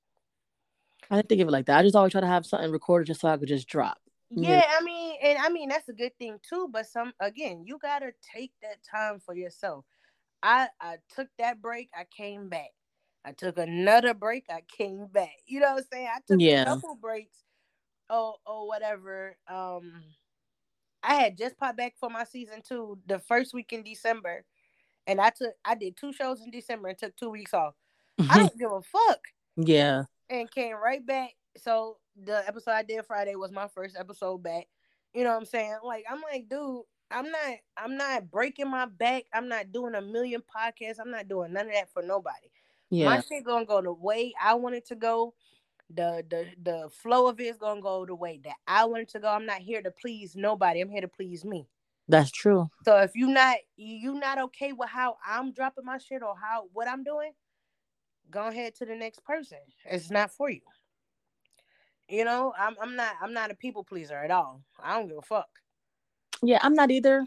I 1.10 1.16
didn't 1.16 1.30
think 1.30 1.42
of 1.42 1.48
it 1.48 1.52
like 1.52 1.66
that. 1.68 1.80
I 1.80 1.84
just 1.84 1.96
always 1.96 2.12
try 2.12 2.22
to 2.22 2.28
have 2.28 2.46
something 2.46 2.72
recorded 2.72 3.08
just 3.08 3.22
so 3.22 3.30
I 3.30 3.38
could 3.38 3.48
just 3.48 3.68
drop. 3.68 3.98
Yeah, 4.30 4.50
Yeah. 4.58 4.64
I 4.80 4.84
mean, 4.84 5.16
and 5.22 5.38
I 5.40 5.50
mean 5.50 5.70
that's 5.70 5.90
a 5.90 5.94
good 5.94 6.18
thing 6.18 6.40
too. 6.48 6.70
But 6.72 6.88
some 6.88 7.14
again, 7.20 7.64
you 7.66 7.78
gotta 7.82 8.14
take 8.34 8.52
that 8.62 8.78
time 8.90 9.20
for 9.20 9.36
yourself. 9.36 9.86
I 10.42 10.70
I 10.82 10.98
took 11.16 11.28
that 11.40 11.62
break, 11.62 11.90
I 11.96 12.06
came 12.16 12.50
back. 12.50 12.72
I 13.26 13.32
took 13.32 13.58
another 13.58 14.14
break, 14.14 14.46
I 14.50 14.64
came 14.78 15.08
back. 15.08 15.32
You 15.46 15.60
know 15.62 15.74
what 15.74 15.84
I'm 15.84 15.88
saying? 15.92 16.08
I 16.14 16.20
took 16.28 16.42
Yeah. 16.42 16.64
a 16.64 16.66
couple 16.66 16.96
breaks, 16.96 17.38
or 18.10 18.36
or 18.46 18.68
whatever. 18.68 19.38
Um, 19.48 20.04
I 21.04 21.16
had 21.16 21.38
just 21.38 21.58
popped 21.58 21.78
back 21.78 21.96
for 22.00 22.10
my 22.10 22.24
season 22.24 22.62
two 22.68 22.98
the 23.06 23.20
first 23.20 23.54
week 23.54 23.72
in 23.74 23.84
December, 23.84 24.46
and 25.06 25.22
I 25.22 25.30
took 25.30 25.54
I 25.64 25.76
did 25.76 25.96
two 25.96 26.12
shows 26.14 26.42
in 26.42 26.50
December 26.52 26.88
and 26.90 26.98
took 26.98 27.16
two 27.16 27.30
weeks 27.30 27.54
off. 27.54 27.76
I 28.30 28.38
don't 28.40 28.58
give 28.58 28.72
a 28.72 28.82
fuck 28.82 29.20
yeah. 29.58 30.04
And 30.30 30.50
came 30.50 30.76
right 30.76 31.06
back. 31.06 31.32
So 31.58 31.98
the 32.22 32.48
episode 32.48 32.72
I 32.72 32.84
did 32.84 33.06
Friday 33.06 33.36
was 33.36 33.52
my 33.52 33.68
first 33.68 33.96
episode 33.98 34.44
back. 34.44 34.68
You 35.14 35.24
know 35.24 35.32
what 35.32 35.40
I'm 35.40 35.46
saying? 35.46 35.78
Like 35.84 36.06
I'm 36.10 36.22
like, 36.22 36.50
dude, 36.50 36.82
I'm 37.12 37.30
not 37.30 37.58
I'm 37.78 37.98
not 37.98 38.32
breaking 38.32 38.70
my 38.70 38.86
back. 38.86 39.24
I'm 39.34 39.48
not 39.48 39.72
doing 39.72 39.96
a 39.96 40.02
million 40.02 40.42
podcasts. 40.42 41.00
I'm 41.00 41.12
not 41.12 41.28
doing 41.28 41.54
none 41.54 41.68
of 41.68 41.74
that 41.74 41.94
for 41.94 42.02
nobody. 42.02 42.50
Yeah. 42.90 43.10
My 43.10 43.22
shit 43.22 43.44
gonna 43.44 43.66
go 43.66 43.82
the 43.82 43.94
way 43.94 44.34
I 44.42 44.56
want 44.56 44.76
it 44.76 44.88
to 44.88 44.96
go. 44.96 45.34
The 45.94 46.24
the 46.30 46.48
the 46.62 46.90
flow 46.90 47.28
of 47.28 47.40
it 47.40 47.44
is 47.44 47.58
gonna 47.58 47.82
go 47.82 48.06
the 48.06 48.16
way 48.16 48.40
that 48.44 48.56
I 48.68 48.86
want 48.86 49.04
it 49.04 49.10
to 49.10 49.20
go. 49.20 49.28
I'm 49.28 49.46
not 49.46 49.60
here 49.60 49.82
to 49.82 49.92
please 49.92 50.36
nobody. 50.36 50.82
I'm 50.82 50.90
here 50.90 51.02
to 51.02 51.08
please 51.08 51.46
me. 51.46 51.68
That's 52.08 52.32
true. 52.32 52.70
So 52.84 52.98
if 52.98 53.12
you 53.16 53.28
not 53.28 53.58
you 53.78 54.16
not 54.16 54.38
okay 54.40 54.74
with 54.74 54.90
how 54.90 55.18
I'm 55.26 55.54
dropping 55.54 55.86
my 55.86 55.98
shit 55.98 56.24
or 56.24 56.36
how 56.40 56.66
what 56.74 56.88
I'm 56.88 57.04
doing, 57.04 57.32
go 58.30 58.48
ahead 58.48 58.76
to 58.76 58.86
the 58.86 58.96
next 58.96 59.24
person. 59.24 59.60
It's 59.86 60.10
not 60.10 60.32
for 60.32 60.50
you. 60.50 60.62
You 62.10 62.26
know, 62.26 62.54
I'm 62.58 62.76
I'm 62.82 62.96
not 62.96 63.16
I'm 63.22 63.34
not 63.34 63.52
a 63.52 63.56
people 63.56 63.84
pleaser 63.84 64.16
at 64.18 64.32
all. 64.32 64.62
I 64.82 64.98
don't 64.98 65.08
give 65.08 65.18
a 65.18 65.22
fuck. 65.22 65.48
Yeah, 66.42 66.60
I'm 66.62 66.74
not 66.74 66.92
either. 66.92 67.26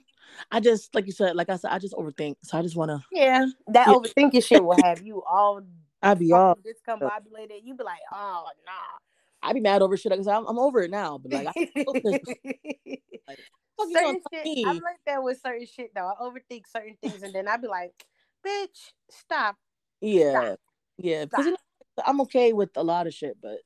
I 0.51 0.61
just 0.61 0.94
like 0.94 1.07
you 1.07 1.12
said, 1.12 1.34
like 1.36 1.49
I 1.49 1.57
said, 1.57 1.70
I 1.70 1.78
just 1.78 1.94
overthink. 1.94 2.36
So 2.42 2.59
I 2.59 2.62
just 2.62 2.76
wanna 2.76 3.03
Yeah, 3.11 3.47
that 3.68 3.86
Yeah. 3.88 3.94
overthinking 3.94 4.44
shit 4.44 4.62
will 4.62 4.80
have 4.82 5.03
you 5.03 5.22
all 5.22 5.62
I'd 6.03 6.18
be 6.18 6.32
all 6.32 6.57
discombobulated. 6.57 7.61
You'd 7.64 7.78
be 7.78 7.84
like, 7.84 7.99
oh 8.12 8.44
nah. 8.66 8.72
I'd 9.42 9.55
be 9.55 9.61
mad 9.61 9.80
over 9.82 9.97
shit 9.97 10.11
because 10.11 10.26
I'm, 10.28 10.47
I'm 10.47 10.59
over 10.59 10.82
it 10.82 10.90
now. 10.90 11.18
But 11.18 11.32
like 11.32 11.47
I 11.49 11.53
fuck 11.84 12.03
this- 12.03 12.18
fuck 13.76 13.88
you 13.88 13.94
certain 13.94 14.20
shit. 14.32 14.66
I'm 14.66 14.76
like 14.76 14.99
that 15.07 15.22
with 15.22 15.40
certain 15.40 15.66
shit 15.66 15.92
though. 15.94 16.11
I 16.11 16.22
overthink 16.22 16.64
certain 16.70 16.97
things 17.03 17.22
and 17.22 17.34
then 17.34 17.49
I'd 17.49 17.62
be 17.62 17.68
like, 17.68 17.92
bitch, 18.47 18.92
stop. 19.11 19.57
Yeah. 20.01 20.57
Yeah. 20.99 21.24
Because 21.24 21.47
you 21.47 21.51
know, 21.53 21.57
I'm 22.05 22.20
okay 22.22 22.53
with 22.53 22.70
a 22.76 22.82
lot 22.82 23.07
of 23.07 23.14
shit, 23.14 23.36
but 23.40 23.59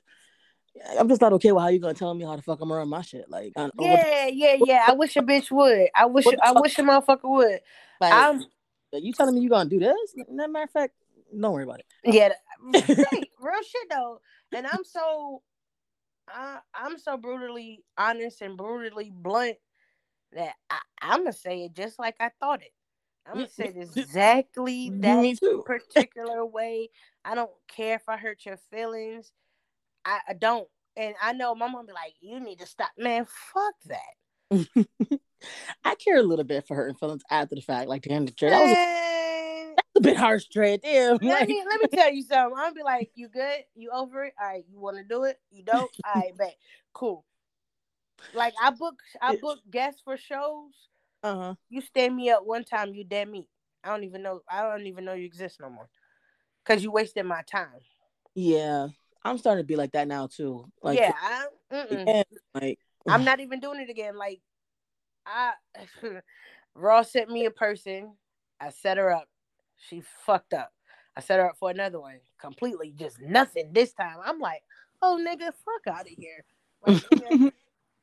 I'm 0.97 1.09
just 1.09 1.21
not 1.21 1.33
okay 1.33 1.51
with 1.51 1.61
how 1.61 1.69
you 1.69 1.79
gonna 1.79 1.93
tell 1.93 2.13
me 2.13 2.25
how 2.25 2.35
the 2.35 2.41
fuck 2.41 2.61
I'm 2.61 2.71
running 2.71 2.89
my 2.89 3.01
shit. 3.01 3.29
Like, 3.29 3.53
I, 3.57 3.69
Yeah, 3.79 4.27
yeah, 4.27 4.55
yeah. 4.65 4.85
I 4.87 4.93
wish 4.93 5.15
a 5.17 5.21
bitch 5.21 5.51
would. 5.51 5.89
I 5.95 6.05
wish 6.05 6.27
I 6.27 6.53
fuck? 6.53 6.61
wish 6.61 6.79
a 6.79 6.83
motherfucker 6.83 7.19
would. 7.23 7.59
like 7.99 8.13
I'm 8.13 8.45
you 8.93 9.13
telling 9.13 9.35
me 9.35 9.41
you 9.41 9.49
gonna 9.49 9.69
do 9.69 9.79
this? 9.79 10.15
A 10.29 10.47
matter 10.47 10.63
of 10.63 10.71
fact, 10.71 10.93
don't 11.37 11.53
worry 11.53 11.63
about 11.63 11.79
it. 11.79 11.85
yeah, 12.03 12.29
hey, 12.29 12.35
mm, 12.65 13.27
real 13.41 13.63
shit 13.63 13.89
though. 13.89 14.19
And 14.53 14.67
I'm 14.67 14.83
so 14.83 15.41
I 16.27 16.59
I'm 16.73 16.97
so 16.97 17.17
brutally 17.17 17.83
honest 17.97 18.41
and 18.41 18.57
brutally 18.57 19.11
blunt 19.13 19.57
that 20.33 20.53
I, 20.69 20.79
I'm 21.01 21.19
gonna 21.19 21.33
say 21.33 21.63
it 21.65 21.73
just 21.73 21.99
like 21.99 22.15
I 22.19 22.31
thought 22.39 22.61
it. 22.61 22.71
I'm 23.31 23.37
gonna 23.37 23.49
say 23.49 23.65
it 23.65 23.77
exactly 23.77 24.89
that 24.99 25.37
particular 25.65 26.45
way. 26.45 26.89
I 27.23 27.35
don't 27.35 27.51
care 27.67 27.95
if 27.95 28.09
I 28.09 28.17
hurt 28.17 28.45
your 28.45 28.57
feelings. 28.69 29.31
I, 30.05 30.19
I 30.29 30.33
don't. 30.33 30.67
And 30.97 31.15
I 31.21 31.33
know 31.33 31.55
my 31.55 31.69
mom 31.69 31.85
be 31.85 31.93
like, 31.93 32.15
you 32.19 32.39
need 32.39 32.59
to 32.59 32.65
stop. 32.65 32.89
Man, 32.97 33.25
fuck 33.53 33.75
that. 33.85 35.19
I 35.85 35.95
care 35.95 36.17
a 36.17 36.23
little 36.23 36.43
bit 36.43 36.67
for 36.67 36.75
hurting 36.75 36.95
feelings 36.95 37.23
after 37.29 37.55
the 37.55 37.61
fact. 37.61 37.87
Like, 37.87 38.03
damn, 38.03 38.25
Dre, 38.25 38.49
that 38.49 38.59
was 38.59 39.75
a, 39.95 40.01
bit 40.01 40.17
harsh, 40.17 40.45
Dre. 40.51 40.77
Damn. 40.77 41.13
let 41.13 41.23
Like, 41.23 41.47
me 41.49 41.63
let 41.67 41.81
me 41.81 41.87
tell 41.87 42.11
you 42.11 42.23
something. 42.23 42.57
I'm 42.57 42.65
gonna 42.65 42.75
be 42.75 42.83
like, 42.83 43.11
you 43.15 43.29
good? 43.29 43.59
You 43.75 43.91
over 43.91 44.25
it? 44.25 44.33
All 44.39 44.47
right, 44.47 44.65
you 44.69 44.79
want 44.79 44.97
to 44.97 45.03
do 45.03 45.23
it? 45.23 45.39
You 45.51 45.63
don't? 45.63 45.89
All 46.05 46.13
right, 46.13 46.35
bet. 46.37 46.55
Cool. 46.93 47.23
Like 48.33 48.53
I 48.61 48.71
book 48.71 48.95
I 49.21 49.37
book 49.37 49.59
guests 49.69 50.01
for 50.03 50.17
shows. 50.17 50.73
Uh-huh. 51.23 51.55
You 51.69 51.81
stand 51.81 52.15
me 52.15 52.29
up 52.29 52.45
one 52.45 52.63
time, 52.63 52.93
you 52.93 53.03
dead 53.03 53.29
meat. 53.29 53.47
I 53.83 53.89
don't 53.89 54.03
even 54.03 54.21
know. 54.21 54.41
I 54.49 54.61
don't 54.61 54.87
even 54.87 55.05
know 55.05 55.13
you 55.13 55.25
exist 55.25 55.59
no 55.59 55.69
more. 55.69 55.89
Cause 56.65 56.83
you 56.83 56.91
wasted 56.91 57.25
my 57.25 57.41
time. 57.43 57.79
Yeah. 58.35 58.87
I'm 59.23 59.37
starting 59.37 59.63
to 59.63 59.67
be 59.67 59.75
like 59.75 59.91
that 59.91 60.07
now 60.07 60.27
too. 60.27 60.65
Like, 60.81 60.99
yeah, 60.99 61.13
I, 61.19 61.45
mm-mm. 61.71 62.07
and 62.07 62.75
I'm 63.07 63.23
not 63.23 63.39
even 63.39 63.59
doing 63.59 63.79
it 63.79 63.89
again. 63.89 64.17
Like 64.17 64.41
I 65.25 65.53
Raw 66.75 67.03
sent 67.03 67.29
me 67.29 67.45
a 67.45 67.51
person. 67.51 68.13
I 68.59 68.69
set 68.69 68.97
her 68.97 69.11
up. 69.11 69.27
She 69.77 70.03
fucked 70.25 70.53
up. 70.53 70.71
I 71.15 71.21
set 71.21 71.39
her 71.39 71.49
up 71.49 71.57
for 71.59 71.69
another 71.69 71.99
one. 71.99 72.19
Completely 72.39 72.93
just 72.97 73.19
nothing 73.19 73.71
this 73.73 73.93
time. 73.93 74.17
I'm 74.23 74.39
like, 74.39 74.63
oh 75.01 75.19
nigga, 75.21 75.51
fuck 75.65 75.95
out 75.95 76.01
of 76.01 76.07
here. 76.07 76.45
Like, 76.85 77.53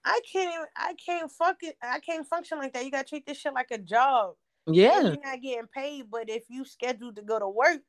I 0.09 0.21
can't 0.33 0.55
even 0.55 0.67
I 0.75 0.95
can't 0.95 1.31
fuck 1.31 1.57
it. 1.61 1.77
I 1.83 2.01
can't 2.01 2.27
function 2.27 2.59
like 2.59 2.73
that. 2.73 2.85
You 2.85 2.91
gotta 2.91 3.07
treat 3.07 3.27
this 3.27 3.37
shit 3.37 3.53
like 3.53 3.71
a 3.71 3.79
job. 3.79 4.35
Yeah. 4.67 5.03
You're 5.03 5.21
not 5.23 5.43
getting 5.43 5.67
paid, 5.73 6.05
but 6.11 6.31
if 6.31 6.45
you 6.49 6.65
scheduled 6.65 7.17
to 7.17 7.23
go 7.23 7.39
to 7.39 7.49
work, 7.49 7.81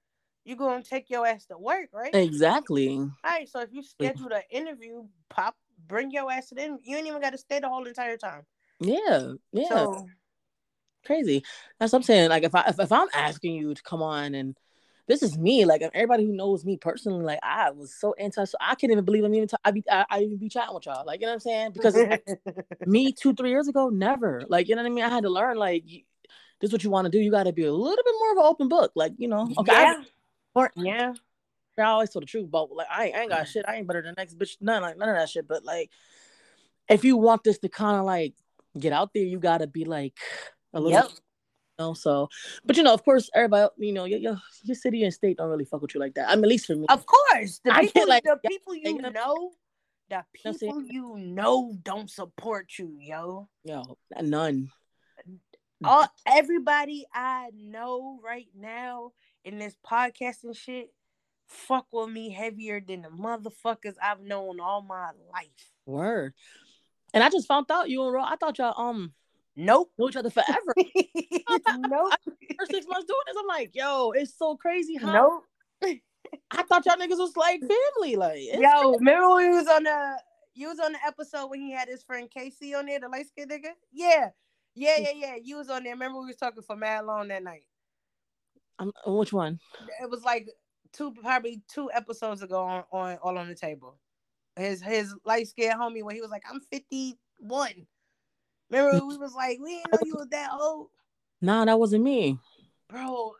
you're 0.43 0.57
gonna 0.57 0.83
take 0.83 1.09
your 1.09 1.25
ass 1.25 1.45
to 1.45 1.57
work, 1.57 1.89
right? 1.93 2.13
Exactly. 2.13 2.89
All 2.97 3.11
right. 3.23 3.47
So 3.47 3.61
if 3.61 3.69
you 3.71 3.83
scheduled 3.83 4.33
an 4.33 4.41
interview, 4.51 5.03
pop, 5.29 5.55
bring 5.87 6.11
your 6.11 6.29
ass 6.29 6.49
to 6.49 6.55
the 6.55 6.63
interview. 6.63 6.91
You 6.91 6.97
ain't 6.97 7.07
even 7.07 7.21
got 7.21 7.31
to 7.31 7.37
stay 7.37 7.59
the 7.59 7.69
whole 7.69 7.85
entire 7.87 8.17
time. 8.17 8.45
Yeah. 8.81 9.33
Yeah. 9.53 9.69
So 9.69 10.05
crazy. 11.05 11.43
That's 11.79 11.93
what 11.93 11.99
I'm 11.99 12.03
saying. 12.03 12.29
Like 12.29 12.43
if 12.43 12.53
I 12.53 12.65
if, 12.67 12.79
if 12.79 12.91
I'm 12.91 13.07
asking 13.13 13.55
you 13.55 13.73
to 13.73 13.83
come 13.83 14.01
on 14.01 14.35
and 14.35 14.57
this 15.09 15.23
is 15.23 15.39
me, 15.39 15.65
like 15.65 15.81
everybody 15.81 16.23
who 16.23 16.31
knows 16.31 16.63
me 16.63 16.77
personally, 16.77 17.25
like 17.25 17.39
I 17.41 17.71
was 17.71 17.93
so 17.93 18.13
anti, 18.19 18.45
so 18.45 18.55
I 18.61 18.75
can't 18.75 18.91
even 18.91 19.03
believe 19.03 19.23
I'm 19.23 19.33
even 19.33 19.47
t- 19.47 19.57
I 19.65 19.71
be 19.71 19.83
I, 19.89 20.05
I 20.07 20.19
even 20.21 20.37
be 20.37 20.49
chatting 20.49 20.75
with 20.75 20.85
y'all, 20.85 21.03
like 21.03 21.19
you 21.19 21.25
know 21.25 21.31
what 21.31 21.37
I'm 21.37 21.39
saying? 21.39 21.71
Because 21.73 21.97
me 22.85 23.11
two 23.11 23.33
three 23.33 23.49
years 23.49 23.67
ago, 23.67 23.89
never, 23.89 24.43
like 24.47 24.69
you 24.69 24.75
know 24.75 24.83
what 24.83 24.91
I 24.91 24.93
mean. 24.93 25.03
I 25.03 25.09
had 25.09 25.23
to 25.23 25.29
learn, 25.31 25.57
like 25.57 25.83
this 26.61 26.69
is 26.69 26.71
what 26.71 26.83
you 26.83 26.91
want 26.91 27.05
to 27.05 27.11
do. 27.11 27.19
You 27.19 27.31
got 27.31 27.45
to 27.45 27.51
be 27.51 27.63
a 27.63 27.73
little 27.73 28.03
bit 28.05 28.15
more 28.19 28.31
of 28.33 28.37
an 28.37 28.43
open 28.45 28.69
book, 28.69 28.91
like 28.95 29.13
you 29.17 29.27
know. 29.27 29.49
Okay, 29.57 29.73
I- 29.73 29.81
yeah, 29.81 30.03
or 30.53 30.71
yeah, 30.75 31.13
I 31.79 31.83
always 31.85 32.11
tell 32.11 32.19
the 32.19 32.27
truth, 32.27 32.51
but 32.51 32.71
like 32.71 32.87
I 32.91 33.05
ain't, 33.05 33.15
I 33.15 33.21
ain't 33.21 33.29
got 33.31 33.45
mm. 33.45 33.47
shit. 33.47 33.65
I 33.67 33.77
ain't 33.77 33.87
better 33.87 34.03
than 34.03 34.13
the 34.15 34.21
next 34.21 34.37
bitch. 34.37 34.57
None 34.61 34.83
like 34.83 34.95
none 34.95 35.09
of 35.09 35.15
that 35.15 35.29
shit. 35.29 35.47
But 35.47 35.65
like, 35.65 35.89
if 36.87 37.03
you 37.03 37.17
want 37.17 37.43
this 37.43 37.57
to 37.59 37.69
kind 37.69 37.97
of 37.97 38.05
like 38.05 38.35
get 38.79 38.93
out 38.93 39.09
there, 39.15 39.23
you 39.23 39.39
gotta 39.39 39.65
be 39.65 39.85
like 39.85 40.13
a 40.71 40.79
little. 40.79 40.99
yep. 40.99 41.09
Know, 41.79 41.93
so, 41.93 42.27
but 42.65 42.75
you 42.75 42.83
know, 42.83 42.93
of 42.93 43.05
course, 43.05 43.29
everybody, 43.33 43.69
you 43.77 43.93
know, 43.93 44.03
your, 44.03 44.19
your 44.19 44.37
your 44.63 44.75
city 44.75 45.05
and 45.05 45.13
state 45.13 45.37
don't 45.37 45.49
really 45.49 45.63
fuck 45.63 45.81
with 45.81 45.93
you 45.95 46.01
like 46.01 46.13
that. 46.15 46.29
I 46.29 46.35
mean, 46.35 46.43
at 46.43 46.49
least 46.49 46.65
for 46.65 46.75
me. 46.75 46.85
Of 46.89 47.05
course, 47.05 47.61
the 47.63 47.73
I 47.73 47.85
people, 47.85 48.07
like, 48.07 48.23
the 48.23 48.37
people 48.45 48.75
you 48.75 48.83
know- 48.83 48.91
know, 48.91 49.07
the 49.07 49.11
know 49.11 49.51
what 50.11 50.25
I'm 50.45 50.55
people 50.59 50.83
you 50.83 51.15
know 51.17 51.73
don't 51.81 52.09
support 52.09 52.67
you, 52.77 52.97
yo. 52.99 53.47
Yo, 53.63 53.97
none. 54.21 54.69
All 55.81 56.05
everybody 56.25 57.05
I 57.13 57.51
know 57.55 58.19
right 58.21 58.49
now 58.53 59.11
in 59.45 59.57
this 59.57 59.77
podcast 59.89 60.43
and 60.43 60.53
shit, 60.53 60.91
fuck 61.47 61.87
with 61.93 62.09
me 62.09 62.29
heavier 62.29 62.81
than 62.85 63.03
the 63.03 63.09
motherfuckers 63.09 63.95
I've 64.03 64.19
known 64.19 64.59
all 64.59 64.81
my 64.81 65.11
life. 65.31 65.71
Word. 65.85 66.33
And 67.13 67.23
I 67.23 67.29
just 67.29 67.47
found 67.47 67.71
out 67.71 67.89
you 67.89 68.03
and 68.03 68.13
Ro. 68.13 68.21
I 68.21 68.35
thought 68.35 68.57
y'all 68.57 68.73
um 68.77 69.13
Nope. 69.59 69.91
know 69.97 70.07
each 70.07 70.15
other 70.15 70.29
forever. 70.29 70.73
nope. 70.75 72.13
First 72.57 72.71
six 72.71 72.87
months 72.87 73.05
doing 73.05 73.19
this, 73.27 73.35
I'm 73.37 73.47
like, 73.47 73.75
yo, 73.75 74.11
it's 74.11 74.37
so 74.37 74.55
crazy 74.55 74.95
how 74.95 75.11
Nope. 75.11 75.43
I 76.51 76.63
thought 76.63 76.85
y'all 76.85 76.95
niggas 76.95 77.17
was 77.17 77.35
like 77.35 77.59
family. 77.59 78.15
Like, 78.15 78.39
Yo, 78.41 78.93
remember 78.93 79.35
when 79.35 79.51
we 79.51 79.57
was 79.57 79.67
on 79.67 79.83
the 79.83 80.17
you 80.53 80.69
was 80.69 80.79
on 80.79 80.93
the 80.93 80.99
episode 81.05 81.47
when 81.47 81.59
he 81.59 81.71
had 81.71 81.89
his 81.89 82.03
friend 82.03 82.29
Casey 82.29 82.73
on 82.73 82.85
there, 82.85 82.99
the 82.99 83.09
light 83.09 83.27
skinned 83.27 83.51
nigga? 83.51 83.71
Yeah. 83.91 84.29
Yeah, 84.75 84.97
yeah, 84.97 85.11
yeah. 85.13 85.35
You 85.41 85.57
was 85.57 85.69
on 85.69 85.83
there. 85.83 85.93
Remember 85.93 86.19
we 86.21 86.27
was 86.27 86.37
talking 86.37 86.63
for 86.63 86.75
mad 86.75 87.05
long 87.05 87.27
that 87.27 87.43
night. 87.43 87.65
um, 88.79 88.93
which 89.05 89.33
one? 89.33 89.59
It 90.01 90.09
was 90.09 90.23
like 90.23 90.47
two 90.93 91.11
probably 91.21 91.61
two 91.67 91.91
episodes 91.93 92.43
ago 92.43 92.63
on, 92.63 92.83
on 92.91 93.17
all 93.17 93.37
on 93.37 93.49
the 93.49 93.55
table. 93.55 93.99
His 94.55 94.81
his 94.81 95.13
light 95.25 95.47
skinned 95.49 95.79
homie 95.79 96.03
when 96.03 96.15
he 96.15 96.21
was 96.21 96.31
like, 96.31 96.43
I'm 96.49 96.61
51. 96.61 97.87
Remember 98.69 99.05
we 99.05 99.17
was 99.17 99.33
like, 99.33 99.59
we 99.61 99.75
didn't 99.75 99.91
know 99.91 99.99
you 100.05 100.15
was 100.15 100.27
that 100.29 100.51
old. 100.59 100.87
Nah, 101.41 101.65
that 101.65 101.79
wasn't 101.79 102.03
me. 102.03 102.37
Bro. 102.89 103.33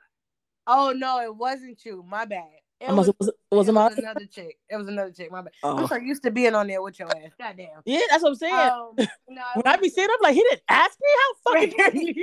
Oh 0.67 0.93
no, 0.95 1.21
it 1.21 1.35
wasn't 1.35 1.83
you. 1.85 2.03
My 2.07 2.25
bad. 2.25 2.43
It 2.81 2.93
was, 2.93 3.07
was, 3.19 3.29
was 3.51 3.67
it 3.67 3.71
it 3.71 3.73
my 3.73 3.89
was 3.89 3.97
another 3.97 4.25
chick. 4.25 4.57
It 4.69 4.77
was 4.77 4.87
another 4.87 5.11
chick. 5.11 5.29
My 5.31 5.41
bad. 5.41 5.51
I'm 5.63 5.83
oh. 5.83 5.87
so 5.87 5.97
used 5.97 6.23
to 6.23 6.31
being 6.31 6.55
on 6.55 6.67
there 6.67 6.81
with 6.81 6.97
your 6.97 7.09
ass. 7.09 7.31
Goddamn. 7.37 7.81
Yeah, 7.85 7.99
that's 8.09 8.23
what 8.23 8.29
I'm 8.29 8.35
saying. 8.35 8.53
Um, 8.53 8.91
no, 9.27 9.41
when 9.55 9.67
I 9.67 9.75
be 9.75 9.89
saying, 9.89 10.07
I'm 10.09 10.21
like, 10.21 10.35
he 10.35 10.41
didn't 10.43 10.61
ask 10.69 10.97
me 11.01 11.07
how 11.17 11.51
fucking. 11.53 11.73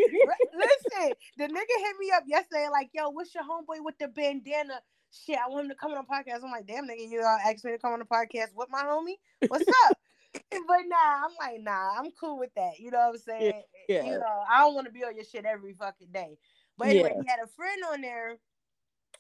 Listen, 0.55 1.13
the 1.37 1.45
nigga 1.45 1.51
hit 1.51 1.97
me 2.01 2.11
up 2.17 2.23
yesterday, 2.27 2.69
like, 2.73 2.89
yo, 2.95 3.11
what's 3.11 3.35
your 3.35 3.45
homeboy 3.45 3.85
with 3.85 3.99
the 3.99 4.09
bandana? 4.09 4.81
Shit, 5.13 5.39
I 5.39 5.49
want 5.51 5.65
him 5.65 5.71
to 5.71 5.75
come 5.75 5.93
on 5.93 6.05
the 6.09 6.15
podcast. 6.15 6.43
I'm 6.43 6.51
like, 6.51 6.67
damn, 6.67 6.89
nigga, 6.89 7.07
you 7.07 7.21
all 7.21 7.39
asked 7.47 7.65
me 7.65 7.73
to 7.73 7.79
come 7.79 7.93
on 7.93 7.99
the 7.99 8.07
podcast 8.07 8.55
with 8.55 8.69
my 8.71 8.83
homie? 8.83 9.17
What's 9.49 9.69
up? 9.87 9.99
but 10.51 10.81
nah, 10.87 11.25
I'm 11.25 11.31
like, 11.41 11.61
nah, 11.61 11.99
I'm 11.99 12.11
cool 12.13 12.39
with 12.39 12.55
that. 12.57 12.79
You 12.79 12.91
know 12.91 12.99
what 12.99 13.15
I'm 13.15 13.19
saying? 13.19 13.53
Eh, 13.55 13.59
eh, 13.59 13.63
yeah. 13.89 14.05
You 14.05 14.19
know, 14.19 14.43
I 14.51 14.61
don't 14.61 14.75
want 14.75 14.87
to 14.87 14.93
be 14.93 15.05
on 15.05 15.15
your 15.17 15.25
shit 15.25 15.45
every 15.45 15.75
fucking 15.75 16.09
day. 16.13 16.39
But 16.79 16.89
anyway, 16.89 17.15
Yeah. 17.15 17.23
he 17.23 17.29
had 17.29 17.41
a 17.43 17.47
friend 17.49 17.83
on 17.93 18.01
there, 18.01 18.37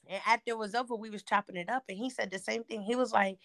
and 0.09 0.21
after 0.27 0.51
it 0.53 0.59
was 0.59 0.75
over, 0.75 0.95
we 0.95 1.11
was 1.11 1.23
chopping 1.23 1.57
it 1.57 1.69
up, 1.71 1.85
and 1.89 1.99
he 1.99 2.11
said 2.11 2.31
the 2.31 2.39
same 2.39 2.65
thing. 2.65 2.83
He 2.83 2.97
was 2.97 3.13
like, 3.13 3.39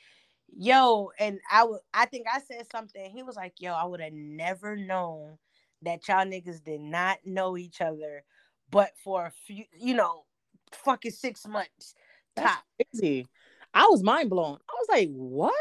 yo, 0.56 1.12
and 1.20 1.40
I 1.52 1.64
would 1.64 1.80
I 1.94 2.06
think 2.06 2.28
I 2.32 2.40
said 2.42 2.68
something. 2.72 3.10
He 3.12 3.24
was 3.24 3.36
like, 3.36 3.54
yo, 3.60 3.74
I 3.74 3.86
would 3.86 4.02
have 4.02 4.14
never 4.14 4.76
known 4.76 5.38
that 5.82 6.08
y'all 6.08 6.26
niggas 6.26 6.64
did 6.64 6.82
not 6.82 7.20
know 7.26 7.58
each 7.58 7.82
other, 7.82 8.24
but 8.70 8.92
for 9.04 9.26
a 9.26 9.32
few, 9.32 9.66
you 9.78 9.96
know, 9.96 10.26
fucking 10.74 11.12
six 11.12 11.48
months. 11.48 11.96
That's 12.36 12.56
Top. 12.56 12.64
crazy. 12.94 13.28
I 13.74 13.88
was 13.88 14.04
mind 14.04 14.30
blown. 14.30 14.58
I 14.70 14.74
was 14.74 14.88
like, 14.90 15.10
what? 15.14 15.54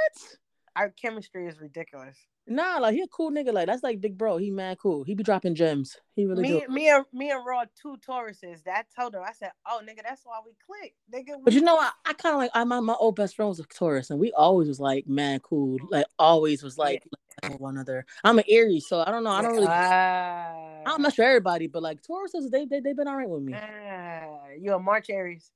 Our 0.76 0.90
chemistry 0.90 1.46
is 1.46 1.60
ridiculous. 1.60 2.16
Nah, 2.46 2.78
like 2.78 2.94
he 2.94 3.02
a 3.02 3.06
cool 3.06 3.30
nigga. 3.30 3.52
Like 3.52 3.66
that's 3.66 3.82
like 3.82 4.00
big 4.00 4.18
bro. 4.18 4.36
He 4.36 4.50
mad 4.50 4.78
cool. 4.78 5.04
He 5.04 5.14
be 5.14 5.22
dropping 5.22 5.54
gems. 5.54 5.96
He 6.16 6.26
really 6.26 6.42
Me, 6.42 6.48
do. 6.66 6.72
me 6.72 6.88
and 6.88 7.04
me 7.12 7.30
and 7.30 7.44
Raw 7.46 7.64
two 7.80 7.96
Tauruses. 7.98 8.64
That 8.64 8.86
told 8.96 9.14
her. 9.14 9.22
I 9.22 9.32
said, 9.32 9.52
"Oh, 9.66 9.80
nigga, 9.84 10.02
that's 10.02 10.22
why 10.24 10.40
we 10.44 10.52
clicked, 10.66 10.96
nigga." 11.12 11.36
But 11.44 11.52
you 11.54 11.60
know, 11.60 11.78
I, 11.78 11.90
I 12.06 12.12
kind 12.14 12.34
of 12.34 12.38
like 12.40 12.50
I 12.54 12.64
my, 12.64 12.80
my 12.80 12.94
old 12.94 13.14
best 13.16 13.36
friend 13.36 13.48
was 13.48 13.60
a 13.60 13.64
Taurus, 13.64 14.10
and 14.10 14.18
we 14.18 14.32
always 14.32 14.66
was 14.68 14.80
like 14.80 15.06
mad 15.06 15.42
cool. 15.42 15.78
Like 15.90 16.06
always 16.18 16.62
was 16.62 16.76
like, 16.76 17.04
like 17.42 17.60
one 17.60 17.76
another. 17.76 18.04
I'm 18.24 18.38
an 18.38 18.44
Aries, 18.48 18.88
so 18.88 19.00
I 19.00 19.10
don't 19.12 19.22
know. 19.22 19.30
I 19.30 19.42
don't 19.42 19.52
really. 19.52 19.68
I 19.68 20.82
Ah. 20.86 20.90
don't 20.90 21.02
mess 21.02 21.18
with 21.18 21.26
everybody, 21.26 21.66
but 21.66 21.82
like 21.82 22.02
Tauruses, 22.02 22.50
they 22.50 22.64
they 22.64 22.80
they 22.80 22.94
been 22.94 23.06
alright 23.06 23.28
with 23.28 23.42
me. 23.42 23.54
Ah, 23.54 24.48
you 24.58 24.72
a 24.74 24.78
March 24.80 25.10
Aries. 25.10 25.50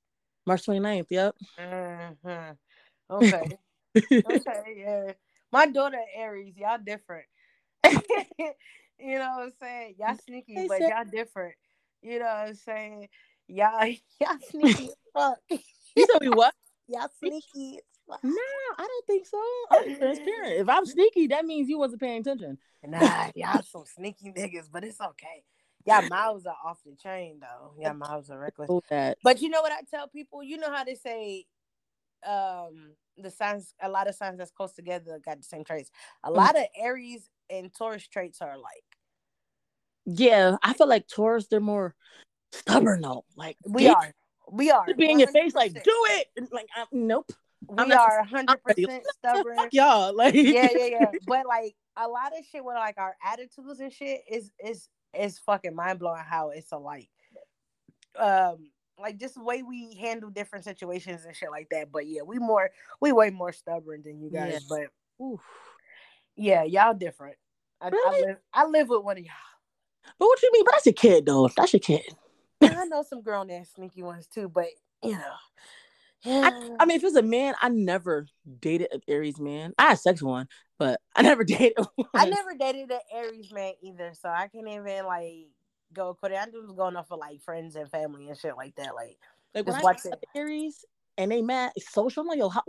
March 0.46 0.64
29th. 0.66 1.06
Yep. 1.10 1.36
Mhm. 1.58 2.56
Okay. 3.10 3.58
Okay. 3.96 4.74
Yeah. 4.76 5.12
My 5.52 5.66
daughter 5.66 6.00
Aries. 6.16 6.56
Y'all 6.58 6.78
different. 6.84 7.26
you 7.84 9.18
know 9.18 9.30
what 9.36 9.42
I'm 9.44 9.52
saying? 9.60 9.94
Y'all 9.98 10.16
sneaky, 10.26 10.54
They 10.54 10.66
but 10.68 10.78
said- 10.78 10.90
y'all 10.90 11.04
different. 11.04 11.54
You 12.02 12.18
know 12.18 12.24
what 12.26 12.48
I'm 12.48 12.54
saying? 12.54 13.08
Y'all 13.48 13.86
y'all 14.20 14.38
sneaky 14.50 14.86
as 14.88 14.96
fuck. 15.14 15.38
you 15.96 16.06
tell 16.06 16.20
me 16.20 16.28
what? 16.30 16.54
Y'all 16.88 17.08
sneaky 17.18 17.76
as 17.78 17.82
fuck. 18.08 18.24
No, 18.24 18.30
I 18.78 18.82
don't 18.86 19.06
think 19.06 19.26
so. 19.26 19.42
I'm 19.70 19.96
transparent. 19.96 20.52
If 20.60 20.68
I'm 20.68 20.86
sneaky, 20.86 21.26
that 21.28 21.44
means 21.44 21.68
you 21.68 21.78
wasn't 21.78 22.00
paying 22.00 22.20
attention. 22.20 22.58
Nah, 22.86 23.30
y'all 23.34 23.62
some 23.62 23.84
sneaky 23.86 24.32
niggas, 24.32 24.68
but 24.70 24.84
it's 24.84 25.00
okay. 25.00 25.44
Y'all 25.86 26.06
mouths 26.08 26.46
are 26.46 26.56
off 26.64 26.78
the 26.84 26.94
chain 26.96 27.38
though. 27.40 27.72
Y'all 27.78 27.94
mouths 27.94 28.30
are 28.30 28.38
reckless. 28.38 28.70
But 29.22 29.40
you 29.42 29.48
know 29.50 29.60
what 29.62 29.72
I 29.72 29.80
tell 29.90 30.08
people? 30.08 30.42
You 30.42 30.58
know 30.58 30.70
how 30.72 30.84
they 30.84 30.94
say 30.94 31.44
um 32.26 32.92
the 33.16 33.30
signs 33.30 33.74
a 33.80 33.88
lot 33.88 34.08
of 34.08 34.14
signs 34.14 34.38
that's 34.38 34.50
close 34.50 34.72
together 34.72 35.20
got 35.24 35.38
the 35.38 35.44
same 35.44 35.64
traits. 35.64 35.90
A 36.24 36.30
Mm. 36.30 36.36
lot 36.36 36.56
of 36.56 36.64
Aries 36.76 37.28
and 37.50 37.72
Taurus 37.74 38.06
traits 38.08 38.40
are 38.42 38.52
alike. 38.52 38.84
Yeah, 40.06 40.56
I 40.62 40.74
feel 40.74 40.88
like 40.88 41.08
Taurus, 41.08 41.46
they're 41.48 41.60
more 41.60 41.94
stubborn 42.52 43.00
though. 43.02 43.24
Like 43.36 43.56
We 43.64 43.88
are. 43.88 44.12
We 44.50 44.70
are. 44.70 44.86
be 44.94 45.10
in 45.10 45.18
your 45.18 45.30
face, 45.30 45.54
like 45.54 45.72
do 45.72 45.80
it. 45.86 46.28
Like 46.52 46.66
I, 46.76 46.84
nope. 46.92 47.30
we 47.66 47.76
I'm 47.78 47.90
are 47.92 48.18
100 48.18 48.62
percent 48.62 49.04
stubborn. 49.18 49.56
Fuck 49.56 49.72
y'all. 49.72 50.14
Like 50.14 50.34
yeah, 50.34 50.68
yeah, 50.74 50.86
yeah. 50.86 51.10
But 51.26 51.46
like 51.46 51.74
a 51.96 52.06
lot 52.08 52.36
of 52.38 52.44
shit 52.44 52.64
with 52.64 52.74
like 52.74 52.98
our 52.98 53.16
attitudes 53.24 53.80
and 53.80 53.92
shit 53.92 54.22
is 54.30 54.50
is 54.62 54.88
is 55.18 55.38
fucking 55.38 55.74
mind 55.74 55.98
blowing 56.00 56.22
how 56.22 56.50
it's 56.50 56.72
alike. 56.72 57.08
Um, 58.16 58.70
like 58.98 59.18
just 59.18 59.34
the 59.34 59.42
way 59.42 59.62
we 59.62 59.94
handle 59.94 60.30
different 60.30 60.64
situations 60.64 61.24
and 61.24 61.34
shit 61.34 61.50
like 61.50 61.68
that. 61.70 61.90
But 61.92 62.06
yeah, 62.06 62.22
we 62.22 62.38
more 62.38 62.70
we 63.00 63.12
way 63.12 63.30
more 63.30 63.52
stubborn 63.52 64.02
than 64.04 64.20
you 64.20 64.30
guys. 64.30 64.52
Yeah. 64.52 64.58
But 65.18 65.24
Oof. 65.24 65.40
yeah, 66.36 66.64
y'all 66.64 66.94
different. 66.94 67.36
I, 67.80 67.88
I 67.88 68.20
live 68.20 68.36
I 68.52 68.66
live 68.66 68.88
with 68.88 69.02
one 69.02 69.18
of 69.18 69.24
y'all. 69.24 69.32
But 70.18 70.26
what 70.26 70.42
you 70.42 70.50
mean? 70.52 70.64
But 70.64 70.72
that's 70.72 70.86
your 70.86 70.92
kid 70.94 71.26
though. 71.26 71.48
That's 71.56 71.72
your 71.72 71.80
kid. 71.80 72.02
I 72.62 72.84
know 72.86 73.02
some 73.02 73.22
grown 73.22 73.50
ass 73.50 73.70
sneaky 73.74 74.02
ones 74.02 74.26
too, 74.26 74.48
but 74.48 74.66
you 75.02 75.12
know. 75.12 75.34
Yeah. 76.22 76.50
I 76.80 76.86
mean, 76.86 76.96
if 76.96 77.04
it's 77.04 77.16
a 77.16 77.22
man, 77.22 77.54
I 77.60 77.68
never 77.68 78.26
dated 78.60 78.88
an 78.92 79.02
Aries 79.06 79.38
man. 79.38 79.74
I 79.76 79.88
had 79.88 79.98
sex 79.98 80.22
with 80.22 80.30
one, 80.30 80.48
but 80.78 81.00
I 81.14 81.20
never 81.20 81.44
dated 81.44 81.76
one. 81.96 82.08
I 82.14 82.26
never 82.26 82.54
dated 82.54 82.90
an 82.90 83.00
Aries 83.12 83.52
man 83.52 83.74
either, 83.82 84.12
so 84.14 84.30
I 84.30 84.48
can't 84.48 84.66
even 84.66 85.04
like 85.04 85.48
go 85.94 86.16
it. 86.22 86.32
I 86.32 86.46
was 86.52 86.72
going 86.76 86.96
off 86.96 87.10
of 87.10 87.18
like 87.18 87.40
friends 87.42 87.76
and 87.76 87.90
family 87.90 88.28
and 88.28 88.38
shit 88.38 88.56
like 88.56 88.74
that. 88.76 88.94
Like 88.94 89.18
like 89.54 89.66
just 89.66 89.78
I 89.78 89.82
watch 89.82 89.98
watch 90.04 90.12
it. 90.12 90.24
Aries 90.34 90.84
and 91.16 91.30
they 91.30 91.42
mad 91.42 91.72
social. 91.78 92.22
I'm 92.22 92.28
like, 92.28 92.38
yo, 92.38 92.48
how, 92.48 92.62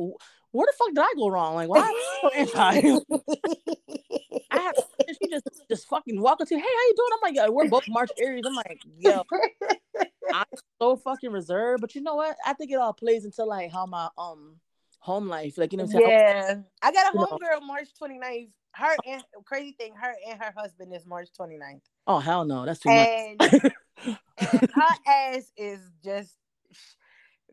where 0.52 0.68
the 0.68 0.74
fuck 0.78 0.90
did 0.90 1.00
I 1.00 1.14
go 1.16 1.30
wrong? 1.30 1.56
Like, 1.56 1.70
why 1.70 1.80
am 1.80 1.84
I 1.86 2.20
so 2.22 2.30
anti? 2.36 3.00
I 4.52 4.60
have 4.62 4.76
fucking 5.96 6.20
walk 6.22 6.42
up 6.42 6.48
to, 6.48 6.56
hey, 6.56 6.62
how 6.62 6.68
you 6.68 6.94
doing? 6.96 7.10
I'm 7.14 7.20
like, 7.22 7.36
yo, 7.36 7.52
we're 7.52 7.70
both 7.70 7.84
March 7.88 8.12
Aries. 8.20 8.44
I'm 8.46 8.56
like, 8.56 8.82
yo, 9.00 9.24
I'm 10.34 10.46
so 10.82 10.96
fucking 10.98 11.32
reserved. 11.32 11.82
But 11.82 11.96
you 11.96 12.02
know 12.02 12.16
what? 12.16 12.36
I 12.46 12.54
think 12.54 12.72
it 12.72 12.76
all 12.76 12.94
plays 12.94 13.26
into 13.26 13.44
like 13.44 13.72
how 13.72 13.86
my 13.86 14.10
um 14.18 14.58
home 15.00 15.28
life, 15.28 15.58
like 15.58 15.72
you 15.72 15.78
know 15.78 15.86
what 15.86 15.96
I'm 15.96 16.02
saying? 16.02 16.12
Yeah, 16.12 16.56
I 16.82 16.92
got 16.92 17.14
a 17.14 17.18
homegirl 17.18 17.66
March 17.66 17.90
29th. 18.02 18.50
Her 18.76 18.96
and 19.08 19.24
crazy 19.46 19.76
thing, 19.80 19.94
her 19.96 20.14
and 20.30 20.42
her 20.42 20.54
husband 20.56 20.94
is 20.94 21.06
March 21.06 21.30
29th. 21.40 21.82
Oh 22.08 22.20
hell 22.20 22.46
no, 22.46 22.66
that's 22.66 22.80
too 22.80 22.90
much. 22.90 23.08
And, 23.08 23.42
and 24.38 24.70
her 24.74 24.96
ass 25.08 25.52
is 25.58 25.80
just 26.04 26.36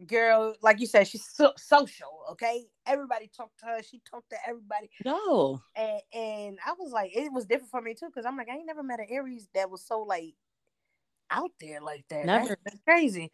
girl, 0.07 0.55
like 0.63 0.81
you 0.81 0.87
said, 0.87 1.07
she's 1.07 1.25
so, 1.25 1.53
social. 1.57 2.25
Okay, 2.33 2.65
everybody 2.87 3.31
talked 3.35 3.59
to 3.61 3.67
her. 3.67 3.83
She 3.83 4.01
talked 4.09 4.31
to 4.31 4.37
everybody, 4.47 4.91
no. 5.05 5.61
and 5.77 6.01
and 6.13 6.59
I 6.67 6.73
was 6.79 6.93
like, 6.93 7.13
it 7.15 7.33
was 7.33 7.47
different 7.47 7.71
for 7.71 7.81
me 7.81 7.95
too, 7.95 8.07
because 8.07 8.27
I'm 8.27 8.37
like, 8.37 8.49
I 8.49 8.55
ain't 8.55 8.67
never 8.67 8.83
met 8.83 9.01
an 9.01 9.07
Aries 9.11 9.49
that 9.55 9.71
was 9.71 9.85
so 9.87 10.01
like 10.01 10.35
out 11.31 11.51
there 11.61 11.81
like 11.81 12.05
that. 12.11 12.27
Never. 12.27 12.57
That's, 12.65 12.81
crazy. 12.85 13.33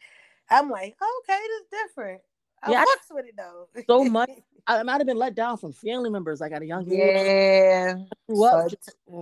I'm 0.50 0.70
like, 0.70 0.94
okay, 0.94 1.38
this 1.40 1.60
is 1.60 1.88
different. 1.88 2.20
I 2.62 2.72
Yeah, 2.72 2.80
I- 2.80 2.84
fucks 2.84 3.14
with 3.14 3.26
it 3.26 3.34
though. 3.36 3.68
So 3.86 4.04
much. 4.10 4.30
I 4.66 4.82
might 4.82 4.98
have 4.98 5.06
been 5.06 5.16
let 5.16 5.34
down 5.34 5.56
from 5.56 5.72
family 5.72 6.10
members 6.10 6.40
like 6.40 6.52
at 6.52 6.60
a 6.60 6.66
young 6.66 6.86
age. 6.92 6.98
Yeah. 6.98 7.94
Grew 8.28 8.44
up 8.44 8.70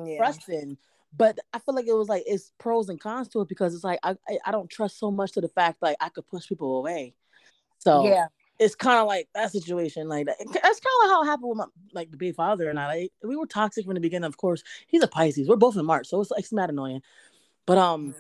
yeah. 0.05 0.17
trusting. 0.17 0.77
But 1.17 1.39
I 1.53 1.61
feel 1.61 1.75
like 1.75 1.87
it 1.87 1.95
was 1.95 2.09
like 2.09 2.25
it's 2.27 2.53
pros 2.59 2.89
and 2.89 3.01
cons 3.01 3.29
to 3.29 3.41
it 3.43 3.49
because 3.49 3.75
it's 3.75 3.85
like 3.85 4.01
I 4.03 4.17
I, 4.29 4.39
I 4.47 4.51
don't 4.51 4.69
trust 4.69 4.99
so 4.99 5.11
much 5.11 5.33
to 5.33 5.41
the 5.41 5.49
fact 5.49 5.81
like 5.83 5.97
I 6.01 6.09
could 6.09 6.27
push 6.27 6.47
people 6.49 6.79
away. 6.79 7.15
So 7.79 8.05
Yeah. 8.07 8.27
it's 8.59 8.75
kind 8.75 8.99
of 8.99 9.07
like 9.07 9.29
that 9.35 9.53
situation. 9.53 10.09
Like 10.09 10.27
that. 10.27 10.37
That's 10.39 10.81
kind 10.81 11.05
of 11.05 11.11
how 11.11 11.23
it 11.23 11.27
happened 11.27 11.49
with 11.51 11.59
my 11.59 11.67
like 11.93 12.11
the 12.11 12.17
big 12.17 12.35
father 12.35 12.69
and 12.69 12.79
I. 12.81 12.87
Like, 12.87 13.13
we 13.23 13.37
were 13.37 13.47
toxic 13.47 13.85
from 13.85 13.95
the 13.95 14.01
beginning. 14.01 14.27
Of 14.27 14.37
course, 14.37 14.63
he's 14.89 15.03
a 15.03 15.09
Pisces. 15.09 15.49
We're 15.49 15.57
both 15.57 15.77
in 15.77 15.87
March, 15.87 16.09
so 16.09 16.21
it's 16.21 16.31
like 16.33 16.41
it's 16.41 16.53
mad 16.53 16.71
annoying. 16.71 17.03
But 17.67 17.79
um, 17.79 18.15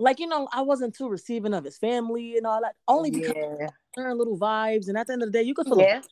like 0.00 0.18
you 0.18 0.26
know, 0.26 0.48
I 0.52 0.62
wasn't 0.62 0.94
too 0.96 1.08
receiving 1.08 1.54
of 1.54 1.64
his 1.64 1.78
family 1.78 2.36
and 2.36 2.46
all 2.46 2.60
that. 2.62 2.74
Only 2.88 3.10
because 3.12 3.32
yeah. 3.60 3.68
Certain 3.94 4.18
little 4.18 4.38
vibes. 4.38 4.88
And 4.88 4.96
at 4.96 5.06
the 5.06 5.12
end 5.12 5.22
of 5.22 5.32
the 5.32 5.38
day, 5.38 5.42
you 5.42 5.54
could 5.54 5.66
feel 5.66 5.80
Yeah. 5.80 6.02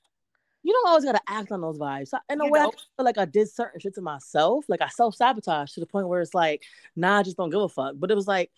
you 0.62 0.72
don't 0.72 0.88
always 0.88 1.04
gotta 1.04 1.20
act 1.28 1.52
on 1.52 1.60
those 1.60 1.78
vibes. 1.78 2.12
In 2.28 2.40
a 2.40 2.44
You 2.44 2.50
way, 2.50 2.60
I 2.60 2.64
feel 2.64 3.04
like 3.04 3.18
I 3.18 3.24
did 3.24 3.50
certain 3.50 3.80
shit 3.80 3.94
to 3.94 4.00
myself. 4.00 4.64
Like 4.68 4.80
I 4.82 4.88
self 4.88 5.14
sabotage 5.14 5.72
to 5.72 5.80
the 5.80 5.86
point 5.86 6.08
where 6.08 6.20
it's 6.20 6.34
like, 6.34 6.62
nah, 6.96 7.18
I 7.18 7.22
just 7.22 7.36
don't 7.36 7.50
give 7.50 7.60
a 7.60 7.68
fuck. 7.68 7.94
But 7.96 8.10
it 8.10 8.14
was 8.14 8.28
like, 8.28 8.50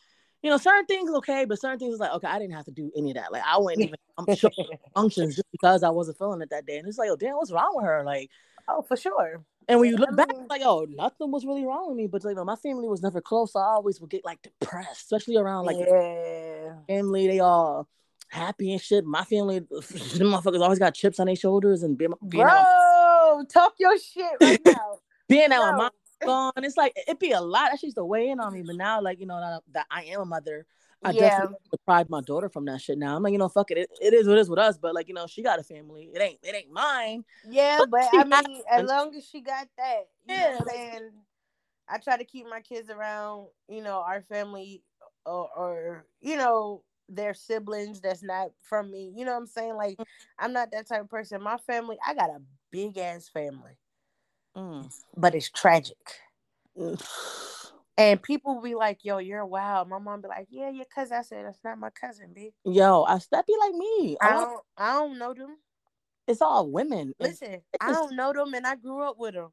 you 0.43 0.51
know, 0.51 0.59
certain 0.59 0.85
things 0.85 1.11
okay, 1.11 1.47
but 1.47 1.59
certain 1.59 1.79
things 1.79 1.95
is 1.95 2.01
like, 2.01 2.12
okay, 2.12 2.29
I 2.29 2.39
didn't 2.39 2.55
have 2.55 2.66
to 2.66 2.70
do 2.70 2.93
any 2.95 3.12
of 3.12 3.16
that. 3.16 3.33
Like 3.33 3.43
I 3.47 3.59
wouldn't 3.59 3.83
even 3.83 3.99
I'm 4.18 4.37
sure 4.37 4.51
functions 4.95 5.37
just 5.37 5.51
because 5.51 5.83
I 5.83 5.91
wasn't 5.91 6.18
feeling 6.18 6.43
it 6.43 6.51
that 6.51 6.66
day. 6.66 6.79
And 6.79 6.87
it's 6.87 6.99
like, 6.99 7.09
oh 7.11 7.16
damn, 7.16 7.37
what's 7.37 7.51
wrong 7.51 7.72
with 7.75 7.87
her? 7.87 8.05
Like, 8.05 8.31
oh, 8.68 8.83
for 8.83 8.97
sure. 8.97 9.43
and 9.68 9.81
when 9.81 9.89
you 9.91 9.97
look 9.97 10.14
back, 10.14 10.29
it's 10.31 10.51
like, 10.51 10.62
oh, 10.62 10.87
nothing 10.89 11.31
was 11.31 11.47
really 11.47 11.64
wrong 11.64 11.89
with 11.89 11.97
me. 11.97 12.07
But 12.07 12.25
like, 12.25 12.37
my 12.37 12.57
family 12.57 12.89
was 12.89 13.03
never 13.03 13.20
close. 13.20 13.53
So 13.53 13.61
I 13.61 13.75
always 13.75 14.01
would 14.01 14.11
get 14.11 14.25
like 14.25 14.43
depressed, 14.43 15.03
especially 15.03 15.37
around 15.37 15.64
like 15.64 15.79
yeah. 15.79 16.75
family. 16.87 17.27
They 17.27 17.41
all 17.41 17.89
happy 18.35 18.72
and 18.72 18.80
shit. 18.80 19.05
My 19.05 19.24
family, 19.24 19.59
them 19.61 19.68
motherfuckers 19.70 20.61
always 20.61 20.78
got 20.78 20.95
chips 20.95 21.20
on 21.20 21.26
their 21.26 21.37
shoulders 21.37 21.82
and 21.82 21.97
being, 21.97 22.12
being 22.28 22.45
out, 22.45 22.66
Bro, 22.66 23.45
talk 23.53 23.74
your 23.78 23.99
shit 23.99 24.32
right 24.41 24.61
now. 24.64 24.99
being 25.28 25.53
out 25.53 25.66
with 25.66 25.76
Bro. 25.76 25.78
my 25.78 25.91
gone. 26.26 26.64
It's 26.64 26.76
like 26.76 26.95
it'd 27.07 27.18
be 27.18 27.32
a 27.32 27.41
lot. 27.41 27.70
That 27.70 27.78
shit 27.78 27.85
used 27.89 27.97
to 27.97 28.05
weigh 28.05 28.28
in 28.28 28.41
on 28.41 28.53
me. 28.53 28.62
But 28.62 28.76
now, 28.76 29.01
like 29.01 29.20
you 29.20 29.26
know, 29.26 29.61
that, 29.72 29.87
I 29.91 30.05
am 30.05 30.20
a 30.20 30.24
mother, 30.24 30.66
I 31.05 31.12
Yeah. 31.12 31.28
definitely 31.30 31.57
deprived 31.70 32.11
my 32.11 32.20
daughter 32.20 32.49
from 32.49 32.64
that 32.66 32.80
shit. 32.80 32.99
Now 32.99 33.16
I'm 33.16 33.22
like, 33.22 33.32
you 33.32 33.39
know, 33.39 33.49
fuck 33.49 33.70
it. 33.70 33.78
it. 33.78 33.91
It 34.01 34.14
is 34.14 34.26
what 34.26 34.39
it 34.39 34.41
is 34.41 34.51
with 34.51 34.59
us. 34.59 34.78
But 34.78 34.95
like 34.95 35.09
you 35.09 35.14
know, 35.14 35.26
she 35.26 35.43
got 35.43 35.59
a 35.59 35.62
family. 35.62 36.11
It 36.14 36.20
ain't. 36.20 36.39
It 36.43 36.55
ain't 36.55 36.72
mine. 36.72 37.24
Yeah, 37.49 37.78
But 37.80 37.91
but 37.91 38.09
I 38.12 38.24
mean, 38.24 38.62
as 38.70 38.87
long 38.89 39.14
as 39.14 39.26
she 39.26 39.41
got 39.41 39.68
that, 39.78 40.09
you 40.26 40.37
know 40.37 40.43
Yeah, 40.43 40.51
what 40.59 40.61
I'm 40.61 40.68
saying? 40.68 41.11
I 41.89 41.99
try 41.99 42.16
to 42.16 42.24
keep 42.24 42.49
my 42.49 42.61
kids 42.61 42.91
around, 42.91 43.49
you 43.68 43.82
know, 43.82 44.03
our 44.07 44.22
family 44.22 44.82
or, 45.26 45.49
or 45.55 46.07
you 46.20 46.37
know, 46.37 46.82
their 47.09 47.35
siblings 47.35 48.01
that's 48.01 48.23
not 48.23 48.51
from 48.63 48.91
me. 48.91 49.13
You 49.15 49.25
know 49.25 49.33
what 49.33 49.39
I'm 49.39 49.47
saying? 49.47 49.77
Like, 49.77 49.99
I'm 50.39 50.53
not 50.53 50.73
that 50.73 50.89
type 50.89 51.03
of 51.03 51.11
person. 51.11 51.43
My 51.43 51.57
family, 51.59 51.97
I 52.07 52.15
got 52.15 52.31
a 52.31 52.41
big 52.71 52.97
ass 52.99 53.29
family, 53.29 53.77
Mm. 54.57 54.93
but 55.17 55.35
it's 55.35 55.51
tragic. 55.51 55.97
Mm. 56.79 57.01
And 57.97 58.21
people 58.21 58.61
be 58.61 58.75
like, 58.75 59.05
yo, 59.05 59.19
you're 59.19 59.47
wild. 59.47 59.89
My 59.89 60.01
mom 60.01 60.21
be 60.21 60.27
like, 60.27 60.49
yeah, 60.51 60.69
your 60.69 60.85
cousin. 60.93 61.17
I 61.17 61.23
said, 61.23 61.47
that's 61.47 61.63
not 61.63 61.79
my 61.79 61.91
cousin, 61.91 62.35
bitch. 62.37 62.51
Yo, 62.65 63.05
I 63.05 63.21
that 63.31 63.47
be 63.47 63.55
like 63.57 63.73
me. 63.73 64.17
I 64.21 64.31
I 64.31 64.35
want- 64.35 64.49
don't, 64.49 64.63
I 64.77 64.93
don't 64.95 65.19
know 65.19 65.33
them. 65.33 65.57
it's 66.27 66.43
all 66.43 66.69
women. 66.69 67.15
Listen, 67.21 67.61
I 67.81 67.93
don't 67.93 68.17
know 68.17 68.33
them 68.33 68.53
and 68.53 68.67
I 68.67 68.75
grew 68.75 69.01
up 69.09 69.15
with 69.17 69.35
them. 69.35 69.51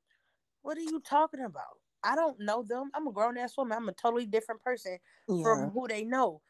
What 0.63 0.75
are 0.75 0.81
you 0.81 0.99
talking 1.01 1.41
about? 1.45 1.77
I 2.03 2.15
don't 2.15 2.39
know 2.39 2.63
them. 2.63 2.89
I'm 2.95 3.05
a 3.05 3.11
grown 3.11 3.37
ass 3.37 3.55
woman. 3.55 3.77
I'm 3.77 3.89
a 3.89 3.93
totally 3.93 4.25
different 4.25 4.61
person 4.63 4.97
yeah. 5.27 5.43
from 5.43 5.69
who 5.69 5.87
they 5.87 6.03
know. 6.03 6.41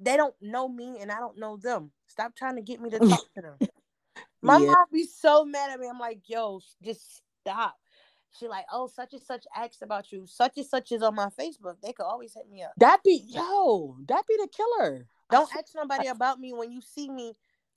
They 0.00 0.16
don't 0.16 0.34
know 0.40 0.68
me 0.68 0.98
and 1.00 1.10
I 1.10 1.18
don't 1.18 1.38
know 1.38 1.56
them. 1.56 1.90
Stop 2.06 2.34
trying 2.36 2.56
to 2.56 2.62
get 2.62 2.80
me 2.80 2.90
to 2.90 2.98
talk 3.08 3.24
to 3.36 3.42
them. 3.42 3.56
My 4.42 4.58
Yeah. 4.58 4.66
mom 4.66 4.86
be 4.92 5.04
so 5.04 5.44
mad 5.44 5.70
at 5.70 5.80
me. 5.80 5.88
I'm 5.88 5.98
like, 5.98 6.22
yo, 6.26 6.60
just 6.82 7.22
stop. 7.42 7.76
She 8.38 8.46
like, 8.46 8.66
oh, 8.72 8.88
such 8.88 9.14
and 9.14 9.22
such 9.22 9.46
asked 9.56 9.82
about 9.82 10.12
you. 10.12 10.26
Such 10.26 10.58
and 10.58 10.66
such 10.66 10.92
is 10.92 11.02
on 11.02 11.14
my 11.14 11.28
Facebook. 11.38 11.76
They 11.82 11.92
could 11.92 12.04
always 12.06 12.34
hit 12.34 12.48
me 12.50 12.62
up. 12.62 12.72
That 12.76 13.02
be 13.02 13.22
yo. 13.26 13.96
That 14.06 14.24
be 14.28 14.36
the 14.36 14.48
killer. 14.48 15.06
Don't 15.30 15.50
ask 15.56 15.74
nobody 15.74 16.08
about 16.08 16.38
me 16.38 16.52
when 16.52 16.70
you 16.70 16.80
see 16.80 17.08
me 17.08 17.34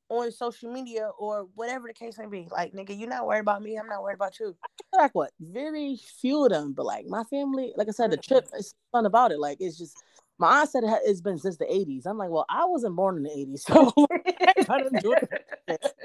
on 0.10 0.32
social 0.32 0.72
media 0.72 1.10
or 1.18 1.48
whatever 1.56 1.88
the 1.88 1.94
case 1.94 2.18
may 2.18 2.28
be. 2.28 2.48
Like, 2.52 2.74
nigga, 2.74 2.98
you're 2.98 3.10
not 3.10 3.26
worried 3.26 3.40
about 3.40 3.62
me. 3.62 3.78
I'm 3.78 3.88
not 3.88 4.04
worried 4.04 4.16
about 4.16 4.40
you. 4.40 4.56
like 4.94 5.16
what? 5.16 5.32
Very 5.40 5.98
few 6.20 6.44
of 6.46 6.52
them, 6.52 6.74
but 6.74 6.86
like 6.86 7.06
my 7.08 7.24
family, 7.26 7.74
like 7.78 7.88
I 7.88 7.92
said, 7.92 8.12
the 8.12 8.18
trip 8.18 8.48
is 8.58 8.74
fun 8.92 9.06
about 9.06 9.32
it. 9.32 9.40
Like 9.40 9.58
it's 9.62 9.78
just 9.78 9.96
my 10.42 10.60
aunt 10.60 10.70
said 10.70 10.84
it 10.84 10.90
ha- 10.90 11.00
it's 11.04 11.22
been 11.22 11.38
since 11.38 11.58
the 11.58 11.66
'80s. 11.66 12.06
I'm 12.06 12.18
like, 12.18 12.30
well, 12.30 12.46
I 12.50 12.66
wasn't 12.66 12.96
born 12.96 13.18
in 13.18 13.24
the 13.24 13.30
'80s, 13.30 13.60
so 13.60 13.94
I 14.70 14.84
didn't 14.84 15.02
do 15.02 15.14
it. 15.14 15.96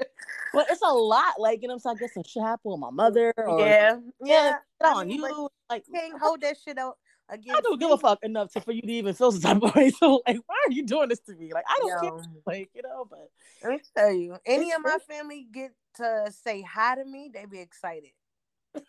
Well, 0.53 0.65
it's 0.69 0.81
a 0.81 0.93
lot. 0.93 1.39
Like 1.39 1.61
you 1.61 1.67
know, 1.67 1.77
so 1.77 1.89
I 1.89 1.95
guess 1.95 2.13
some 2.13 2.23
shit 2.23 2.43
happened 2.43 2.71
with 2.71 2.79
my 2.79 2.91
mother, 2.91 3.33
or 3.37 3.59
yeah, 3.59 3.97
yeah. 4.23 4.57
I 4.81 4.91
on 4.93 5.07
mean, 5.07 5.17
you. 5.17 5.49
Like 5.69 5.83
can't 5.93 6.19
hold 6.21 6.41
that 6.41 6.57
shit 6.63 6.77
out 6.77 6.97
against 7.29 7.57
I 7.57 7.61
don't 7.61 7.79
give 7.79 7.91
a 7.91 7.97
fuck 7.97 8.19
enough 8.23 8.51
to 8.53 8.61
for 8.61 8.71
you 8.71 8.81
to 8.81 8.91
even 8.91 9.13
feel 9.13 9.31
some 9.31 9.41
type 9.41 9.63
of 9.63 9.75
way. 9.75 9.89
So 9.89 10.21
like, 10.25 10.37
why 10.45 10.55
are 10.67 10.71
you 10.71 10.85
doing 10.85 11.09
this 11.09 11.19
to 11.21 11.35
me? 11.35 11.51
Like 11.53 11.65
I 11.67 11.75
don't 11.79 12.03
Yo, 12.03 12.09
care. 12.09 12.25
Like 12.45 12.69
you 12.73 12.81
know, 12.83 13.05
but 13.09 13.29
let 13.63 13.71
me 13.71 13.81
tell 13.95 14.11
you, 14.11 14.37
any 14.45 14.71
of 14.71 14.81
my 14.81 14.97
family 15.07 15.47
get 15.51 15.71
to 15.95 16.31
say 16.31 16.61
hi 16.61 16.95
to 16.95 17.03
me, 17.03 17.29
they 17.33 17.45
be 17.45 17.59
excited. 17.59 18.11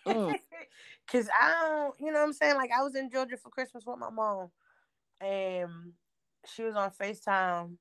Mm. 0.07 0.35
Cause 1.11 1.29
I 1.41 1.69
don't, 1.69 1.95
you 1.99 2.13
know 2.13 2.21
what 2.21 2.27
I'm 2.27 2.33
saying? 2.35 2.57
Like 2.57 2.71
I 2.79 2.83
was 2.83 2.95
in 2.95 3.11
Georgia 3.11 3.39
for 3.39 3.49
Christmas 3.49 3.85
with 3.87 3.99
my 3.99 4.11
mom, 4.11 4.51
and 5.21 5.93
she 6.47 6.63
was 6.63 6.75
on 6.77 6.91
Facetime 6.91 7.77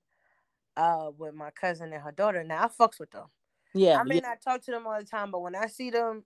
uh 0.76 1.09
with 1.18 1.34
my 1.34 1.49
cousin 1.51 1.93
and 1.93 2.01
her 2.03 2.11
daughter. 2.11 2.43
Now 2.43 2.65
I 2.65 2.68
fucks 2.68 2.99
with 2.99 3.11
them. 3.11 3.26
yeah, 3.73 3.99
I 3.99 4.03
may 4.03 4.15
yeah. 4.15 4.22
not 4.22 4.41
talk 4.41 4.61
to 4.64 4.72
them 4.72 4.85
all 4.88 4.99
the 4.99 5.05
time, 5.05 5.31
but 5.31 5.41
when 5.41 5.55
I 5.55 5.68
see 5.68 5.89
them, 5.89 6.23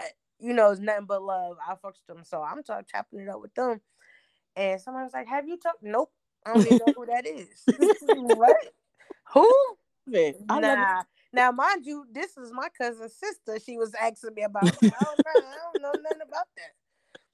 I- 0.00 0.10
you 0.38 0.52
know, 0.52 0.70
it's 0.70 0.80
nothing 0.80 1.06
but 1.06 1.22
love. 1.22 1.56
I 1.66 1.72
fucks 1.74 2.00
with 2.06 2.16
them, 2.16 2.24
so 2.24 2.42
I'm 2.42 2.62
talk, 2.62 2.86
chopping 2.88 3.20
it 3.20 3.28
up 3.28 3.40
with 3.40 3.54
them. 3.54 3.80
And 4.56 4.80
somebody 4.80 5.04
was 5.04 5.12
like, 5.14 5.28
"Have 5.28 5.48
you 5.48 5.56
talked?" 5.56 5.82
Nope, 5.82 6.12
I 6.44 6.52
don't 6.52 6.66
even 6.66 6.78
know 6.78 6.92
who 6.96 7.06
that 7.06 7.26
is. 7.26 7.64
what? 8.00 8.56
Who? 9.34 9.48
it. 10.12 10.36
I 10.48 10.54
love 10.54 10.64
it. 10.64 10.78
nah. 10.78 11.02
Now, 11.34 11.50
mind 11.50 11.86
you, 11.86 12.04
this 12.12 12.36
is 12.36 12.52
my 12.52 12.68
cousin's 12.76 13.14
sister. 13.16 13.58
She 13.64 13.78
was 13.78 13.94
asking 13.94 14.34
me 14.34 14.42
about. 14.42 14.64
I 14.64 15.04
don't 15.04 15.18
know. 15.24 15.48
I 15.48 15.56
don't 15.72 15.82
know 15.82 16.02
nothing 16.02 16.20
about 16.28 16.46
that. 16.56 16.74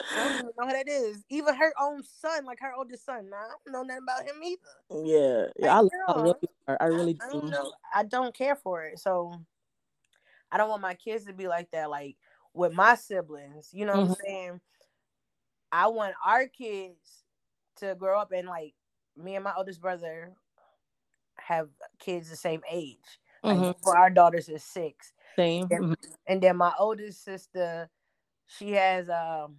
I 0.01 0.17
don't 0.17 0.35
even 0.35 0.51
know 0.59 0.67
who 0.67 0.73
that 0.73 0.89
is. 0.89 1.25
Even 1.29 1.55
her 1.55 1.73
own 1.81 2.03
son, 2.03 2.45
like 2.45 2.61
her 2.61 2.73
oldest 2.75 3.05
son. 3.05 3.31
Nah, 3.31 3.37
I 3.37 3.49
don't 3.65 3.73
know 3.73 3.83
nothing 3.83 4.03
about 4.03 4.23
him 4.23 4.43
either. 4.43 4.61
Yeah, 4.91 5.47
yeah. 5.59 5.79
I, 5.79 5.83
Like, 5.83 5.93
I 6.09 6.15
girl, 6.15 6.23
really, 6.23 6.49
I 6.81 6.85
really 6.87 7.15
I 7.21 7.29
do. 7.33 7.41
don't 7.41 7.51
know. 7.51 7.73
I 7.95 8.05
don't 8.05 8.35
care 8.35 8.57
for 8.57 8.85
it. 8.85 8.99
So 8.99 9.35
I 10.51 10.57
don't 10.57 10.69
want 10.71 10.83
my 10.83 10.95
kids 10.95 11.25
to 11.27 11.33
be 11.33 11.49
like 11.49 11.71
that. 11.73 11.91
Like 11.91 12.17
with 12.55 12.73
my 12.73 12.95
siblings, 12.95 13.71
you 13.73 13.85
know 13.87 13.93
what 13.93 14.03
I'm 14.03 14.09
Mhm. 14.09 14.17
saying? 14.27 14.61
I 15.71 15.89
want 15.89 16.15
our 16.25 16.47
kids 16.47 17.25
to 17.77 17.95
grow 17.95 18.19
up 18.21 18.33
and 18.33 18.49
like 18.49 18.75
me 19.17 19.35
and 19.35 19.45
my 19.45 19.53
oldest 19.57 19.81
brother 19.81 20.33
have 21.37 21.69
kids 21.99 22.31
the 22.31 22.37
same 22.37 22.63
age. 22.71 23.21
Like 23.45 23.59
Mhm. 23.59 23.75
for 23.83 23.97
our 23.97 24.11
daughters 24.11 24.49
is 24.49 24.65
six. 24.65 25.13
Same. 25.37 25.69
Yeah. 25.71 25.79
Mhm. 25.79 25.95
And 26.27 26.43
then 26.43 26.57
my 26.57 26.73
oldest 26.79 27.25
sister, 27.25 27.91
she 28.47 28.73
has 28.73 29.09
um 29.11 29.59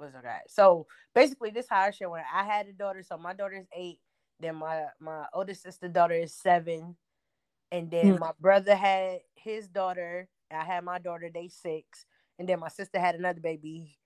her 0.00 0.22
guy? 0.22 0.40
So 0.48 0.86
basically 1.14 1.50
this 1.50 1.66
how 1.68 1.80
I 1.80 1.90
share 1.90 2.10
when 2.10 2.22
I 2.32 2.44
had 2.44 2.66
a 2.66 2.72
daughter, 2.72 3.02
so 3.02 3.16
my 3.16 3.32
daughter 3.34 3.56
is 3.56 3.66
eight, 3.74 3.98
then 4.40 4.56
my 4.56 4.86
my 5.00 5.26
oldest 5.32 5.62
sister 5.62 5.88
daughter 5.88 6.14
is 6.14 6.34
seven, 6.34 6.96
and 7.72 7.90
then 7.90 8.16
Mm. 8.16 8.20
my 8.20 8.32
brother 8.40 8.74
had 8.74 9.20
his 9.34 9.68
daughter, 9.68 10.28
I 10.50 10.64
had 10.64 10.84
my 10.84 10.98
daughter, 10.98 11.30
they 11.32 11.48
six, 11.48 12.06
and 12.38 12.48
then 12.48 12.60
my 12.60 12.68
sister 12.68 12.98
had 12.98 13.14
another 13.14 13.40
baby, 13.40 13.98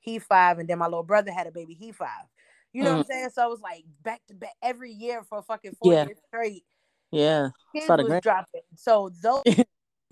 he 0.00 0.18
five, 0.18 0.58
and 0.58 0.68
then 0.68 0.78
my 0.78 0.86
little 0.86 1.02
brother 1.02 1.32
had 1.32 1.46
a 1.46 1.52
baby, 1.52 1.74
he 1.74 1.92
five. 1.92 2.26
You 2.72 2.84
know 2.84 2.90
what 2.92 2.98
I'm 3.00 3.04
saying? 3.06 3.30
So 3.30 3.46
it 3.46 3.50
was 3.50 3.60
like 3.60 3.84
back 4.02 4.20
to 4.28 4.34
back 4.34 4.52
every 4.62 4.92
year 4.92 5.22
for 5.24 5.42
fucking 5.42 5.76
four 5.80 5.92
Yeah. 5.92 6.04
years 6.04 6.18
straight 6.28 6.64
Yeah. 7.10 7.48
kids 7.74 7.88
was 7.88 8.06
grand- 8.06 8.22
dropping. 8.22 8.62
So 8.76 9.10
those 9.22 9.42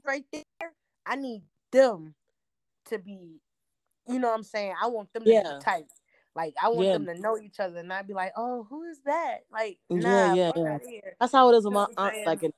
right 0.04 0.24
there, 0.32 0.72
I 1.04 1.16
need 1.16 1.42
them 1.70 2.14
to 2.86 2.98
be, 2.98 3.40
you 4.08 4.18
know 4.18 4.28
what 4.28 4.36
I'm 4.36 4.42
saying? 4.42 4.74
I 4.80 4.86
want 4.88 5.12
them 5.12 5.24
to 5.24 5.30
Yeah. 5.30 5.42
be 5.42 5.64
tight. 5.64 5.86
Like 6.34 6.54
I 6.62 6.68
want 6.68 6.86
Yeah. 6.86 6.92
them 6.94 7.06
to 7.06 7.14
know 7.14 7.38
each 7.38 7.60
other 7.60 7.78
and 7.78 7.88
not 7.88 8.06
be 8.06 8.14
like, 8.14 8.32
oh, 8.36 8.64
who 8.68 8.84
is 8.84 9.00
that? 9.04 9.44
Like, 9.50 9.78
nah, 9.88 10.34
yeah, 10.34 10.50
yeah. 10.54 10.78
here. 10.86 11.16
That's 11.18 11.32
how 11.32 11.50
it 11.52 11.56
is 11.56 11.64
with 11.64 11.72
my 11.72 11.86
like 12.26 12.42
and, 12.42 12.52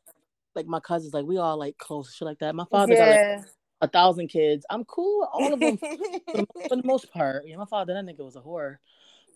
like 0.54 0.66
my 0.66 0.80
cousins, 0.80 1.14
like 1.14 1.24
we 1.24 1.38
all 1.38 1.56
like 1.56 1.78
close 1.78 2.12
shit 2.14 2.26
like 2.26 2.40
that. 2.40 2.54
My 2.54 2.64
father 2.70 2.96
got 2.96 3.08
like 3.08 3.46
a 3.80 3.88
thousand 3.88 4.28
kids. 4.28 4.66
I'm 4.68 4.84
cool 4.84 5.20
with 5.20 5.28
all 5.32 5.54
of 5.54 5.60
them 5.60 5.78
for 6.68 6.76
the, 6.76 6.82
most 6.84 7.12
part. 7.12 7.46
Yeah, 7.46 7.56
my 7.56 7.64
father, 7.66 7.94
that 7.94 8.04
nigga 8.04 8.24
was 8.24 8.34
a 8.36 8.40
whore. 8.40 8.78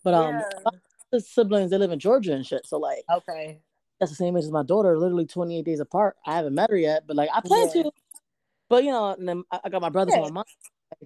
But 0.03 0.15
um, 0.15 0.41
yeah. 0.41 0.71
the 1.13 1.21
siblings 1.21 1.71
they 1.71 1.79
live 1.79 1.93
in 1.93 2.01
Georgia 2.01 2.35
and 2.35 2.45
shit. 2.45 2.67
So 2.67 2.79
like 2.79 3.05
Okay. 3.11 3.61
that's 4.01 4.11
the 4.11 4.17
same 4.17 4.37
age 4.37 4.45
as 4.45 4.51
my 4.51 4.65
daughter, 4.65 4.99
literally 4.99 5.27
28 5.27 5.65
days 5.65 5.79
apart. 5.79 6.17
I 6.27 6.35
haven't 6.35 6.55
met 6.55 6.71
her 6.71 6.77
yet, 6.77 7.07
but 7.07 7.17
like 7.17 7.31
I 7.33 7.41
plan 7.41 7.69
Yeah. 7.75 7.83
to. 7.85 7.93
But 8.69 8.85
you 8.85 8.91
know, 8.91 9.11
and 9.11 9.29
then 9.29 9.45
I 9.53 9.69
got 9.69 9.83
my 9.83 9.91
brothers 9.91 10.15
Yeah. 10.15 10.25
and 10.25 10.35
my 10.35 10.41
mom. 10.41 10.45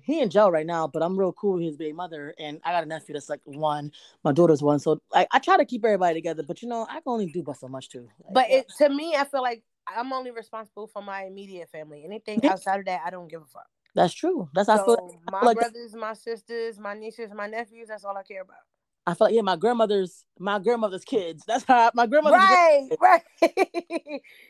He 0.02 0.20
in 0.20 0.30
jail 0.30 0.50
right 0.50 0.66
now, 0.66 0.86
but 0.86 1.02
I'm 1.02 1.18
real 1.18 1.32
cool 1.32 1.54
with 1.54 1.64
his 1.64 1.76
baby 1.76 1.92
mother, 1.92 2.34
and 2.38 2.60
I 2.64 2.72
got 2.72 2.82
a 2.84 2.86
nephew 2.86 3.12
that's 3.14 3.28
like 3.28 3.40
one. 3.44 3.92
My 4.24 4.32
daughter's 4.32 4.62
one, 4.62 4.78
so 4.78 5.00
like 5.12 5.28
I 5.32 5.38
try 5.38 5.56
to 5.56 5.64
keep 5.64 5.84
everybody 5.84 6.14
together. 6.14 6.42
But 6.42 6.62
you 6.62 6.68
know, 6.68 6.86
I 6.88 6.94
can 6.94 7.02
only 7.06 7.26
do 7.26 7.42
but 7.42 7.56
so 7.56 7.68
much 7.68 7.88
too. 7.88 8.08
Like, 8.24 8.34
But 8.34 8.50
it 8.50 8.66
to 8.78 8.88
me, 8.88 9.14
I 9.16 9.24
feel 9.24 9.42
like 9.42 9.62
I'm 9.88 10.12
only 10.12 10.30
responsible 10.30 10.86
for 10.86 11.02
my 11.02 11.24
immediate 11.24 11.68
family. 11.70 12.04
Anything 12.04 12.44
outside 12.46 12.80
of 12.80 12.86
that, 12.86 13.02
I 13.04 13.10
don't 13.10 13.28
give 13.28 13.42
a 13.42 13.46
fuck. 13.46 13.66
that's 13.94 14.12
true. 14.14 14.48
That's 14.54 14.68
how 14.68 14.82
I 14.82 14.84
feel. 14.84 14.96
So 14.96 15.20
my 15.30 15.40
like- 15.42 15.56
brothers, 15.58 15.94
my 15.94 16.12
sisters, 16.12 16.78
my 16.78 16.94
nieces, 16.94 17.30
my 17.34 17.46
nephews, 17.46 17.88
that's 17.88 18.04
all 18.04 18.16
I 18.16 18.22
care 18.22 18.42
about. 18.42 18.58
I 19.06 19.14
felt 19.14 19.28
like 19.30 19.36
yeah, 19.36 19.42
my 19.42 19.56
grandmother's 19.56 20.24
my 20.38 20.58
grandmother's 20.58 21.04
kids. 21.04 21.44
That's 21.46 21.64
how 21.64 21.90
my 21.94 22.06
grandmother's 22.06 22.40
Right, 22.40 22.88
right. 23.00 23.22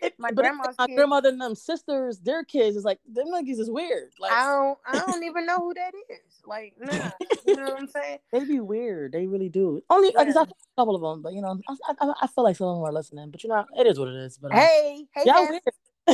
It- 0.03 0.15
My 0.19 0.31
grandma's 0.33 0.77
my 0.79 0.87
kids. 0.87 0.97
grandmother 0.97 1.29
and 1.29 1.41
them 1.41 1.55
sisters, 1.55 2.19
their 2.21 2.43
kids 2.43 2.77
is 2.77 2.85
like 2.85 2.99
them 3.07 3.27
niggas 3.29 3.59
is 3.61 3.71
weird. 3.71 4.11
Like 4.19 4.33
I 4.33 4.47
don't 4.47 4.79
I 4.87 4.97
don't 5.07 5.23
even 5.25 5.45
know 5.47 5.59
who 5.59 5.75
that 5.75 5.93
is. 5.95 6.41
Like, 6.47 6.75
nah. 6.81 7.11
You 7.47 7.55
know 7.57 7.63
what 7.65 7.81
I'm 7.81 7.87
saying? 7.89 8.19
they 8.33 8.45
be 8.45 8.61
weird. 8.61 9.13
They 9.13 9.27
really 9.27 9.49
do. 9.49 9.83
Only 9.91 10.13
like 10.17 10.29
Yeah. 10.29 10.43
a 10.43 10.47
couple 10.79 10.95
of 10.97 11.03
them, 11.03 11.23
but 11.23 11.33
you 11.35 11.43
know, 11.43 11.59
I, 11.69 11.95
I, 12.01 12.13
I 12.23 12.27
feel 12.29 12.45
like 12.45 12.57
some 12.57 12.69
of 12.69 12.77
them 12.77 12.85
are 12.85 12.93
listening. 12.93 13.31
But 13.31 13.43
you 13.45 13.51
know, 13.51 13.65
it 13.79 13.87
is 13.87 13.99
what 13.99 14.09
it 14.09 14.17
is. 14.17 14.39
But 14.39 14.53
um, 14.53 14.59
Hey, 14.59 15.07
hey, 15.15 15.23
y'all 15.27 15.47
weird. 15.49 15.63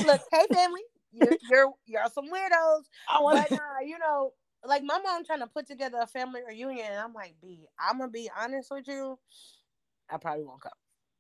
look, 0.05 0.21
hey, 0.33 0.47
family. 0.53 0.81
You're 1.13 1.37
you're 1.51 1.73
you're 1.87 2.03
some 2.13 2.27
weirdos. 2.27 2.83
I 3.09 3.21
want 3.21 3.37
But 3.39 3.53
uh, 3.53 3.85
you 3.87 3.99
know, 3.99 4.33
like 4.65 4.83
my 4.83 4.99
mom 5.03 5.25
trying 5.25 5.41
to 5.41 5.47
put 5.47 5.67
together 5.67 5.99
a 6.01 6.07
family 6.07 6.41
reunion, 6.47 6.87
and 6.91 6.99
I'm 7.01 7.13
like, 7.13 7.35
B, 7.41 7.67
I'm 7.79 7.99
gonna 7.99 8.11
be 8.11 8.31
honest 8.39 8.71
with 8.71 8.89
you. 8.89 9.19
I 10.11 10.19
probably 10.19 10.45
won't 10.45 10.61
come. 10.61 10.73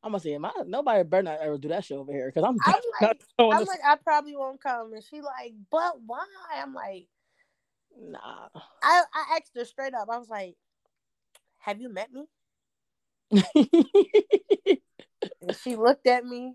I'm 0.03 0.13
gonna 0.13 0.21
say, 0.21 0.37
my 0.39 0.53
nobody 0.67 1.05
better 1.05 1.23
not 1.23 1.41
ever 1.41 1.59
do 1.59 1.69
that 1.69 1.85
shit 1.85 1.97
over 1.97 2.13
here 2.13 2.27
because 2.27 2.45
I'm. 2.49 2.57
I'm 2.65 2.81
like, 3.01 3.23
I'm 3.39 3.61
this. 3.61 3.69
like, 3.69 3.81
I 3.85 3.97
probably 3.97 4.37
won't 4.37 4.63
come. 4.63 4.93
And 4.93 5.05
she 5.05 5.21
like, 5.21 5.55
but 5.71 5.95
why? 6.05 6.25
I'm 6.57 6.75
like, 6.75 7.07
nah. 8.01 8.49
I, 8.83 9.03
I 9.15 9.37
asked 9.37 9.53
her 9.57 9.65
straight 9.65 9.95
up. 9.95 10.09
I 10.11 10.19
was 10.19 10.29
like, 10.29 10.57
Have 11.59 11.81
you 11.81 11.93
met 11.93 12.11
me? 12.13 12.27
And 15.41 15.57
she 15.57 15.77
looked 15.77 16.07
at 16.07 16.25
me. 16.25 16.55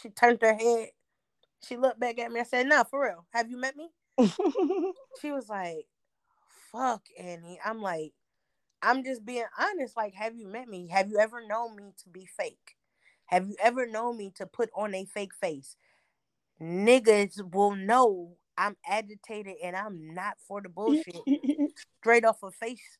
She 0.00 0.10
turned 0.10 0.40
her 0.42 0.54
head. 0.54 0.88
She 1.64 1.76
looked 1.76 2.00
back 2.00 2.18
at 2.18 2.30
me. 2.32 2.40
I 2.40 2.44
said, 2.44 2.66
No, 2.66 2.84
for 2.84 3.04
real. 3.04 3.26
Have 3.32 3.48
you 3.50 3.56
met 3.56 3.76
me? 3.76 3.90
She 5.20 5.30
was 5.30 5.48
like, 5.48 5.86
Fuck, 6.72 7.02
Annie. 7.18 7.60
I'm 7.64 7.82
like, 7.82 8.12
I'm 8.82 9.04
just 9.04 9.24
being 9.24 9.44
honest. 9.58 9.96
Like, 9.96 10.14
have 10.14 10.34
you 10.34 10.46
met 10.46 10.68
me? 10.68 10.88
Have 10.88 11.10
you 11.10 11.18
ever 11.18 11.46
known 11.46 11.76
me 11.76 11.92
to 12.02 12.08
be 12.08 12.26
fake? 12.26 12.76
Have 13.26 13.46
you 13.46 13.56
ever 13.62 13.86
known 13.86 14.16
me 14.16 14.32
to 14.36 14.46
put 14.46 14.70
on 14.74 14.94
a 14.94 15.04
fake 15.04 15.34
face? 15.34 15.76
Niggas 16.60 17.52
will 17.52 17.74
know 17.74 18.36
I'm 18.56 18.76
agitated 18.86 19.56
and 19.62 19.76
I'm 19.76 20.14
not 20.14 20.36
for 20.46 20.60
the 20.60 20.68
bullshit. 20.68 21.16
Straight 22.00 22.24
off 22.24 22.42
of 22.42 22.54
face. 22.54 22.98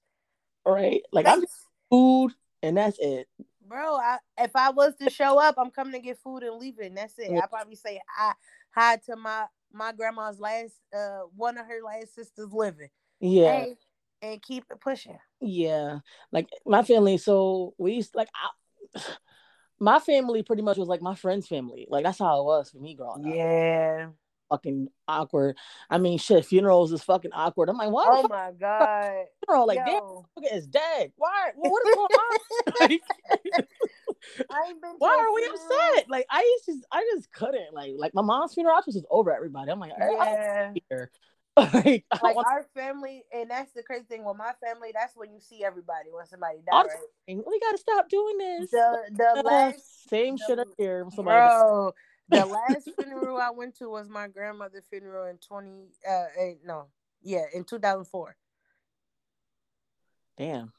right? 0.67 1.03
Like 1.13 1.27
I'm 1.27 1.41
just 1.41 1.67
food, 1.91 2.33
and 2.63 2.77
that's 2.77 2.99
it. 3.01 3.29
Bro, 3.67 3.97
I, 3.97 4.19
if 4.39 4.55
I 4.55 4.71
was 4.71 4.95
to 4.97 5.11
show 5.11 5.39
up, 5.39 5.55
I'm 5.59 5.71
coming 5.71 5.93
to 5.95 6.01
get 6.01 6.19
food 6.19 6.43
and 6.43 6.59
leaving. 6.59 6.95
That's 6.95 7.19
it. 7.19 7.33
I 7.33 7.47
probably 7.47 7.77
say 7.77 8.01
hi, 8.09 8.33
hi 8.75 8.97
to 9.07 9.17
my 9.17 9.47
my 9.75 9.93
grandma's 9.93 10.41
last 10.41 10.75
uh 10.95 11.21
one 11.37 11.59
of 11.59 11.67
her 11.67 11.81
last 11.85 12.15
sisters 12.15 12.53
living. 12.53 12.89
Yeah. 13.21 13.53
Hey, 13.53 13.77
and 14.23 14.41
keep 14.41 14.65
it 14.71 14.81
pushing. 14.81 15.19
Yeah, 15.41 15.99
like 16.31 16.49
my 16.65 16.83
family. 16.83 17.19
So 17.19 17.75
we 17.77 17.95
used 17.95 18.15
like 18.15 18.29
I, 18.35 19.01
my 19.81 19.99
family 19.99 20.43
pretty 20.43 20.63
much 20.63 20.79
was 20.79 20.89
like 20.89 21.03
my 21.03 21.15
friend's 21.15 21.49
family. 21.49 21.87
Like 21.91 22.05
that's 22.05 22.19
how 22.19 22.41
it 22.41 22.45
was 22.45 22.71
for 22.71 22.79
me 22.79 22.95
growing 22.95 23.27
up. 23.27 23.35
Yeah. 23.35 24.09
Fucking 24.51 24.89
awkward. 25.09 25.57
I 25.89 25.97
mean, 25.97 26.19
shit. 26.19 26.45
Funerals 26.45 26.93
is 26.93 27.03
fucking 27.03 27.33
awkward. 27.33 27.71
I'm 27.71 27.79
like, 27.79 27.91
why? 27.91 28.05
Oh 28.07 28.29
my 28.29 28.53
god. 28.61 29.25
funeral? 29.47 29.67
Like, 29.67 29.79
damn, 29.79 29.89
Yo, 29.89 30.27
motherfucker 30.39 30.57
is 30.57 30.67
dead. 30.67 31.13
Why? 31.17 31.53
Well, 31.57 31.73
what 31.73 31.89
is 31.89 31.95
going 31.95 32.09
on? 32.91 32.99
Like, 34.39 34.47
I 34.51 34.69
ain't 34.69 34.83
been. 34.83 34.95
why 34.99 35.11
are 35.11 35.35
we 35.35 35.47
upset? 35.47 36.09
Like, 36.09 36.27
I 36.31 36.59
to, 36.67 36.81
I 36.91 37.05
just 37.15 37.33
couldn't. 37.33 37.73
Like, 37.73 37.93
like 37.97 38.15
my 38.15 38.23
mom's 38.23 38.55
funeral, 38.55 38.77
I 38.77 38.83
was 38.85 38.95
just 38.95 39.07
over 39.11 39.35
everybody. 39.35 39.71
I'm 39.71 39.81
like, 39.81 39.93
Yeah. 39.99 40.73
Here. 40.89 41.11
like, 41.57 42.05
Like 42.23 42.37
our 42.37 42.67
family, 42.75 43.25
and 43.31 43.51
that's 43.51 43.73
the 43.73 43.83
crazy 43.83 44.05
thing 44.05 44.25
with 44.25 44.39
my 44.39 44.53
family. 44.65 44.91
That's 44.95 45.15
when 45.15 45.33
you 45.33 45.41
see 45.41 45.63
everybody 45.63 46.09
when 46.11 46.27
somebody 46.27 46.59
dies. 46.59 46.87
Right? 47.29 47.43
we 47.47 47.61
gotta 47.61 47.79
stop 47.79 48.09
doing 48.09 48.39
this. 48.39 48.71
The 48.71 48.99
the 49.11 49.43
last 49.45 50.09
same 50.09 50.37
the- 50.37 50.45
shit 50.47 50.59
up 50.59 50.69
here. 50.79 51.07
Somebody 51.15 51.49
Bro, 51.49 51.93
the 52.31 52.47
last 52.69 52.89
funeral 52.99 53.37
I 53.37 53.51
went 53.51 53.77
to 53.79 53.91
was 53.91 54.09
my 54.09 54.29
grandmother's 54.29 54.87
funeral 54.89 55.27
in 55.29 55.37
twenty. 55.39 55.89
Uh, 56.09 56.25
eh, 56.39 56.55
no, 56.65 56.87
yeah, 57.23 57.45
in 57.53 57.65
two 57.65 57.79
thousand 57.79 58.07
four. 58.07 58.35
Damn. 60.39 60.73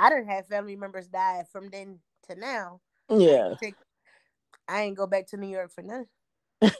I 0.00 0.08
didn't 0.08 0.28
have 0.28 0.46
family 0.46 0.76
members 0.76 1.08
die 1.08 1.44
from 1.50 1.68
then 1.70 1.98
to 2.28 2.34
now. 2.38 2.80
Yeah. 3.08 3.54
I 4.68 4.82
ain't 4.82 4.96
go 4.96 5.06
back 5.06 5.26
to 5.28 5.36
New 5.36 5.48
York 5.48 5.70
for 5.72 5.82
nothing. 5.82 6.06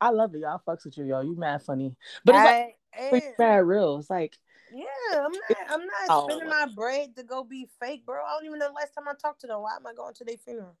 I 0.00 0.10
love 0.10 0.34
it. 0.34 0.40
Y'all 0.40 0.60
fucks 0.66 0.84
with 0.84 0.98
you, 0.98 1.04
y'all. 1.04 1.24
You 1.24 1.36
mad 1.36 1.62
funny. 1.62 1.96
But 2.24 2.34
it's 2.34 2.44
like 2.44 2.76
I, 2.94 3.08
pretty 3.08 3.26
and- 3.26 3.34
mad 3.38 3.64
real. 3.66 3.98
It's 3.98 4.10
like 4.10 4.38
yeah, 4.74 4.86
I'm 5.12 5.32
not. 5.32 5.42
I'm 5.68 5.80
not 5.80 6.06
Oh, 6.08 6.24
spending 6.28 6.48
my 6.48 6.66
bread 6.74 7.14
to 7.16 7.22
go 7.22 7.44
be 7.44 7.68
fake, 7.78 8.06
bro. 8.06 8.22
I 8.24 8.32
don't 8.32 8.46
even 8.46 8.58
know 8.58 8.68
the 8.68 8.72
last 8.74 8.94
time 8.94 9.06
I 9.06 9.12
talked 9.20 9.42
to 9.42 9.46
them. 9.46 9.60
Why 9.60 9.76
am 9.76 9.86
I 9.86 9.92
going 9.92 10.14
to 10.14 10.24
their 10.24 10.38
funeral? 10.38 10.76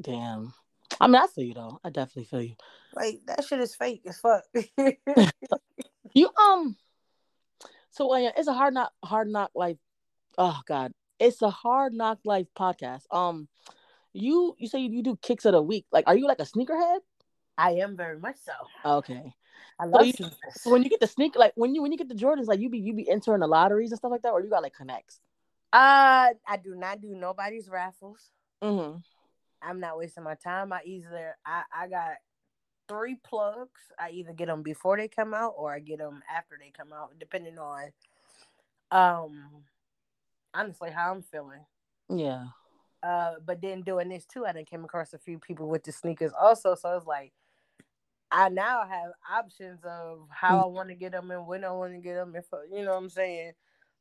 damn. 0.00 0.52
I 1.00 1.06
mean, 1.06 1.16
I 1.16 1.26
feel 1.28 1.44
you 1.44 1.54
though. 1.54 1.78
I 1.84 1.90
definitely 1.90 2.24
feel 2.24 2.42
you. 2.42 2.54
Like 2.94 3.20
that 3.26 3.44
shit 3.44 3.60
is 3.60 3.74
fake 3.74 4.02
as 4.06 4.18
fuck. 4.18 4.44
You 6.16 6.30
um 6.40 6.76
so 7.90 8.12
uh, 8.14 8.30
it's 8.36 8.46
a 8.46 8.52
hard 8.52 8.72
knock 8.72 8.92
hard 9.04 9.28
knock 9.28 9.50
life. 9.54 9.78
Oh 10.38 10.60
god. 10.66 10.92
It's 11.24 11.40
a 11.42 11.50
hard 11.50 11.94
knock 11.94 12.18
life 12.24 12.46
podcast. 12.56 13.02
Um 13.10 13.48
you 14.12 14.54
you 14.58 14.68
say 14.68 14.80
you 14.80 15.02
do 15.02 15.16
kicks 15.22 15.44
of 15.44 15.52
the 15.52 15.62
week. 15.62 15.86
Like 15.90 16.04
are 16.06 16.16
you 16.16 16.26
like 16.26 16.38
a 16.40 16.44
sneakerhead? 16.44 16.98
I 17.56 17.72
am 17.84 17.96
very 17.96 18.18
much 18.18 18.36
so. 18.44 18.52
Okay. 18.98 19.32
I 19.78 19.86
love 19.86 20.06
you- 20.06 20.12
So 20.52 20.70
when 20.70 20.82
you 20.82 20.90
get 20.90 21.00
the 21.00 21.06
sneak 21.06 21.34
like 21.36 21.52
when 21.56 21.74
you 21.74 21.82
when 21.82 21.92
you 21.92 21.98
get 21.98 22.08
the 22.08 22.14
Jordans, 22.14 22.46
like 22.46 22.60
you 22.60 22.68
be 22.68 22.78
you 22.78 22.92
be 22.94 23.08
entering 23.08 23.40
the 23.40 23.46
lotteries 23.46 23.90
and 23.90 23.98
stuff 23.98 24.10
like 24.10 24.22
that, 24.22 24.32
or 24.32 24.40
you 24.42 24.50
got 24.50 24.62
like 24.62 24.74
connects. 24.74 25.20
Uh, 25.72 26.30
I 26.46 26.56
do 26.62 26.76
not 26.76 27.00
do 27.00 27.08
nobody's 27.16 27.68
raffles. 27.68 28.30
Mm-hmm. 28.62 28.98
I'm 29.62 29.80
not 29.80 29.98
wasting 29.98 30.22
my 30.22 30.34
time. 30.34 30.72
I 30.72 30.80
either 30.84 31.36
I 31.44 31.62
I 31.74 31.88
got 31.88 32.16
three 32.86 33.16
plugs. 33.24 33.80
I 33.98 34.10
either 34.10 34.32
get 34.32 34.46
them 34.46 34.62
before 34.62 34.96
they 34.96 35.08
come 35.08 35.34
out 35.34 35.54
or 35.56 35.72
I 35.72 35.80
get 35.80 35.98
them 35.98 36.22
after 36.32 36.56
they 36.60 36.70
come 36.70 36.92
out, 36.92 37.18
depending 37.18 37.58
on 37.58 37.90
um 38.92 39.64
honestly 40.54 40.90
how 40.90 41.12
I'm 41.12 41.22
feeling. 41.22 41.64
Yeah. 42.08 42.46
Uh, 43.02 43.34
but 43.44 43.60
then 43.60 43.82
doing 43.82 44.08
this 44.08 44.24
too, 44.24 44.46
I 44.46 44.52
then 44.52 44.64
came 44.64 44.84
across 44.84 45.12
a 45.12 45.18
few 45.18 45.38
people 45.38 45.68
with 45.68 45.84
the 45.84 45.92
sneakers 45.92 46.32
also. 46.40 46.74
So 46.74 46.96
it's 46.96 47.06
like 47.06 47.32
I 48.30 48.48
now 48.48 48.84
have 48.86 49.12
options 49.30 49.80
of 49.84 50.26
how 50.30 50.62
I 50.62 50.66
want 50.66 50.88
to 50.88 50.94
get 50.94 51.12
them 51.12 51.30
and 51.30 51.46
when 51.46 51.64
I 51.64 51.70
want 51.70 51.92
to 51.92 52.00
get 52.00 52.14
them. 52.14 52.34
If 52.34 52.46
you 52.72 52.84
know 52.84 52.92
what 52.92 53.02
I'm 53.02 53.10
saying. 53.10 53.52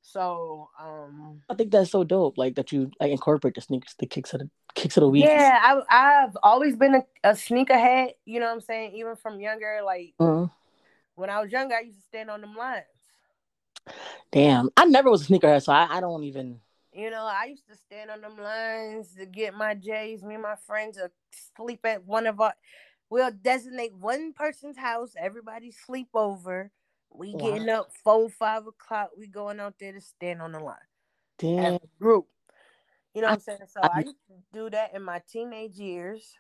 So 0.02 0.70
um 0.82 1.42
I 1.50 1.56
think 1.56 1.72
that's 1.72 1.92
so 1.92 2.04
dope. 2.04 2.38
Like 2.38 2.56
that 2.56 2.72
you 2.72 2.92
like 3.00 3.12
incorporate 3.12 3.56
the 3.56 3.62
sneakers, 3.62 3.96
the 4.00 4.06
kicks 4.06 4.34
of 4.34 4.40
the 4.42 4.50
kicks 4.76 4.98
of 4.98 5.02
the 5.02 5.10
week. 5.10 5.26
Yeah, 5.26 5.60
I, 5.62 6.24
I've 6.24 6.38
always 6.44 6.76
been 6.76 6.96
a, 6.96 7.04
a 7.24 7.32
sneakerhead. 7.32 8.12
You 8.26 8.40
know 8.40 8.48
what 8.48 8.54
I'm 8.54 8.62
saying? 8.62 8.94
Even 8.96 9.16
from 9.16 9.40
younger, 9.40 9.82
like 9.86 10.14
Mhm. 10.20 10.50
when 11.16 11.30
I 11.30 11.42
was 11.42 11.52
younger, 11.52 11.76
I 11.76 11.82
used 11.82 12.00
to 12.00 12.06
stand 12.06 12.30
on 12.30 12.42
them 12.42 12.56
lines. 12.56 12.86
Damn, 14.32 14.70
I 14.78 14.86
never 14.86 15.10
was 15.12 15.30
a 15.30 15.32
sneakerhead, 15.32 15.64
so 15.64 15.74
I, 15.74 15.98
I 15.98 16.00
don't 16.00 16.24
even. 16.24 16.60
You 16.92 17.10
know, 17.10 17.24
I 17.24 17.46
used 17.46 17.68
to 17.70 17.76
stand 17.76 18.12
on 18.12 18.22
them 18.22 18.38
lines 18.38 19.16
to 19.16 19.26
get 19.26 19.54
my 19.56 19.74
J's. 19.74 20.24
Me 20.24 20.36
and 20.36 20.44
my 20.44 20.56
friends 20.68 20.98
would 21.02 21.12
sleep 21.56 21.80
at 21.86 22.06
one 22.06 22.28
of 22.28 22.40
our. 22.40 22.54
We'll 23.10 23.32
designate 23.32 23.94
one 23.96 24.34
person's 24.34 24.78
house. 24.78 25.14
Everybody 25.20 25.72
sleep 25.72 26.10
over. 26.14 26.72
We 27.12 27.34
Wow. 27.34 27.40
getting 27.52 27.70
up 27.70 27.92
four, 28.04 28.30
five 28.30 28.66
o'clock. 28.66 29.12
We 29.18 29.28
going 29.28 29.60
out 29.60 29.76
there 29.80 29.94
to 29.94 30.02
stand 30.02 30.42
on 30.42 30.52
the 30.52 30.60
line 30.60 30.78
Damn. 31.38 31.80
group. 32.00 32.28
You 33.14 33.22
know 33.22 33.28
what 33.28 33.32
I- 33.32 33.34
I'm 33.34 33.40
saying? 33.40 33.68
So 33.68 33.82
I- 33.82 33.90
I 33.98 34.00
used 34.02 34.18
to 34.28 34.34
do 34.52 34.70
that 34.72 34.96
in 34.96 35.04
my 35.04 35.22
teenage 35.28 35.78
years. 35.78 36.40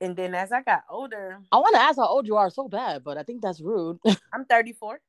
And 0.00 0.16
then 0.16 0.34
as 0.34 0.50
I 0.50 0.62
got 0.62 0.82
older, 0.88 1.40
I 1.52 1.58
want 1.58 1.74
to 1.76 1.80
ask 1.80 1.96
how 1.96 2.08
old 2.08 2.26
you 2.26 2.36
are 2.36 2.50
so 2.50 2.66
bad, 2.68 3.04
but 3.04 3.16
I 3.18 3.22
think 3.22 3.40
that's 3.40 3.60
rude. 3.60 4.00
I'm 4.32 4.44
34. 4.44 5.00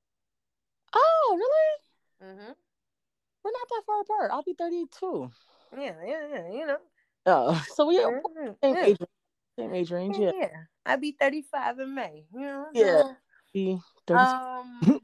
Oh, 0.96 1.38
really? 1.38 2.32
Mm-hmm. 2.32 2.52
We're 3.44 3.52
not 3.52 3.70
that 3.70 3.84
far 3.86 4.02
apart. 4.02 4.32
I'll 4.32 4.44
be 4.44 4.56
32. 4.58 5.32
Yeah, 5.78 5.94
yeah, 6.06 6.28
yeah. 6.32 6.52
You 6.52 6.68
know. 6.68 6.78
Oh, 7.26 7.66
so 7.76 7.88
we 7.88 8.00
are 8.00 8.22
yeah, 8.36 8.52
same 8.62 8.76
yeah. 8.76 8.86
age, 8.86 8.98
same 9.58 9.74
age 9.74 9.92
range. 9.92 10.18
Yeah, 10.18 10.32
Yeah. 10.36 10.50
I'll 10.86 10.98
be 10.98 11.16
35 11.20 11.80
in 11.80 11.96
May. 11.96 12.26
You 12.34 12.40
know. 12.40 12.66
Yeah. 12.74 13.04
be 13.54 13.80
32. 14.08 14.20
Um, 14.20 15.02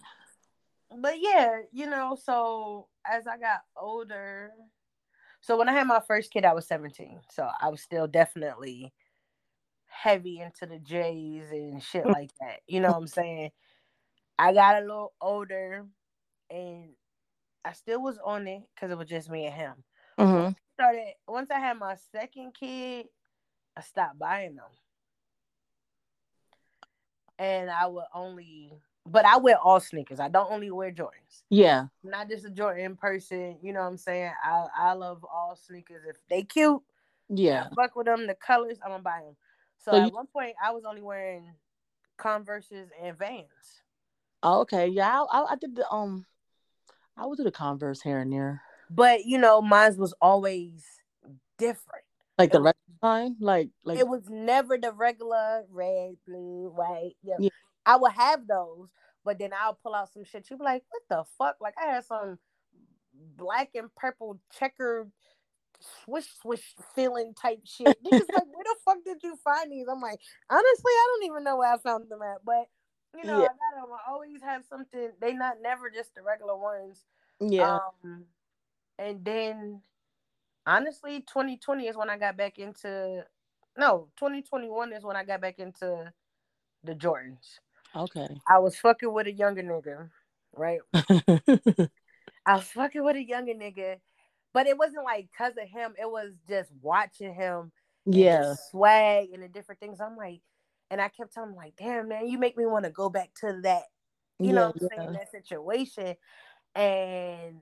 but 1.02 1.16
yeah, 1.20 1.62
you 1.72 1.90
know, 1.90 2.18
so 2.22 2.88
as 3.10 3.26
I 3.28 3.38
got 3.38 3.62
older, 3.78 4.52
so 5.42 5.58
when 5.58 5.70
I 5.70 5.74
had 5.74 5.88
my 5.88 6.02
first 6.06 6.32
kid, 6.32 6.46
I 6.46 6.54
was 6.54 6.68
17. 6.68 7.22
So 7.32 7.48
I 7.62 7.70
was 7.70 7.82
still 7.82 8.08
definitely 8.08 8.94
heavy 9.86 10.40
into 10.40 10.66
the 10.66 10.80
J's 10.80 11.50
and 11.52 11.82
shit 11.82 12.06
like 12.06 12.32
that. 12.40 12.60
You 12.68 12.82
know 12.82 12.90
what 12.90 12.98
I'm 12.98 13.08
saying? 13.08 13.52
I 14.40 14.54
got 14.54 14.78
a 14.78 14.86
little 14.86 15.12
older 15.20 15.86
and 16.50 16.90
I 17.66 17.74
still 17.74 18.02
was 18.02 18.18
on 18.24 18.48
it 18.48 18.64
because 18.74 18.90
it 18.90 18.98
was 18.98 19.10
just 19.10 19.30
me 19.30 19.46
and 19.48 19.54
him. 19.54 19.84
Mhm. 20.18 20.56
Started 20.76 21.14
once 21.28 21.52
I 21.52 21.60
had 21.60 21.78
my 21.78 21.96
second 22.14 22.54
kid, 22.54 23.10
I 23.76 23.82
stopped 23.82 24.18
buying 24.18 24.56
them. 24.56 24.72
And 27.38 27.70
I 27.70 27.86
would 27.88 28.06
only 28.14 28.82
but 29.06 29.26
I 29.26 29.38
wear 29.38 29.58
all 29.58 29.80
sneakers. 29.80 30.20
I 30.20 30.30
don't 30.30 30.52
only 30.52 30.70
wear 30.72 30.92
Jordans. 30.92 31.44
Yeah, 31.50 31.88
I'm 32.04 32.10
not 32.10 32.30
just 32.30 32.46
a 32.46 32.50
Jordan 32.50 32.96
person, 32.96 33.58
you 33.62 33.74
know 33.74 33.82
what 33.82 33.88
I'm 33.88 33.98
saying? 33.98 34.32
I 34.42 34.68
I 34.76 34.94
love 34.94 35.26
all 35.26 35.56
sneakers. 35.58 36.06
If 36.06 36.16
they 36.30 36.44
cute, 36.44 36.82
yeah. 37.28 37.68
I 37.72 37.76
fuck 37.76 37.96
with 37.96 38.06
them, 38.06 38.26
the 38.28 38.36
colors, 38.36 38.78
I'm 38.84 38.92
gonna 38.92 39.04
buy 39.04 39.22
them. 39.22 39.36
So, 39.80 39.92
So 39.92 39.98
at 39.98 40.06
you- 40.08 40.16
one 40.16 40.28
point 40.28 40.56
I 40.64 40.72
was 40.72 40.86
only 40.86 41.02
wearing 41.02 41.54
Converses 42.18 42.90
and 43.02 43.18
Vans. 43.18 43.82
Oh, 44.42 44.62
okay. 44.62 44.88
Yeah, 44.88 45.24
I, 45.32 45.40
I, 45.40 45.52
I 45.52 45.56
did 45.56 45.76
the 45.76 45.90
um, 45.90 46.26
I 47.18 47.26
would 47.26 47.38
do 47.38 47.44
the 47.44 47.52
Converse 47.52 48.02
here 48.02 48.20
and 48.20 48.32
there, 48.32 48.62
But 48.90 49.26
you 49.26 49.38
know, 49.38 49.62
mine 49.62 49.98
was 49.98 50.14
always 50.22 50.86
different. 51.58 52.04
like 52.38 52.52
the 52.52 52.62
red 52.62 52.76
line, 53.02 53.36
like 53.40 53.70
like 53.84 54.00
it 54.00 54.08
was 54.08 54.24
never 54.30 54.78
the 54.78 54.94
regular 54.94 55.66
red, 55.70 56.16
blue, 56.26 56.72
white. 56.74 57.16
Yeah. 57.24 57.36
Yeah. 57.40 57.50
I 57.86 57.98
would 57.98 58.14
have 58.14 58.48
those, 58.48 58.90
but 59.26 59.40
then 59.40 59.52
I'll 59.60 59.80
pull 59.82 59.96
out 59.96 60.14
some 60.14 60.24
shit. 60.24 60.50
You 60.50 60.58
be 60.58 60.64
like, 60.64 60.84
what 60.90 61.02
the 61.10 61.24
fuck? 61.38 61.58
Like 61.60 61.76
I 61.82 61.94
had 61.94 62.06
some 62.06 62.38
black 63.36 63.70
and 63.76 63.94
purple 63.96 64.40
checkered 64.58 65.12
swish 66.04 66.28
swish 66.42 66.76
feeling 66.96 67.34
type 67.34 67.60
shit. 67.66 67.88
Niggas 68.04 68.30
like, 68.34 68.48
where 68.54 68.64
the 68.64 68.76
fuck 68.86 68.98
did 69.06 69.18
you 69.24 69.36
find 69.44 69.72
these? 69.72 69.88
I'm 69.92 70.02
like, 70.02 70.20
honestly, 70.50 70.92
I 70.92 71.08
don't 71.18 71.32
even 71.32 71.44
know 71.44 71.58
where 71.58 71.74
I 71.74 71.78
found 71.78 72.10
them 72.10 72.22
at. 72.22 72.46
But 72.46 72.68
you 73.16 73.24
know, 73.26 73.40
Yeah. 73.40 73.48
I 73.48 73.48
got 73.48 73.82
them. 73.88 73.94
I 73.94 74.12
always 74.12 74.42
have 74.42 74.66
something. 74.66 75.12
They 75.20 75.34
not 75.34 75.62
never 75.62 75.90
just 75.90 76.16
the 76.16 76.22
regular 76.22 76.58
ones. 76.58 77.06
yeah, 77.40 77.80
Um, 78.04 78.26
and 78.98 79.24
then 79.24 79.82
honestly, 80.66 81.22
2020 81.22 81.88
is 81.88 81.98
when 81.98 82.10
I 82.10 82.18
got 82.18 82.38
back 82.38 82.60
into 82.60 83.26
no, 83.78 84.10
2021 84.18 84.94
is 84.94 85.04
when 85.04 85.16
I 85.16 85.24
got 85.24 85.42
back 85.42 85.60
into 85.60 86.12
the 86.84 86.96
Jordans. 86.96 87.60
okay. 87.96 88.28
I 88.48 88.60
was 88.60 88.76
fucking 88.78 89.12
with 89.14 89.28
a 89.28 89.32
younger 89.32 89.64
nigga, 89.64 90.10
right? 90.54 90.80
I 90.94 92.56
was 92.56 92.66
fucking 92.66 93.04
with 93.04 93.16
a 93.16 93.24
younger 93.24 93.54
nigga, 93.54 93.98
but 94.54 94.68
it 94.68 94.78
wasn't 94.78 95.04
like 95.06 95.30
cause 95.38 95.54
of 95.62 95.68
him. 95.70 95.94
It 96.00 96.10
was 96.10 96.34
just 96.48 96.72
watching 96.82 97.34
him, 97.34 97.72
yeah, 98.06 98.56
swag 98.72 99.30
and 99.34 99.44
the 99.44 99.48
different 99.48 99.80
things. 99.80 100.02
I'm 100.02 100.18
like, 100.18 100.42
and 100.90 101.02
I 101.02 101.10
kept 101.10 101.34
telling 101.34 101.52
him 101.52 101.56
like, 101.56 101.76
damn 101.78 102.08
man, 102.08 102.28
you 102.28 102.38
make 102.38 102.58
me 102.58 102.66
want 102.66 102.86
to 102.86 102.92
go 102.92 103.10
back 103.10 103.32
to 103.42 103.60
that 103.64 103.84
you 104.40 104.54
know 104.54 104.62
yeah, 104.62 104.68
what 104.68 104.94
I'm 104.94 104.98
saying, 104.98 105.14
that 105.14 105.32
situation. 105.32 106.16
And 106.76 107.62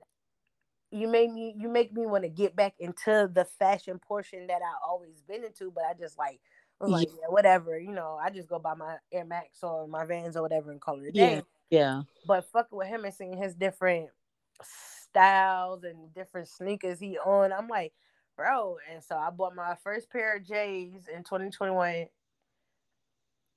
you 0.90 1.08
made 1.08 1.32
me 1.32 1.54
you 1.58 1.68
make 1.68 1.92
me 1.92 2.06
want 2.06 2.24
to 2.24 2.30
get 2.30 2.56
back 2.56 2.74
into 2.78 3.30
the 3.32 3.44
fashion 3.58 3.98
portion 3.98 4.46
that 4.46 4.62
I 4.62 4.86
always 4.86 5.22
been 5.28 5.44
into, 5.44 5.70
but 5.70 5.84
I 5.84 5.94
just 5.98 6.16
like 6.16 6.40
was 6.80 6.90
like, 6.90 7.08
yeah, 7.08 7.28
whatever, 7.28 7.78
you 7.78 7.90
know, 7.90 8.18
I 8.22 8.30
just 8.30 8.48
go 8.48 8.60
buy 8.60 8.74
my 8.74 8.96
Air 9.12 9.24
Max 9.24 9.64
or 9.64 9.88
my 9.88 10.04
Vans 10.04 10.36
or 10.36 10.42
whatever 10.42 10.70
and 10.70 10.80
call 10.80 11.00
it 11.00 11.08
a 11.08 11.12
day. 11.12 11.34
Yeah. 11.34 11.40
yeah, 11.70 12.02
But 12.24 12.44
fucking 12.52 12.78
with 12.78 12.86
him 12.86 13.04
and 13.04 13.12
seeing 13.12 13.36
his 13.36 13.56
different 13.56 14.10
styles 14.62 15.82
and 15.82 16.14
different 16.14 16.46
sneakers 16.46 17.00
he 17.00 17.18
on, 17.18 17.52
I'm 17.52 17.66
like, 17.66 17.92
bro. 18.36 18.76
And 18.92 19.02
so 19.02 19.16
I 19.16 19.30
bought 19.30 19.56
my 19.56 19.74
first 19.82 20.08
pair 20.08 20.36
of 20.36 20.44
J's 20.44 21.08
in 21.12 21.24
2021 21.24 22.06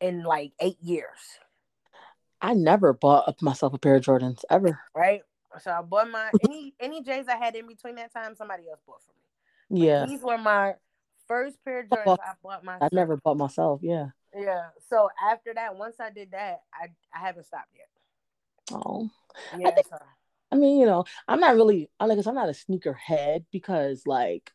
in 0.02 0.24
like 0.24 0.52
eight 0.60 0.78
years. 0.82 1.20
I 2.42 2.54
never 2.56 2.92
bought 2.94 3.42
myself 3.42 3.74
a 3.74 3.78
pair 3.78 3.96
of 3.96 4.04
Jordans 4.04 4.44
ever. 4.50 4.80
right? 4.96 5.22
So 5.62 5.72
I 5.72 5.82
bought 5.82 6.10
my 6.10 6.32
any 6.44 6.74
any 6.80 7.04
J's 7.04 7.28
I 7.28 7.36
had 7.38 7.56
in 7.56 7.68
between 7.68 7.96
that 7.96 8.14
time, 8.14 8.36
somebody 8.36 8.64
else 8.70 8.80
bought 8.88 9.02
for 9.04 9.12
me. 9.12 9.86
Yeah, 9.86 10.06
These 10.06 10.22
were 10.22 10.38
my 10.38 10.76
first 11.28 11.58
pair 11.64 11.82
of 11.82 11.88
Jordans 11.88 12.18
I 12.26 12.34
bought 12.42 12.64
myself. 12.64 12.84
I 12.92 12.96
never 12.96 13.18
bought 13.18 13.38
myself. 13.38 13.80
Yeah. 13.84 14.08
Yeah. 14.36 14.70
So 14.90 15.10
after 15.30 15.54
that, 15.54 15.76
once 15.76 15.98
I 16.00 16.10
did 16.10 16.32
that, 16.32 16.62
I 16.74 16.88
I 17.14 17.20
haven't 17.20 17.46
stopped 17.46 17.70
yet. 17.76 17.88
Oh, 18.72 19.10
Yeah. 19.58 19.72
think- 19.72 19.88
so- 19.88 19.98
I 20.54 20.58
mean, 20.58 20.80
you 20.82 20.86
know, 20.86 21.06
I'm 21.30 21.40
not 21.40 21.56
really. 21.56 21.90
I 22.00 22.06
like, 22.06 22.26
I'm 22.28 22.36
not 22.36 22.50
a 22.50 22.54
sneaker 22.54 22.92
head 22.94 23.46
because 23.52 24.04
like 24.06 24.52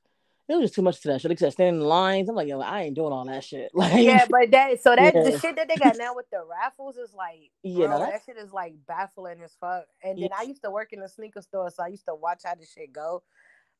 it 0.49 0.55
was 0.55 0.65
just 0.65 0.75
too 0.75 0.83
much 0.83 1.01
to 1.03 1.09
that 1.09 1.21
shit. 1.21 1.31
Like 1.31 1.39
I 1.39 1.47
said, 1.47 1.53
standing 1.55 1.83
in 1.83 1.87
lines, 1.89 2.29
I'm 2.29 2.37
like, 2.37 2.49
yo, 2.49 2.61
I 2.61 2.83
ain't 2.83 2.97
doing 2.97 3.13
all 3.13 3.25
that 3.27 3.45
shit. 3.45 3.71
Like, 3.75 4.07
yeah, 4.07 4.27
but 4.31 4.51
that 4.53 4.83
so 4.83 4.97
that 4.97 5.23
the 5.23 5.33
shit 5.33 5.57
that 5.57 5.69
they 5.69 5.79
got 5.79 5.97
now 5.97 6.15
with 6.15 6.27
the 6.31 6.45
raffles 6.49 6.97
is 6.97 7.15
like, 7.15 7.51
Yeah, 7.65 7.87
bro, 7.87 7.99
no, 7.99 7.99
that 8.07 8.23
shit 8.27 8.37
is 8.39 8.53
like 8.53 8.75
baffling 8.87 9.43
as 9.43 9.57
fuck. 9.61 9.85
And 10.03 10.21
then 10.21 10.31
I 10.39 10.43
used 10.43 10.63
to 10.65 10.71
work 10.71 10.93
in 10.93 11.03
a 11.03 11.09
sneaker 11.09 11.43
store, 11.43 11.71
so 11.71 11.83
I 11.83 11.89
used 11.89 12.07
to 12.07 12.15
watch 12.15 12.43
how 12.45 12.55
this 12.55 12.73
shit 12.73 12.93
go. 12.93 13.23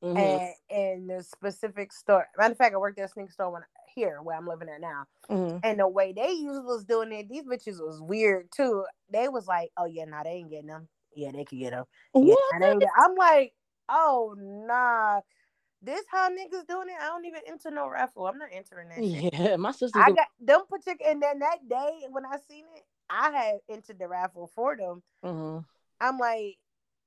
Mhm. 0.05 0.17
And 0.19 0.55
in 0.71 1.07
the 1.09 1.23
specific 1.23 1.93
store, 1.93 2.27
matter 2.39 2.53
of 2.53 2.59
fact, 2.59 2.75
I 2.75 2.79
worked 2.79 2.99
at 2.99 3.07
a 3.07 3.09
sneaker 3.09 3.33
store 3.33 3.53
when 3.53 3.63
here 3.95 4.21
where 4.23 4.37
I'm 4.37 4.47
living 4.47 4.69
at 4.69 4.81
now. 4.81 5.07
Mhm. 5.31 5.61
And 5.65 5.81
the 5.81 5.89
way 5.89 6.13
they 6.13 6.31
usually 6.33 6.61
was 6.61 6.85
doing 6.85 7.13
it, 7.13 7.29
these 7.29 7.45
bitches 7.45 7.81
was 7.81 8.01
weird 8.03 8.51
too. 8.53 8.85
They 9.11 9.29
was 9.29 9.47
like, 9.47 9.71
"Oh 9.77 9.87
yeah, 9.87 10.05
nah, 10.07 10.23
they 10.25 10.31
ain't 10.31 10.51
getting 10.51 10.69
them. 10.69 10.89
Yeah, 11.15 11.33
they 11.33 11.45
could 11.45 11.59
get 11.59 11.73
them. 11.73 11.87
Yeah, 12.21 12.35
What? 12.35 12.39
nah, 12.53 12.59
they 12.61 12.73
ain't 12.73 12.81
get-" 12.81 12.91
I'm 12.99 13.15
like, 13.17 13.55
"Oh 13.89 14.35
nah, 14.39 15.23
this 15.83 16.05
how 16.11 16.29
niggas 16.31 16.67
doing 16.67 16.89
it? 16.89 17.01
I 17.01 17.07
don't 17.07 17.25
even 17.25 17.41
enter 17.47 17.71
no 17.71 17.89
raffle. 17.89 18.27
I'm 18.27 18.39
not 18.39 18.49
entering 18.53 18.89
that 18.89 19.05
shit. 19.05 19.33
Yeah, 19.35 19.57
my 19.57 19.73
sister. 19.73 19.99
I 20.01 20.11
got 20.11 20.27
them 20.41 20.63
particular. 20.69 21.11
And 21.13 21.23
then 21.23 21.39
that 21.41 21.69
day 21.69 21.91
when 22.11 22.25
I 22.25 22.37
seen 22.49 22.65
it, 22.77 22.83
I 23.09 23.31
had 23.31 23.57
entered 23.69 23.99
the 23.99 24.09
raffle 24.09 24.51
for 24.55 24.77
them. 24.77 25.03
hmm 25.23 25.59
I'm 26.01 26.19
like, 26.19 26.57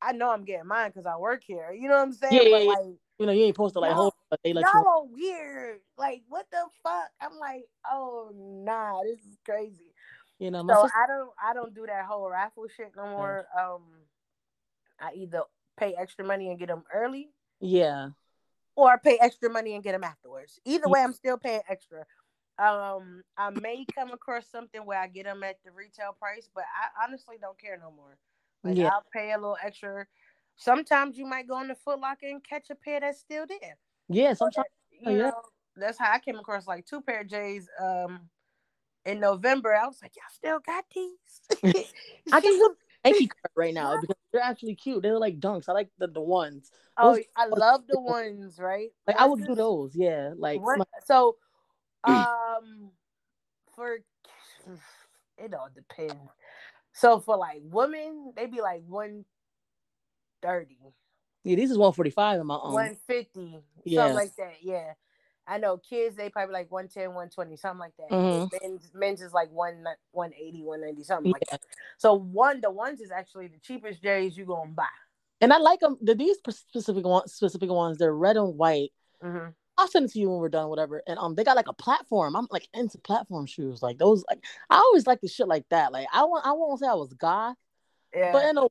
I 0.02 0.14
know 0.14 0.32
I'm 0.32 0.46
getting 0.46 0.68
mine 0.68 0.90
because 0.90 1.06
I 1.06 1.18
work 1.18 1.44
here. 1.46 1.72
You 1.72 1.90
know 1.90 1.96
what 1.96 2.04
I'm 2.04 2.14
saying? 2.14 2.34
Yeah, 2.44 2.50
but 2.52 2.64
yeah, 2.64 2.74
like, 2.74 2.96
You 3.20 3.26
know, 3.26 3.32
you 3.34 3.44
ain't 3.44 3.56
supposed 3.56 3.74
to 3.74 3.82
like 3.82 3.92
hold, 3.92 4.14
but 4.30 4.40
they 4.44 4.54
let 4.54 4.66
you. 4.66 4.72
y'all 4.72 4.88
are 4.88 5.06
weird. 5.06 5.80
Like, 5.98 6.22
what 6.30 6.48
the 6.52 6.64
fuck? 6.82 7.10
I'm 7.22 7.38
like, 7.40 7.66
oh 7.92 8.32
nah, 8.34 9.02
this 9.04 9.20
is 9.20 9.38
crazy. 9.46 9.94
You 10.40 10.52
know, 10.52 10.64
So 10.70 10.84
sister. 10.84 10.92
I 10.98 11.08
don't 11.08 11.30
I 11.44 11.54
don't 11.54 11.76
do 11.76 11.86
that 11.86 12.06
whole 12.06 12.30
raffle 12.30 12.66
shit 12.76 12.92
no 12.96 13.08
more. 13.08 13.46
Um 13.60 13.82
I 15.00 15.12
either 15.16 15.44
pay 15.78 15.96
extra 15.98 16.26
money 16.26 16.50
and 16.50 16.60
get 16.60 16.68
them 16.70 16.84
early 16.94 17.30
Yeah, 17.60 18.10
or 18.80 18.98
pay 18.98 19.18
extra 19.22 19.50
money 19.50 19.76
and 19.76 19.84
get 19.84 19.92
them 19.94 20.04
afterwards. 20.04 20.60
Either 20.66 20.88
way, 20.88 21.02
I'm 21.02 21.14
still 21.14 21.38
paying 21.38 21.62
extra. 21.70 22.06
Um, 22.58 23.24
I 23.38 23.52
may 23.52 23.86
come 23.96 24.12
across 24.12 24.48
something 24.50 24.86
where 24.86 25.00
I 25.00 25.08
get 25.08 25.24
them 25.26 25.44
at 25.44 25.58
the 25.64 25.72
retail 25.72 26.16
price, 26.20 26.50
but 26.54 26.64
I 26.64 27.06
honestly 27.06 27.38
don't 27.40 27.60
care 27.60 27.78
no 27.78 27.92
more. 27.92 28.18
Like 28.64 28.78
Yeah. 28.78 28.90
I'll 28.90 29.06
pay 29.14 29.32
a 29.32 29.38
little 29.38 29.58
extra. 29.64 30.06
Sometimes 30.58 31.18
you 31.18 31.26
might 31.26 31.48
go 31.48 31.62
in 31.62 31.70
the 31.70 31.76
Foot 31.76 32.00
Locker 32.00 32.28
and 32.28 32.44
catch 32.44 32.70
a 32.70 32.76
pair 32.76 33.00
that's 33.00 33.20
still 33.20 33.46
there. 33.48 33.78
yeah. 34.10 34.34
Sometimes. 34.34 34.68
oh, 35.06 35.10
you 35.10 35.18
yeah. 35.18 35.30
know, 35.30 35.42
that's 35.78 35.98
how 35.98 36.12
I 36.12 36.20
came 36.20 36.38
across 36.38 36.68
like 36.68 36.86
two 36.86 37.02
pair 37.02 37.22
of 37.22 37.28
J's 37.28 37.70
um 37.82 38.30
in 39.06 39.20
November. 39.20 39.74
I 39.74 39.88
was 39.88 40.00
like, 40.02 40.12
y'all 40.16 40.34
still 40.34 40.60
got 40.60 40.84
these? 40.94 41.86
I 42.34 42.42
some 42.42 42.76
Nike 43.06 43.28
card 43.28 43.52
right 43.56 43.74
now 43.74 44.00
because 44.00 44.16
they're 44.32 44.42
actually 44.42 44.76
cute. 44.76 45.02
They're 45.02 45.18
like 45.20 45.40
dunks. 45.40 45.70
I 45.70 45.74
like 45.74 45.90
the, 45.98 46.08
the 46.08 46.22
ones. 46.22 46.72
Oh, 46.98 47.16
Those- 47.16 47.26
I 47.36 47.46
love 47.48 47.84
the 47.88 48.00
ones, 48.02 48.60
right? 48.60 48.90
Like 49.08 49.16
I 49.18 49.26
would 49.26 49.40
Versus- 49.40 49.48
do 49.50 49.56
those. 49.56 49.96
Yeah, 49.96 50.34
like 50.38 50.62
What- 50.62 50.80
my- 50.80 50.86
so, 51.06 51.38
um, 52.04 52.92
for 53.76 54.00
it 55.38 55.54
all 55.54 55.70
depends. 55.74 56.16
So 56.94 57.20
for 57.20 57.38
like 57.38 57.62
women, 57.64 58.34
they'd 58.36 58.52
be 58.52 58.62
like 58.62 58.84
one 58.88 59.24
thirty, 60.42 60.78
yeah. 61.44 61.56
These 61.56 61.72
is 61.72 61.78
one 61.78 61.94
forty 61.94 62.10
five 62.10 62.40
in 62.42 62.48
my 62.48 62.58
own. 62.62 62.74
one 62.74 62.98
fifty, 63.08 63.58
Yeah. 63.86 64.02
something 64.02 64.16
like 64.16 64.36
that. 64.36 64.56
Yeah, 64.62 64.94
I 65.50 65.58
know 65.58 65.78
kids 65.78 66.16
they 66.16 66.30
probably 66.30 66.54
like 66.54 66.72
110, 66.72 67.10
120, 67.16 67.56
something 67.58 67.80
like 67.80 67.98
that. 67.98 68.10
Mhm. 68.12 68.50
Men's, 68.62 68.92
men's 68.94 69.22
is 69.22 69.34
like 69.34 69.52
one 69.52 69.84
180, 70.12 70.64
190, 70.64 71.04
something 71.04 71.32
like 71.32 71.44
that. 71.50 71.62
So 71.98 72.14
one 72.14 72.62
the 72.62 72.70
ones 72.70 73.02
is 73.02 73.10
actually 73.12 73.48
the 73.48 73.58
cheapest 73.58 74.02
J's 74.02 74.38
you're 74.38 74.46
gonna 74.46 74.72
buy. 74.72 74.86
And 75.42 75.52
I 75.52 75.58
like 75.58 75.80
them. 75.80 75.98
The 76.02 76.14
these 76.14 76.38
specific 76.38 77.04
ones, 77.04 77.34
specific 77.34 77.70
ones, 77.70 77.98
they're 77.98 78.14
red 78.16 78.38
and 78.38 78.58
white. 78.58 78.92
Mhm. 79.24 79.54
I'll 79.78 79.88
send 79.88 80.06
it 80.06 80.12
to 80.12 80.20
you 80.20 80.30
when 80.30 80.40
we're 80.40 80.50
done, 80.50 80.68
whatever. 80.70 81.02
And 81.08 81.18
um, 81.18 81.36
they 81.36 81.44
got 81.46 81.56
like 81.56 81.70
a 81.70 81.74
platform. 81.74 82.36
I'm 82.36 82.48
like 82.52 82.68
into 82.74 82.98
platform 82.98 83.46
shoes, 83.46 83.82
like 83.82 83.98
those. 83.98 84.24
Like 84.30 84.44
I 84.70 84.76
always 84.78 85.08
like 85.08 85.22
the 85.22 85.30
shit 85.30 85.48
like 85.48 85.68
that. 85.70 85.92
Like 85.92 86.08
I 86.14 86.24
want, 86.26 86.46
I 86.46 86.52
won't 86.52 86.80
say 86.80 86.88
I 86.88 86.94
was 86.94 87.14
goth, 87.14 87.56
Yeah, 88.14 88.34
but 88.34 88.46
in 88.46 88.58
a 88.58 88.68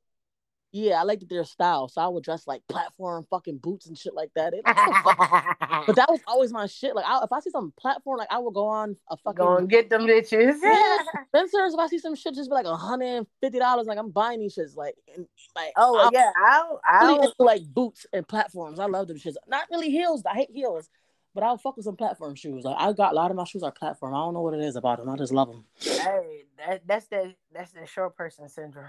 Yeah, 0.71 1.01
I 1.01 1.05
liked 1.05 1.27
their 1.31 1.45
style, 1.45 1.89
so 1.89 2.03
I 2.03 2.09
would 2.09 2.25
dress 2.25 2.47
like 2.47 2.61
platform 2.69 3.27
fucking 3.31 3.57
boots 3.57 3.87
and 3.87 3.97
shit 3.97 4.15
like 4.15 4.31
that. 4.35 4.53
It, 4.53 4.61
but 4.65 4.75
that 5.97 6.11
was 6.11 6.21
always 6.27 6.53
my 6.53 6.67
shit. 6.67 6.95
Like, 6.95 7.07
I, 7.09 7.25
if 7.25 7.33
I 7.33 7.41
see 7.41 7.49
some 7.49 7.73
platform, 7.81 8.19
like 8.19 8.29
I 8.31 8.39
would 8.39 8.53
go 8.53 8.67
on 8.67 8.95
a 9.11 9.17
fucking 9.17 9.39
Go 9.39 9.57
and 9.57 9.71
get 9.71 9.89
them 9.89 10.03
bitches. 10.03 10.59
Yeah. 10.63 10.97
Spencer's. 11.29 11.73
If 11.73 11.81
I 11.81 11.87
see 11.87 11.99
some 11.99 12.15
shit, 12.15 12.35
just 12.35 12.51
be 12.51 12.55
like 12.55 12.67
hundred 12.67 13.07
and 13.07 13.27
fifty 13.41 13.59
dollars. 13.59 13.87
Like 13.87 13.97
I'm 13.97 14.11
buying 14.11 14.41
these 14.41 14.57
shits. 14.57 14.77
Like, 14.77 14.95
and, 15.17 15.27
like 15.57 15.73
Oh 15.77 15.99
I'm 16.01 16.13
yeah, 16.13 16.31
I'll 16.37 16.81
I'll 16.87 17.15
into, 17.23 17.35
like 17.39 17.63
boots 17.67 18.05
and 18.13 18.29
platforms. 18.29 18.79
I 18.79 18.85
love 18.85 19.09
them 19.09 19.19
shits. 19.19 19.37
Not 19.47 19.69
really 19.71 19.91
heels. 19.91 20.23
I 20.31 20.35
hate 20.35 20.51
heels, 20.53 20.91
but 21.35 21.45
I'll 21.45 21.57
fuck 21.57 21.77
with 21.77 21.85
some 21.85 21.97
platform 21.97 22.35
shoes. 22.35 22.65
Like 22.65 22.77
I 22.79 22.93
got 22.93 23.13
a 23.13 23.15
lot 23.15 23.31
of 23.31 23.39
my 23.39 23.45
shoes 23.45 23.63
are 23.63 23.73
platform. 23.73 24.13
I 24.13 24.19
don't 24.19 24.35
know 24.35 24.43
what 24.43 24.53
it 24.53 24.61
is 24.61 24.77
about 24.77 24.99
them. 24.99 25.09
I 25.09 25.17
just 25.17 25.33
love 25.33 25.49
them. 25.49 25.65
hey, 25.81 26.45
that 26.59 26.83
that's 26.87 27.07
the 27.07 27.35
that's 27.55 27.73
the 27.73 27.87
short 27.87 28.17
person 28.19 28.51
syndrome. 28.51 28.85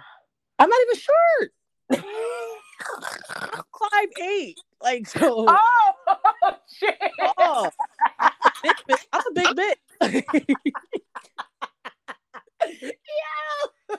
I'm 0.57 0.69
not 0.69 0.81
even 0.89 0.99
short. 0.99 1.53
Five 3.79 4.09
eight. 4.21 4.59
Like 4.81 5.07
so. 5.13 5.45
oh 5.47 5.91
shit! 6.67 6.95
Oh, 7.37 7.69
I'm 8.19 8.31
a 8.31 8.51
big 8.63 8.75
bitch. 8.89 9.05
I'm 9.13 9.21
a 9.21 9.33
big 9.33 9.47
bitch. 9.47 9.75
Yeah. 12.61 13.95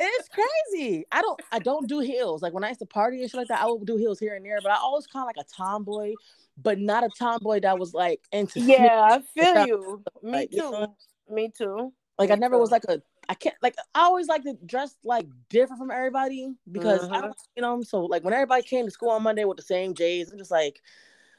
it's 0.00 0.28
crazy. 0.28 1.06
I 1.10 1.22
don't 1.22 1.40
I 1.52 1.58
don't 1.58 1.88
do 1.88 2.00
heels. 2.00 2.42
Like 2.42 2.52
when 2.52 2.64
I 2.64 2.68
used 2.68 2.80
to 2.80 2.86
party 2.86 3.22
and 3.22 3.30
shit 3.30 3.38
like 3.38 3.48
that, 3.48 3.62
I 3.62 3.66
would 3.66 3.86
do 3.86 3.96
heels 3.96 4.18
here 4.18 4.34
and 4.34 4.44
there, 4.44 4.58
but 4.62 4.70
I 4.70 4.76
always 4.76 5.06
kind 5.06 5.22
of 5.22 5.26
like 5.26 5.44
a 5.44 5.48
tomboy, 5.48 6.14
but 6.62 6.78
not 6.78 7.04
a 7.04 7.08
tomboy 7.18 7.60
that 7.60 7.78
was 7.78 7.94
like 7.94 8.20
into. 8.32 8.60
Yeah, 8.60 9.08
I 9.10 9.22
feel 9.34 9.66
you. 9.66 10.04
Me 10.22 10.32
like, 10.32 10.52
you 10.52 10.62
too. 10.62 10.70
know? 10.70 10.96
Me 11.30 11.50
too. 11.56 11.92
Like 12.18 12.30
I 12.30 12.34
never 12.36 12.58
was 12.58 12.70
like 12.70 12.84
a 12.88 13.02
I 13.28 13.34
can't 13.34 13.56
like 13.62 13.74
I 13.94 14.00
always 14.02 14.28
like 14.28 14.42
to 14.44 14.54
dress 14.64 14.96
like 15.04 15.26
different 15.50 15.80
from 15.80 15.90
everybody 15.90 16.54
because 16.70 17.02
I 17.04 17.18
Mhm. 17.18 17.22
don't 17.22 17.36
you 17.56 17.62
know 17.62 17.82
so 17.82 18.00
like 18.04 18.24
when 18.24 18.32
everybody 18.32 18.62
came 18.62 18.84
to 18.84 18.90
school 18.90 19.10
on 19.10 19.22
Monday 19.22 19.44
with 19.44 19.56
the 19.56 19.62
same 19.62 19.94
J's, 19.94 20.30
I'm 20.32 20.38
just 20.38 20.50
like 20.50 20.80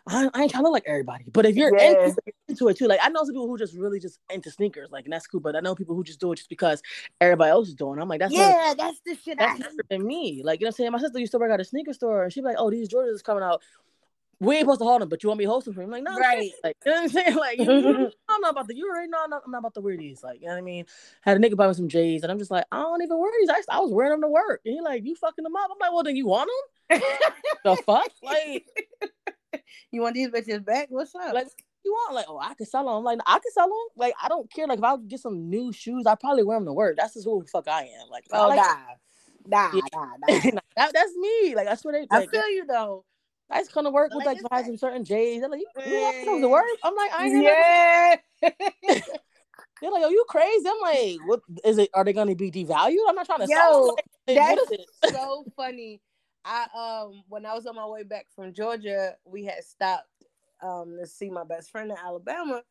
I, 0.09 0.29
I 0.33 0.43
ain't 0.43 0.51
trying 0.51 0.63
to 0.63 0.69
look 0.69 0.71
like 0.73 0.85
everybody. 0.87 1.25
But 1.33 1.45
if 1.45 1.57
you're 1.57 1.75
Yeah. 1.77 2.05
into, 2.05 2.21
into 2.47 2.67
it 2.69 2.77
too, 2.77 2.87
like 2.87 3.01
I 3.03 3.09
know 3.09 3.25
some 3.25 3.33
people 3.33 3.47
who 3.47 3.57
just 3.57 3.75
really 3.75 3.99
just 3.99 4.19
into 4.29 4.49
sneakers, 4.49 4.89
like 4.89 5.03
and 5.05 5.11
that's 5.11 5.27
cool. 5.27 5.41
But 5.41 5.55
I 5.57 5.59
know 5.59 5.75
people 5.75 5.95
who 5.95 6.03
just 6.03 6.21
do 6.21 6.31
it 6.31 6.37
just 6.37 6.47
because 6.49 6.81
everybody 7.19 7.49
else 7.51 7.67
is 7.67 7.75
doing. 7.75 7.99
it. 7.99 8.01
I'm 8.01 8.07
like 8.07 8.19
that's 8.19 8.33
not- 8.33 8.39
yeah, 8.55 8.73
that's 8.77 9.01
the 9.05 9.15
shit. 9.15 9.37
That's 9.37 9.57
different 9.57 9.89
than 9.89 10.05
me. 10.07 10.41
Like, 10.45 10.61
you 10.61 10.65
know 10.65 10.69
what 10.69 10.75
I'm 10.75 10.77
saying? 10.77 10.91
My 10.93 10.99
sister 10.99 11.19
used 11.19 11.33
to 11.33 11.39
work 11.39 11.51
at 11.51 11.59
a 11.59 11.65
sneaker 11.65 11.91
store 11.91 12.23
and 12.23 12.31
she'd 12.31 12.39
be 12.41 12.47
like, 12.47 12.55
Oh, 12.57 12.69
these 12.69 12.87
Jordans 12.87 13.15
is 13.15 13.21
coming 13.21 13.43
out. 13.43 13.61
We 14.39 14.55
ain't 14.55 14.63
supposed 14.63 14.81
to 14.81 14.85
hold 14.85 15.01
him, 15.01 15.09
but 15.09 15.23
you 15.23 15.29
want 15.29 15.39
me 15.39 15.45
hosting 15.45 15.73
for 15.73 15.81
him? 15.81 15.87
I'm 15.87 15.91
like, 15.91 16.03
no, 16.03 16.15
Right. 16.15 16.51
Like, 16.63 16.77
you 16.85 16.91
know 16.91 16.97
what 16.97 17.03
I'm 17.03 17.09
saying? 17.09 17.35
Like, 17.37 17.59
you, 17.59 17.65
you- 17.65 18.11
I'm 18.29 18.41
not 18.41 18.51
about 18.51 18.67
the, 18.67 18.75
you 18.75 18.87
already 18.87 19.07
know 19.09 19.17
I'm 19.23 19.29
not, 19.29 19.41
I'm 19.45 19.51
not 19.51 19.59
about 19.59 19.73
the 19.73 19.81
weirdies. 19.81 20.23
Like, 20.23 20.41
you 20.41 20.47
know 20.47 20.53
what 20.53 20.59
I 20.59 20.61
mean? 20.61 20.85
Had 21.21 21.37
a 21.37 21.39
nigga 21.39 21.55
buy 21.55 21.67
me 21.67 21.73
some 21.73 21.87
J's 21.87 22.21
and 22.23 22.31
I'm 22.31 22.37
just 22.37 22.51
like, 22.51 22.65
I 22.71 22.77
don't 22.77 23.01
even 23.01 23.17
wear 23.19 23.31
these. 23.39 23.49
I, 23.49 23.61
I 23.69 23.79
was 23.79 23.91
wearing 23.91 24.11
them 24.11 24.21
to 24.21 24.27
work. 24.27 24.61
And 24.65 24.75
he 24.75 24.81
like, 24.81 25.03
you 25.05 25.15
fucking 25.15 25.43
them 25.43 25.55
up. 25.55 25.69
I'm 25.71 25.77
like, 25.79 25.91
well, 25.91 26.03
then 26.03 26.15
you 26.15 26.27
want 26.27 26.49
them? 26.89 27.01
The 27.63 27.75
fuck? 27.85 28.11
Like, 28.21 28.65
you 29.91 30.01
want 30.01 30.15
these 30.15 30.29
bitches 30.29 30.63
back? 30.63 30.87
What's 30.89 31.15
up? 31.15 31.33
like, 31.33 31.47
you 31.83 31.91
want? 31.91 32.13
Like, 32.15 32.25
oh, 32.27 32.37
I 32.39 32.53
can 32.53 32.65
sell 32.67 32.85
them. 32.85 32.93
I'm 32.93 33.03
like, 33.03 33.19
I 33.25 33.39
can 33.39 33.51
sell 33.53 33.65
them. 33.67 33.75
Like, 33.95 34.13
I 34.21 34.27
don't 34.27 34.51
care. 34.51 34.67
Like, 34.67 34.79
if 34.79 34.83
I 34.83 34.97
get 35.07 35.19
some 35.19 35.49
new 35.49 35.71
shoes, 35.73 36.05
I 36.05 36.15
probably 36.15 36.43
wear 36.43 36.57
them 36.57 36.65
to 36.65 36.73
work. 36.73 36.97
That's 36.97 37.13
just 37.15 37.25
who 37.25 37.41
the 37.41 37.47
fuck 37.49 37.67
I 37.67 37.83
am. 37.83 38.09
Like, 38.11 38.25
I 38.31 38.39
oh, 38.39 38.47
like, 38.49 38.57
nah. 38.57 38.75
Nah, 39.49 39.71
Yeah. 39.73 39.81
nah, 39.93 40.05
nah. 40.19 40.59
that, 40.75 40.93
that's 40.93 41.15
me. 41.15 41.55
Like, 41.55 41.67
I 41.67 41.75
swear 41.75 41.93
they, 41.93 42.07
I 42.11 42.19
like, 42.19 42.29
feel 42.29 42.49
you 42.49 42.65
though. 42.67 43.05
I 43.49 43.59
just 43.59 43.71
come 43.71 43.85
to 43.85 43.91
work 43.91 44.13
with 44.13 44.25
Like 44.25 44.41
like 44.41 44.49
buy 44.49 44.63
some 44.63 44.77
certain 44.77 45.05
J's. 45.05 45.41
They're 45.41 45.49
like, 45.49 45.61
you, 45.61 45.67
you 45.85 46.13
those 46.25 46.41
to 46.41 46.49
work? 46.49 46.65
I'm 46.83 46.95
like, 46.95 47.11
I 47.13 47.25
ain't 47.27 48.21
Yeah. 48.41 49.01
They're 49.81 49.91
like, 49.91 50.03
are 50.03 50.11
you 50.11 50.25
crazy? 50.27 50.67
I'm 50.67 50.81
like, 50.81 51.19
what 51.27 51.41
is 51.63 51.77
it? 51.77 51.89
Are 51.93 52.03
they 52.03 52.13
gonna 52.13 52.35
be 52.35 52.51
devalued? 52.51 52.97
I'm 53.07 53.15
not 53.15 53.25
trying 53.25 53.41
to 53.41 53.47
Yo, 53.47 53.55
sell. 53.55 53.95
Like, 54.27 54.37
what 54.37 54.69
that's 54.69 55.13
so 55.13 55.45
funny. 55.55 56.01
I 56.43 56.67
um 56.75 57.23
when 57.27 57.45
I 57.45 57.53
was 57.53 57.65
on 57.65 57.75
my 57.75 57.85
way 57.85 58.03
back 58.03 58.27
from 58.35 58.53
Georgia, 58.53 59.15
we 59.25 59.45
had 59.45 59.63
stopped 59.63 60.07
um 60.63 60.97
to 60.99 61.05
see 61.07 61.29
my 61.29 61.43
best 61.43 61.71
friend 61.71 61.91
in 61.91 61.97
Alabama, 61.97 62.63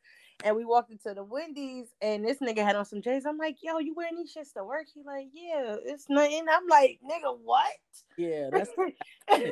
and 0.45 0.55
we 0.57 0.65
walked 0.65 0.91
into 0.91 1.15
the 1.15 1.25
Wendy's, 1.25 1.87
and 2.03 2.25
this 2.25 2.39
nigga 2.39 2.59
had 2.65 2.77
on 2.77 2.85
some 2.85 3.03
J's. 3.03 3.25
I'm 3.27 3.39
like, 3.39 3.57
"Yo, 3.63 3.79
you 3.79 3.95
wearing 3.95 4.17
these 4.17 4.35
shits 4.35 4.53
to 4.55 4.65
work?" 4.65 4.87
He 4.95 5.03
like, 5.05 5.29
"Yeah, 5.33 5.77
it's 5.85 6.07
nothing." 6.09 6.47
I'm 6.51 6.67
like, 6.69 6.99
"Nigga, 7.05 7.37
what?" 7.43 7.67
Yeah, 8.19 8.49
that's 8.53 8.71
I'm 9.29 9.43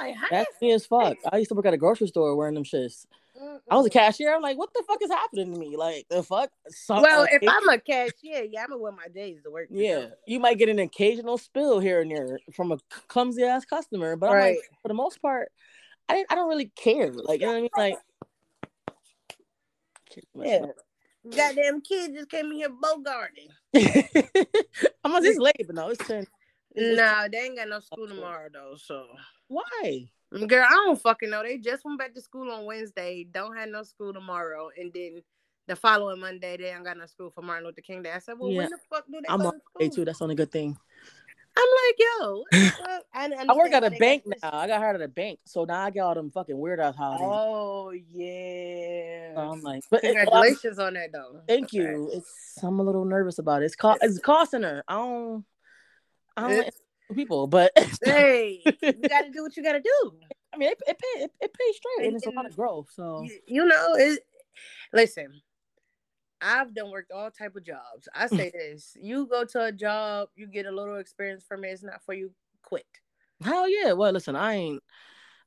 like, 0.00 0.16
that's 0.30 0.50
me 0.60 0.72
as 0.72 0.86
fuck. 0.86 1.16
I 1.32 1.38
used 1.38 1.48
to 1.50 1.54
work 1.54 1.66
at 1.66 1.74
a 1.74 1.78
grocery 1.78 2.08
store 2.08 2.34
wearing 2.36 2.54
them 2.54 2.64
shits. 2.64 3.06
I 3.70 3.76
was 3.76 3.86
a 3.86 3.90
cashier. 3.90 4.34
I'm 4.34 4.42
like, 4.42 4.58
what 4.58 4.74
the 4.74 4.82
fuck 4.88 5.00
is 5.00 5.10
happening 5.10 5.52
to 5.54 5.60
me? 5.60 5.76
Like 5.76 6.06
the 6.10 6.24
fuck? 6.24 6.50
Some- 6.70 7.02
Well, 7.02 7.20
like, 7.20 7.34
if 7.34 7.42
it- 7.44 7.48
I'm 7.48 7.68
a 7.68 7.78
cashier, 7.78 8.42
yeah, 8.50 8.62
I'm 8.64 8.70
gonna 8.70 8.78
wear 8.82 8.90
my 8.90 9.06
J's 9.14 9.42
to 9.44 9.50
work. 9.50 9.68
yeah, 9.70 10.06
you 10.26 10.40
might 10.40 10.58
get 10.58 10.68
an 10.68 10.80
occasional 10.80 11.38
spill 11.38 11.78
here 11.78 12.00
and 12.00 12.10
there 12.10 12.40
from 12.52 12.72
a 12.72 12.78
clumsy 13.06 13.44
ass 13.44 13.64
customer, 13.64 14.16
but 14.16 14.30
I'm 14.30 14.34
Right. 14.36 14.56
like, 14.56 14.80
for 14.82 14.88
the 14.88 14.94
most 14.94 15.22
part, 15.22 15.52
I 16.08 16.14
didn't, 16.16 16.32
I 16.32 16.34
don't 16.34 16.48
really 16.48 16.72
care. 16.74 17.12
Like 17.12 17.40
you 17.40 17.46
know 17.46 17.52
what 17.52 17.58
I 17.58 17.60
mean? 17.60 17.70
Like, 17.76 17.98
Yeah. 20.34 20.66
Goddamn 21.36 21.80
kid 21.80 22.14
just 22.14 22.30
came 22.30 22.46
in 22.46 22.52
here 22.52 22.68
bogarting. 22.70 23.50
I'm 25.04 25.14
on 25.14 25.22
this 25.22 25.38
late, 25.38 25.56
but 25.66 25.74
no, 25.74 25.88
it's 25.88 26.06
ten. 26.06 26.26
No, 26.74 26.94
Nah, 26.94 27.28
they 27.28 27.38
ain't 27.38 27.56
got 27.56 27.68
no 27.68 27.80
school 27.80 28.06
tomorrow 28.08 28.48
though. 28.52 28.76
So, 28.76 29.06
Why? 29.48 30.08
Mm, 30.32 30.48
girl, 30.48 30.64
I 30.66 30.72
don't 30.72 31.00
fucking 31.00 31.30
know. 31.30 31.42
They 31.42 31.58
just 31.58 31.84
went 31.84 31.98
back 31.98 32.14
to 32.14 32.20
school 32.20 32.50
on 32.52 32.64
Wednesday. 32.66 33.26
Don't 33.30 33.56
have 33.56 33.68
no 33.68 33.82
school 33.82 34.12
tomorrow, 34.12 34.70
and 34.78 34.92
then 34.92 35.22
the 35.66 35.76
following 35.76 36.20
Monday 36.20 36.56
they 36.56 36.70
ain't 36.72 36.84
got 36.84 36.96
no 36.96 37.06
school 37.06 37.30
for 37.30 37.42
Martin 37.42 37.66
Luther 37.66 37.80
King 37.80 38.02
Day. 38.02 38.12
I 38.12 38.18
said, 38.20 38.34
well, 38.38 38.50
Yeah. 38.50 38.58
when 38.58 38.70
the 38.70 38.78
fuck 38.90 39.06
do 39.06 39.20
they 39.20 39.28
I'm 39.28 39.42
on 39.42 39.52
to 39.54 39.58
day 39.78 39.86
school? 39.86 39.94
too. 39.96 40.04
That's 40.04 40.18
the 40.18 40.24
only 40.24 40.34
good 40.34 40.52
thing. 40.52 40.76
I'm 41.58 41.68
like, 41.86 41.96
yo, 41.98 42.36
what 42.36 42.50
the? 42.52 43.02
I, 43.14 43.44
I 43.48 43.56
work 43.56 43.72
at 43.72 43.82
a 43.84 43.90
bank 43.90 44.24
now. 44.26 44.50
now. 44.50 44.58
I 44.58 44.66
got 44.68 44.78
hired 44.78 44.96
at 44.96 45.02
a 45.02 45.08
bank, 45.08 45.40
so 45.44 45.64
now 45.64 45.80
I 45.82 45.90
get 45.90 46.00
all 46.00 46.14
them 46.14 46.30
fucking 46.30 46.56
weird 46.56 46.78
ass 46.78 46.94
holidays. 46.94 47.26
Oh 47.28 47.90
yeah. 47.90 49.34
So 49.34 49.40
I'm 49.40 49.60
like, 49.62 49.82
but 49.90 50.04
it- 50.04 50.14
Congratulations 50.14 50.78
on 50.78 50.94
that 50.94 51.10
though. 51.12 51.40
thank 51.48 51.72
you. 51.72 52.10
It's 52.12 52.58
I'm 52.62 52.78
a 52.78 52.82
little 52.82 53.04
nervous 53.04 53.38
about 53.38 53.62
it. 53.62 53.66
It's 53.66 53.74
cost. 53.76 53.98
It's 54.02 54.18
costing 54.20 54.62
her. 54.62 54.84
I 54.86 54.94
don't. 54.94 55.44
I 56.36 56.48
don't 56.48 56.58
like 56.58 56.74
people, 57.14 57.46
but 57.48 57.72
Hey, 58.04 58.60
you 58.64 58.92
gotta 59.08 59.30
do 59.32 59.42
what 59.42 59.56
you 59.56 59.62
gotta 59.62 59.80
do. 59.80 60.12
I 60.52 60.56
mean, 60.58 60.70
it, 60.70 60.78
it 60.86 60.98
pay 60.98 61.22
it, 61.24 61.30
it 61.40 61.52
pays 61.52 61.76
straight, 61.76 62.06
and 62.06 62.16
it's 62.16 62.26
a 62.26 62.30
lot 62.30 62.46
of 62.46 62.54
growth. 62.54 62.88
So 62.94 63.22
you, 63.22 63.38
you 63.46 63.64
know 63.64 63.94
it 63.94 64.20
listen 64.92 65.40
i've 66.40 66.74
done 66.74 66.90
worked 66.90 67.10
all 67.12 67.30
type 67.30 67.56
of 67.56 67.64
jobs 67.64 68.08
i 68.14 68.26
mm. 68.26 68.36
say 68.36 68.50
this 68.50 68.96
you 69.00 69.26
go 69.26 69.44
to 69.44 69.64
a 69.64 69.72
job 69.72 70.28
you 70.36 70.46
get 70.46 70.66
a 70.66 70.70
little 70.70 70.96
experience 70.96 71.44
from 71.46 71.64
it 71.64 71.68
it's 71.68 71.82
not 71.82 72.02
for 72.04 72.14
you 72.14 72.30
quit 72.62 72.84
hell 73.42 73.68
yeah. 73.68 73.92
Well, 73.92 74.12
listen, 74.12 74.36
I 74.36 74.54
ain't 74.54 74.82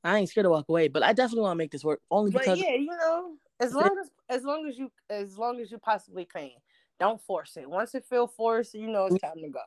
I 0.04 0.18
ain't 0.18 0.30
scared 0.30 0.46
to 0.46 0.50
walk 0.50 0.70
away, 0.70 0.88
but 0.88 1.04
I 1.04 1.14
definitely 1.14 1.44
want 1.44 1.54
to 1.54 1.58
make 1.58 1.72
this 1.72 1.84
work 1.84 2.02
only 2.10 2.32
but 2.32 2.42
because 2.42 2.60
yeah 2.60 2.74
you 2.74 2.86
know 2.86 3.34
as 3.60 3.74
long 3.74 3.98
as 4.02 4.10
as 4.30 4.44
long 4.44 4.68
as 4.68 4.78
you 4.78 4.92
as 5.10 5.38
long 5.38 5.60
as 5.60 5.72
you 5.72 5.78
possibly 5.78 6.26
can 6.26 6.52
don't 7.00 7.22
force 7.22 7.58
it 7.58 7.70
once 7.70 7.96
it 7.96 8.06
feel 8.06 8.28
forced 8.28 8.74
you 8.74 8.88
know 8.88 9.06
it's 9.06 9.16
mm. 9.16 9.22
time 9.22 9.42
to 9.42 9.50
go 9.50 9.60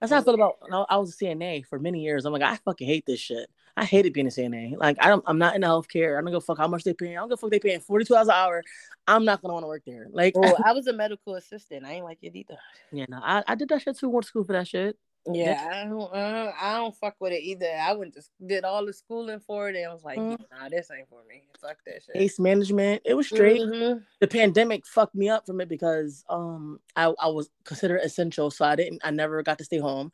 that's 0.00 0.12
how 0.12 0.18
I 0.18 0.22
feel 0.22 0.34
about. 0.34 0.56
I 0.90 0.98
was 0.98 1.14
a 1.14 1.24
CNA 1.24 1.64
for 1.64 1.78
many 1.78 2.02
years. 2.02 2.26
I'm 2.26 2.32
like, 2.34 2.42
I 2.42 2.56
fucking 2.56 2.86
hate 2.86 3.06
this 3.06 3.18
shit. 3.18 3.48
I 3.76 3.84
hated 3.84 4.12
being 4.14 4.26
a 4.26 4.30
CNA. 4.30 4.76
Like, 4.78 4.96
I 5.00 5.08
don't. 5.08 5.22
I'm 5.26 5.38
not 5.38 5.54
in 5.54 5.60
the 5.60 5.66
healthcare. 5.66 6.16
I 6.16 6.20
don't 6.22 6.30
give 6.30 6.36
a 6.36 6.40
fuck 6.40 6.58
how 6.58 6.66
much 6.68 6.84
they 6.84 6.94
paying. 6.94 7.16
I 7.16 7.20
don't 7.20 7.28
give 7.28 7.34
a 7.34 7.36
fuck 7.36 7.50
they 7.50 7.58
paying 7.58 7.80
42 7.80 8.14
hours 8.14 8.28
an 8.28 8.34
hour. 8.34 8.62
I'm 9.06 9.24
not 9.24 9.42
gonna 9.42 9.54
want 9.54 9.64
to 9.64 9.68
work 9.68 9.82
there. 9.86 10.06
Like, 10.10 10.34
i 10.64 10.72
was 10.72 10.86
a 10.86 10.92
medical 10.92 11.34
assistant 11.36 11.84
i 11.84 11.92
ain't 11.92 12.04
like 12.04 12.18
it 12.22 12.34
either 12.34 12.56
yeah, 12.92 13.06
no, 13.08 13.20
I, 13.22 13.42
I 13.46 13.54
did 13.54 13.68
that 13.68 13.82
shit 13.82 13.98
too. 13.98 14.08
Went 14.08 14.24
to 14.24 14.28
school 14.28 14.44
for 14.44 14.52
that 14.54 14.66
shit. 14.66 14.96
yeah 15.32 15.68
i 15.72 15.84
don't 15.84 16.14
uh, 16.14 16.52
i 16.60 16.76
don't 16.76 16.94
fuck 16.96 17.14
with 17.20 17.32
it 17.32 17.42
either 17.42 17.68
i 17.80 17.92
went 17.92 18.14
to 18.14 18.22
did 18.46 18.64
all 18.64 18.86
the 18.86 18.92
schooling 18.92 19.40
for 19.40 19.68
it 19.68 19.74
and 19.76 19.86
i 19.88 19.92
was 19.92 20.04
like 20.04 20.18
Mhm. 20.18 20.38
nah 20.50 20.68
this 20.68 20.88
ain't 20.96 21.08
for 21.08 21.20
me 21.28 21.42
fuck 21.60 21.76
that 21.86 22.02
shit 22.04 22.14
Case 22.14 22.38
management. 22.38 23.02
It 23.04 23.14
was 23.14 23.26
straight. 23.26 23.60
Mhm. 23.60 24.02
the 24.20 24.26
pandemic 24.28 24.86
fucked 24.86 25.14
me 25.16 25.28
up 25.28 25.44
from 25.46 25.60
it 25.60 25.68
because 25.68 26.24
um 26.28 26.78
I, 26.94 27.12
I 27.20 27.28
was 27.28 27.50
considered 27.64 28.00
essential, 28.02 28.50
so 28.50 28.64
I 28.64 28.76
didn't 28.76 29.02
I 29.04 29.10
never 29.10 29.42
got 29.42 29.58
to 29.58 29.64
stay 29.64 29.78
home. 29.78 30.10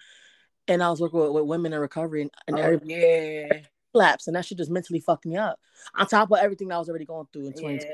And 0.69 0.83
I 0.83 0.91
was 0.91 1.01
working 1.01 1.21
with, 1.21 1.33
with 1.33 1.45
women 1.45 1.73
in 1.73 1.81
recovery 1.81 2.23
and, 2.23 2.31
and 2.47 2.59
Oh, 2.59 2.81
yeah 2.85 3.63
lapsed, 3.95 4.29
and 4.29 4.37
that 4.37 4.45
shit 4.45 4.59
just 4.59 4.71
mentally 4.71 5.01
fucked 5.01 5.27
me 5.27 5.37
up. 5.37 5.59
On 5.95 6.07
top 6.07 6.31
of 6.31 6.39
everything 6.39 6.73
I 6.73 6.79
was 6.79 6.89
already 6.89 7.05
going 7.05 7.27
through 7.33 7.47
in 7.47 7.53
2020. 7.53 7.85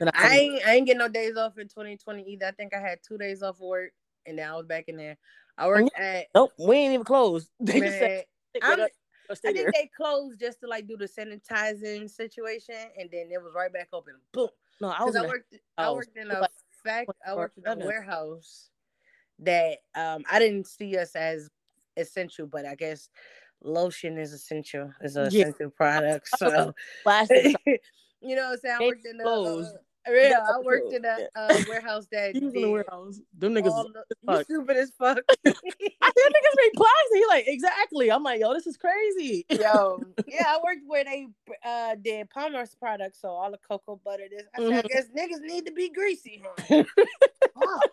Yeah. 0.00 0.10
I, 0.14 0.28
I 0.28 0.36
ain't 0.38 0.66
I 0.66 0.74
ain't 0.74 0.86
get 0.86 0.96
no 0.96 1.08
days 1.08 1.36
off 1.36 1.58
in 1.58 1.68
2020 1.68 2.22
either. 2.22 2.46
I 2.46 2.50
think 2.52 2.74
I 2.74 2.80
had 2.80 2.98
two 3.06 3.18
days 3.18 3.42
off 3.42 3.60
work 3.60 3.92
and 4.26 4.38
then 4.38 4.48
I 4.48 4.56
was 4.56 4.66
back 4.66 4.84
in 4.88 4.96
there. 4.96 5.16
I 5.56 5.66
worked 5.66 5.90
at 5.98 6.26
nope, 6.34 6.52
we 6.58 6.76
ain't 6.76 6.94
even 6.94 7.04
closed. 7.04 7.48
They 7.60 7.80
just 7.80 7.98
said, 7.98 8.24
I'm- 8.62 8.78
go- 8.78 8.86
go 9.28 9.34
stay 9.34 9.48
I 9.48 9.52
there." 9.52 9.62
think 9.64 9.74
they 9.74 9.90
closed 9.96 10.40
just 10.40 10.60
to 10.60 10.68
like 10.68 10.86
do 10.86 10.96
the 10.96 11.06
sanitizing 11.06 12.08
situation 12.10 12.76
and 12.98 13.08
then 13.10 13.28
it 13.32 13.42
was 13.42 13.52
right 13.54 13.72
back 13.72 13.88
open. 13.92 14.14
Boom. 14.32 14.48
No, 14.80 14.88
I 14.88 15.04
was 15.04 15.16
I, 15.16 15.24
a- 15.24 15.28
worked 15.28 15.54
I 15.76 15.90
worked 15.90 16.16
in 16.16 16.30
a 16.30 16.40
like 16.40 16.50
fact 16.84 17.10
I 17.26 17.34
worked 17.34 17.58
in 17.58 17.66
a 17.82 17.84
warehouse 17.84 18.70
that 19.40 19.78
um 19.94 20.24
I 20.30 20.38
didn't 20.38 20.66
see 20.66 20.96
us 20.96 21.14
as 21.14 21.48
essential, 21.98 22.46
but 22.46 22.64
I 22.66 22.74
guess 22.74 23.08
lotion 23.62 24.18
is 24.18 24.32
essential, 24.32 24.92
is 25.02 25.16
an 25.16 25.28
Yeah. 25.32 25.42
essential 25.48 25.70
product. 25.70 26.28
So 26.38 26.74
plastic. 27.02 27.56
you 28.20 28.36
know 28.36 28.44
what 28.44 28.52
I'm 28.52 28.58
saying? 28.58 28.76
I 28.80 28.86
worked 28.86 29.06
in 29.06 29.20
a 29.20 29.22
closed. 29.22 29.74
uh, 29.76 29.78
yeah, 30.12 30.28
Yeah, 30.30 30.40
I 30.48 30.60
worked 30.64 30.92
in 30.92 31.04
a 31.04 31.28
uh, 31.36 31.60
warehouse 31.66 32.06
that 32.12 32.34
He 32.34 32.40
was 32.44 32.54
in 32.54 32.62
the 32.62 32.70
warehouse. 32.70 33.20
Them 33.36 33.54
niggas. 33.54 33.64
the- 33.92 34.04
you 34.22 34.42
stupid 34.44 34.76
as 34.76 34.90
fuck. 34.98 35.18
I 35.46 36.10
think 36.10 36.34
niggas 36.34 36.56
make 36.56 36.74
plastic. 36.74 37.14
He 37.14 37.26
like, 37.26 37.44
exactly. 37.48 38.10
I'm 38.10 38.22
like, 38.22 38.40
yo, 38.40 38.54
this 38.54 38.66
is 38.66 38.76
crazy. 38.76 39.44
Yo, 39.50 40.06
yeah, 40.26 40.44
I 40.46 40.58
worked 40.64 40.82
where 40.86 41.04
they 41.04 41.26
uh 41.64 41.94
did 41.96 42.30
Palmer's 42.30 42.74
products, 42.74 43.20
so 43.20 43.28
all 43.28 43.50
the 43.50 43.58
cocoa 43.58 44.00
butter. 44.04 44.24
This, 44.30 44.44
I 44.54 44.60
said, 44.60 44.72
I 44.72 44.82
Mhm. 44.82 44.88
guess 44.88 45.04
niggas 45.16 45.40
need 45.40 45.66
to 45.66 45.72
be 45.72 45.90
greasy. 45.90 46.42
huh? 46.44 46.84
Fuck. 47.54 47.90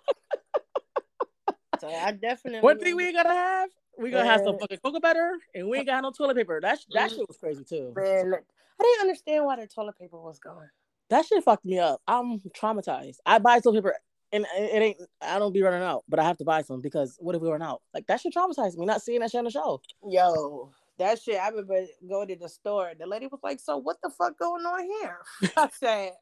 so 1.82 1.90
I 1.90 2.12
definitely. 2.12 2.62
One 2.62 2.80
thing 2.80 2.96
we 2.96 3.06
ain't 3.06 3.16
gotta 3.16 3.30
have, 3.30 3.70
we 3.98 4.12
gonna 4.12 4.26
have 4.26 4.42
some 4.44 4.58
fucking 4.60 4.80
cocoa 4.84 5.00
butter, 5.00 5.38
and 5.54 5.68
we 5.70 5.78
ain't 5.78 5.88
got 5.88 6.02
no 6.02 6.12
toilet 6.12 6.36
paper. 6.38 6.60
That 6.62 6.80
that 6.94 7.12
Mhm. 7.12 7.16
shit 7.16 7.28
was 7.28 7.38
crazy 7.38 7.64
too. 7.64 7.94
Man, 7.96 8.34
I 8.34 8.84
didn't 8.84 9.02
understand 9.02 9.46
why 9.46 9.56
the 9.58 9.68
toilet 9.68 9.98
paper 9.98 10.20
was 10.20 10.40
gone. 10.40 10.70
That 11.10 11.26
shit 11.26 11.44
fucked 11.44 11.66
me 11.66 11.80
up. 11.80 12.02
I'm 12.08 12.40
traumatized. 12.40 13.18
I 13.26 13.40
buy 13.40 13.60
toilet 13.60 13.84
paper, 13.84 13.98
and 14.32 14.46
it 14.58 14.74
it 14.76 14.82
ain't. 14.82 15.02
I 15.22 15.40
don't 15.40 15.54
be 15.54 15.62
running 15.62 15.84
out, 15.84 16.04
but 16.10 16.20
I 16.20 16.24
have 16.24 16.38
to 16.38 16.46
buy 16.46 16.62
some 16.62 16.82
because 16.82 17.18
what 17.20 17.36
if 17.36 17.42
we 17.42 17.50
run 17.50 17.62
out? 17.62 17.82
Like 17.94 18.08
that 18.08 18.22
shit 18.22 18.34
traumatized 18.34 18.78
me. 18.78 18.86
Not 18.86 19.02
seeing 19.02 19.20
that 19.22 19.32
shit 19.32 19.40
on 19.40 19.46
the 19.46 19.52
show. 19.52 19.82
Yo, 20.08 20.72
that 20.98 21.22
shit. 21.22 21.40
I 21.40 21.50
remember 21.50 21.86
going 22.08 22.28
to 22.30 22.36
the 22.36 22.50
store. 22.50 22.94
The 22.98 23.06
lady 23.06 23.28
was 23.28 23.40
like, 23.44 23.60
"So 23.60 23.78
what 23.78 23.98
the 24.02 24.10
fuck 24.10 24.38
going 24.38 24.66
on 24.66 24.84
here?" 25.02 25.20
I 25.58 25.70
said, 25.74 26.14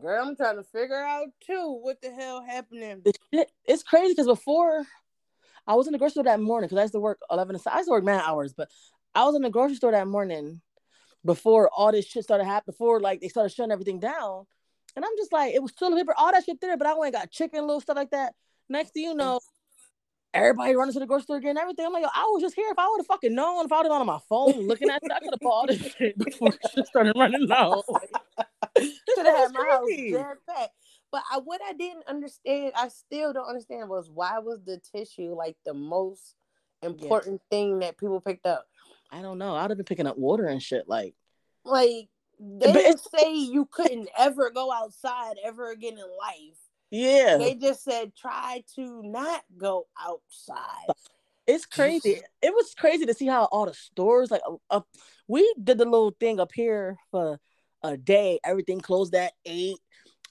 "Girl, 0.00 0.26
I'm 0.26 0.36
trying 0.36 0.56
to 0.56 0.64
figure 0.64 1.02
out 1.02 1.28
too 1.46 1.78
what 1.82 2.00
the 2.00 2.10
hell 2.10 2.42
happening." 2.42 3.02
The 3.04 3.12
shit, 3.32 3.52
it's 3.64 3.82
crazy 3.82 4.12
because 4.12 4.26
before 4.26 4.84
I 5.66 5.74
was 5.74 5.86
in 5.86 5.92
the 5.92 5.98
grocery 5.98 6.12
store 6.12 6.24
that 6.24 6.40
morning 6.40 6.68
because 6.68 6.78
I 6.78 6.82
used 6.82 6.94
to 6.94 7.00
work 7.00 7.18
eleven. 7.30 7.58
to- 7.58 7.72
I 7.72 7.78
used 7.78 7.88
to 7.88 7.92
work 7.92 8.04
man 8.04 8.20
hours, 8.24 8.52
but 8.54 8.70
I 9.14 9.24
was 9.24 9.34
in 9.34 9.42
the 9.42 9.50
grocery 9.50 9.76
store 9.76 9.92
that 9.92 10.06
morning 10.06 10.60
before 11.24 11.68
all 11.74 11.90
this 11.92 12.06
shit 12.06 12.22
started 12.24 12.44
happening. 12.44 12.72
Before 12.72 13.00
like 13.00 13.20
they 13.20 13.28
started 13.28 13.52
shutting 13.54 13.72
everything 13.72 13.98
down, 13.98 14.46
and 14.94 15.04
I'm 15.04 15.16
just 15.16 15.32
like, 15.32 15.54
it 15.54 15.62
was 15.62 15.72
toilet 15.72 15.96
paper, 15.96 16.14
all 16.16 16.30
that 16.32 16.44
shit 16.44 16.60
there, 16.60 16.76
but 16.76 16.86
I 16.86 16.94
went 16.94 17.14
and 17.14 17.22
got 17.22 17.30
chicken, 17.30 17.62
little 17.66 17.80
stuff 17.80 17.96
like 17.96 18.10
that. 18.10 18.34
Next 18.68 18.90
thing 18.92 19.04
you 19.04 19.14
know. 19.14 19.40
Everybody 20.34 20.74
running 20.76 20.92
to 20.92 20.98
the 21.00 21.06
grocery 21.06 21.22
store 21.22 21.36
again, 21.38 21.56
everything. 21.56 21.86
I'm 21.86 21.94
like, 21.94 22.02
yo, 22.02 22.08
I 22.14 22.24
was 22.24 22.42
just 22.42 22.54
here. 22.54 22.68
If 22.70 22.78
I 22.78 22.86
would 22.88 22.98
have 22.98 23.06
fucking 23.06 23.34
known, 23.34 23.64
if 23.64 23.72
I 23.72 23.78
would 23.78 23.84
have 23.86 23.90
been 23.92 24.00
on 24.02 24.06
my 24.06 24.18
phone 24.28 24.66
looking 24.66 24.90
at 24.90 25.00
it, 25.02 25.10
I 25.10 25.18
could 25.20 25.30
have 25.32 25.40
bought 25.40 25.50
all 25.50 25.66
this 25.66 25.78
shit 25.94 26.18
before 26.24 26.52
shit 26.74 26.86
started 26.86 27.14
running 27.16 27.48
out. 27.50 27.84
This 28.76 28.92
Should 29.08 29.16
shit 29.16 29.26
have 29.26 29.36
had 29.36 29.52
my 29.54 29.64
house 29.70 29.80
crazy. 29.86 30.12
jam 30.12 30.34
packed. 30.46 30.72
But 31.12 31.22
I, 31.30 31.38
what 31.38 31.60
I 31.66 31.72
didn't 31.72 32.06
understand, 32.08 32.72
I 32.76 32.88
still 32.88 33.32
don't 33.32 33.48
understand, 33.48 33.88
was 33.88 34.10
why 34.12 34.38
was 34.38 34.60
the 34.64 34.80
tissue 34.94 35.34
like 35.34 35.56
the 35.64 35.74
most 35.74 36.34
important 36.82 37.40
thing 37.50 37.78
that 37.80 37.98
people 37.98 38.20
picked 38.20 38.46
up? 38.46 38.66
I 39.10 39.22
don't 39.22 39.38
know. 39.38 39.54
I'd 39.54 39.70
have 39.70 39.78
been 39.78 39.84
picking 39.84 40.06
up 40.06 40.18
water 40.18 40.46
and 40.46 40.62
shit. 40.62 40.88
Like, 40.88 41.14
Like 41.64 42.08
they 42.38 42.72
didn't 42.72 43.00
say 43.00 43.34
you 43.34 43.66
couldn't 43.70 44.08
ever 44.18 44.50
go 44.50 44.72
outside 44.72 45.36
ever 45.44 45.70
again 45.70 45.94
in 45.94 45.98
life. 45.98 46.58
yeah. 46.90 47.38
They 47.38 47.54
just 47.54 47.84
said 47.84 48.14
try 48.14 48.62
to 48.74 49.02
not 49.02 49.42
go 49.56 49.86
outside. 49.98 50.92
It's 51.46 51.66
crazy. 51.66 52.20
It 52.42 52.52
was 52.52 52.74
crazy 52.74 53.06
to 53.06 53.14
see 53.14 53.26
how 53.26 53.44
all 53.44 53.66
the 53.66 53.74
stores 53.74 54.30
like 54.30 54.42
uh, 54.68 54.80
we 55.28 55.54
did 55.62 55.78
the 55.78 55.84
little 55.84 56.14
thing 56.18 56.40
up 56.40 56.50
here 56.52 56.96
for 57.10 57.38
a 57.82 57.96
day. 57.96 58.40
Everything 58.44 58.80
closed 58.80 59.14
at 59.14 59.32
eight. 59.44 59.78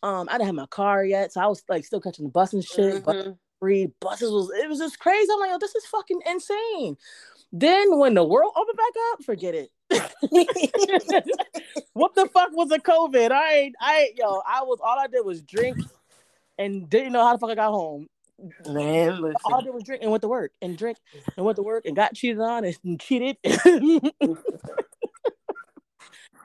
Um, 0.06 0.30
I 0.30 0.34
didn't 0.34 0.46
have 0.46 0.56
my 0.56 0.68
car 0.68 1.04
yet, 1.04 1.34
so 1.34 1.42
I 1.42 1.48
was 1.48 1.64
like 1.68 1.84
still 1.84 2.00
catching 2.00 2.26
the 2.26 2.32
bus 2.32 2.54
and 2.54 2.64
shit. 2.64 3.04
Bus 3.04 3.16
Mhm. 3.16 3.38
free 3.60 3.92
buses 4.00 4.32
was 4.32 4.52
it 4.52 4.70
was 4.70 4.78
just 4.78 5.00
crazy. 5.00 5.28
I'm 5.34 5.40
like, 5.40 5.50
yo, 5.50 5.58
this 5.58 5.74
is 5.74 5.84
fucking 5.88 6.22
insane. 6.28 6.96
Then 7.52 7.98
when 7.98 8.14
the 8.14 8.24
world 8.24 8.54
opened 8.56 8.78
back 8.78 8.94
up, 9.12 9.24
forget 9.24 9.56
it. 9.56 9.72
what 11.94 12.14
the 12.14 12.28
fuck 12.28 12.52
was 12.52 12.72
a 12.72 12.78
COVID? 12.78 13.32
I 13.32 13.54
ain't, 13.54 13.76
I 13.82 14.12
yo, 14.16 14.44
I 14.46 14.62
was 14.62 14.78
all 14.80 15.00
I 15.00 15.08
did 15.08 15.26
was 15.26 15.42
drink 15.42 15.80
and 16.60 16.88
didn't 16.88 17.14
know 17.14 17.26
how 17.26 17.34
the 17.34 17.40
fuck 17.40 17.50
I 17.50 17.56
got 17.56 17.72
home. 17.72 18.08
Man, 18.68 19.10
All 19.10 19.26
I 19.26 19.30
listen. 19.58 19.64
did 19.64 19.74
was 19.74 19.84
drink 19.84 20.04
and 20.04 20.12
went 20.12 20.22
to 20.22 20.28
work 20.28 20.52
and 20.62 20.78
drink 20.78 21.00
and 21.36 21.44
went 21.44 21.56
to 21.56 21.64
work 21.64 21.86
and 21.86 21.96
got 21.96 22.14
cheated 22.14 22.42
on 22.42 22.64
and 22.64 23.00
cheated. 23.02 23.38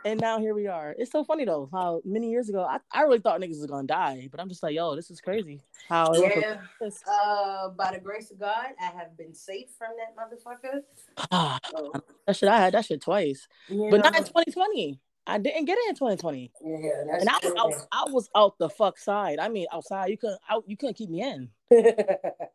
and 0.04 0.20
now 0.20 0.38
here 0.38 0.54
we 0.54 0.66
are. 0.66 0.94
It's 0.98 1.10
so 1.10 1.24
funny 1.24 1.44
though 1.44 1.68
how 1.72 2.00
many 2.04 2.30
years 2.30 2.48
ago 2.48 2.62
I, 2.62 2.78
I 2.92 3.02
really 3.02 3.18
thought 3.18 3.40
niggas 3.40 3.60
was 3.60 3.66
gonna 3.66 3.86
die, 3.86 4.28
but 4.30 4.40
I'm 4.40 4.48
just 4.48 4.62
like, 4.62 4.74
yo, 4.74 4.96
this 4.96 5.10
is 5.10 5.20
crazy. 5.20 5.60
How 5.88 6.12
it 6.12 6.20
went 6.20 6.32
from 6.34 6.42
Yeah. 6.42 6.88
Uh, 7.10 7.68
by 7.70 7.92
the 7.92 8.00
grace 8.00 8.30
of 8.30 8.38
God, 8.38 8.66
I 8.80 8.86
have 8.86 9.16
been 9.16 9.34
safe 9.34 9.68
from 9.78 9.90
that 9.98 10.16
motherfucker. 10.16 10.80
Ah, 11.30 11.58
So, 11.70 11.92
that 12.26 12.36
shit 12.36 12.48
I 12.48 12.58
had 12.58 12.74
that 12.74 12.84
shit 12.86 13.02
twice, 13.02 13.46
you 13.68 13.88
but 13.90 13.98
know, 13.98 14.10
not 14.10 14.16
in 14.16 14.24
2020. 14.24 15.00
I 15.26 15.38
didn't 15.38 15.66
get 15.66 15.78
it 15.78 15.90
in 15.90 15.94
2020, 15.94 16.50
yeah, 16.64 16.78
that's 17.06 17.20
and 17.20 17.28
I 17.28 17.38
was 17.42 17.52
out, 17.56 17.70
crazy. 17.70 17.86
I 17.92 18.04
was 18.08 18.30
out 18.34 18.58
the 18.58 18.68
fuck 18.68 18.98
side. 18.98 19.38
I 19.38 19.48
mean, 19.48 19.66
outside 19.72 20.10
you 20.10 20.16
couldn't 20.16 20.40
out 20.48 20.64
you 20.66 20.76
couldn't 20.76 20.96
keep 20.96 21.10
me 21.10 21.22
in. 21.22 21.50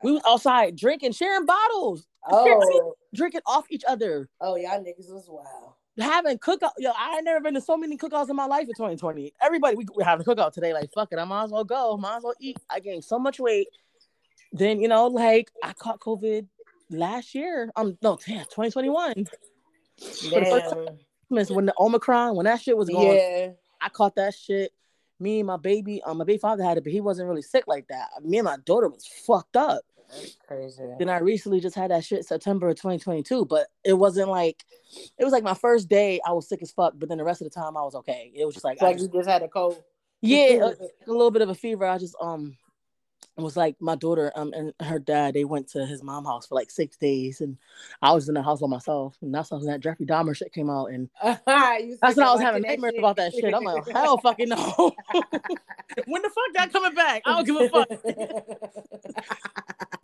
We 0.04 0.12
was 0.12 0.22
outside 0.28 0.76
drinking, 0.76 1.14
sharing 1.14 1.46
bottles, 1.46 2.06
oh, 2.30 2.94
drinking 3.14 3.42
off 3.46 3.66
each 3.70 3.84
other. 3.88 4.30
oh, 4.42 4.56
y'all 4.56 4.80
niggas 4.84 5.10
was 5.12 5.28
wild. 5.30 5.75
Having 6.04 6.38
cookout. 6.38 6.72
Yo, 6.78 6.92
I 6.98 7.16
ain't 7.16 7.26
never 7.26 7.42
been 7.42 7.54
to 7.54 7.62
so 7.62 7.78
many 7.78 7.98
cookouts 7.98 8.30
in 8.30 8.36
my 8.36 8.46
life 8.46 8.64
in 8.68 8.74
2020. 8.76 9.34
Everybody, 9.42 9.76
we, 9.78 9.86
we're 9.96 10.04
having 10.04 10.26
a 10.28 10.30
cookout 10.30 10.54
today. 10.54 10.74
Like, 10.74 10.92
fuck 10.94 11.10
it, 11.12 11.20
I 11.20 11.26
might 11.26 11.46
as 11.46 11.52
well 11.52 11.64
go. 11.64 11.98
Might 11.98 12.18
as 12.18 12.24
well 12.24 12.36
eat. 12.40 12.58
I 12.70 12.80
gained 12.80 13.04
so 13.04 13.18
much 13.20 13.40
weight. 13.40 13.68
Then, 14.52 14.80
you 14.80 14.88
know, 14.88 15.08
like 15.08 15.52
I 15.64 15.74
caught 15.74 16.00
COVID 16.00 16.48
last 16.90 17.36
year. 17.36 17.72
Um, 17.76 17.98
no, 18.02 18.18
damn, 18.26 18.46
2021. 18.46 19.26
For 19.98 20.30
the 20.30 20.40
Damn. 20.42 20.98
Christmas, 21.28 21.56
when 21.56 21.66
the 21.66 21.74
Omicron, 21.80 22.36
when 22.36 22.46
that 22.46 22.62
shit 22.62 22.78
was 22.78 22.90
going, 22.90 23.18
Yeah. 23.18 23.50
I 23.82 23.90
caught 23.90 24.16
that 24.16 24.34
shit. 24.34 24.72
Me 25.20 25.40
and 25.40 25.48
my 25.48 25.58
baby, 25.58 26.02
um, 26.04 26.18
my 26.18 26.26
baby 26.26 26.38
father 26.38 26.64
had 26.64 26.78
it, 26.78 26.84
but 26.84 26.92
he 26.92 27.00
wasn't 27.00 27.30
really 27.30 27.42
sick 27.42 27.64
like 27.68 27.88
that. 27.88 28.10
Me 28.22 28.38
and 28.38 28.46
my 28.46 28.58
daughter 28.66 28.90
was 28.90 29.06
fucked 29.26 29.56
up. 29.56 29.82
That's 30.10 30.38
crazy. 30.48 30.84
Then 31.00 31.10
I 31.10 31.20
recently 31.20 31.60
just 31.60 31.76
had 31.76 31.92
that 31.92 32.04
shit 32.04 32.26
September 32.26 32.70
of 32.70 32.76
2022, 32.76 33.46
but 33.46 33.68
it 33.84 33.94
wasn't 33.94 34.30
like 34.30 34.66
it 35.18 35.24
was 35.24 35.34
like 35.34 35.44
my 35.44 35.54
first 35.54 35.90
day 35.90 36.20
I 36.26 36.32
was 36.32 36.48
sick 36.48 36.62
as 36.62 36.72
fuck, 36.72 36.94
but 36.98 37.10
then 37.10 37.18
the 37.18 37.24
rest 37.24 37.42
of 37.42 37.46
the 37.46 37.60
time 37.60 37.76
I 37.78 37.82
was 37.82 37.96
okay. 37.96 38.32
It 38.36 38.46
was 38.46 38.56
just 38.56 38.66
like, 38.66 38.82
like 38.82 38.98
just- 38.98 39.12
you 39.14 39.20
just 39.20 39.30
had 39.30 39.44
a 39.44 39.48
cold. 39.48 39.84
yeah, 40.22 40.58
a, 40.64 40.68
a 40.68 41.12
little 41.12 41.32
bit 41.32 41.42
of 41.42 41.50
a 41.50 41.56
fever. 41.56 41.86
I 41.86 41.98
just 41.98 42.16
um 42.22 42.58
it 43.38 43.42
was 43.42 43.58
like 43.58 43.76
my 43.82 43.96
daughter 43.96 44.32
um 44.36 44.54
and 44.54 44.74
her 44.80 44.98
dad 45.00 45.34
they 45.34 45.44
went 45.44 45.68
to 45.68 45.86
his 45.86 46.02
mom 46.02 46.24
house 46.26 46.48
for 46.48 46.56
like 46.56 46.72
six 46.72 46.96
days 46.96 47.42
and 47.42 47.58
I 48.02 48.14
was 48.14 48.30
in 48.30 48.34
the 48.34 48.42
house 48.42 48.62
by 48.62 48.68
myself 48.68 49.18
and 49.22 49.34
that's 49.34 49.52
when 49.52 49.66
that 49.66 49.82
Jeffrey 49.82 50.06
Dahmer 50.06 50.36
shit 50.36 50.54
came 50.54 50.70
out 50.70 50.86
and 50.86 51.10
that's 51.24 51.46
when 51.46 52.20
I 52.20 52.32
was 52.32 52.42
having 52.42 52.62
nightmares 52.62 52.94
shit? 52.94 53.00
about 53.00 53.18
that 53.18 53.34
shit. 53.34 53.54
I'm 53.54 53.64
like, 53.64 53.88
hell 53.92 54.18
fucking 54.20 54.50
no. 54.50 54.56
when 56.08 56.22
the 56.22 56.30
fuck 56.30 56.54
that 56.54 56.72
coming 56.72 56.96
back? 56.96 57.24
I 57.26 57.44
don't 57.44 57.46
give 57.46 57.56
a 57.58 57.70
fuck. 57.70 57.90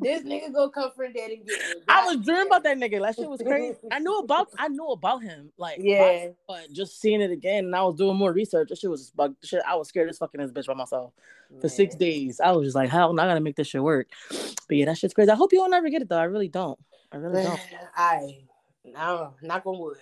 this 0.00 0.22
nigga 0.22 0.52
go 0.52 0.68
come 0.68 0.90
from 0.94 1.12
dead 1.12 1.30
and 1.30 1.46
get 1.46 1.58
me. 1.58 1.82
I 1.88 2.04
was 2.06 2.24
dreaming 2.24 2.46
about 2.46 2.62
that 2.64 2.76
nigga. 2.76 3.00
That 3.00 3.16
shit 3.16 3.28
was 3.28 3.42
crazy. 3.42 3.76
I 3.90 3.98
knew 3.98 4.18
about 4.18 4.48
I 4.58 4.68
knew 4.68 4.86
about 4.86 5.22
him. 5.22 5.52
Like 5.58 5.78
Yeah. 5.80 6.28
but 6.46 6.72
just 6.72 7.00
seeing 7.00 7.20
it 7.20 7.30
again 7.30 7.66
and 7.66 7.76
I 7.76 7.82
was 7.82 7.96
doing 7.96 8.16
more 8.16 8.32
research. 8.32 8.68
That 8.68 8.78
shit 8.78 8.90
was 8.90 9.02
just 9.02 9.16
bug 9.16 9.34
shit. 9.42 9.62
I 9.66 9.74
was 9.76 9.88
scared 9.88 10.08
as 10.08 10.18
fucking 10.18 10.40
this 10.40 10.52
bitch 10.52 10.66
by 10.66 10.74
myself 10.74 11.12
for 11.60 11.68
six 11.68 11.94
days. 11.94 12.40
I 12.40 12.52
was 12.52 12.66
just 12.66 12.76
like, 12.76 12.90
hell, 12.90 13.12
no, 13.12 13.22
I 13.22 13.26
gotta 13.26 13.40
make 13.40 13.56
this 13.56 13.68
shit 13.68 13.82
work. 13.82 14.08
But 14.28 14.76
yeah, 14.76 14.86
that 14.86 14.98
shit's 14.98 15.14
crazy. 15.14 15.30
I 15.30 15.36
hope 15.36 15.52
you 15.52 15.58
don't 15.58 15.72
ever 15.72 15.88
get 15.88 16.02
it 16.02 16.08
though. 16.08 16.18
I 16.18 16.24
really 16.24 16.48
don't. 16.48 16.78
I 17.10 17.16
really 17.16 17.42
don't. 17.42 17.60
I, 17.96 18.38
no, 18.84 19.34
knock 19.42 19.66
on 19.66 19.78
wood. 19.78 19.96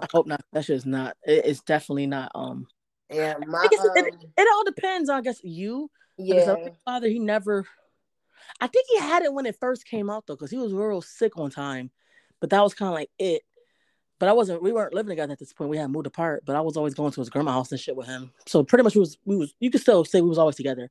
I 0.00 0.06
hope 0.12 0.26
not. 0.26 0.42
That 0.52 0.64
shit's 0.64 0.86
not. 0.86 1.16
It, 1.24 1.44
it's 1.46 1.60
definitely 1.60 2.06
not. 2.06 2.32
Um, 2.34 2.66
Yeah, 3.10 3.34
my 3.46 3.68
it, 3.70 3.80
um, 3.80 4.20
it 4.36 4.48
all 4.52 4.64
depends 4.64 5.08
I 5.10 5.20
guess 5.20 5.40
you. 5.42 5.90
Yeah, 6.16 6.56
father, 6.84 7.08
he 7.08 7.18
never. 7.18 7.64
I 8.60 8.66
think 8.66 8.86
he 8.90 8.98
had 8.98 9.22
it 9.22 9.32
when 9.32 9.46
it 9.46 9.56
first 9.60 9.86
came 9.86 10.10
out 10.10 10.26
though, 10.26 10.34
because 10.34 10.50
he 10.50 10.58
was 10.58 10.72
real 10.72 11.02
sick 11.02 11.36
one 11.36 11.50
time, 11.50 11.90
but 12.40 12.50
that 12.50 12.62
was 12.62 12.74
kind 12.74 12.88
of 12.88 12.94
like 12.94 13.10
it. 13.18 13.42
But 14.18 14.28
I 14.28 14.32
wasn't. 14.32 14.62
We 14.62 14.72
weren't 14.72 14.92
living 14.92 15.10
together 15.10 15.32
at 15.32 15.38
this 15.38 15.54
point. 15.54 15.70
We 15.70 15.78
had 15.78 15.90
moved 15.90 16.06
apart. 16.06 16.42
But 16.44 16.54
I 16.54 16.60
was 16.60 16.76
always 16.76 16.94
going 16.94 17.10
to 17.12 17.20
his 17.20 17.30
grandma's 17.30 17.54
house 17.54 17.72
and 17.72 17.80
shit 17.80 17.96
with 17.96 18.06
him. 18.06 18.32
So 18.46 18.62
pretty 18.62 18.84
much 18.84 18.94
we 18.94 19.00
was 19.00 19.16
we 19.24 19.36
was. 19.36 19.54
You 19.60 19.70
could 19.70 19.80
still 19.80 20.04
say 20.04 20.20
we 20.20 20.28
was 20.28 20.38
always 20.38 20.56
together. 20.56 20.90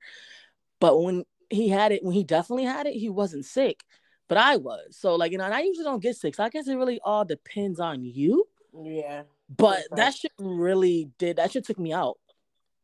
But 0.80 1.02
when 1.02 1.26
he 1.50 1.70
had 1.70 1.92
it, 1.92 2.04
when 2.04 2.14
he 2.14 2.24
definitely 2.24 2.66
had 2.66 2.88
it, 2.88 2.94
he 2.94 3.10
wasn't 3.10 3.46
sick, 3.46 3.82
but 4.28 4.38
I 4.38 4.58
was. 4.58 4.98
So 4.98 5.16
like 5.16 5.32
you 5.32 5.38
know, 5.38 5.44
and 5.46 5.54
I 5.54 5.62
usually 5.62 5.86
don't 5.86 6.02
get 6.02 6.16
sick. 6.16 6.36
So 6.36 6.44
I 6.44 6.50
guess 6.50 6.68
it 6.68 6.76
really 6.76 7.00
all 7.04 7.26
depends 7.26 7.80
on 7.80 8.04
you. 8.04 8.48
yeah. 8.84 9.24
But 9.50 9.84
that 9.96 10.14
shit 10.14 10.32
really 10.40 11.10
did. 11.18 11.38
That 11.38 11.52
shit 11.52 11.66
took 11.66 11.80
me 11.80 11.92
out. 11.92 12.18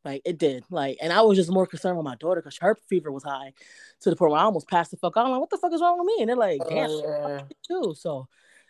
Like 0.05 0.21
it 0.23 0.37
did. 0.37 0.63
Like, 0.69 0.97
and 1.01 1.11
I 1.11 1.21
was 1.21 1.37
just 1.37 1.51
more 1.51 1.65
concerned 1.65 1.97
with 1.97 2.05
my 2.05 2.15
daughter 2.15 2.41
because 2.41 2.57
her 2.61 2.77
fever 2.87 3.11
was 3.11 3.23
high 3.23 3.53
to 4.01 4.09
the 4.09 4.15
point 4.15 4.31
where 4.31 4.39
I 4.39 4.43
almost 4.43 4.69
passed 4.69 4.91
the 4.91 4.97
fuck 4.97 5.17
out. 5.17 5.25
I'm 5.25 5.31
like, 5.31 5.41
what 5.41 5.49
the 5.49 5.57
fuck 5.57 5.73
is 5.73 5.81
wrong 5.81 5.97
with 5.97 6.05
me? 6.05 6.17
And 6.21 6.29
they're 6.29 6.35
like, 6.37 6.61
damn, 6.69 6.89
yeah. 6.89 7.05
Uh. 7.07 7.41
too. 7.67 7.95
So 7.97 8.27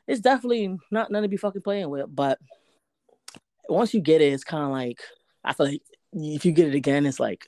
it's 0.08 0.22
definitely 0.22 0.78
not 0.92 1.12
none 1.12 1.24
to 1.24 1.30
be 1.30 1.38
fucking 1.38 1.62
playing 1.62 1.90
with. 1.90 2.08
But 2.14 2.40
once 3.68 3.94
you 3.94 4.00
get 4.00 4.22
it, 4.22 4.34
it's 4.34 4.44
kind 4.44 4.64
of 4.64 4.72
like 4.72 5.02
I 5.44 5.54
feel 5.54 5.68
like 5.68 5.82
if 6.14 6.46
you 6.46 6.54
get 6.54 6.70
it 6.70 6.76
again, 6.76 7.06
it's 7.06 7.20
like 7.20 7.48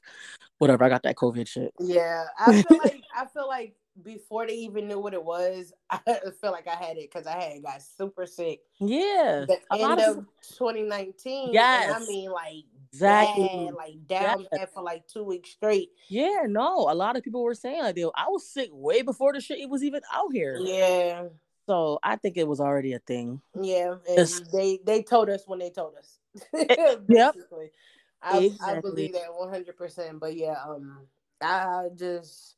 whatever. 0.58 0.84
I 0.84 0.90
got 0.90 1.04
that 1.04 1.16
COVID 1.16 1.48
shit. 1.48 1.74
Yeah, 1.80 2.26
I 2.38 2.62
feel 2.62 2.78
like 2.84 3.04
I 3.16 3.26
feel 3.26 3.48
like 3.48 3.76
before 4.04 4.46
they 4.46 4.54
even 4.54 4.88
knew 4.88 5.00
what 5.00 5.14
it 5.14 5.24
was, 5.24 5.74
I 5.90 6.00
feel 6.42 6.52
like 6.52 6.68
I 6.68 6.76
had 6.76 6.98
it 6.98 7.10
because 7.12 7.26
I 7.26 7.42
had 7.42 7.64
got 7.64 7.82
super 7.82 8.26
sick 8.26 8.62
Yeah, 8.80 9.46
the 9.48 9.60
end 9.72 10.02
of 10.02 10.18
of 10.18 10.26
2019. 10.58 11.56
and 11.58 11.94
I 11.94 12.00
mean 12.00 12.32
like 12.32 12.66
Exactly. 12.98 13.48
bad, 13.66 13.74
like 13.76 14.08
down 14.08 14.48
Yeah. 14.52 14.66
for 14.66 14.82
like 14.84 15.08
two 15.08 15.24
weeks 15.24 15.50
straight. 15.52 15.92
Yeah, 16.10 16.46
no, 16.48 16.88
a 16.90 16.96
lot 16.96 17.16
of 17.16 17.24
people 17.24 17.44
were 17.44 17.54
saying 17.56 17.82
like, 17.84 17.96
they- 17.96 18.04
I 18.16 18.28
was 18.30 18.48
sick 18.50 18.70
way 18.72 19.02
before 19.04 19.34
the 19.34 19.42
shit 19.42 19.70
was 19.70 19.84
even 19.84 20.02
out 20.12 20.34
here. 20.34 20.58
Yeah, 20.60 21.28
So 21.68 22.00
I 22.04 22.16
think 22.16 22.38
it 22.38 22.48
was 22.48 22.60
already 22.60 22.94
a 22.94 23.00
thing. 23.00 23.42
yeah. 23.60 23.96
They 24.52 24.80
they 24.84 25.04
told 25.04 25.30
us 25.30 25.44
when 25.48 25.60
they 25.60 25.70
told 25.70 25.94
us. 25.96 26.18
yep. 26.54 27.34
Basically. 27.36 27.72
I, 28.22 28.38
I 28.38 28.44
Exactly. 28.46 28.82
believe 28.90 29.14
that 29.14 29.34
one 29.34 29.50
hundred 29.50 29.78
percent. 29.78 30.20
But 30.20 30.36
yeah, 30.36 30.56
um, 30.68 31.08
I 31.42 31.90
just 31.96 32.56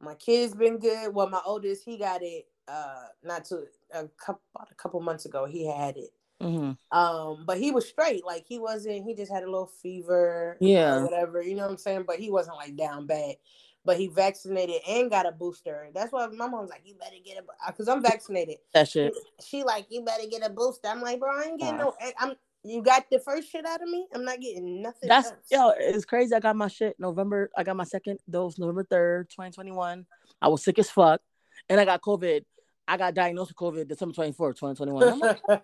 my 0.00 0.14
kids 0.14 0.54
been 0.54 0.78
good. 0.78 1.14
Well, 1.14 1.28
my 1.28 1.40
oldest 1.46 1.84
he 1.84 1.96
got 1.98 2.22
it. 2.22 2.46
Uh, 2.66 3.04
not 3.22 3.44
too 3.44 3.64
a 3.92 4.06
couple 4.08 4.42
about 4.54 4.68
a 4.70 4.74
couple 4.74 5.00
months 5.00 5.24
ago 5.24 5.44
he 5.46 5.64
had 5.66 5.96
it. 5.96 6.10
Hmm 6.40 6.72
Um, 6.90 7.44
but 7.46 7.58
he 7.58 7.70
was 7.70 7.88
straight. 7.88 8.24
Like 8.24 8.44
he 8.46 8.58
wasn't. 8.58 9.04
He 9.04 9.14
just 9.14 9.32
had 9.32 9.42
a 9.42 9.50
little 9.50 9.70
fever. 9.82 10.56
Yeah. 10.60 10.96
or 10.96 11.04
whatever. 11.04 11.42
You 11.42 11.54
know 11.56 11.64
what 11.64 11.72
I'm 11.72 11.78
saying? 11.78 12.04
But 12.06 12.18
he 12.18 12.30
wasn't 12.30 12.56
like 12.56 12.76
down 12.76 13.06
bad. 13.06 13.36
But 13.84 13.96
he 13.96 14.08
vaccinated 14.08 14.82
and 14.86 15.10
got 15.10 15.26
a 15.26 15.32
booster. 15.32 15.88
That's 15.94 16.12
why 16.12 16.26
my 16.26 16.46
mom's 16.48 16.70
like, 16.70 16.82
"You 16.84 16.94
better 16.94 17.16
get 17.24 17.38
a," 17.38 17.72
because 17.72 17.88
I'm 17.88 18.02
vaccinated. 18.02 18.56
That 18.74 18.88
shit. 18.88 19.14
She 19.40 19.62
like, 19.62 19.86
"You 19.88 20.02
better 20.02 20.26
get 20.28 20.44
a 20.44 20.50
booster." 20.50 20.88
I'm 20.88 21.00
like, 21.00 21.20
"Bro, 21.20 21.30
I 21.34 21.44
ain't 21.44 21.60
getting 21.60 21.78
no. 21.78 21.94
I'm. 22.18 22.34
You 22.64 22.82
got 22.82 23.06
the 23.10 23.20
first 23.20 23.50
shit 23.50 23.64
out 23.64 23.80
of 23.80 23.88
me. 23.88 24.06
I'm 24.12 24.24
not 24.24 24.40
getting 24.40 24.82
nothing." 24.82 25.08
That's 25.08 25.28
else. 25.28 25.38
yo, 25.50 25.72
it's 25.78 26.04
crazy. 26.04 26.34
I 26.34 26.40
got 26.40 26.56
my 26.56 26.68
shit 26.68 26.96
November. 26.98 27.50
I 27.56 27.62
got 27.62 27.76
my 27.76 27.84
second 27.84 28.18
dose 28.28 28.58
November 28.58 28.84
third, 28.84 29.30
twenty 29.30 29.52
twenty 29.52 29.72
one. 29.72 30.04
I 30.42 30.48
was 30.48 30.62
sick 30.62 30.78
as 30.78 30.90
fuck, 30.90 31.22
and 31.68 31.80
I 31.80 31.84
got 31.84 32.02
COVID. 32.02 32.44
I 32.88 32.96
got 32.96 33.14
diagnosed 33.14 33.50
with 33.50 33.56
COVID 33.58 33.86
December 33.88 34.14
twenty 34.14 34.32
fourth, 34.32 34.58
twenty 34.58 34.74
twenty 34.74 34.92
one. 34.92 35.18
Like, 35.18 35.40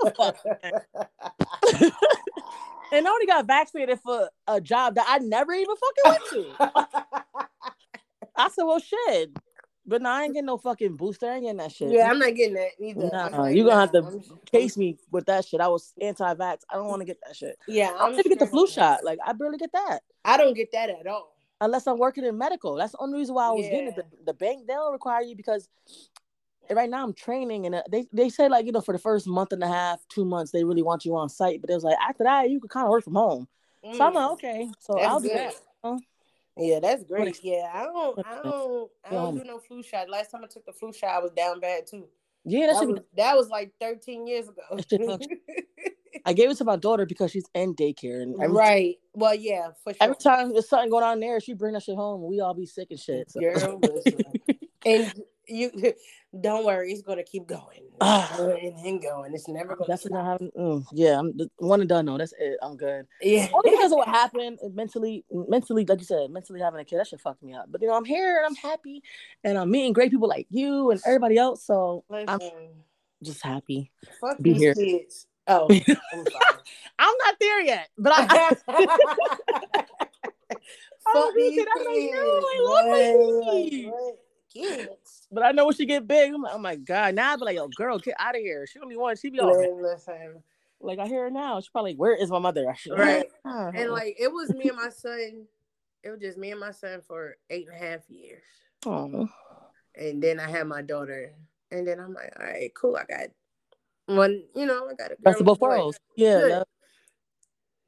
and 2.93 3.07
I 3.07 3.11
only 3.11 3.27
got 3.27 3.47
vaccinated 3.47 3.99
for 4.01 4.29
a 4.47 4.61
job 4.61 4.95
that 4.97 5.07
I 5.09 5.19
never 5.19 5.53
even 5.53 5.75
fucking 5.75 6.05
went 6.13 6.23
to. 6.31 6.73
I 8.37 8.49
said, 8.51 8.65
well, 8.65 8.79
shit. 8.79 9.31
But 9.87 10.01
now 10.03 10.13
I 10.15 10.23
ain't 10.25 10.33
getting 10.35 10.47
no 10.47 10.57
fucking 10.57 10.97
booster. 10.97 11.27
I 11.31 11.35
ain't 11.35 11.43
getting 11.45 11.59
that 11.59 11.71
shit. 11.73 11.91
yeah, 11.91 12.11
I'm 12.11 12.19
not 12.19 12.35
getting 12.35 12.55
that 12.55 12.71
either. 12.81 13.11
Nah, 13.13 13.27
I'm 13.27 13.33
like, 13.33 13.55
you 13.57 13.65
gonna 13.65 13.81
have 13.81 13.93
to 13.93 14.03
I'm- 14.03 14.23
case 14.47 14.77
me 14.79 14.97
with 15.11 15.27
that 15.27 15.45
shit. 15.45 15.61
I 15.61 15.69
was 15.69 15.93
anti-vax. 16.01 16.61
I 16.71 16.75
don't 16.77 16.87
want 16.89 17.01
to 17.01 17.07
get 17.07 17.19
that 17.27 17.37
shit. 17.37 17.59
Yeah, 17.69 17.93
I'm 17.99 18.13
even 18.13 18.31
get 18.31 18.39
the 18.39 18.47
flu 18.47 18.67
shot. 18.67 19.05
Like 19.05 19.19
I 19.25 19.33
barely 19.35 19.59
get 19.59 19.73
that. 19.73 20.01
I 20.25 20.37
don't 20.39 20.55
get 20.55 20.73
that 20.73 20.89
at 20.89 21.07
all. 21.07 21.35
unless 21.61 21.87
I'm 21.87 21.99
working 21.99 22.25
in 22.25 22.37
medical. 22.39 22.77
That's 22.77 22.93
the 22.93 22.99
only 23.01 23.19
reason 23.19 23.35
why 23.35 23.47
I 23.47 23.51
was 23.51 23.67
getting 23.67 23.89
it. 23.89 23.97
The, 23.97 24.05
the 24.25 24.35
bank 24.35 24.67
they 24.67 24.73
don't 24.73 24.93
require 24.93 25.21
you 25.23 25.37
because 25.37 25.69
right 26.71 26.89
now 26.89 27.05
I'm 27.05 27.13
training 27.13 27.67
and 27.67 27.75
uh, 27.75 27.83
they 27.91 28.07
they 28.13 28.29
say 28.29 28.49
like 28.49 28.67
you 28.67 28.73
know 28.73 28.81
for 28.81 28.93
the 28.93 28.99
first 28.99 29.27
month 29.27 29.53
and 29.53 29.63
a 29.63 29.69
half, 29.69 30.01
two 30.09 30.25
months 30.25 30.53
they 30.53 30.65
really 30.65 30.83
want 30.83 31.05
you 31.05 31.17
on 31.17 31.29
site, 31.29 31.61
but 31.61 31.71
it 31.71 31.75
was 31.75 31.85
like 31.85 31.97
after 32.07 32.25
that 32.25 32.51
you 32.51 32.61
could 32.61 32.71
kind 32.71 32.87
of 32.87 32.91
work 32.91 33.05
from 33.05 33.15
home. 33.15 33.49
So 33.93 34.05
I'm 34.05 34.15
like 34.15 34.25
Mm, 34.25 34.33
okay, 34.33 34.69
so 34.79 34.95
that's 34.95 35.07
I'll 35.07 35.21
do 35.21 35.29
good. 35.29 35.37
that. 35.37 35.55
huh? 35.85 35.99
Yeah, 36.57 36.81
that's 36.81 37.05
great. 37.05 37.39
Yeah, 37.43 37.71
I 37.73 37.85
don't, 37.85 38.19
I 38.27 38.35
don't, 38.43 38.91
I 39.05 39.11
don't 39.11 39.37
do 39.37 39.45
no 39.45 39.59
flu 39.59 39.83
shot. 39.83 40.09
Last 40.09 40.31
time 40.31 40.43
I 40.45 40.47
took 40.47 40.65
the 40.65 40.73
flu 40.73 40.93
shot, 40.93 41.11
I 41.11 41.19
was 41.19 41.33
down 41.33 41.61
bad 41.61 41.87
too. 41.87 42.07
Yeah, 42.45 42.67
that 42.67 42.81
That 42.81 42.89
was, 42.89 43.01
that 43.17 43.37
was 43.37 43.49
like 43.49 43.73
13 43.81 44.27
years 44.27 44.49
ago. 44.49 44.63
That. 44.71 45.29
I 46.27 46.33
gave 46.33 46.51
it 46.51 46.57
to 46.57 46.65
my 46.65 46.77
daughter 46.77 47.05
because 47.05 47.31
she's 47.33 47.45
in 47.55 47.75
daycare 47.75 48.23
and 48.23 48.55
right. 48.55 48.97
Well, 49.13 49.35
yeah, 49.35 49.71
for 49.83 49.93
sure. 49.93 49.99
every 50.01 50.17
time 50.17 50.53
there's 50.53 50.69
something 50.69 50.91
going 50.91 51.05
on 51.05 51.21
there, 51.21 51.39
she 51.41 51.53
bring 51.53 51.75
that 51.75 51.83
shit 51.83 51.97
home 51.97 52.27
we 52.27 52.41
all 52.41 52.55
be 52.55 52.67
sick 52.67 52.89
and 52.91 52.99
shit. 52.99 53.31
So. 53.31 53.41
Girl, 53.41 53.81
and 54.87 55.23
you 55.49 55.71
don't 56.41 56.65
worry, 56.65 56.93
it's 56.93 57.03
gonna 57.03 57.23
keep 57.23 57.47
going. 57.47 57.83
and, 58.01 58.37
going 58.37 58.83
and 58.85 59.03
going. 59.03 59.35
It's 59.35 59.49
never 59.49 59.77
gonna 59.77 59.89
Definitely 59.89 60.19
not 60.19 60.27
having. 60.27 60.51
Mm, 60.59 60.87
yeah, 60.93 61.19
I'm 61.19 61.39
one 61.57 61.81
and 61.81 61.89
done. 61.89 62.07
No, 62.07 62.19
that's 62.19 62.35
it. 62.39 62.59
I'm 62.63 62.77
good. 62.77 63.07
Yeah. 63.21 63.49
Only 63.53 63.71
because 63.71 63.93
of 63.93 63.99
what 63.99 64.09
happened 64.23 64.59
mentally, 64.73 65.25
mentally, 65.31 65.85
like 65.85 65.99
you 66.01 66.05
said, 66.05 66.31
mentally 66.31 66.61
having 66.61 66.81
a 66.81 66.85
kid, 66.85 66.99
that 66.99 67.07
shit 67.07 67.21
fucked 67.21 67.43
me 67.43 67.55
up. 67.55 67.67
But 67.69 67.83
you 67.83 67.89
know, 67.89 67.95
I'm 67.95 68.05
here 68.05 68.39
and 68.39 68.47
I'm 68.47 68.57
happy, 68.57 69.03
and 69.43 69.59
I'm 69.59 69.71
meeting 69.71 69.93
great 69.93 70.11
people 70.11 70.29
like 70.29 70.47
you 70.51 70.91
and 70.91 71.01
everybody 71.07 71.37
else. 71.37 71.65
So 71.65 72.05
I'm 72.11 72.41
just 73.23 73.43
happy. 73.43 73.91
fuck 74.21 74.41
be 74.41 74.55
here. 74.55 74.75
kids. 74.75 75.27
Oh, 75.47 75.69
I'm. 75.71 76.25
I'm 76.99 77.15
not 77.23 77.35
there 77.39 77.61
yet, 77.61 77.91
but 77.99 78.15
I. 78.17 78.57
Fuck 81.05 81.15
was 81.15 81.35
gonna 81.35 81.51
these 81.51 81.59
say 81.59 81.65
that, 81.65 81.77
I'm 81.79 81.85
like, 81.85 81.95
kids. 81.97 82.15
no, 82.15 82.25
I 82.49 82.59
love 82.65 82.87
my. 83.93 84.13
What? 84.55 84.79
Kids. 84.79 85.27
but 85.31 85.45
I 85.45 85.53
know 85.53 85.67
when 85.67 85.75
she 85.75 85.87
get 85.87 86.07
big, 86.07 86.33
I'm 86.33 86.43
like, 86.43 86.55
oh 86.55 86.59
my 86.59 86.77
god. 86.77 87.15
Now 87.15 87.33
I'd 87.33 87.39
be 87.39 87.45
like, 87.45 87.57
yo, 87.57 87.69
girl, 87.69 87.99
get 87.99 88.15
out 88.19 88.37
of 88.37 88.41
here. 88.41 88.67
She 88.67 88.79
only 88.79 88.97
one. 88.97 89.17
She 89.17 89.31
be 89.31 89.41
all 89.41 89.49
Listen. 89.83 90.43
like, 90.81 90.99
I 90.99 91.07
hear 91.07 91.25
her 91.25 91.31
now. 91.31 91.61
She's 91.61 91.69
probably 91.69 91.93
like, 91.93 92.01
where 92.01 92.15
is 92.15 92.31
my 92.31 92.39
mother? 92.39 92.75
Right. 92.91 93.27
And 93.45 93.91
like 93.91 94.17
it 94.19 94.33
was 94.33 94.51
me 94.51 94.69
and 94.69 94.77
my 94.77 94.91
son. 94.91 95.47
It 96.03 96.11
was 96.11 96.21
just 96.21 96.39
me 96.39 96.51
and 96.51 96.61
my 96.61 96.71
son 96.71 97.01
for 97.07 97.37
eight 97.51 97.67
and 97.67 97.77
a 97.77 97.79
half 97.79 98.01
years. 98.09 98.43
Aw. 98.87 99.27
And 99.97 100.23
then 100.23 100.39
I 100.39 100.51
had 100.51 100.67
my 100.67 100.83
daughter. 100.83 101.33
And 101.71 101.87
then 101.87 101.99
I'm 101.99 102.13
like, 102.13 102.33
all 102.39 102.45
right, 102.45 102.71
cool. 102.75 102.97
I 102.97 103.05
got 103.05 103.29
one, 104.07 104.43
you 104.55 104.67
know, 104.67 104.89
I 104.89 104.95
got 104.95 105.07
a 105.13 105.15
girl. 105.15 105.23
Best 105.23 105.37
of 105.37 105.41
and 105.41 105.47
both 105.47 105.61
worlds. 105.61 105.99
Yeah. 106.17 106.41
Good. 106.41 106.51
yeah. 106.51 106.63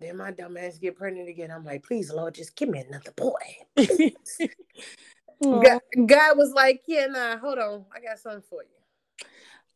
Then 0.01 0.16
my 0.18 0.30
dumb 0.30 0.56
ass 0.56 0.78
get 0.78 0.97
pregnant 0.97 1.28
again. 1.28 1.51
I'm 1.51 1.64
like, 1.64 1.82
please, 1.82 2.12
Lord, 2.12 2.34
just 2.34 2.55
give 2.56 2.68
me 2.68 2.80
another 2.80 3.12
boy. 3.12 3.32
God, 5.42 5.80
God 6.06 6.36
was 6.38 6.52
like, 6.52 6.82
yeah, 6.86 7.06
nah, 7.06 7.36
hold 7.38 7.58
on. 7.58 7.84
I 7.94 8.00
got 8.00 8.18
something 8.18 8.42
for 8.48 8.62
you. 8.62 9.26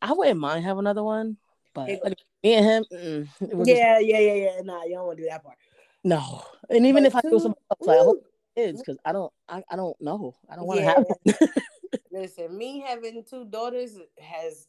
I 0.01 0.13
wouldn't 0.13 0.39
mind 0.39 0.63
having 0.63 0.79
another 0.79 1.03
one, 1.03 1.37
but 1.73 1.89
Yeah. 1.89 1.97
like, 2.03 2.17
me 2.43 2.53
and 2.53 2.65
him, 2.65 2.85
it 2.91 3.27
just- 3.39 3.69
Yeah, 3.69 3.99
yeah, 3.99 4.19
yeah, 4.19 4.33
yeah. 4.33 4.61
Nah, 4.63 4.83
you 4.83 4.95
don't 4.95 5.05
want 5.05 5.17
to 5.17 5.23
do 5.23 5.29
that 5.29 5.43
part. 5.43 5.57
no. 6.03 6.43
And 6.69 6.85
even 6.85 7.03
But 7.03 7.13
if 7.13 7.15
I 7.15 7.21
do 7.21 7.39
something 7.39 7.63
else, 7.69 7.87
like 7.87 7.99
I 7.99 8.03
hope 8.03 8.25
kids, 8.55 8.81
because 8.81 8.97
I 9.05 9.11
don't, 9.11 9.31
I, 9.47 9.63
I 9.69 9.75
don't 9.75 9.99
know. 10.01 10.35
I 10.49 10.55
don't 10.55 10.65
want 10.65 10.79
to 10.79 10.83
Yeah. 10.83 11.37
have. 11.37 11.51
Listen, 12.11 12.57
me 12.57 12.81
having 12.81 13.23
two 13.29 13.45
daughters 13.45 13.97
has 14.19 14.67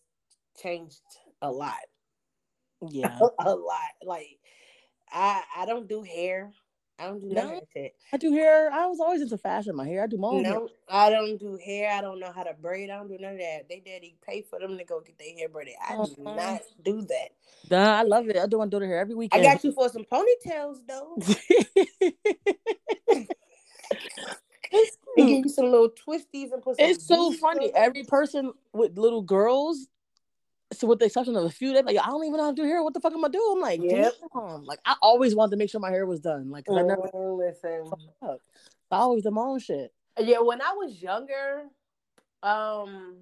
changed 0.60 1.00
a 1.40 1.50
lot. 1.50 1.74
yeah, 2.90 3.18
a 3.38 3.54
lot. 3.54 3.78
Like 4.04 4.38
I 5.10 5.42
I 5.56 5.66
don't 5.66 5.88
do 5.88 6.02
hair. 6.02 6.52
I 6.98 7.06
don't 7.06 7.20
do 7.20 7.28
No? 7.28 7.60
that. 7.74 7.90
I 8.12 8.16
do 8.16 8.32
hair. 8.32 8.70
I 8.70 8.86
was 8.86 9.00
always 9.00 9.22
into 9.22 9.38
fashion. 9.38 9.74
My 9.74 9.86
hair, 9.86 10.04
I 10.04 10.06
do 10.06 10.18
my 10.18 10.28
own 10.28 10.44
hair. 10.44 10.54
No, 10.54 10.68
I 10.88 11.10
don't 11.10 11.38
do 11.38 11.58
hair. 11.64 11.90
I 11.90 12.00
don't 12.00 12.20
know 12.20 12.32
how 12.32 12.42
to 12.42 12.54
braid. 12.54 12.90
I 12.90 12.98
don't 12.98 13.08
do 13.08 13.18
none 13.18 13.32
of 13.32 13.38
that. 13.38 13.68
They 13.68 13.82
daddy 13.84 14.16
pay 14.26 14.42
for 14.42 14.60
them 14.60 14.78
to 14.78 14.84
go 14.84 15.00
get 15.00 15.18
their 15.18 15.34
hair 15.36 15.48
braided. 15.48 15.74
I 15.82 15.96
do 15.96 16.14
Uh-uh. 16.24 16.34
not 16.34 16.60
do 16.84 17.02
that. 17.02 17.30
Nah, 17.70 17.98
I 17.98 18.02
love 18.02 18.28
it. 18.28 18.36
I 18.36 18.46
do 18.46 18.58
my 18.58 18.66
daughter 18.66 18.86
hair 18.86 19.00
every 19.00 19.14
weekend. 19.14 19.44
I 19.44 19.54
got 19.54 19.64
you 19.64 19.72
for 19.72 19.88
some 19.88 20.04
ponytails 20.04 20.78
though. 20.86 21.16
it's, 24.70 24.96
give 25.16 25.28
you 25.28 25.48
some 25.48 25.66
little 25.66 25.90
twisties 25.90 26.52
and 26.52 26.62
put 26.62 26.76
it's 26.78 27.06
so 27.06 27.32
funny. 27.32 27.72
Every 27.74 28.04
person 28.04 28.52
with 28.72 28.98
little 28.98 29.22
girls, 29.22 29.88
so 30.72 30.86
with 30.86 30.98
the 30.98 31.06
exception 31.06 31.36
of 31.36 31.44
a 31.44 31.50
few, 31.50 31.72
they're 31.72 31.82
like, 31.82 31.98
I 31.98 32.06
don't 32.06 32.24
even 32.24 32.36
know 32.38 32.44
how 32.44 32.50
to 32.50 32.56
do 32.56 32.64
hair. 32.64 32.82
What 32.82 32.94
the 32.94 33.00
fuck 33.00 33.12
am 33.12 33.24
I 33.24 33.28
do? 33.28 33.40
I'm 33.54 33.60
like, 33.60 33.80
Yep. 33.82 34.12
damn. 34.34 34.64
Like 34.64 34.80
I 34.84 34.96
always 35.02 35.34
wanted 35.34 35.52
to 35.52 35.56
make 35.56 35.70
sure 35.70 35.80
my 35.80 35.90
hair 35.90 36.06
was 36.06 36.20
done. 36.20 36.50
Like 36.50 36.66
I 36.68 36.82
never 36.82 37.02
Mm, 37.14 37.38
listen. 37.38 37.92
fuck. 38.20 38.40
I 38.90 38.96
always 38.96 39.22
do 39.22 39.30
my 39.30 39.42
own 39.42 39.58
shit. 39.58 39.92
Yeah, 40.18 40.40
when 40.40 40.60
I 40.60 40.72
was 40.74 41.00
younger, 41.02 41.64
um, 42.42 43.16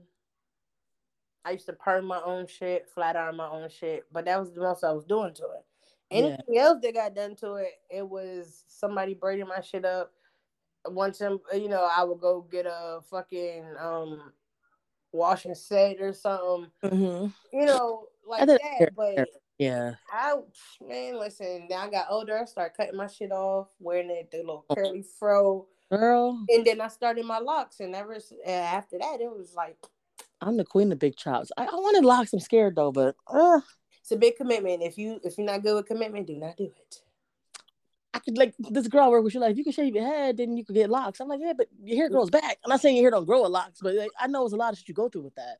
I 1.44 1.52
used 1.52 1.66
to 1.66 1.72
perm 1.72 2.04
my 2.06 2.20
own 2.20 2.46
shit, 2.46 2.88
flat 2.92 3.16
iron 3.16 3.36
my 3.36 3.48
own 3.48 3.68
shit, 3.70 4.04
but 4.12 4.24
that 4.24 4.38
was 4.40 4.52
the 4.52 4.60
most 4.60 4.84
I 4.84 4.92
was 4.92 5.04
doing 5.04 5.32
to 5.34 5.44
it. 5.44 5.64
Yeah. 6.10 6.18
Anything 6.18 6.58
else 6.58 6.78
that 6.82 6.94
got 6.94 7.14
done 7.14 7.36
to 7.36 7.54
it, 7.54 7.72
it 7.88 8.08
was 8.08 8.64
somebody 8.68 9.14
braiding 9.14 9.46
my 9.46 9.60
shit 9.60 9.84
up. 9.84 10.12
Once 10.86 11.20
you 11.20 11.68
know, 11.68 11.88
I 11.90 12.02
would 12.04 12.20
go 12.20 12.40
get 12.50 12.66
a 12.66 13.00
fucking 13.10 13.64
um 13.78 14.32
washing 15.12 15.54
set 15.54 16.00
or 16.00 16.12
something, 16.12 16.70
Mm-hmm. 16.84 17.26
you 17.58 17.66
know, 17.66 18.06
like 18.26 18.46
that. 18.46 18.90
But 18.96 19.28
Yeah. 19.58 19.94
I, 20.12 20.34
man, 20.86 21.18
listen, 21.18 21.66
now 21.68 21.86
I 21.86 21.90
got 21.90 22.06
older, 22.10 22.38
I 22.38 22.44
started 22.44 22.76
cutting 22.76 22.96
my 22.96 23.06
shit 23.06 23.32
off, 23.32 23.68
wearing 23.80 24.10
it 24.10 24.30
the 24.30 24.38
little 24.38 24.64
Oh. 24.70 24.74
curly 24.74 25.02
fro. 25.18 25.66
Girl, 25.90 26.46
And 26.48 26.64
then 26.64 26.80
I 26.80 26.86
started 26.86 27.24
my 27.26 27.40
locks, 27.40 27.80
and 27.80 27.94
ever 27.96 28.14
uh, 28.14 28.48
after 28.50 28.96
that, 28.98 29.20
it 29.20 29.28
was 29.30 29.54
like 29.56 29.76
I'm 30.40 30.56
the 30.56 30.64
queen 30.64 30.92
of 30.92 31.00
big 31.00 31.16
chops. 31.16 31.50
I, 31.58 31.64
I 31.64 31.74
wanted 31.74 32.04
locks. 32.04 32.32
I'm 32.32 32.38
scared 32.38 32.76
though, 32.76 32.92
but 32.92 33.16
uh, 33.26 33.60
it's 34.00 34.12
a 34.12 34.16
big 34.16 34.36
commitment. 34.36 34.82
If 34.84 34.96
you 34.96 35.20
if 35.24 35.36
you're 35.36 35.46
not 35.46 35.62
good 35.64 35.74
with 35.74 35.86
commitment, 35.86 36.28
do 36.28 36.36
not 36.36 36.56
do 36.56 36.64
it. 36.66 37.02
I 38.12 38.18
could 38.18 38.36
like 38.36 38.54
this 38.58 38.88
girl 38.88 39.10
work 39.10 39.22
with. 39.22 39.32
She's 39.32 39.40
like, 39.40 39.52
if 39.52 39.58
you 39.58 39.64
can 39.64 39.72
shave 39.72 39.94
your 39.94 40.06
head, 40.06 40.36
then 40.36 40.56
you 40.56 40.64
could 40.64 40.74
get 40.74 40.90
locks. 40.90 41.20
I'm 41.20 41.28
like, 41.28 41.40
yeah, 41.42 41.52
but 41.56 41.68
your 41.82 41.96
hair 41.96 42.08
grows 42.10 42.30
back. 42.30 42.58
I'm 42.64 42.70
not 42.70 42.80
saying 42.80 42.96
your 42.96 43.04
hair 43.04 43.10
don't 43.12 43.24
grow 43.24 43.42
with 43.42 43.52
locks, 43.52 43.80
but 43.80 43.94
like, 43.94 44.10
I 44.18 44.26
know 44.26 44.44
it's 44.44 44.54
a 44.54 44.56
lot 44.56 44.72
of 44.72 44.78
shit 44.78 44.88
you 44.88 44.94
go 44.94 45.08
through 45.08 45.22
with 45.22 45.36
that. 45.36 45.58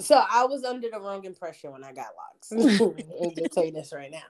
So 0.00 0.22
I 0.30 0.44
was 0.44 0.64
under 0.64 0.88
the 0.90 1.00
wrong 1.00 1.24
impression 1.24 1.72
when 1.72 1.84
I 1.84 1.92
got 1.92 2.08
locks. 2.16 2.50
and 2.52 3.36
just 3.36 3.52
tell 3.52 3.64
you 3.64 3.72
this 3.72 3.92
right 3.94 4.10
now. 4.10 4.22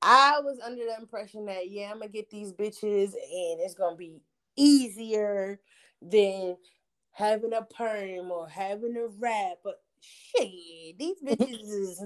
I 0.00 0.40
was 0.40 0.58
under 0.64 0.84
the 0.84 0.96
impression 0.98 1.46
that 1.46 1.70
yeah, 1.70 1.90
I'm 1.90 1.98
gonna 2.00 2.10
get 2.10 2.28
these 2.28 2.52
bitches 2.52 3.12
and 3.12 3.60
it's 3.60 3.74
gonna 3.74 3.96
be 3.96 4.20
easier 4.56 5.60
than 6.00 6.56
having 7.12 7.52
a 7.52 7.62
perm 7.62 8.32
or 8.32 8.48
having 8.48 8.96
a 8.96 9.06
wrap. 9.18 9.58
But 9.62 9.80
shit, 10.00 10.98
these 10.98 11.20
bitches 11.24 11.68
is 11.68 12.04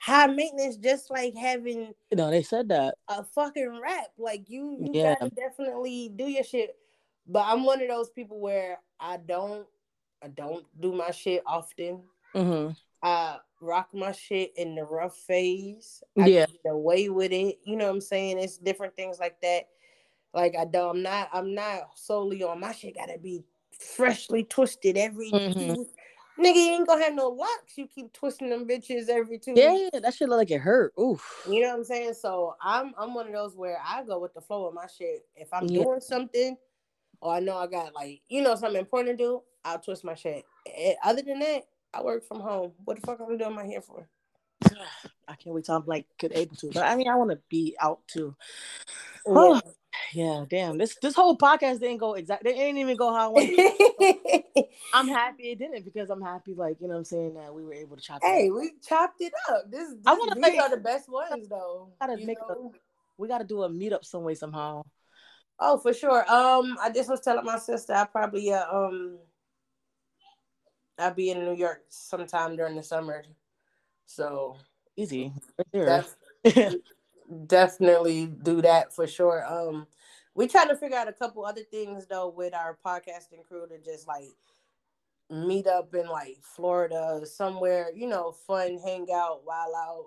high 0.00 0.26
maintenance, 0.26 0.76
just 0.76 1.10
like 1.10 1.34
having 1.36 1.92
You 2.10 2.16
know, 2.16 2.30
they 2.30 2.42
said 2.42 2.68
that. 2.70 2.94
a 3.08 3.22
fucking 3.22 3.80
rap. 3.82 4.08
Like 4.18 4.48
you, 4.48 4.78
you 4.80 4.90
Yeah. 4.94 5.14
gotta 5.20 5.30
definitely 5.34 6.10
do 6.16 6.24
your 6.26 6.42
shit. 6.44 6.74
But 7.26 7.44
I'm 7.46 7.64
one 7.64 7.80
of 7.82 7.88
those 7.88 8.10
people 8.10 8.40
where 8.40 8.78
I 8.98 9.18
don't, 9.18 9.66
I 10.22 10.28
don't 10.28 10.64
do 10.80 10.92
my 10.92 11.10
shit 11.12 11.42
often. 11.46 12.02
Mm-hmm. 12.34 12.72
I 13.02 13.38
rock 13.60 13.90
my 13.92 14.12
shit 14.12 14.52
in 14.56 14.74
the 14.74 14.84
rough 14.84 15.16
phase. 15.16 16.02
I 16.18 16.26
Yeah. 16.26 16.46
get 16.46 16.72
away 16.72 17.08
with 17.10 17.32
it. 17.32 17.58
You 17.64 17.76
know 17.76 17.86
what 17.86 17.94
I'm 17.94 18.00
saying? 18.00 18.38
It's 18.38 18.56
different 18.58 18.96
things 18.96 19.18
like 19.20 19.40
that. 19.42 19.68
Like 20.32 20.54
I 20.56 20.64
don't, 20.64 20.96
I'm 20.96 21.02
not, 21.02 21.28
I'm 21.32 21.54
not 21.54 21.90
solely 21.98 22.42
on 22.42 22.60
my 22.60 22.72
shit. 22.72 22.94
Gotta 22.96 23.18
be 23.18 23.44
freshly 23.78 24.44
twisted 24.44 24.96
every. 24.96 25.30
Mhm. 25.30 25.86
Nigga, 26.40 26.54
you 26.54 26.72
ain't 26.72 26.86
gonna 26.86 27.04
have 27.04 27.14
no 27.14 27.28
locks. 27.28 27.76
You 27.76 27.86
keep 27.86 28.12
twisting 28.14 28.48
them 28.48 28.66
bitches 28.66 29.08
every 29.10 29.38
two. 29.38 29.52
Yeah, 29.54 29.74
weeks. 29.74 30.00
that 30.00 30.14
shit 30.14 30.28
look 30.28 30.38
like 30.38 30.50
it 30.50 30.58
hurt. 30.58 30.94
Oof. 30.98 31.46
You 31.46 31.60
know 31.60 31.68
what 31.68 31.78
I'm 31.78 31.84
saying? 31.84 32.14
So 32.14 32.56
I'm 32.62 32.94
I'm 32.96 33.12
one 33.12 33.26
of 33.26 33.32
those 33.34 33.56
where 33.56 33.78
I 33.86 34.02
go 34.04 34.18
with 34.18 34.32
the 34.32 34.40
flow 34.40 34.66
of 34.66 34.74
my 34.74 34.86
shit. 34.86 35.26
If 35.36 35.52
I'm 35.52 35.66
Yeah. 35.66 35.84
doing 35.84 36.00
something, 36.00 36.56
or 37.20 37.34
I 37.34 37.40
know 37.40 37.58
I 37.58 37.66
got 37.66 37.94
like 37.94 38.22
you 38.28 38.42
know 38.42 38.54
something 38.54 38.80
important 38.80 39.18
to 39.18 39.22
do, 39.24 39.42
I'll 39.66 39.78
twist 39.80 40.02
my 40.02 40.14
shit. 40.14 40.46
Eh, 40.66 40.94
Other 41.04 41.22
than 41.22 41.40
that, 41.40 41.64
I 41.92 42.02
work 42.02 42.24
from 42.26 42.40
home. 42.40 42.72
What 42.84 42.98
the 42.98 43.06
fuck 43.06 43.20
am 43.20 43.34
I 43.34 43.36
doing 43.36 43.54
my 43.54 43.66
hair 43.66 43.82
for? 43.82 44.08
I 45.28 45.34
can't 45.36 45.54
wait 45.54 45.66
till 45.66 45.76
I'm 45.76 45.84
like 45.86 46.06
good 46.18 46.32
able 46.34 46.56
to. 46.56 46.70
But 46.72 46.84
I 46.84 46.96
mean, 46.96 47.08
I 47.08 47.16
want 47.16 47.32
to 47.32 47.38
be 47.50 47.76
out 47.80 48.00
too. 48.06 48.34
Yeah. 49.26 49.32
Oh, 49.36 49.60
yeah, 50.12 50.44
damn. 50.48 50.78
This 50.78 50.96
this 51.02 51.14
whole 51.14 51.36
podcast 51.36 51.80
didn't 51.80 51.98
go 51.98 52.14
exact. 52.14 52.44
They 52.44 52.54
didn't 52.54 52.78
even 52.78 52.96
go 52.96 53.12
how 53.12 53.26
I 53.26 53.28
wanted. 53.28 54.64
I'm 54.94 55.08
happy 55.08 55.50
it 55.50 55.58
didn't 55.58 55.84
because 55.84 56.10
I'm 56.10 56.22
happy, 56.22 56.54
like 56.54 56.80
you 56.80 56.88
know, 56.88 56.94
what 56.94 56.98
I'm 57.00 57.04
saying 57.04 57.34
that 57.34 57.52
we 57.54 57.64
were 57.64 57.74
able 57.74 57.96
to 57.96 58.02
chop. 58.02 58.20
it 58.22 58.26
hey, 58.26 58.48
up. 58.48 58.56
we 58.56 58.72
chopped 58.86 59.20
it 59.20 59.32
up. 59.50 59.70
This, 59.70 59.88
this 59.88 59.98
I 60.06 60.14
wanna 60.14 60.34
these 60.34 60.42
make- 60.42 60.60
are 60.60 60.70
the 60.70 60.76
best 60.76 61.08
ones 61.08 61.48
though. 61.48 61.88
Gotta 62.00 62.16
make 62.24 62.38
a- 62.38 62.54
we 63.18 63.28
got 63.28 63.38
to 63.38 63.44
do 63.44 63.62
a 63.64 63.68
meetup 63.68 64.04
some 64.04 64.22
way 64.22 64.34
somehow. 64.34 64.82
Oh, 65.58 65.76
for 65.78 65.92
sure. 65.92 66.20
Um, 66.32 66.78
I 66.80 66.88
just 66.90 67.10
was 67.10 67.20
telling 67.20 67.44
my 67.44 67.58
sister 67.58 67.92
I 67.92 68.06
probably 68.06 68.50
uh, 68.52 68.64
um 68.72 69.18
I'll 70.98 71.12
be 71.14 71.30
in 71.30 71.44
New 71.44 71.54
York 71.54 71.82
sometime 71.90 72.56
during 72.56 72.76
the 72.76 72.82
summer. 72.82 73.24
So 74.06 74.56
Easy, 74.96 75.32
def- 75.72 76.16
definitely 77.46 78.26
do 78.26 78.62
that 78.62 78.94
for 78.94 79.06
sure. 79.06 79.44
Um 79.46 79.86
we 80.34 80.46
trying 80.46 80.68
to 80.68 80.76
figure 80.76 80.96
out 80.96 81.08
a 81.08 81.12
couple 81.12 81.44
other 81.44 81.62
things 81.62 82.06
though 82.06 82.28
with 82.28 82.54
our 82.54 82.78
podcasting 82.84 83.44
crew 83.46 83.66
to 83.68 83.78
just 83.78 84.06
like 84.06 84.30
meet 85.30 85.66
up 85.66 85.94
in 85.94 86.08
like 86.08 86.38
Florida 86.42 87.20
somewhere, 87.24 87.90
you 87.94 88.08
know, 88.08 88.32
fun, 88.46 88.78
hang 88.84 89.06
out, 89.12 89.42
while 89.44 89.74
out, 89.76 90.06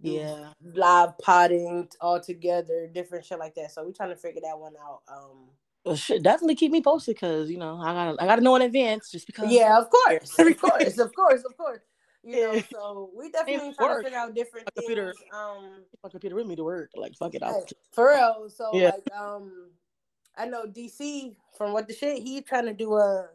yeah, 0.00 0.52
live 0.62 1.16
potting 1.18 1.88
all 2.00 2.20
together, 2.20 2.88
different 2.92 3.24
shit 3.24 3.38
like 3.38 3.54
that. 3.54 3.72
So 3.72 3.84
we 3.84 3.92
trying 3.92 4.10
to 4.10 4.16
figure 4.16 4.42
that 4.44 4.58
one 4.58 4.74
out. 4.82 5.00
Um 5.08 5.48
well, 5.84 5.96
shit, 5.96 6.22
definitely 6.22 6.54
keep 6.54 6.70
me 6.70 6.80
posted 6.80 7.16
because 7.16 7.50
you 7.50 7.58
know 7.58 7.76
I 7.76 7.92
gotta 7.92 8.22
I 8.22 8.26
gotta 8.26 8.42
know 8.42 8.54
in 8.56 8.62
advance 8.62 9.10
just 9.10 9.26
because. 9.26 9.50
Yeah, 9.50 9.78
of 9.78 9.90
course, 9.90 10.38
of 10.38 10.56
course, 10.60 10.98
of 10.98 11.14
course, 11.14 11.42
of 11.44 11.56
course. 11.56 11.80
You 12.24 12.36
know, 12.40 12.52
Yeah. 12.54 12.62
so 12.72 13.10
we 13.16 13.30
definitely 13.32 13.70
It 13.70 13.76
trying 13.76 13.96
to 13.98 14.02
figure 14.04 14.18
out 14.18 14.34
different 14.34 14.66
My 14.66 14.70
things. 14.80 14.86
computer- 14.86 15.14
Um, 15.34 15.84
my 16.02 16.08
computer 16.10 16.36
with 16.36 16.46
me 16.46 16.56
to 16.56 16.64
work. 16.64 16.90
Like 16.94 17.14
fuck 17.16 17.34
it, 17.34 17.42
I'll 17.42 17.64
for 17.92 18.10
real. 18.10 18.48
So 18.48 18.70
Yeah. 18.74 18.90
like, 18.90 19.12
um, 19.12 19.70
I 20.36 20.46
know 20.46 20.64
DC 20.66 21.36
from 21.56 21.72
what 21.72 21.86
the 21.88 21.94
shit 21.94 22.22
he 22.22 22.40
trying 22.42 22.66
to 22.66 22.72
do 22.74 22.94
a 22.94 23.28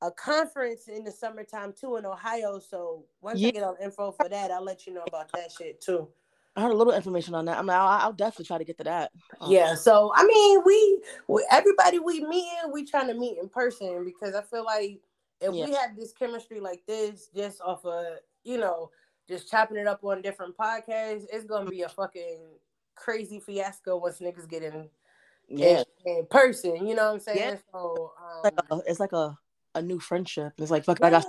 a 0.00 0.12
conference 0.12 0.86
in 0.86 1.02
the 1.02 1.10
summertime 1.10 1.72
too 1.72 1.96
in 1.96 2.06
Ohio. 2.06 2.58
So 2.60 3.04
once 3.20 3.40
Yeah. 3.40 3.48
I 3.48 3.50
get 3.50 3.62
all 3.64 3.76
info 3.82 4.12
for 4.12 4.28
that, 4.28 4.50
I'll 4.52 4.62
let 4.62 4.86
you 4.86 4.94
know 4.94 5.02
about 5.08 5.30
that 5.32 5.50
shit 5.50 5.80
too. 5.80 6.08
I 6.54 6.62
heard 6.62 6.70
a 6.72 6.76
little 6.76 6.92
information 6.92 7.34
on 7.34 7.44
that. 7.46 7.58
I 7.58 7.62
mean, 7.62 7.70
I'll, 7.70 7.86
I'll 7.86 8.12
definitely 8.12 8.44
try 8.46 8.58
to 8.58 8.64
get 8.64 8.78
to 8.78 8.84
that. 8.84 9.10
Um, 9.40 9.50
Yeah. 9.52 9.74
So 9.74 10.12
I 10.14 10.24
mean, 10.24 10.62
we, 10.64 11.02
we 11.26 11.46
everybody 11.50 11.98
we 11.98 12.20
meeting, 12.20 12.72
we 12.72 12.84
trying 12.84 13.08
to 13.08 13.14
meet 13.14 13.38
in 13.38 13.48
person 13.48 14.04
because 14.04 14.34
I 14.34 14.42
feel 14.42 14.64
like 14.64 15.00
if 15.40 15.52
we 15.52 15.70
Yeah. 15.70 15.80
have 15.82 15.96
this 15.96 16.12
chemistry 16.12 16.60
like 16.60 16.84
this, 16.86 17.28
just 17.34 17.60
off 17.60 17.84
of 17.84 18.18
you 18.44 18.58
know, 18.58 18.90
just 19.28 19.50
chopping 19.50 19.76
it 19.76 19.86
up 19.86 20.02
on 20.04 20.22
different 20.22 20.56
podcasts, 20.56 21.26
it's 21.32 21.44
gonna 21.44 21.68
be 21.68 21.82
a 21.82 21.88
fucking 21.88 22.58
crazy 22.94 23.40
fiasco 23.40 23.96
once 23.96 24.18
niggas 24.18 24.48
get 24.48 24.62
in 24.62 24.88
yeah. 25.48 25.82
in, 26.04 26.18
in 26.18 26.26
person. 26.26 26.86
You 26.86 26.94
know 26.94 27.06
what 27.06 27.14
I'm 27.14 27.20
saying? 27.20 27.38
Yeah. 27.38 27.56
So 27.72 28.12
Like 28.44 28.54
um, 28.70 28.80
a, 28.80 28.90
it's 28.90 29.00
like 29.00 29.12
a 29.12 29.38
a 29.74 29.82
new 29.82 30.00
friendship. 30.00 30.52
It's 30.58 30.70
like 30.70 30.84
fuck. 30.84 31.02
I 31.02 31.10
got. 31.10 31.24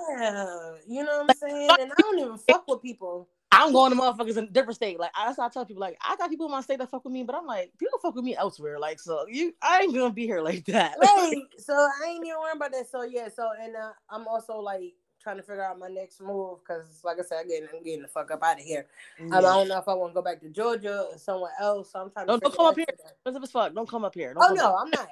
you 0.87 1.03
know 1.03 1.23
what 1.23 1.29
I'm 1.29 1.49
saying? 1.49 1.69
And 1.79 1.91
I 1.91 2.01
don't 2.01 2.19
even 2.19 2.37
fuck 2.37 2.67
with 2.67 2.81
people. 2.81 3.29
I'm 3.51 3.73
going 3.73 3.91
to 3.93 3.97
motherfuckers 3.99 4.37
in 4.37 4.45
a 4.45 4.49
different 4.51 4.75
state. 4.75 4.99
Like 4.99 5.11
that's 5.17 5.37
how 5.37 5.47
I 5.47 5.49
tell 5.49 5.65
people. 5.65 5.81
Like 5.81 5.97
I 6.07 6.15
got 6.17 6.29
people 6.29 6.47
in 6.47 6.53
my 6.53 6.61
state 6.61 6.79
that 6.79 6.91
fuck 6.91 7.05
with 7.05 7.13
me, 7.13 7.23
but 7.23 7.35
I'm 7.35 7.47
like 7.47 7.73
people 7.79 7.99
fuck 8.01 8.15
with 8.15 8.25
me 8.25 8.35
elsewhere. 8.35 8.79
Like 8.79 8.99
so 8.99 9.25
you, 9.29 9.53
I 9.61 9.81
ain't 9.81 9.95
gonna 9.95 10.13
be 10.13 10.25
here 10.25 10.41
like 10.43 10.65
that. 10.65 10.97
Right. 11.01 11.35
So 11.59 11.73
I 11.73 12.07
ain't 12.09 12.25
even 12.25 12.39
worried 12.39 12.57
about 12.57 12.71
that. 12.73 12.89
So 12.89 13.03
yeah. 13.03 13.29
So 13.35 13.49
and 13.61 13.75
uh, 13.75 13.91
I'm 14.09 14.27
also 14.27 14.59
like 14.59 14.93
trying 15.21 15.37
to 15.37 15.43
figure 15.43 15.63
out 15.63 15.79
my 15.79 15.89
next 15.89 16.21
move 16.21 16.59
because, 16.59 17.01
like 17.03 17.19
I 17.19 17.23
said, 17.23 17.39
I'm 17.41 17.47
getting, 17.49 17.69
I'm 17.75 17.83
getting 17.83 18.01
the 18.03 18.07
fuck 18.07 18.31
up 18.31 18.43
out 18.43 18.59
of 18.59 18.65
here. 18.65 18.87
Um, 19.19 19.33
I 19.33 19.41
don't 19.41 19.67
know 19.67 19.79
if 19.79 19.87
I 19.87 19.93
want 19.95 20.11
to 20.11 20.15
go 20.15 20.21
back 20.23 20.41
to 20.41 20.49
Georgia 20.49 21.07
or 21.11 21.17
somewhere 21.17 21.51
else. 21.59 21.91
So 21.91 22.01
I'm 22.01 22.11
trying. 22.11 22.27
Don't- 22.27 22.41
don't 22.41 22.55
come 22.55 22.67
up 22.67 22.75
here. 22.77 22.85
Expensive 22.89 23.43
as 23.43 23.51
fuck. 23.51 23.73
Don't 23.73 23.89
come 23.89 24.05
up 24.05 24.15
here. 24.15 24.33
Don't 24.33 24.43
Oh 24.49 24.53
no, 24.55 24.77
I'm 24.77 24.89
not. 24.91 25.09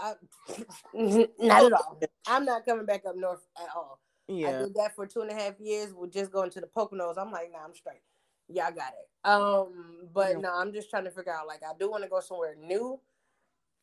I, 0.00 0.14
not 1.40 1.64
at 1.64 1.72
all. 1.72 1.98
I'm 2.26 2.44
not 2.44 2.64
coming 2.66 2.86
back 2.86 3.04
up 3.06 3.16
north 3.16 3.46
at 3.58 3.68
all. 3.74 4.00
I 4.30 4.52
did 4.62 4.74
that 4.74 4.94
for 4.94 5.06
two 5.06 5.20
and 5.22 5.30
a 5.30 5.34
half 5.34 5.58
years 5.58 5.92
with 5.94 6.12
just 6.12 6.30
going 6.30 6.50
to 6.50 6.60
the 6.60 6.66
Poconos. 6.66 7.18
I'm 7.18 7.32
like, 7.32 7.50
nah, 7.52 7.64
I'm 7.64 7.74
straight. 7.74 8.02
Yeah, 8.48 8.66
I 8.66 8.70
got 8.70 8.92
it. 8.92 9.28
Um, 9.28 10.08
but 10.12 10.32
Yeah. 10.32 10.38
no, 10.38 10.54
I'm 10.54 10.72
just 10.72 10.90
trying 10.90 11.04
to 11.04 11.10
figure 11.10 11.34
out. 11.34 11.46
Like, 11.46 11.62
I 11.62 11.72
do 11.78 11.90
want 11.90 12.04
to 12.04 12.08
go 12.08 12.20
somewhere 12.20 12.54
new, 12.56 13.00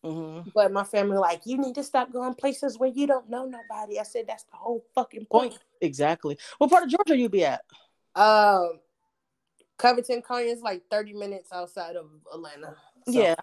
hmm 0.03 0.41
but 0.53 0.71
my 0.71 0.83
family 0.83 1.17
like, 1.17 1.41
you 1.45 1.57
need 1.57 1.75
to 1.75 1.83
stop 1.83 2.11
going 2.11 2.35
places 2.35 2.77
where 2.77 2.89
you 2.89 3.07
don't 3.07 3.29
know 3.29 3.45
nobody. 3.45 3.99
I 3.99 4.03
said 4.03 4.25
that's 4.27 4.43
the 4.43 4.55
whole 4.55 4.85
fucking 4.93 5.25
point. 5.25 5.57
Exactly. 5.81 6.37
What 6.57 6.69
part 6.69 6.83
of 6.83 6.89
Georgia 6.89 7.17
you 7.17 7.29
be 7.29 7.45
at? 7.45 7.61
Um, 8.15 8.79
Covington, 9.77 10.21
Conyers, 10.21 10.61
like 10.61 10.83
30 10.89 11.13
minutes 11.13 11.49
outside 11.51 11.95
of 11.95 12.09
Atlanta. 12.33 12.75
So, 13.05 13.11
yeah. 13.11 13.35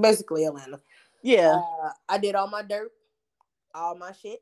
basically 0.00 0.44
Atlanta. 0.44 0.80
Yeah. 1.22 1.56
Uh, 1.56 1.90
I 2.08 2.18
did 2.18 2.34
all 2.34 2.48
my 2.48 2.62
dirt, 2.62 2.92
all 3.74 3.96
my 3.96 4.12
shit. 4.12 4.40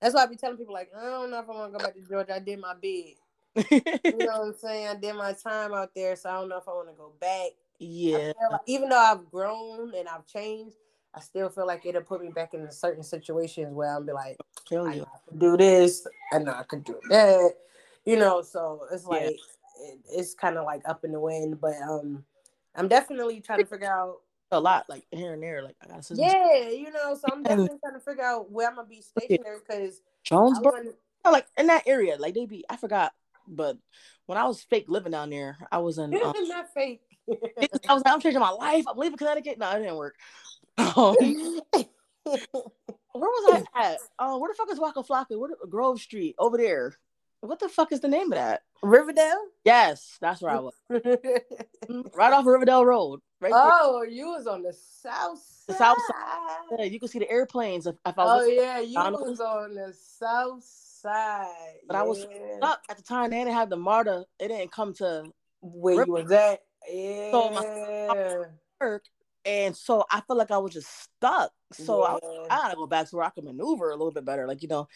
That's 0.00 0.14
why 0.14 0.22
I 0.22 0.26
be 0.26 0.36
telling 0.36 0.56
people 0.56 0.74
like, 0.74 0.90
I 0.96 1.02
don't 1.04 1.30
know 1.30 1.40
if 1.40 1.48
I 1.48 1.52
want 1.52 1.72
to 1.72 1.78
go 1.78 1.84
back 1.84 1.94
to 1.94 2.00
Georgia. 2.02 2.34
I 2.34 2.38
did 2.38 2.60
my 2.60 2.74
bid. 2.80 3.14
You 4.04 4.18
know 4.18 4.26
what 4.26 4.46
I'm 4.48 4.54
saying? 4.54 4.86
I 4.88 4.94
did 4.94 5.14
my 5.14 5.32
time 5.32 5.72
out 5.74 5.90
there, 5.94 6.14
so 6.16 6.30
I 6.30 6.34
don't 6.34 6.48
know 6.48 6.58
if 6.58 6.68
I 6.68 6.72
want 6.72 6.88
to 6.88 6.94
go 6.94 7.12
back. 7.20 7.50
Yeah. 7.80 8.32
like- 8.50 8.60
even 8.66 8.88
though 8.88 8.96
I've 8.98 9.30
grown 9.30 9.94
and 9.94 10.08
I've 10.08 10.26
changed, 10.26 10.74
I 11.14 11.20
still 11.20 11.48
feel 11.48 11.64
like 11.66 11.86
it'll 11.86 12.02
put 12.02 12.20
me 12.20 12.28
back 12.30 12.52
in 12.52 12.68
certain 12.72 13.04
situations 13.04 13.72
where 13.72 13.88
I'll 13.90 14.02
be 14.02 14.12
like, 14.12 14.36
Tell 14.68 14.88
I 14.88 14.94
you. 14.94 15.00
know 15.02 15.06
I 15.14 15.28
can 15.30 15.38
do 15.38 15.56
this, 15.56 16.06
I 16.32 16.38
know 16.38 16.52
I 16.52 16.64
can 16.64 16.80
do 16.80 16.98
that. 17.08 17.52
You 18.04 18.16
know, 18.16 18.42
so 18.42 18.86
it's 18.90 19.04
Yeah. 19.04 19.10
like 19.10 19.38
it, 19.80 19.98
it's 20.10 20.34
kind 20.34 20.58
of 20.58 20.64
like 20.64 20.82
up 20.88 21.04
in 21.04 21.12
the 21.12 21.20
wind, 21.20 21.60
but 21.60 21.76
um, 21.82 22.24
I'm 22.74 22.88
definitely 22.88 23.40
trying 23.40 23.60
to 23.60 23.66
figure 23.66 23.86
out 23.92 24.22
A 24.50 24.58
lot, 24.58 24.86
like 24.88 25.04
here 25.10 25.34
and 25.34 25.42
there. 25.42 25.62
Like 25.62 25.76
I 25.82 25.88
got 25.88 26.04
sister. 26.04 26.24
Yeah, 26.24 26.70
you 26.70 26.90
know, 26.90 27.14
so 27.14 27.26
I'm 27.30 27.42
definitely 27.42 27.78
trying 27.84 27.94
to 27.94 28.00
figure 28.00 28.24
out 28.24 28.50
where 28.50 28.68
I'm 28.68 28.76
gonna 28.76 28.88
be 28.88 29.02
stationary 29.02 29.58
because 29.66 30.00
Jonesboro. 30.24 30.72
want. 30.72 30.94
like 31.30 31.46
in 31.58 31.66
that 31.66 31.86
area. 31.86 32.16
Like 32.18 32.34
they 32.34 32.46
be. 32.46 32.64
I 32.70 32.76
forgot. 32.76 33.12
But 33.46 33.76
when 34.26 34.38
I 34.38 34.44
was 34.44 34.62
fake 34.62 34.86
living 34.88 35.12
down 35.12 35.30
there, 35.30 35.58
I 35.70 35.78
was 35.78 35.98
in. 35.98 36.14
Um, 36.22 36.34
not 36.48 36.72
fake. 36.72 37.02
I 37.28 37.92
was 37.92 38.02
like, 38.04 38.14
I'm 38.14 38.20
changing 38.20 38.40
my 38.40 38.50
life. 38.50 38.84
I'm 38.88 38.96
leaving 38.96 39.18
Connecticut. 39.18 39.58
No, 39.58 39.70
it 39.72 39.80
didn't 39.80 39.96
work. 39.96 40.16
Um, 42.30 43.20
where 43.20 43.30
was 43.30 43.64
I 43.74 43.92
at? 43.92 43.98
Oh, 44.18 44.38
where 44.38 44.50
the 44.50 44.54
fuck 44.54 44.70
is 44.70 44.78
Waka 44.78 45.02
Flocka? 45.02 45.38
Where 45.38 45.50
the, 45.50 45.66
Grove 45.66 45.98
Street 45.98 46.36
over 46.38 46.58
there? 46.58 46.94
What 47.40 47.58
the 47.58 47.68
fuck 47.68 47.90
is 47.90 48.00
the 48.00 48.08
name 48.08 48.32
of 48.32 48.38
that? 48.38 48.62
Riverdale. 48.82 49.46
Yes, 49.64 50.18
that's 50.20 50.42
where 50.42 50.52
I 50.52 50.60
was. 50.60 50.74
Right 52.14 52.32
off 52.32 52.44
Riverdale 52.46 52.84
Road. 52.84 53.20
Right 53.40 53.52
there. 53.52 53.62
oh, 53.62 54.02
you 54.02 54.26
was 54.26 54.46
on 54.46 54.62
the 54.62 54.72
south 54.72 55.38
side. 55.38 55.66
The 55.68 55.74
south 55.74 55.96
Yeah, 56.76 56.84
you 56.86 56.98
could 56.98 57.10
see 57.10 57.20
the 57.20 57.30
airplanes 57.30 57.86
if, 57.86 57.94
if 58.04 58.18
I 58.18 58.24
Oh 58.24 58.44
yeah, 58.44 58.80
you 58.80 58.94
McDonald's. 58.94 59.30
was 59.30 59.40
on 59.40 59.74
the 59.74 59.92
south 59.92 60.64
side. 60.64 61.76
But 61.86 61.96
I 61.96 62.02
was 62.02 62.26
stuck 62.58 62.80
at 62.88 62.96
the 62.96 63.02
time. 63.02 63.30
They 63.30 63.38
didn't 63.38 63.54
have 63.54 63.70
the 63.70 63.76
MARTA. 63.76 64.24
It 64.40 64.48
didn't 64.48 64.72
come 64.72 64.92
to 64.94 65.30
where 65.60 66.04
you 66.04 66.12
was 66.12 66.32
at. 66.32 66.62
Yeah. 66.90 67.30
So 67.30 67.50
my- 67.50 68.44
work. 68.80 69.04
And 69.44 69.74
so 69.74 70.04
I 70.10 70.20
felt 70.20 70.38
like 70.38 70.50
I 70.50 70.58
was 70.58 70.72
just 70.72 70.88
stuck. 71.02 71.52
So 71.72 72.02
I, 72.02 72.18
Yeah. 72.22 72.46
I 72.50 72.56
gotta 72.56 72.76
go 72.76 72.86
back 72.86 73.08
to 73.08 73.16
where 73.16 73.24
I 73.24 73.30
can 73.30 73.44
maneuver 73.44 73.90
a 73.90 73.96
little 73.96 74.10
bit 74.10 74.24
better, 74.24 74.46
like 74.46 74.62
you 74.62 74.68
know. 74.68 74.88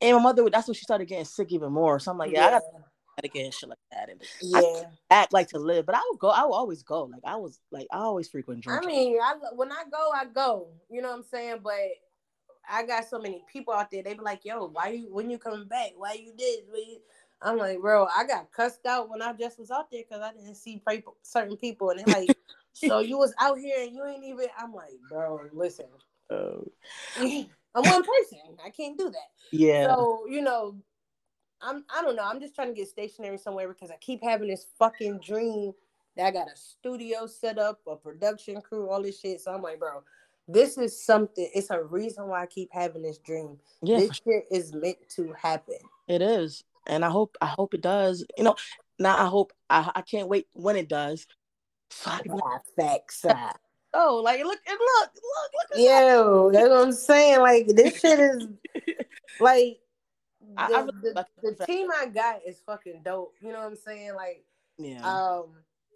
And 0.00 0.16
my 0.18 0.22
mother, 0.22 0.48
that's 0.50 0.68
when 0.68 0.74
she 0.74 0.82
started 0.82 1.06
getting 1.08 1.24
sick 1.24 1.50
even 1.50 1.72
more. 1.72 1.98
So 1.98 2.12
I'm 2.12 2.18
like, 2.18 2.30
yeah, 2.30 2.46
I 2.46 2.50
gotta, 2.50 2.64
and 3.22 3.54
shit 3.54 3.68
like 3.68 3.78
that, 3.92 4.08
and 4.10 4.20
yeah. 4.42 4.84
act 5.10 5.32
like 5.32 5.48
to 5.48 5.58
live. 5.58 5.86
But 5.86 5.96
I 5.96 6.02
would 6.10 6.18
go. 6.18 6.28
I 6.28 6.44
would 6.44 6.52
always 6.52 6.82
go. 6.82 7.04
Like 7.04 7.22
I 7.24 7.36
was, 7.36 7.58
like 7.70 7.86
I 7.92 7.98
always 7.98 8.28
frequent 8.28 8.66
I 8.68 8.80
mean, 8.84 9.18
I 9.22 9.34
when 9.54 9.72
I 9.72 9.84
go, 9.90 10.10
I 10.14 10.26
go. 10.26 10.68
You 10.90 11.02
know 11.02 11.08
what 11.08 11.18
I'm 11.18 11.24
saying? 11.24 11.60
But 11.62 11.74
I 12.68 12.84
got 12.84 13.08
so 13.08 13.18
many 13.18 13.44
people 13.50 13.74
out 13.74 13.90
there. 13.90 14.02
They 14.02 14.14
be 14.14 14.20
like, 14.20 14.44
"Yo, 14.44 14.68
why 14.68 14.88
you 14.88 15.12
when 15.12 15.30
you 15.30 15.38
coming 15.38 15.68
back? 15.68 15.92
Why 15.96 16.12
you 16.14 16.32
did?" 16.36 16.60
I'm 17.42 17.58
like, 17.58 17.80
bro, 17.80 18.06
I 18.16 18.24
got 18.24 18.50
cussed 18.50 18.86
out 18.86 19.10
when 19.10 19.20
I 19.20 19.32
just 19.34 19.58
was 19.58 19.70
out 19.70 19.90
there 19.90 20.02
because 20.08 20.22
I 20.22 20.32
didn't 20.32 20.54
see 20.54 20.82
people, 20.88 21.16
certain 21.22 21.56
people, 21.56 21.90
and 21.90 22.00
they're 22.00 22.20
like, 22.20 22.36
"So 22.72 22.98
you 23.00 23.18
was 23.18 23.34
out 23.40 23.58
here 23.58 23.82
and 23.82 23.94
you 23.94 24.04
ain't 24.06 24.24
even." 24.24 24.46
I'm 24.58 24.72
like, 24.72 24.94
bro, 25.10 25.40
listen, 25.52 25.86
Oh. 26.30 26.66
I'm 27.16 27.82
one 27.82 28.04
person. 28.04 28.38
I 28.64 28.70
can't 28.70 28.98
do 28.98 29.10
that. 29.10 29.28
Yeah. 29.52 29.86
So 29.86 30.26
you 30.28 30.40
know, 30.40 30.76
I'm 31.66 31.84
I 31.94 32.02
don't 32.02 32.16
know. 32.16 32.22
I'm 32.24 32.40
just 32.40 32.54
trying 32.54 32.68
to 32.68 32.74
get 32.74 32.88
stationary 32.88 33.38
somewhere 33.38 33.68
because 33.68 33.90
I 33.90 33.96
keep 34.00 34.22
having 34.22 34.48
this 34.48 34.66
fucking 34.78 35.20
dream 35.20 35.72
that 36.16 36.26
I 36.26 36.30
got 36.30 36.46
a 36.48 36.56
studio 36.56 37.26
set 37.26 37.58
up, 37.58 37.80
a 37.86 37.96
production 37.96 38.60
crew, 38.62 38.88
all 38.88 39.02
this 39.02 39.20
shit. 39.20 39.40
So 39.40 39.52
I'm 39.52 39.60
like, 39.62 39.78
bro, 39.78 40.02
this 40.48 40.78
is 40.78 40.98
something. 41.04 41.50
It's 41.54 41.70
a 41.70 41.82
reason 41.82 42.28
why 42.28 42.42
I 42.42 42.46
keep 42.46 42.70
having 42.72 43.02
this 43.02 43.18
dream. 43.18 43.58
yeah, 43.82 43.98
this 43.98 44.10
shit 44.26 44.46
is 44.50 44.72
meant 44.72 44.96
to 45.16 45.32
happen. 45.40 45.78
it 46.08 46.22
is. 46.22 46.64
And 46.86 47.04
I 47.04 47.10
hope 47.10 47.36
I 47.40 47.46
hope 47.46 47.74
it 47.74 47.80
does. 47.82 48.24
You 48.38 48.44
know, 48.44 48.54
now 49.00 49.16
I 49.16 49.26
hope 49.26 49.52
I, 49.68 49.90
I 49.96 50.02
can't 50.02 50.28
wait 50.28 50.46
when 50.52 50.76
it 50.76 50.88
does. 50.88 51.26
So 51.90 52.10
I 52.12 52.20
can 52.22 52.38
Ah, 52.42 52.58
Facts. 52.76 53.24
oh 53.94 54.20
like 54.24 54.42
look 54.44 54.58
and 54.68 54.78
look, 54.78 55.10
look, 55.14 55.52
look 55.52 55.70
at 55.72 55.76
that. 55.76 55.82
Yo, 55.82 56.50
that's 56.52 56.68
what 56.68 56.84
I'm 56.86 56.92
saying. 56.92 57.40
Like 57.40 57.66
this 57.68 57.98
shit 58.00 58.20
is 58.20 58.46
like 59.40 59.78
I- 60.56 60.68
the, 60.68 60.74
I 60.74 60.80
really 60.80 60.92
the, 61.02 61.12
like 61.14 61.26
the 61.42 61.66
team 61.66 61.88
I 61.94 62.06
got 62.06 62.40
is 62.46 62.60
fucking 62.66 63.02
dope. 63.04 63.34
You 63.40 63.52
know 63.52 63.58
what 63.60 63.66
I'm 63.68 63.76
saying? 63.76 64.14
Like 64.14 64.44
Yeah. 64.78 65.02
um 65.06 65.46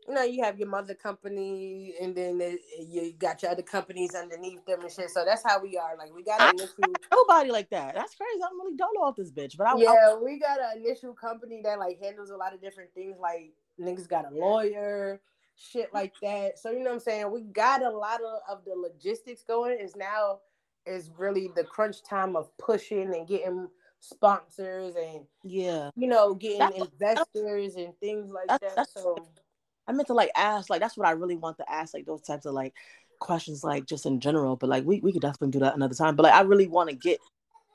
you 0.09 0.15
know 0.15 0.23
you 0.23 0.43
have 0.43 0.59
your 0.59 0.69
mother 0.69 0.95
company 0.95 1.95
and 2.01 2.15
then 2.15 2.39
the, 2.39 2.59
you 2.79 3.13
got 3.19 3.43
your 3.43 3.51
other 3.53 3.63
companies 3.63 4.15
underneath 4.15 4.65
them 4.65 4.81
and 4.81 4.91
shit 4.91 5.11
so 5.11 5.25
that's 5.27 5.43
how 5.45 5.61
we 5.61 5.77
are 5.77 5.95
like 5.97 6.13
we 6.15 6.25
got 6.25 6.41
I- 6.41 6.49
an 6.49 6.55
initial 6.57 6.85
Nobody 7.13 7.51
like 7.51 7.69
that. 7.71 7.95
That's 7.95 8.15
crazy. 8.15 8.41
I'm 8.43 8.59
really 8.59 8.77
dolo 8.77 9.07
off 9.07 9.17
this 9.17 9.31
bitch. 9.31 9.57
But 9.57 9.67
I, 9.67 9.73
I 9.73 9.77
yeah 9.79 10.17
we 10.17 10.39
got 10.39 10.59
an 10.61 10.83
initial 10.83 11.13
company 11.13 11.61
that 11.65 11.79
like 11.79 12.01
handles 12.03 12.31
a 12.31 12.37
lot 12.37 12.55
of 12.55 12.61
different 12.61 12.93
things 12.95 13.17
like 13.21 13.53
niggas 13.81 14.09
got 14.09 14.31
a 14.31 14.35
lawyer 14.35 15.21
shit 15.57 15.93
like 15.93 16.15
that 16.23 16.59
so 16.59 16.71
you 16.71 16.79
know 16.79 16.87
what 16.87 16.95
i'm 16.95 17.01
saying 17.01 17.31
we 17.31 17.43
got 17.43 17.83
a 17.83 17.91
lot 17.91 18.21
of, 18.23 18.41
of 18.59 18.65
the 18.65 18.75
logistics 18.75 19.43
going 19.43 19.79
is 19.79 19.95
now 19.95 20.39
is 20.87 21.11
really 21.19 21.51
the 21.55 21.65
crunch 21.65 22.03
time 22.03 22.35
of 22.35 22.57
pushing 22.57 23.15
and 23.15 23.29
getting 23.29 23.69
sponsors 24.01 24.95
and 24.97 25.25
yeah. 25.45 25.91
you 25.95 26.09
know 26.09 26.35
getting 26.35 26.59
That's- 26.59 26.81
investors 26.93 27.77
and 27.77 27.97
things 28.01 28.31
like 28.31 28.49
That's- 28.49 28.75
that 28.75 28.77
that's- 28.77 28.95
so 28.95 29.17
I 29.87 29.93
meant 29.93 30.07
to 30.07 30.15
like 30.15 30.31
ask, 30.37 30.71
like 30.71 30.81
that's 30.81 30.97
what 30.97 31.09
I 31.09 31.13
really 31.13 31.37
want 31.37 31.57
to 31.59 31.69
ask, 31.71 31.95
like 31.95 32.07
those 32.07 32.23
types 32.23 32.47
of 32.47 32.55
like 32.55 32.75
questions, 33.19 33.65
like 33.65 33.87
just 33.87 34.07
in 34.07 34.21
general. 34.21 34.55
But 34.55 34.69
like 34.71 34.85
we 34.85 35.01
we 35.01 35.13
could 35.13 35.23
definitely 35.23 35.51
do 35.51 35.59
that 35.61 35.75
another 35.75 35.95
time. 35.95 36.15
But 36.15 36.25
like 36.25 36.35
I 36.35 36.43
really 36.43 36.69
want 36.69 36.91
to 36.91 36.95
get 36.97 37.19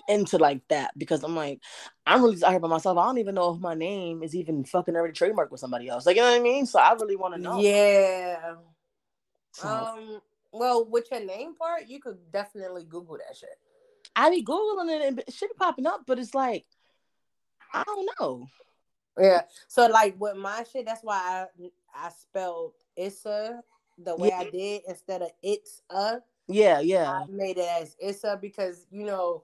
into 0.07 0.37
like 0.37 0.61
that 0.69 0.91
because 0.97 1.23
I'm 1.23 1.35
like 1.35 1.59
I'm 2.05 2.23
really 2.23 2.41
out 2.43 2.51
here 2.51 2.59
by 2.61 2.69
myself. 2.69 2.97
I 2.97 3.05
don't 3.05 3.17
even 3.17 3.35
know 3.35 3.53
if 3.53 3.59
my 3.59 3.73
name 3.73 4.23
is 4.23 4.33
even 4.33 4.63
fucking 4.63 4.95
already 4.95 5.13
trademarked 5.13 5.51
with 5.51 5.59
somebody 5.59 5.89
else. 5.89 6.05
Like 6.05 6.15
you 6.15 6.21
know 6.21 6.31
what 6.31 6.39
I 6.39 6.43
mean? 6.43 6.65
So 6.65 6.79
I 6.79 6.93
really 6.93 7.17
want 7.17 7.35
to 7.35 7.41
know. 7.41 7.59
yeah 7.59 8.53
So, 9.51 9.67
Um. 9.67 10.21
Well, 10.53 10.85
with 10.85 11.07
your 11.11 11.19
name 11.19 11.55
part, 11.55 11.87
you 11.87 11.99
could 11.99 12.17
definitely 12.31 12.85
Google 12.85 13.17
that 13.17 13.35
shit. 13.35 13.49
I 14.15 14.29
be 14.29 14.43
googling 14.43 14.89
it 14.95 15.01
and 15.07 15.19
it 15.19 15.33
should 15.33 15.49
be 15.49 15.55
popping 15.57 15.85
up, 15.87 16.01
but 16.07 16.19
it's 16.19 16.33
like 16.33 16.65
I 17.73 17.83
don't 17.83 18.09
know. 18.19 18.47
Yeah. 19.19 19.41
So 19.67 19.87
like 19.87 20.15
with 20.19 20.37
my 20.37 20.63
shit, 20.71 20.85
that's 20.85 21.03
why 21.03 21.47
I 21.61 21.69
I 21.93 22.09
spelled 22.09 22.73
Issa 22.95 23.61
the 23.97 24.15
way 24.15 24.29
Yeah. 24.29 24.39
I 24.39 24.49
did 24.49 24.81
instead 24.87 25.21
of 25.21 25.29
it's 25.41 25.81
a. 25.89 26.19
Yeah, 26.47 26.79
yeah, 26.79 27.11
I 27.11 27.25
made 27.27 27.57
it 27.57 27.67
as 27.81 27.95
Issa 27.99 28.37
because 28.39 28.85
you 28.91 29.03
know 29.03 29.43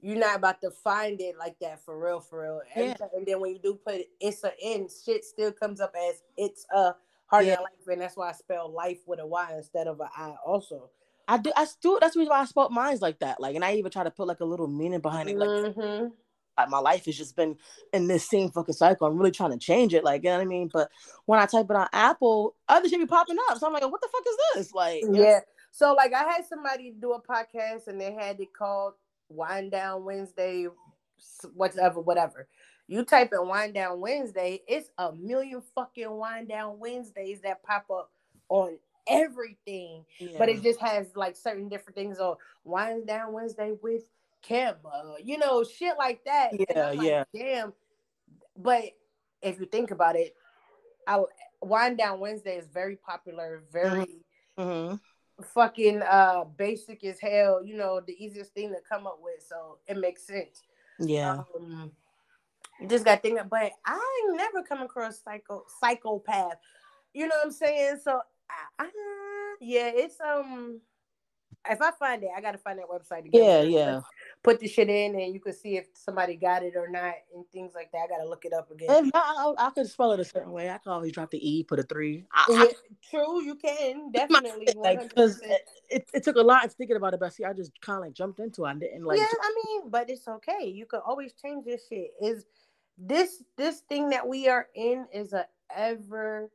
you're 0.00 0.16
not 0.16 0.36
about 0.36 0.60
to 0.62 0.70
find 0.70 1.20
it 1.20 1.36
like 1.36 1.58
that 1.60 1.84
for 1.84 1.98
real, 1.98 2.20
for 2.20 2.42
real. 2.42 2.60
Yeah. 2.76 2.94
and 3.14 3.26
then 3.26 3.40
when 3.40 3.52
you 3.52 3.58
do 3.58 3.74
put 3.74 4.00
Issa 4.20 4.52
in, 4.62 4.88
shit 5.04 5.24
still 5.24 5.52
comes 5.52 5.80
up 5.80 5.92
as 6.08 6.22
it's 6.36 6.64
a 6.74 6.94
heart 7.26 7.44
Yeah. 7.44 7.60
life, 7.60 7.86
and 7.88 8.00
that's 8.00 8.16
why 8.16 8.30
I 8.30 8.32
spell 8.32 8.72
life 8.72 9.00
with 9.06 9.20
a 9.20 9.26
Y 9.26 9.52
instead 9.56 9.86
of 9.88 10.00
a 10.00 10.08
I. 10.16 10.36
Also. 10.46 10.90
I 11.28 11.36
do. 11.38 11.52
I 11.54 11.66
still. 11.66 11.98
That's 12.00 12.14
the 12.14 12.20
reason 12.20 12.30
why 12.30 12.40
I 12.40 12.44
spelled 12.46 12.72
mines 12.72 13.02
like 13.02 13.18
that. 13.20 13.40
Like, 13.40 13.54
and 13.54 13.64
I 13.64 13.74
even 13.74 13.90
try 13.90 14.02
to 14.02 14.10
put 14.10 14.26
like 14.26 14.40
a 14.40 14.44
little 14.46 14.66
meaning 14.66 15.00
behind 15.00 15.28
it. 15.28 15.36
Like, 15.36 15.48
Mhm. 15.48 16.12
like 16.56 16.70
my 16.70 16.78
life 16.78 17.04
has 17.04 17.16
just 17.16 17.36
been 17.36 17.56
in 17.92 18.08
this 18.08 18.28
same 18.28 18.50
fucking 18.50 18.74
cycle. 18.74 19.06
I'm 19.06 19.18
really 19.18 19.30
trying 19.30 19.52
to 19.52 19.58
change 19.58 19.92
it. 19.94 20.02
Like, 20.04 20.24
you 20.24 20.30
know 20.30 20.36
what 20.36 20.42
I 20.42 20.46
mean? 20.46 20.70
But 20.72 20.90
when 21.26 21.38
I 21.38 21.46
type 21.46 21.66
it 21.68 21.76
on 21.76 21.86
Apple, 21.92 22.56
other 22.68 22.88
shit 22.88 22.98
be 22.98 23.06
popping 23.06 23.36
up. 23.48 23.58
So 23.58 23.66
I'm 23.66 23.72
like, 23.74 23.82
what 23.82 24.00
the 24.00 24.08
fuck 24.10 24.24
is 24.26 24.36
this? 24.54 24.74
Like? 24.74 25.04
Yeah. 25.12 25.40
So 25.70 25.92
like 25.92 26.14
I 26.14 26.24
had 26.24 26.46
somebody 26.46 26.92
do 26.98 27.12
a 27.12 27.20
podcast 27.22 27.88
and 27.88 28.00
they 28.00 28.12
had 28.12 28.40
it 28.40 28.52
called 28.52 28.94
Wind 29.28 29.70
Down 29.72 30.04
Wednesday, 30.04 30.66
whatever, 31.54 32.00
whatever. 32.00 32.48
You 32.86 33.04
type 33.04 33.32
in 33.34 33.46
Wind 33.46 33.74
Down 33.74 34.00
Wednesday, 34.00 34.62
it's 34.66 34.88
a 34.96 35.12
million 35.12 35.62
fucking 35.74 36.10
Wind 36.10 36.48
Down 36.48 36.78
Wednesdays 36.78 37.42
that 37.42 37.62
pop 37.62 37.84
up 37.90 38.10
on 38.48 38.78
everything. 39.08 40.04
But 40.38 40.48
it 40.48 40.62
just 40.62 40.80
has 40.80 41.08
like 41.16 41.36
certain 41.36 41.68
different 41.68 41.96
things 41.96 42.18
on 42.18 42.36
Wind 42.64 43.06
Down 43.06 43.32
Wednesday 43.32 43.72
with 43.82 44.02
Kimba, 44.48 45.16
you 45.22 45.38
know, 45.38 45.64
shit 45.64 45.96
like 45.98 46.24
that. 46.24 46.52
Yeah, 46.52 46.90
like, 46.90 47.00
yeah. 47.00 47.24
Damn. 47.34 47.72
But 48.56 48.84
if 49.42 49.60
you 49.60 49.66
think 49.66 49.90
about 49.90 50.16
it, 50.16 50.34
I 51.06 51.22
Wind 51.62 51.98
Down 51.98 52.20
Wednesday 52.20 52.56
is 52.56 52.68
very 52.68 52.96
popular, 52.96 53.62
very 53.72 54.24
hmm 54.56 54.94
fucking 55.54 56.02
uh 56.02 56.44
basic 56.56 57.04
as 57.04 57.20
hell, 57.20 57.64
you 57.64 57.76
know, 57.76 58.00
the 58.04 58.12
easiest 58.24 58.52
thing 58.54 58.70
to 58.70 58.78
come 58.88 59.06
up 59.06 59.18
with. 59.22 59.44
So 59.46 59.78
it 59.86 59.96
makes 59.96 60.26
sense. 60.26 60.62
yeah. 60.98 61.42
Um 61.56 61.92
just 62.88 63.04
got 63.04 63.22
thinking, 63.22 63.44
but 63.50 63.72
I 63.84 64.30
never 64.34 64.62
come 64.62 64.82
across 64.82 65.20
psycho 65.22 65.64
psychopath. 65.80 66.54
You 67.12 67.26
know 67.26 67.34
what 67.36 67.46
I'm 67.46 67.52
saying? 67.52 67.98
So 68.02 68.20
I, 68.50 68.84
I, 68.84 68.90
yeah, 69.60 69.90
it's 69.94 70.20
um 70.20 70.80
if 71.68 71.82
I 71.82 71.90
find 71.92 72.22
it, 72.22 72.30
I 72.36 72.40
gotta 72.40 72.58
find 72.58 72.78
that 72.78 72.86
website 72.88 73.26
again. 73.26 73.42
Yeah, 73.44 73.62
yeah. 73.62 74.00
Put 74.42 74.60
the 74.60 74.68
shit 74.68 74.88
in 74.88 75.14
and 75.18 75.34
you 75.34 75.40
can 75.40 75.52
see 75.52 75.76
if 75.76 75.86
somebody 75.94 76.36
got 76.36 76.62
it 76.62 76.74
or 76.76 76.88
not 76.88 77.14
and 77.34 77.44
things 77.52 77.72
like 77.74 77.90
that. 77.92 78.04
I 78.04 78.06
gotta 78.08 78.28
look 78.28 78.44
it 78.44 78.52
up 78.52 78.70
again. 78.70 78.90
If 79.06 79.12
not, 79.12 79.56
I, 79.58 79.66
I 79.66 79.70
could 79.70 79.88
spell 79.88 80.12
it 80.12 80.20
a 80.20 80.24
certain 80.24 80.52
way. 80.52 80.70
I 80.70 80.78
could 80.78 80.90
always 80.90 81.12
drop 81.12 81.30
the 81.30 81.46
E, 81.46 81.64
put 81.64 81.78
a 81.80 81.82
three. 81.82 82.24
I, 82.32 82.46
I- 82.48 82.62
Yeah, 82.64 82.72
true, 83.10 83.42
you 83.42 83.54
can 83.56 84.12
definitely. 84.12 84.68
like 84.76 85.02
because 85.02 85.40
it, 85.42 85.60
it, 85.90 86.10
it 86.14 86.22
took 86.22 86.36
a 86.36 86.40
lot 86.42 86.64
of 86.64 86.72
thinking 86.72 86.96
about 86.96 87.14
it, 87.14 87.20
but 87.20 87.32
see, 87.32 87.44
I 87.44 87.52
just 87.52 87.72
kind 87.80 87.98
of 87.98 88.04
like 88.04 88.14
jumped 88.14 88.40
into 88.40 88.64
it. 88.64 88.68
I 88.68 88.74
didn't 88.74 89.04
like. 89.04 89.18
yeah, 89.18 89.26
I 89.26 89.54
mean, 89.64 89.90
but 89.90 90.08
it's 90.08 90.26
okay. 90.28 90.66
You 90.66 90.86
can 90.86 91.00
always 91.04 91.32
change 91.34 91.64
this 91.64 91.82
shit. 91.88 92.12
Is 92.22 92.46
this 92.96 93.42
this 93.56 93.80
thing 93.88 94.10
that 94.10 94.26
we 94.26 94.48
are 94.48 94.68
in 94.74 95.06
is 95.12 95.32
a 95.32 95.46
ever 95.74 96.50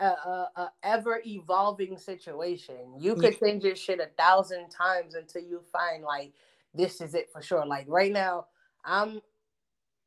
a, 0.00 0.06
a, 0.06 0.50
a 0.56 0.72
ever 0.82 1.20
evolving 1.26 1.98
situation. 1.98 2.94
You 2.98 3.16
could 3.16 3.38
change 3.38 3.64
your 3.64 3.76
shit 3.76 4.00
a 4.00 4.08
thousand 4.16 4.70
times 4.70 5.14
until 5.14 5.42
you 5.42 5.60
find 5.72 6.04
like 6.04 6.32
this 6.74 7.00
is 7.00 7.14
it 7.14 7.30
for 7.32 7.42
sure. 7.42 7.66
Like 7.66 7.86
right 7.88 8.12
now, 8.12 8.46
I'm 8.84 9.20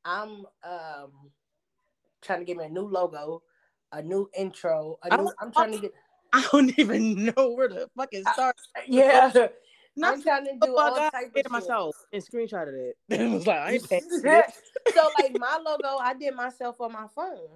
I'm 0.06 0.46
um 0.64 1.12
trying 2.22 2.40
to 2.40 2.46
get 2.46 2.58
me 2.58 2.66
a 2.66 2.70
new 2.70 2.88
logo, 2.88 3.44
a 3.92 4.02
new 4.02 4.30
intro. 4.38 4.98
A 5.04 5.14
I 5.14 5.18
new, 5.18 5.32
I'm 5.40 5.52
trying 5.52 5.74
to 5.74 5.80
get 5.80 5.94
I 6.34 6.48
don't 6.52 6.78
even 6.80 7.26
know 7.26 7.54
where 7.54 7.68
to 7.68 7.90
fucking 7.98 8.24
I- 8.26 8.34
start. 8.34 8.56
yeah. 8.88 9.32
Not 9.98 10.14
I'm 10.14 10.24
trying 10.24 10.46
to 10.46 10.54
do 10.62 10.78
all 10.78 10.98
I 10.98 11.10
type 11.10 11.34
did 11.36 11.46
of 11.48 11.52
myself 11.52 11.98
and 12.14 12.24
screenshotted 12.24 12.92
it. 12.92 12.96
it 13.10 13.30
was 13.30 13.46
like 13.46 13.60
I 13.60 13.72
ain't 13.74 13.90
paying. 13.90 14.04
so 14.10 15.10
like 15.20 15.38
my 15.38 15.60
logo, 15.66 15.98
I 15.98 16.14
did 16.14 16.34
myself 16.34 16.80
on 16.80 16.94
my 16.94 17.08
phone. 17.14 17.50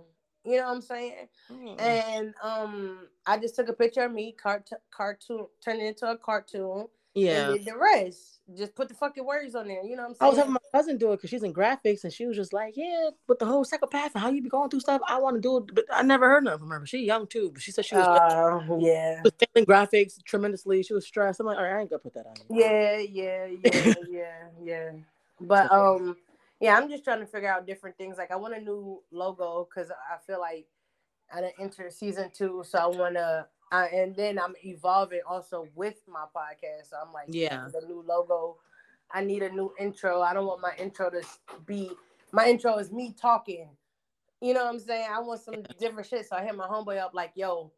You 0.45 0.57
know 0.57 0.67
what 0.67 0.75
I'm 0.75 0.81
saying? 0.81 1.27
Mm. 1.51 1.81
And 1.81 2.33
um, 2.43 3.07
I 3.25 3.37
just 3.37 3.55
took 3.55 3.67
a 3.67 3.73
picture 3.73 4.03
of 4.03 4.11
me, 4.11 4.31
cart- 4.31 4.69
cartoon, 4.91 5.47
turned 5.63 5.81
it 5.81 5.85
into 5.87 6.05
a 6.05 6.17
cartoon, 6.17 6.87
Yeah. 7.15 7.49
and 7.49 7.57
did 7.57 7.65
the 7.73 7.77
rest. 7.77 8.39
Just 8.55 8.75
put 8.75 8.87
the 8.87 8.93
fucking 8.93 9.25
words 9.25 9.55
on 9.55 9.67
there. 9.67 9.83
You 9.83 9.95
know 9.95 10.03
what 10.03 10.09
I'm 10.09 10.15
saying? 10.15 10.17
I'm 10.21 10.29
was 10.29 10.37
having 10.37 10.53
my 10.53 10.59
cousin 10.71 10.97
do 10.99 11.13
it 11.13 11.15
because 11.17 11.31
she's 11.31 11.41
in 11.41 11.51
graphics 11.51 12.03
and 12.03 12.13
she 12.13 12.27
was 12.27 12.35
just 12.35 12.53
like, 12.53 12.75
Yeah, 12.77 13.09
with 13.27 13.39
the 13.39 13.45
whole 13.47 13.65
psychopath 13.65 14.11
and 14.13 14.21
how 14.21 14.29
you 14.29 14.43
be 14.43 14.49
going 14.49 14.69
through 14.69 14.81
stuff, 14.81 15.01
I 15.07 15.17
want 15.17 15.35
to 15.35 15.41
do 15.41 15.57
it. 15.57 15.73
But 15.73 15.85
I 15.91 16.03
never 16.03 16.29
heard 16.29 16.43
nothing 16.43 16.59
from 16.59 16.69
her. 16.69 16.79
But 16.79 16.89
she 16.89 16.99
young 16.99 17.25
too. 17.25 17.49
But 17.51 17.63
she 17.63 17.71
said 17.71 17.85
she 17.85 17.95
was, 17.95 18.05
Uh, 18.05 18.77
yeah, 18.79 19.23
she 19.23 19.47
was 19.55 19.65
graphics 19.65 20.23
tremendously. 20.23 20.83
She 20.83 20.93
was 20.93 21.07
stressed. 21.07 21.39
I'm 21.39 21.47
like, 21.47 21.57
all 21.57 21.63
right, 21.63 21.77
I 21.77 21.81
ain't 21.81 21.89
gonna 21.89 21.99
put 21.99 22.13
that 22.13 22.27
on 22.27 22.35
yeah, 22.51 22.99
yeah, 22.99 23.47
yeah, 23.47 23.93
yeah, 24.07 24.31
yeah. 24.63 24.91
But 25.41 25.69
um, 25.71 26.15
yeah, 26.59 26.77
I'm 26.77 26.89
just 26.89 27.03
trying 27.03 27.19
to 27.19 27.25
figure 27.25 27.49
out 27.49 27.67
different 27.67 27.97
things. 27.97 28.17
Like 28.17 28.31
I 28.31 28.35
want 28.35 28.55
a 28.55 28.59
new 28.61 29.01
logo 29.11 29.67
because 29.69 29.91
I 29.91 30.17
feel 30.25 30.39
like 30.39 30.67
I 31.33 31.41
didn't 31.41 31.59
enter 31.59 31.89
season 31.89 32.31
two, 32.33 32.63
so 32.67 32.79
I 32.79 32.87
want 32.87 33.15
to. 33.15 33.47
Uh, 33.71 33.87
and 33.91 34.15
then 34.15 34.37
I'm 34.37 34.53
evolving 34.63 35.21
also 35.27 35.67
with 35.75 35.99
my 36.07 36.25
podcast. 36.35 36.89
So 36.91 36.97
I'm 37.03 37.11
like, 37.11 37.25
Yeah. 37.29 37.67
the 37.73 37.85
new 37.87 38.03
logo. 38.07 38.57
I 39.11 39.23
need 39.23 39.43
a 39.43 39.49
new 39.49 39.73
intro. 39.79 40.21
I 40.21 40.33
don't 40.33 40.45
want 40.45 40.61
my 40.61 40.73
intro 40.77 41.09
to 41.09 41.21
be 41.65 41.91
my 42.31 42.47
intro 42.47 42.77
is 42.77 42.91
me 42.91 43.13
talking. 43.19 43.69
You 44.41 44.53
know 44.53 44.65
what 44.65 44.73
I'm 44.73 44.79
saying? 44.79 45.07
I 45.11 45.19
want 45.19 45.41
some 45.41 45.63
different 45.79 46.07
shit. 46.07 46.27
So 46.27 46.35
I 46.35 46.43
hit 46.43 46.55
my 46.55 46.67
homeboy 46.67 46.99
up 46.99 47.13
like, 47.13 47.31
yo, 47.35 47.71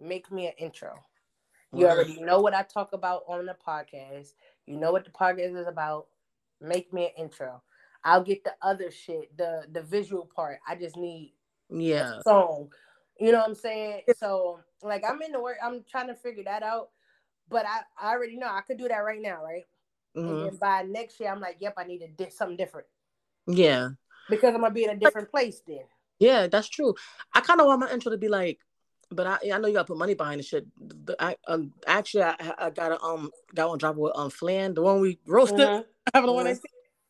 make 0.00 0.30
me 0.32 0.46
an 0.46 0.54
intro. 0.58 0.94
You 1.72 1.86
already 1.86 2.20
know 2.20 2.40
what 2.40 2.54
I 2.54 2.62
talk 2.62 2.92
about 2.94 3.22
on 3.28 3.44
the 3.46 3.54
podcast. 3.66 4.32
You 4.66 4.76
know 4.78 4.90
what 4.90 5.04
the 5.04 5.10
podcast 5.10 5.56
is 5.60 5.66
about. 5.66 6.06
Make 6.60 6.92
me 6.92 7.04
an 7.06 7.24
intro. 7.24 7.62
I'll 8.08 8.22
get 8.24 8.42
the 8.42 8.54
other 8.62 8.90
shit, 8.90 9.36
the 9.36 9.64
the 9.70 9.82
visual 9.82 10.28
part. 10.34 10.60
I 10.66 10.76
just 10.76 10.96
need 10.96 11.34
Yeah. 11.68 12.20
song. 12.22 12.72
You 13.20 13.32
know 13.32 13.38
what 13.38 13.48
I'm 13.48 13.54
saying? 13.54 14.02
So 14.16 14.60
like 14.82 15.04
I'm 15.06 15.20
in 15.20 15.32
the 15.32 15.42
work, 15.42 15.58
I'm 15.62 15.84
trying 15.90 16.06
to 16.06 16.14
figure 16.14 16.44
that 16.44 16.62
out. 16.62 16.88
But 17.50 17.66
I, 17.66 17.80
I 18.00 18.12
already 18.12 18.36
know 18.36 18.46
I 18.46 18.62
could 18.62 18.78
do 18.78 18.88
that 18.88 18.96
right 18.98 19.20
now, 19.20 19.44
right? 19.44 19.64
Mhm. 20.16 20.28
And 20.28 20.42
then 20.42 20.56
by 20.56 20.82
next 20.82 21.20
year, 21.20 21.30
I'm 21.30 21.40
like, 21.40 21.56
yep, 21.60 21.74
I 21.76 21.84
need 21.84 21.98
to 21.98 22.08
do 22.08 22.30
something 22.30 22.56
different 22.56 22.86
Yeah. 23.46 23.90
because 24.30 24.54
I'm 24.54 24.60
gonna 24.62 24.72
be 24.72 24.84
in 24.84 24.90
a 24.90 24.96
different 24.96 25.30
place 25.30 25.60
then. 25.66 25.84
Yeah, 26.18 26.46
that's 26.46 26.68
true. 26.68 26.94
I 27.34 27.40
kind 27.42 27.60
of 27.60 27.66
want 27.66 27.80
my 27.80 27.92
intro 27.92 28.10
to 28.10 28.18
be 28.18 28.28
like, 28.28 28.58
but 29.10 29.26
I 29.26 29.38
I 29.52 29.58
know 29.58 29.68
you 29.68 29.74
gotta 29.74 29.86
put 29.86 29.98
money 29.98 30.14
behind 30.14 30.40
the 30.40 30.44
shit. 30.44 30.66
The, 30.78 31.14
I 31.20 31.36
um 31.46 31.72
actually 31.86 32.22
I 32.24 32.36
I 32.58 32.70
got 32.70 32.92
a 32.92 33.02
um 33.02 33.30
got 33.54 33.68
one 33.68 33.78
drop 33.78 33.96
with 33.96 34.12
um 34.16 34.30
Flan, 34.30 34.72
the 34.72 34.82
one 34.82 35.00
we 35.00 35.18
roasted. 35.26 35.68
Mhm. 35.68 35.84
Having 36.14 36.26
the 36.28 36.32
one 36.32 36.46
I 36.46 36.54
see. 36.54 36.68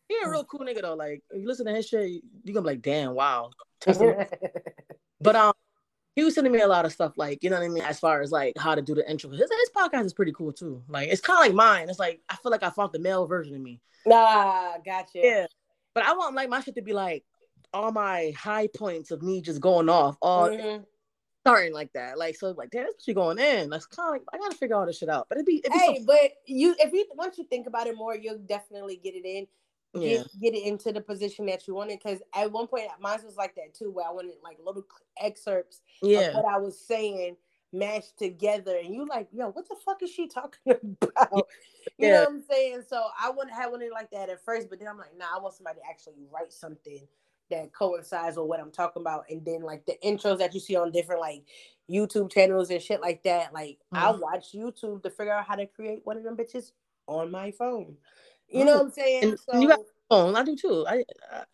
He 0.09 0.17
a 0.25 0.29
real 0.29 0.45
cool 0.45 0.61
nigga 0.61 0.81
though. 0.83 0.95
Like 0.95 1.23
if 1.31 1.41
you 1.43 1.47
listen 1.47 1.67
to 1.67 1.73
his 1.73 1.87
shit, 1.87 2.09
you 2.11 2.55
gonna 2.55 2.63
be 2.63 2.71
like, 2.75 2.83
damn, 2.83 3.15
wow. 3.15 3.51
But 5.21 5.35
um, 5.37 5.53
he 6.15 6.23
was 6.25 6.35
sending 6.35 6.53
me 6.53 6.61
a 6.61 6.67
lot 6.69 6.85
of 6.85 6.93
stuff, 6.93 7.13
like 7.17 7.43
you 7.43 7.51
know 7.51 7.57
what 7.59 7.65
I 7.65 7.69
mean, 7.69 7.83
as 7.83 7.99
far 7.99 8.23
as 8.23 8.31
like 8.31 8.57
how 8.57 8.75
to 8.75 8.83
do 8.83 8.95
the 8.95 9.09
intro. 9.11 9.31
His 9.31 9.41
his 9.41 9.71
podcast 9.77 10.05
is 10.05 10.15
pretty 10.15 10.33
cool 10.33 10.53
too. 10.53 10.83
Like 10.89 11.09
it's 11.09 11.21
kind 11.21 11.39
of 11.39 11.45
like 11.47 11.55
mine. 11.55 11.89
It's 11.89 11.99
like 11.99 12.21
I 12.29 12.37
feel 12.37 12.53
like 12.53 12.63
I 12.63 12.71
found 12.71 12.93
the 12.93 12.99
male 13.01 13.27
version 13.27 13.55
of 13.55 13.61
me. 13.61 13.81
nah, 14.07 14.79
gotcha. 14.85 15.19
Yeah. 15.23 15.47
But 15.95 16.05
I 16.05 16.13
want 16.15 16.35
like 16.37 16.49
my 16.49 16.61
shit 16.61 16.77
to 16.77 16.83
be 16.83 16.93
like 16.93 17.25
all 17.75 17.91
my 17.93 18.33
high 18.37 18.69
points 18.69 19.11
of 19.11 19.23
me 19.23 19.43
just 19.43 19.61
going 19.61 19.89
off, 19.89 20.17
all 20.23 20.49
Mhm. 20.49 20.85
starting 21.45 21.73
like 21.75 21.93
that. 21.95 22.17
Like 22.17 22.37
so, 22.37 22.53
like 22.53 22.71
damn, 22.71 22.85
that's 22.85 22.95
what 22.95 23.09
you 23.09 23.15
going 23.15 23.39
in. 23.39 23.71
That's 23.71 23.87
kind 23.87 24.09
of 24.09 24.13
like 24.13 24.23
I 24.33 24.39
gotta 24.39 24.57
figure 24.57 24.77
all 24.77 24.87
this 24.87 24.99
shit 24.99 25.09
out. 25.09 25.27
But 25.29 25.39
it'd 25.39 25.47
be, 25.47 25.59
it'd 25.65 25.73
be 25.73 25.79
Hey, 25.79 26.05
but 26.07 26.31
you 26.47 26.75
if 26.79 26.93
you 26.93 27.07
once 27.15 27.39
you 27.39 27.45
think 27.45 27.67
about 27.67 27.87
it 27.89 27.97
more, 27.97 28.15
you'll 28.17 28.39
definitely 28.39 28.97
get 29.03 29.15
it 29.15 29.25
in. 29.27 29.47
Yeah, 29.95 30.19
Get, 30.19 30.41
get 30.41 30.55
it 30.55 30.65
into 30.67 30.93
the 30.93 31.01
position 31.01 31.47
that 31.47 31.67
you 31.67 31.75
wanted. 31.75 32.01
Because 32.03 32.21
at 32.35 32.53
one 32.53 32.67
point, 32.67 32.87
mine 33.01 33.21
was 33.25 33.37
like 33.37 33.55
that 33.57 33.75
too, 33.75 33.91
where 33.91 34.07
I 34.07 34.13
wanted 34.13 34.35
like 34.43 34.59
little 34.65 34.85
excerpts 35.21 35.81
yeah, 36.03 36.29
of 36.29 36.43
what 36.45 36.55
I 36.55 36.59
was 36.59 36.79
saying 36.79 37.37
mashed 37.73 38.19
together, 38.19 38.77
and 38.83 38.95
you 38.95 39.07
like, 39.07 39.29
yo, 39.33 39.49
what 39.51 39.69
the 39.69 39.77
fuck 39.85 40.03
is 40.03 40.11
she 40.11 40.27
talking 40.29 40.75
about? 41.03 41.47
You 41.99 42.09
Yeah. 42.09 42.13
know 42.13 42.21
what 42.21 42.29
I'm 42.31 42.43
saying? 42.43 42.83
So 42.89 43.03
I 43.21 43.31
wouldn't 43.31 43.55
have 43.55 43.71
one 43.71 43.83
like 43.93 44.11
that 44.13 44.31
at 44.31 44.45
first, 44.45 44.71
but 44.71 44.79
then 44.79 44.89
I'm 44.89 44.99
like, 44.99 45.17
nah, 45.19 45.27
I 45.37 45.41
want 45.41 45.55
somebody 45.55 45.81
to 45.81 45.87
actually 45.89 46.25
write 46.33 46.53
something 46.53 47.07
that 47.51 47.73
coincides 47.73 48.37
with 48.37 48.47
what 48.47 48.61
I'm 48.61 48.71
talking 48.71 49.03
about, 49.03 49.25
and 49.31 49.45
then 49.45 49.63
like 49.63 49.85
the 49.87 49.97
intros 50.05 50.39
that 50.39 50.55
you 50.55 50.61
see 50.61 50.77
on 50.77 50.93
different 50.93 51.21
like 51.21 51.45
YouTube 51.91 52.31
channels 52.31 52.71
and 52.71 52.81
shit 52.83 53.01
like 53.01 53.23
that. 53.25 53.53
Like 53.53 53.79
I 53.93 54.13
Mhm. 54.13 54.21
watch 54.21 54.53
YouTube 54.53 55.03
to 55.03 55.11
figure 55.11 55.33
out 55.33 55.47
how 55.47 55.57
to 55.57 55.67
create 55.67 56.01
one 56.05 56.17
of 56.17 56.25
them 56.25 56.37
bitches 56.37 56.73
on 57.07 57.31
my 57.31 57.51
phone. 57.51 57.97
You 58.49 58.65
know 58.65 58.75
what 58.79 58.87
I'm 58.87 58.91
saying? 58.91 59.23
and- 59.25 59.39
so 59.39 59.59
you 59.61 59.69
got- 59.69 59.81
phone. 60.09 60.37
I 60.37 60.43
do 60.43 60.57
too. 60.57 60.87
I, 60.89 61.05
uh, 61.31 61.45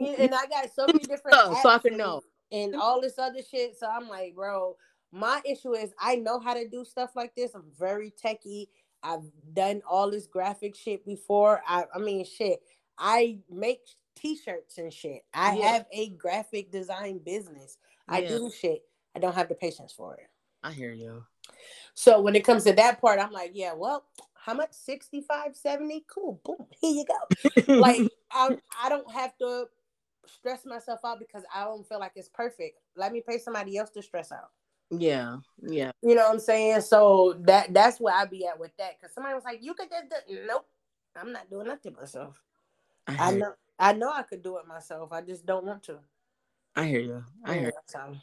and 0.00 0.32
I 0.34 0.46
got 0.46 0.72
so 0.72 0.86
many 0.86 1.00
different 1.00 1.36
Oh, 1.38 1.58
so 1.62 1.68
I 1.68 1.78
can 1.78 1.96
know. 1.96 2.22
and 2.52 2.74
all 2.76 3.00
this 3.00 3.18
other 3.18 3.42
shit. 3.42 3.76
So 3.78 3.88
I'm 3.88 4.08
like, 4.08 4.34
bro, 4.36 4.76
my 5.12 5.40
issue 5.44 5.74
is 5.74 5.92
I 5.98 6.16
know 6.16 6.38
how 6.38 6.54
to 6.54 6.68
do 6.68 6.84
stuff 6.84 7.16
like 7.16 7.34
this. 7.34 7.54
I'm 7.54 7.64
very 7.78 8.12
techie. 8.12 8.68
I've 9.02 9.24
done 9.54 9.82
all 9.88 10.10
this 10.10 10.26
graphic 10.26 10.76
shit 10.76 11.04
before. 11.04 11.62
I, 11.66 11.84
I 11.94 11.98
mean, 11.98 12.24
shit. 12.24 12.62
I 12.96 13.38
make 13.50 13.80
t-shirts 14.14 14.78
and 14.78 14.92
shit. 14.92 15.24
I 15.34 15.56
Yeah. 15.56 15.72
have 15.72 15.86
a 15.90 16.10
graphic 16.10 16.70
design 16.70 17.18
business. 17.18 17.78
I 18.06 18.20
do 18.20 18.50
shit. 18.50 18.84
I 19.16 19.18
don't 19.18 19.34
have 19.34 19.48
the 19.48 19.54
patience 19.54 19.92
for 19.92 20.14
it. 20.14 20.28
I 20.62 20.70
hear 20.72 20.92
you. 20.92 21.24
So 21.94 22.20
when 22.20 22.36
it 22.36 22.44
comes 22.44 22.64
to 22.64 22.72
that 22.74 23.00
part, 23.00 23.18
I'm 23.18 23.32
like, 23.32 23.52
yeah, 23.54 23.72
well, 23.72 24.04
how 24.44 24.54
much? 24.54 24.72
65, 24.72 25.54
70? 25.54 26.04
Cool. 26.12 26.40
Boom. 26.44 26.66
Here 26.80 26.92
you 26.92 27.04
go 27.06 27.74
like 27.80 28.00
I, 28.32 28.56
I 28.82 28.88
don't 28.88 29.10
have 29.12 29.36
to 29.38 29.66
stress 30.26 30.64
myself 30.64 31.00
out 31.04 31.18
because 31.18 31.44
I 31.54 31.64
don't 31.64 31.86
feel 31.88 31.98
like 31.98 32.12
it's 32.16 32.28
perfect. 32.28 32.78
Let 32.96 33.12
me 33.12 33.22
pay 33.26 33.38
somebody 33.38 33.76
else 33.76 33.90
to 33.90 34.02
stress 34.02 34.32
out. 34.32 34.50
yeah, 34.90 35.36
yeah, 35.62 35.92
You 36.02 36.14
know 36.14 36.22
what 36.22 36.34
I'm 36.34 36.40
saying? 36.40 36.80
So 36.82 37.36
that 37.40 37.72
that's 37.72 38.00
where 38.00 38.14
I 38.14 38.24
be 38.24 38.46
at 38.46 38.58
with 38.58 38.76
that. 38.78 39.00
Cause 39.00 39.10
somebody 39.14 39.34
was 39.34 39.44
like, 39.44 39.62
"You 39.62 39.74
could 39.74 39.88
just 39.90 40.26
do-" 40.28 40.46
nope." 40.46 40.66
I'm 41.16 41.32
not 41.32 41.50
doing 41.50 41.66
nothing 41.66 41.94
myself. 41.94 42.40
I 43.06 43.28
I 43.28 43.30
know 43.32 43.52
I 43.78 43.92
know 43.92 44.12
I 44.12 44.22
could 44.22 44.42
do 44.42 44.58
it 44.58 44.66
myself. 44.66 45.12
I 45.12 45.22
just 45.22 45.44
don't 45.46 45.64
want 45.64 45.82
to. 45.84 45.98
I 46.76 46.86
hear 46.86 47.00
you. 47.00 47.24
I 47.44 47.54
hear. 47.54 47.72
So 47.86 48.16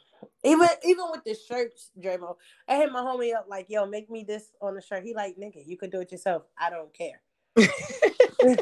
even 0.44 0.68
even 0.84 1.06
with 1.12 1.24
the 1.24 1.36
shirts, 1.36 1.92
Dramo, 2.00 2.36
I 2.68 2.78
hit 2.78 2.92
my 2.92 3.02
homie 3.02 3.36
up 3.36 3.46
like, 3.48 3.68
"Yo, 3.70 3.86
make 3.86 4.10
me 4.10 4.24
this 4.24 4.52
on 4.62 4.76
the 4.76 4.82
shirt." 4.82 5.04
He 5.04 5.14
like, 5.14 5.38
"Nigga, 5.38 5.64
you 5.66 5.78
could 5.78 5.92
do 5.92 6.02
it 6.02 6.12
yourself. 6.12 6.44
I 6.58 6.70
don't 6.70 6.94
care." 6.94 7.22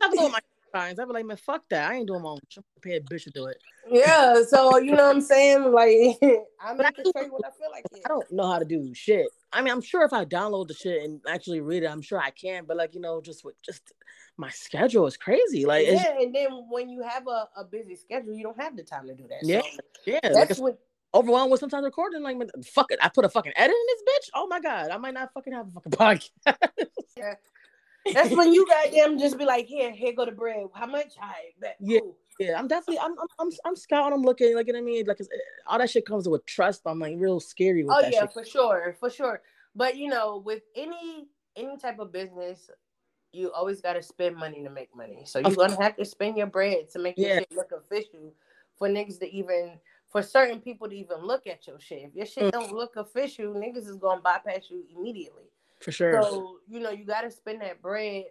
I'm 0.00 0.10
doing 0.12 0.32
my 0.32 0.40
signs. 0.74 0.98
I'd 0.98 1.06
be 1.06 1.12
like, 1.12 1.26
man, 1.26 1.36
fuck 1.36 1.62
that. 1.70 1.90
I 1.90 1.96
ain't 1.96 2.06
doing 2.06 2.22
my 2.22 2.30
own. 2.30 2.38
I'm 2.56 2.64
a 2.84 3.00
bitch 3.00 3.24
to 3.24 3.30
do 3.30 3.46
it. 3.46 3.58
Yeah, 3.90 4.42
so 4.48 4.78
you 4.78 4.92
know 4.92 5.06
what 5.06 5.16
I'm 5.16 5.20
saying? 5.20 5.72
Like 5.72 5.88
I 6.22 6.38
I 6.62 6.74
make 6.74 6.96
the 6.96 7.12
shirt 7.16 7.32
what 7.32 7.42
I 7.44 7.50
feel 7.50 7.70
like 7.70 7.84
it. 7.92 8.02
I 8.04 8.08
don't 8.08 8.30
know 8.30 8.50
how 8.50 8.58
to 8.58 8.64
do 8.64 8.94
shit. 8.94 9.26
I 9.52 9.62
mean, 9.62 9.72
I'm 9.72 9.80
sure 9.80 10.04
if 10.04 10.12
I 10.12 10.24
download 10.24 10.68
the 10.68 10.74
shit 10.74 11.02
and 11.02 11.20
actually 11.28 11.60
read 11.60 11.82
it, 11.82 11.86
I'm 11.86 12.02
sure 12.02 12.20
I 12.20 12.30
can. 12.30 12.64
But 12.66 12.76
like, 12.76 12.94
you 12.94 13.00
know, 13.00 13.20
just 13.20 13.44
with 13.44 13.60
just 13.62 13.92
my 14.40 14.50
schedule 14.50 15.06
is 15.06 15.16
crazy. 15.16 15.66
Like, 15.66 15.86
yeah, 15.86 16.18
and 16.18 16.34
then 16.34 16.50
when 16.70 16.88
you 16.88 17.02
have 17.02 17.26
a, 17.26 17.48
a 17.56 17.64
busy 17.64 17.94
schedule, 17.94 18.32
you 18.32 18.42
don't 18.42 18.60
have 18.60 18.74
the 18.74 18.82
time 18.82 19.06
to 19.06 19.14
do 19.14 19.28
that. 19.28 19.40
Yeah, 19.42 19.60
So 19.60 19.78
yeah, 20.06 20.20
that's 20.22 20.52
it's 20.52 20.60
what 20.60 20.78
overwhelmed 21.14 21.50
with 21.50 21.60
sometimes 21.60 21.84
recording. 21.84 22.22
Like, 22.22 22.38
fuck 22.64 22.90
it, 22.90 22.98
I 23.02 23.10
put 23.10 23.26
a 23.26 23.28
fucking 23.28 23.52
edit 23.54 23.74
in 23.76 23.86
this 23.86 24.02
bitch. 24.02 24.30
Oh 24.34 24.46
my 24.46 24.58
god, 24.58 24.90
I 24.90 24.96
might 24.96 25.14
not 25.14 25.32
fucking 25.34 25.52
have 25.52 25.68
a 25.68 25.70
fucking 25.70 25.92
podcast. 25.92 26.30
yeah. 27.16 27.34
that's 28.14 28.34
when 28.34 28.54
you 28.54 28.66
goddamn 28.66 29.18
just 29.18 29.38
be 29.38 29.44
like, 29.44 29.66
here, 29.66 29.92
here 29.92 30.14
go 30.14 30.24
the 30.24 30.32
bread. 30.32 30.66
How 30.74 30.86
much? 30.86 31.12
I 31.20 31.34
bet. 31.60 31.76
Yeah. 31.80 32.00
Cool. 32.00 32.16
yeah, 32.38 32.58
I'm 32.58 32.66
definitely, 32.66 32.98
I'm, 32.98 33.12
I'm, 33.12 33.28
I'm, 33.38 33.50
I'm 33.66 33.76
scouting. 33.76 34.14
I'm 34.14 34.22
looking. 34.22 34.56
Like, 34.56 34.68
you 34.68 34.72
know 34.72 34.78
what 34.78 34.84
I 34.84 34.92
mean? 34.92 35.04
Like, 35.06 35.18
all 35.66 35.78
that 35.78 35.90
shit 35.90 36.06
comes 36.06 36.26
with 36.26 36.46
trust. 36.46 36.80
I'm 36.86 36.98
like 36.98 37.16
real 37.18 37.40
scary 37.40 37.84
with 37.84 37.92
oh, 37.94 38.00
that. 38.00 38.06
Oh 38.06 38.10
yeah, 38.10 38.20
shit. 38.22 38.32
for 38.32 38.44
sure, 38.44 38.96
for 38.98 39.10
sure. 39.10 39.42
But 39.76 39.98
you 39.98 40.08
know, 40.08 40.42
with 40.44 40.62
any 40.74 41.28
any 41.56 41.76
type 41.76 41.98
of 41.98 42.10
business, 42.10 42.70
you 43.32 43.52
always 43.52 43.80
got 43.80 43.94
to 43.94 44.02
spend 44.02 44.36
money 44.36 44.62
to 44.62 44.70
make 44.70 44.94
money. 44.94 45.22
So 45.24 45.38
you're 45.38 45.54
gonna 45.54 45.80
have 45.80 45.96
to 45.96 46.04
spend 46.04 46.36
your 46.36 46.46
bread 46.46 46.90
to 46.90 46.98
make 46.98 47.16
your 47.16 47.28
Yeah. 47.28 47.38
shit 47.40 47.52
look 47.52 47.72
official 47.72 48.34
for 48.76 48.88
niggas 48.88 49.18
to 49.20 49.30
even 49.30 49.78
for 50.08 50.22
certain 50.22 50.60
people 50.60 50.88
to 50.88 50.94
even 50.96 51.18
look 51.18 51.46
at 51.46 51.66
your 51.66 51.78
shit. 51.78 52.02
If 52.02 52.14
your 52.16 52.26
shit 52.26 52.44
Mm. 52.46 52.52
don't 52.52 52.72
look 52.72 52.96
official, 52.96 53.54
niggas 53.54 53.86
is 53.86 53.96
gonna 53.96 54.20
bypass 54.20 54.70
you 54.70 54.84
immediately. 54.90 55.50
For 55.80 55.92
sure. 55.92 56.22
So 56.22 56.60
you 56.66 56.80
know 56.80 56.90
you 56.90 57.04
got 57.04 57.22
to 57.22 57.30
spend 57.30 57.62
that 57.62 57.80
bread 57.80 58.24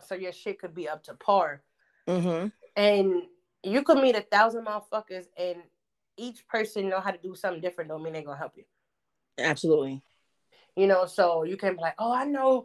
so 0.00 0.14
your 0.14 0.32
shit 0.32 0.58
could 0.58 0.74
be 0.74 0.88
up 0.88 1.02
to 1.04 1.14
par. 1.14 1.62
mm-hmm. 2.06 2.48
And 2.76 3.22
you 3.62 3.82
could 3.82 3.98
meet 3.98 4.16
a 4.16 4.22
thousand 4.22 4.64
motherfuckers, 4.64 5.26
and 5.36 5.62
each 6.16 6.46
person 6.46 6.88
know 6.88 7.00
how 7.00 7.10
to 7.10 7.18
do 7.18 7.34
something 7.34 7.60
different. 7.60 7.90
Don't 7.90 8.02
mean 8.02 8.14
they 8.14 8.22
gonna 8.22 8.38
help 8.38 8.56
you. 8.56 8.64
Absolutely. 9.36 10.02
You 10.76 10.86
know, 10.86 11.06
so 11.06 11.42
you 11.42 11.56
can 11.56 11.74
be 11.74 11.80
like, 11.80 11.96
oh, 11.98 12.12
I 12.12 12.24
know 12.24 12.64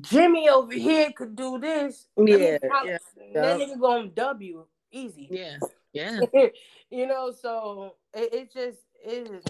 Jimmy 0.00 0.48
over 0.48 0.72
here 0.72 1.10
could 1.12 1.36
do 1.36 1.58
this. 1.58 2.06
Yeah, 2.16 2.58
follow- 2.68 2.86
yeah, 2.86 2.98
That 3.34 3.60
nigga 3.60 3.80
gonna 3.80 4.08
W 4.08 4.66
easy. 4.92 5.28
Yeah. 5.30 5.58
Yeah. 5.92 6.20
you 6.90 7.06
know, 7.06 7.30
so 7.32 7.94
it, 8.14 8.32
it 8.34 8.52
just 8.52 8.78
it 9.04 9.30
is. 9.30 9.44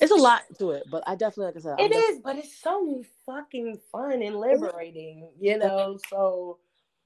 It's 0.00 0.10
a 0.10 0.16
lot 0.16 0.42
to 0.58 0.70
it, 0.72 0.82
but 0.90 1.04
I 1.06 1.14
definitely, 1.14 1.46
like 1.46 1.56
I 1.56 1.60
said, 1.60 1.72
I'm 1.78 1.84
It 1.84 1.92
def- 1.92 2.04
is, 2.10 2.18
but 2.24 2.36
it's 2.36 2.56
so 2.58 3.04
fucking 3.24 3.78
fun 3.92 4.20
and 4.22 4.36
liberating. 4.36 5.28
You 5.38 5.58
know, 5.58 5.96
so 6.08 6.58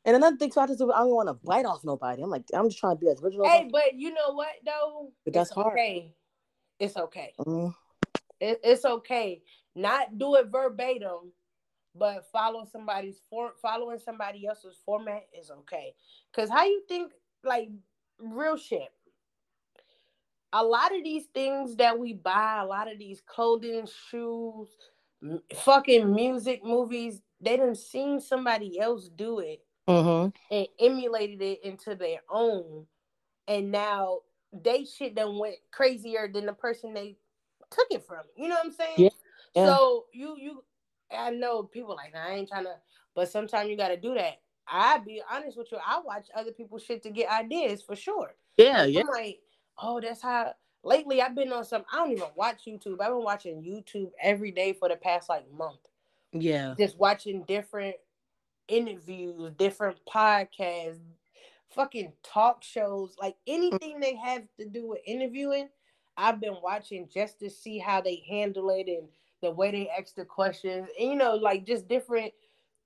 And 0.06 0.16
another 0.16 0.36
thing, 0.38 0.50
so 0.50 0.62
I 0.62 0.66
just, 0.66 0.80
I 0.80 0.86
don't 0.86 1.10
want 1.14 1.28
to 1.28 1.34
bite 1.34 1.66
off 1.66 1.84
nobody. 1.84 2.22
I'm 2.22 2.30
like, 2.30 2.44
I'm 2.54 2.68
just 2.68 2.78
trying 2.78 2.96
to 2.96 3.00
be 3.00 3.10
as 3.10 3.20
original. 3.20 3.44
as 3.46 3.52
hey, 3.52 3.68
but 3.70 3.94
you 3.94 4.14
know 4.14 4.32
what 4.32 4.48
though? 4.64 5.12
But 5.24 5.34
that's 5.34 5.50
it's 5.50 5.54
hard. 5.54 5.72
okay. 5.78 6.14
It's 6.78 6.96
okay. 6.96 7.34
I- 7.38 7.42
Mhm. 7.42 7.74
It, 8.40 8.60
it's 8.64 8.84
okay. 8.86 9.42
Not 9.74 10.16
do 10.16 10.36
it 10.36 10.46
verbatim, 10.46 11.32
but 11.94 12.26
follow 12.32 12.64
somebody's 12.70 13.20
for 13.30 13.52
following 13.60 13.98
somebody 13.98 14.46
else's 14.46 14.78
format 14.84 15.24
is 15.38 15.50
okay. 15.50 15.94
Cause 16.34 16.48
how 16.50 16.64
you 16.64 16.82
think 16.88 17.12
like 17.44 17.68
real 18.18 18.56
shit. 18.56 18.88
A 20.52 20.64
lot 20.64 20.94
of 20.94 21.04
these 21.04 21.26
things 21.32 21.76
that 21.76 21.98
we 21.98 22.12
buy, 22.14 22.60
a 22.60 22.66
lot 22.66 22.90
of 22.90 22.98
these 22.98 23.20
clothing, 23.24 23.88
shoes, 24.10 24.68
m- 25.22 25.42
fucking 25.54 26.12
music, 26.12 26.64
movies, 26.64 27.22
they 27.40 27.56
didn't 27.56 27.76
seen 27.78 28.20
somebody 28.20 28.78
else 28.80 29.08
do 29.08 29.38
it 29.40 29.64
Mhm. 29.88 30.32
and 30.50 30.68
emulated 30.80 31.40
it 31.42 31.60
into 31.64 31.94
their 31.94 32.20
own. 32.28 32.86
And 33.48 33.70
now 33.70 34.20
they 34.52 34.84
shit 34.84 35.14
done 35.14 35.38
went 35.38 35.56
crazier 35.70 36.28
than 36.32 36.46
the 36.46 36.52
person 36.52 36.94
they 36.94 37.16
took 37.70 37.86
it 37.90 38.04
from. 38.04 38.24
You 38.36 38.48
know 38.48 38.56
what 38.56 38.66
I'm 38.66 38.72
saying? 38.72 38.94
Yeah, 38.98 39.08
yeah. 39.54 39.66
So 39.66 40.06
you 40.12 40.36
you 40.36 40.64
I 41.12 41.30
know 41.30 41.62
people 41.62 41.96
like 41.96 42.14
I 42.14 42.32
ain't 42.34 42.48
trying 42.48 42.64
to, 42.64 42.76
but 43.14 43.28
sometimes 43.30 43.68
you 43.70 43.76
gotta 43.76 43.96
do 43.96 44.14
that. 44.14 44.40
I 44.66 44.98
be 44.98 45.22
honest 45.30 45.58
with 45.58 45.72
you, 45.72 45.78
I 45.84 46.00
watch 46.00 46.28
other 46.34 46.52
people's 46.52 46.84
shit 46.84 47.02
to 47.02 47.10
get 47.10 47.30
ideas 47.30 47.82
for 47.82 47.96
sure. 47.96 48.34
Yeah, 48.56 48.84
yeah. 48.84 49.00
I'm 49.00 49.08
like, 49.08 49.40
oh, 49.78 50.00
that's 50.00 50.22
how 50.22 50.54
lately 50.84 51.20
I've 51.22 51.34
been 51.34 51.52
on 51.52 51.64
some 51.64 51.84
I 51.92 51.96
don't 51.98 52.12
even 52.12 52.28
watch 52.36 52.64
YouTube. 52.66 53.00
I've 53.00 53.08
been 53.12 53.24
watching 53.24 53.62
YouTube 53.62 54.12
every 54.22 54.50
day 54.52 54.72
for 54.72 54.88
the 54.88 54.96
past 54.96 55.28
like 55.28 55.50
month 55.52 55.80
Yeah. 56.32 56.74
just 56.78 56.98
watching 56.98 57.42
different 57.44 57.96
interviews, 58.68 59.52
different 59.58 59.98
podcasts, 60.08 61.00
fucking 61.70 62.12
talk 62.22 62.62
shows, 62.62 63.16
like 63.20 63.36
anything 63.46 64.00
they 64.00 64.14
have 64.16 64.42
to 64.58 64.66
do 64.66 64.88
with 64.88 65.00
interviewing. 65.06 65.68
I've 66.16 66.40
been 66.40 66.56
watching 66.62 67.08
just 67.12 67.40
to 67.40 67.50
see 67.50 67.78
how 67.78 68.00
they 68.00 68.22
handle 68.28 68.70
it 68.70 68.88
and 68.88 69.08
the 69.42 69.50
way 69.50 69.70
they 69.70 69.88
ask 69.88 70.14
the 70.14 70.24
questions, 70.24 70.88
and 70.98 71.10
you 71.10 71.16
know, 71.16 71.34
like 71.34 71.64
just 71.66 71.88
different 71.88 72.32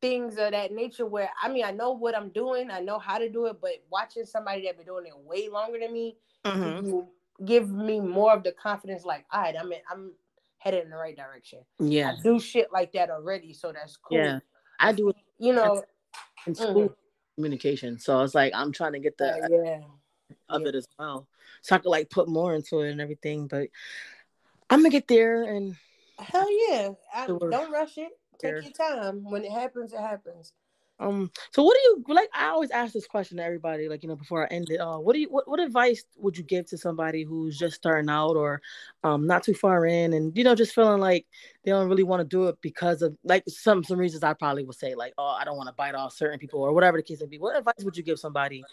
things 0.00 0.36
of 0.38 0.50
that 0.52 0.72
nature. 0.72 1.06
Where 1.06 1.30
I 1.42 1.48
mean, 1.48 1.64
I 1.64 1.70
know 1.70 1.92
what 1.92 2.16
I'm 2.16 2.28
doing, 2.30 2.70
I 2.70 2.80
know 2.80 2.98
how 2.98 3.18
to 3.18 3.28
do 3.28 3.46
it, 3.46 3.60
but 3.60 3.72
watching 3.90 4.24
somebody 4.24 4.62
that 4.66 4.76
been 4.76 4.86
doing 4.86 5.06
it 5.06 5.16
way 5.16 5.48
longer 5.48 5.78
than 5.78 5.92
me 5.92 6.16
Mm-hmm. 6.44 7.00
give 7.44 7.70
me 7.70 8.00
more 8.00 8.32
of 8.32 8.44
the 8.44 8.52
confidence. 8.52 9.04
Like, 9.04 9.24
all 9.32 9.40
right, 9.40 9.54
I'm 9.58 9.72
in, 9.72 9.80
I'm 9.90 10.12
headed 10.58 10.84
in 10.84 10.90
the 10.90 10.96
right 10.96 11.16
direction. 11.16 11.60
Yeah, 11.78 12.12
I 12.12 12.22
do 12.22 12.38
shit 12.38 12.72
like 12.72 12.92
that 12.92 13.10
already, 13.10 13.52
so 13.52 13.72
that's 13.72 13.96
cool. 13.96 14.18
yeah. 14.18 14.38
I 14.78 14.92
do 14.92 15.08
it 15.10 15.16
You 15.38 15.54
know, 15.54 15.82
in 16.46 16.54
school 16.54 16.90
Mhm. 16.90 16.94
communication, 17.36 17.98
so 17.98 18.20
it's 18.22 18.34
like 18.34 18.52
I'm 18.54 18.72
trying 18.72 18.92
to 18.92 18.98
get 18.98 19.16
the 19.18 19.32
uh, 19.32 19.48
yeah. 19.50 19.80
of 20.48 20.62
yeah. 20.62 20.68
it 20.68 20.74
as 20.74 20.86
well, 20.98 21.26
so 21.62 21.76
I 21.76 21.78
could 21.78 21.88
like 21.88 22.10
put 22.10 22.28
more 22.28 22.54
into 22.54 22.80
it 22.80 22.90
and 22.90 23.00
everything. 23.00 23.46
But 23.46 23.70
I'm 24.70 24.80
gonna 24.80 24.90
get 24.90 25.08
there, 25.08 25.44
and 25.44 25.76
Hell 26.18 26.48
yeah. 26.68 26.90
I, 27.14 27.26
don't 27.26 27.70
rush 27.70 27.98
it. 27.98 28.12
Take 28.38 28.62
your 28.62 28.72
time. 28.72 29.24
When 29.24 29.44
it 29.44 29.52
happens, 29.52 29.92
it 29.92 30.00
happens. 30.00 30.52
um. 31.00 31.30
So 31.52 31.62
what 31.62 31.76
do 31.76 31.80
you 31.82 32.14
like? 32.14 32.28
I 32.34 32.48
always 32.48 32.70
ask 32.70 32.92
this 32.92 33.06
question 33.06 33.38
to 33.38 33.44
everybody, 33.44 33.88
like 33.88 34.02
you 34.02 34.08
know, 34.08 34.16
before 34.16 34.44
I 34.44 34.54
end 34.54 34.70
it. 34.70 34.78
Uh, 34.80 34.98
what 34.98 35.14
do 35.14 35.20
you 35.20 35.28
what, 35.28 35.48
what 35.48 35.60
advice 35.60 36.04
would 36.16 36.36
you 36.36 36.44
give 36.44 36.66
to 36.66 36.78
somebody 36.78 37.22
who's 37.22 37.58
just 37.58 37.76
starting 37.76 38.10
out 38.10 38.36
or 38.36 38.60
um 39.02 39.26
not 39.26 39.42
too 39.42 39.54
far 39.54 39.86
in, 39.86 40.12
and 40.12 40.36
you 40.36 40.44
know, 40.44 40.54
just 40.54 40.74
feeling 40.74 41.00
like 41.00 41.26
they 41.64 41.70
don't 41.70 41.88
really 41.88 42.02
want 42.02 42.20
to 42.20 42.24
do 42.24 42.46
it 42.48 42.56
because 42.60 43.02
of 43.02 43.16
like 43.24 43.44
some 43.48 43.82
some 43.84 43.98
reasons 43.98 44.22
I 44.22 44.34
probably 44.34 44.64
would 44.64 44.76
say 44.76 44.94
like, 44.94 45.14
oh, 45.18 45.36
I 45.38 45.44
don't 45.44 45.56
want 45.56 45.68
to 45.68 45.74
bite 45.74 45.94
off 45.94 46.14
certain 46.14 46.38
people 46.38 46.60
or 46.60 46.72
whatever 46.72 46.98
the 46.98 47.02
case 47.02 47.20
may 47.20 47.26
be. 47.26 47.38
What 47.38 47.56
advice 47.56 47.82
would 47.82 47.96
you 47.96 48.02
give 48.02 48.18
somebody? 48.18 48.64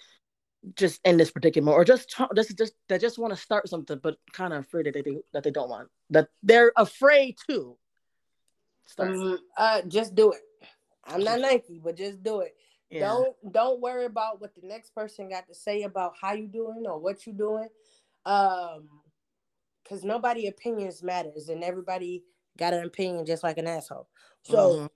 Just 0.76 1.02
in 1.04 1.18
this 1.18 1.32
predicament, 1.32 1.74
or 1.74 1.84
just 1.84 2.10
tr- 2.12 2.34
just 2.36 2.56
just 2.56 2.74
that 2.88 3.02
just 3.02 3.18
want 3.18 3.34
to 3.34 3.40
start 3.40 3.68
something, 3.68 4.00
but 4.02 4.18
kind 4.32 4.54
of 4.54 4.60
afraid 4.60 4.86
that 4.86 4.94
they 4.94 5.18
that 5.34 5.44
they 5.44 5.50
don't 5.50 5.70
want 5.70 5.90
that 6.12 6.30
they're 6.44 6.72
afraid 6.78 7.36
to 7.50 7.78
start. 8.86 9.16
Um, 9.16 9.40
uh, 9.58 9.82
just 9.88 10.14
do 10.14 10.34
it. 10.34 10.42
I'm 11.04 11.24
not 11.24 11.40
Nike, 11.40 11.82
but 11.84 11.98
just 11.98 12.22
do 12.22 12.42
it. 12.42 12.56
yeah. 12.92 13.00
Don't 13.00 13.36
don't 13.52 13.82
worry 13.82 14.06
about 14.06 14.40
what 14.40 14.54
the 14.54 14.68
next 14.68 14.94
person 14.94 15.30
got 15.30 15.48
to 15.48 15.56
say 15.56 15.82
about 15.82 16.14
how 16.22 16.34
you 16.34 16.48
doing 16.48 16.84
or 16.86 17.00
what 17.00 17.26
you 17.26 17.34
doing. 17.34 17.70
Um, 18.28 18.88
because 19.84 20.04
nobody 20.04 20.46
opinions 20.46 21.02
matters, 21.02 21.50
and 21.50 21.64
everybody 21.64 22.24
got 22.56 22.76
an 22.76 22.86
opinion 22.86 23.26
just 23.26 23.42
like 23.44 23.58
an 23.58 23.68
asshole. 23.68 24.08
So. 24.44 24.74
Mhm. 24.76 24.90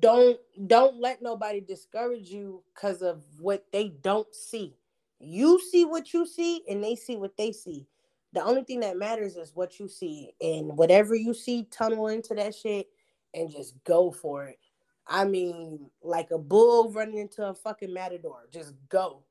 don't 0.00 0.40
don't 0.66 0.96
let 0.96 1.22
nobody 1.22 1.60
discourage 1.60 2.30
you 2.30 2.64
because 2.74 3.00
of 3.00 3.22
what 3.38 3.64
they 3.70 3.88
don't 3.88 4.34
see 4.34 4.74
you 5.20 5.60
see 5.60 5.84
what 5.84 6.12
you 6.12 6.26
see 6.26 6.62
and 6.68 6.82
they 6.82 6.94
see 6.94 7.16
what 7.16 7.36
they 7.36 7.52
see. 7.52 7.86
The 8.32 8.44
only 8.44 8.62
thing 8.62 8.80
that 8.80 8.98
matters 8.98 9.36
is 9.36 9.52
what 9.54 9.80
you 9.80 9.88
see 9.88 10.32
and 10.40 10.76
whatever 10.76 11.14
you 11.14 11.34
see 11.34 11.66
tunnel 11.70 12.08
into 12.08 12.34
that 12.34 12.54
shit 12.54 12.88
and 13.34 13.50
just 13.50 13.82
go 13.84 14.10
for 14.10 14.46
it. 14.46 14.58
I 15.06 15.24
mean 15.24 15.90
like 16.02 16.30
a 16.30 16.38
bull 16.38 16.92
running 16.92 17.18
into 17.18 17.46
a 17.46 17.54
fucking 17.54 17.92
matador 17.92 18.46
just 18.52 18.74
go. 18.88 19.24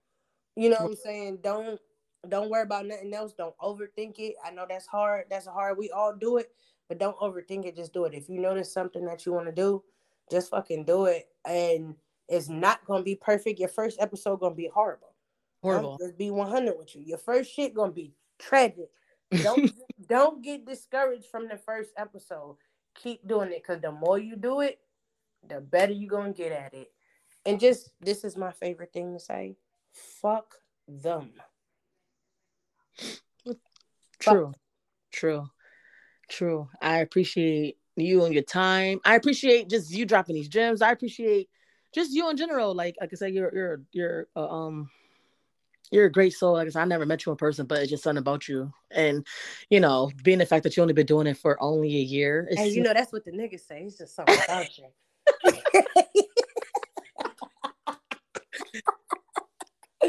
You 0.56 0.70
know 0.70 0.78
what 0.80 0.90
i'm 0.90 0.96
saying? 0.96 1.40
Don't 1.44 1.80
don't 2.28 2.50
worry 2.50 2.64
about 2.64 2.88
nothing 2.88 3.14
else. 3.14 3.34
Don't 3.34 3.58
overthink 3.60 4.16
it. 4.18 4.34
I 4.44 4.50
know 4.52 4.66
that's 4.68 4.88
hard. 4.88 5.26
That's 5.30 5.46
hard 5.46 5.78
we 5.78 5.92
all 5.92 6.16
do 6.16 6.38
it 6.38 6.52
but 6.90 7.00
don't 7.00 7.18
overthink 7.18 7.66
it. 7.66 7.76
Just 7.76 7.94
do 7.94 8.06
it. 8.06 8.14
If 8.14 8.28
you 8.30 8.40
notice 8.40 8.74
something 8.74 9.06
that 9.06 9.26
you 9.26 9.34
want 9.34 9.46
to 9.46 9.52
do 9.52 9.84
just 10.30 10.50
fucking 10.50 10.86
do 10.86 11.06
it. 11.06 11.28
And 11.46 11.96
it's 12.28 12.50
not 12.50 12.84
gonna 12.86 13.04
be 13.04 13.16
perfect. 13.16 13.60
Your 13.60 13.70
first 13.70 14.02
episode 14.02 14.40
gonna 14.40 14.56
be 14.56 14.70
horrible 14.74 15.07
Horrible. 15.62 15.98
Just 16.00 16.18
be 16.18 16.32
100 16.32 16.78
with 16.78 16.96
you 16.96 17.02
your 17.06 17.18
first 17.18 17.54
shit 17.54 17.74
gonna 17.74 17.92
be 17.92 18.14
tragic 18.40 18.90
don't 19.42 19.72
don't 20.08 20.44
get 20.44 20.66
discouraged 20.66 21.26
from 21.26 21.48
the 21.48 21.58
first 21.58 21.90
episode 21.98 22.56
keep 22.96 23.28
doing 23.28 23.52
it 23.52 23.64
because 23.64 23.82
the 23.82 23.92
more 23.92 24.20
you 24.20 24.36
do 24.36 24.62
it 24.62 24.80
the 25.48 25.60
better 25.60 25.92
you 25.92 26.08
gonna 26.08 26.32
get 26.32 26.52
at 26.52 26.74
it 26.74 26.92
and 27.46 27.60
just 27.60 27.92
this 28.00 28.24
is 28.24 28.38
my 28.38 28.52
favorite 28.52 28.94
thing 28.94 29.14
to 29.14 29.20
say 29.20 29.56
fuck 29.92 30.56
them 30.88 31.32
True. 34.20 34.54
True. 35.12 35.48
True. 36.30 36.70
I 36.82 36.98
appreciate 37.00 37.78
you 37.96 38.26
and 38.26 38.34
your 38.34 38.44
time. 38.44 39.00
I 39.06 39.16
appreciate 39.16 39.70
just 39.70 39.92
you 39.92 40.06
dropping 40.06 40.36
these 40.36 40.50
gems. 40.50 40.82
I 40.82 40.92
appreciate 40.92 41.50
just 41.94 42.12
you 42.12 42.30
in 42.30 42.38
general. 42.38 42.76
Like 42.76 42.96
like 43.00 43.12
I 43.14 43.16
said, 43.16 43.34
you're 43.34 43.54
you're 43.54 43.82
you're 43.92 44.28
uh, 44.36 44.48
um 44.48 44.90
you're 45.92 46.06
a 46.06 46.12
great 46.12 46.34
soul. 46.34 46.58
I 46.58 46.68
said, 46.70 46.82
I 46.82 46.86
never 46.86 47.06
met 47.06 47.26
you 47.26 47.32
in 47.32 47.38
person, 47.38 47.66
but 47.66 47.82
it's 47.82 47.90
just 47.90 48.04
something 48.04 48.20
about 48.20 48.48
you. 48.48 48.72
And 48.92 49.26
you 49.70 49.80
know, 49.80 50.12
being 50.24 50.40
the 50.40 50.46
fact 50.46 50.64
that 50.64 50.76
you 50.76 50.82
only 50.82 50.94
been 50.94 51.06
doing 51.06 51.28
it 51.28 51.38
for 51.38 51.62
only 51.62 51.96
a 51.96 52.02
year. 52.02 52.48
It's 52.50 52.62
and 52.62 52.74
you 52.74 52.84
know 52.84 52.94
that's 52.94 53.14
what 53.14 53.26
the 53.26 53.32
niggas 53.32 53.68
say 53.68 53.84
it's 53.84 53.98
just 53.98 54.16
something 54.16 54.38
about 54.44 54.78
you 54.78 54.86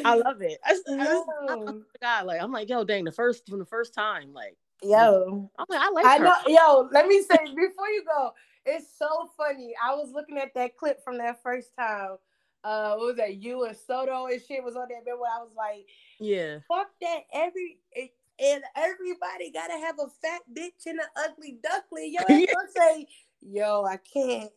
I 0.05 0.15
love 0.15 0.43
it. 0.43 0.59
I, 0.65 0.79
I, 0.89 0.91
I, 0.91 1.23
Yo. 1.49 1.83
God, 2.01 2.27
like 2.27 2.43
I'm 2.43 2.53
like, 2.53 2.69
yo, 2.69 2.85
dang, 2.85 3.05
the 3.05 3.13
first 3.13 3.49
from 3.49 3.59
the 3.59 3.65
first 3.65 3.95
time, 3.95 4.33
like 4.33 4.57
Yo, 4.83 5.51
I'm 5.59 5.67
like, 5.69 5.81
I 5.81 5.91
like 5.91 6.07
I 6.07 6.19
her. 6.19 6.25
know. 6.25 6.35
Yo, 6.47 6.89
let 6.93 7.09
me 7.09 7.23
say 7.23 7.39
before 7.45 7.89
you 7.89 8.05
go, 8.05 8.33
it's 8.65 8.87
so 8.97 9.29
funny. 9.37 9.75
I 9.83 9.95
was 9.95 10.11
looking 10.13 10.39
at 10.39 10.55
that 10.55 10.77
clip 10.77 11.03
from 11.03 11.19
that 11.19 11.43
first 11.43 11.75
time. 11.77 12.17
Uh, 12.65 12.95
what 12.97 13.07
was 13.07 13.17
that? 13.17 13.37
You 13.37 13.65
and 13.65 13.77
Soto 13.77 14.27
and 14.27 14.41
shit 14.43 14.63
was 14.65 14.77
on 14.77 14.89
that 14.89 15.05
bed 15.05 15.15
where 15.19 15.31
I 15.31 15.39
was 15.43 15.53
like, 15.57 15.87
Yeah. 16.19 16.59
fuck 16.69 16.89
that. 17.01 17.21
Every 17.33 17.79
it, 17.93 18.13
and 18.41 18.63
everybody 18.77 19.51
gotta 19.53 19.75
have 19.79 19.97
a 19.99 20.09
fat 20.23 20.43
bitch 20.53 20.87
and 20.87 20.99
an 20.99 21.07
ugly 21.17 21.59
duckling. 21.63 22.13
Yo, 22.13 22.23
I 22.29 22.47
gonna 22.53 22.69
say, 22.75 23.07
yo, 23.43 23.85
I 23.85 23.97
can't. 23.99 24.51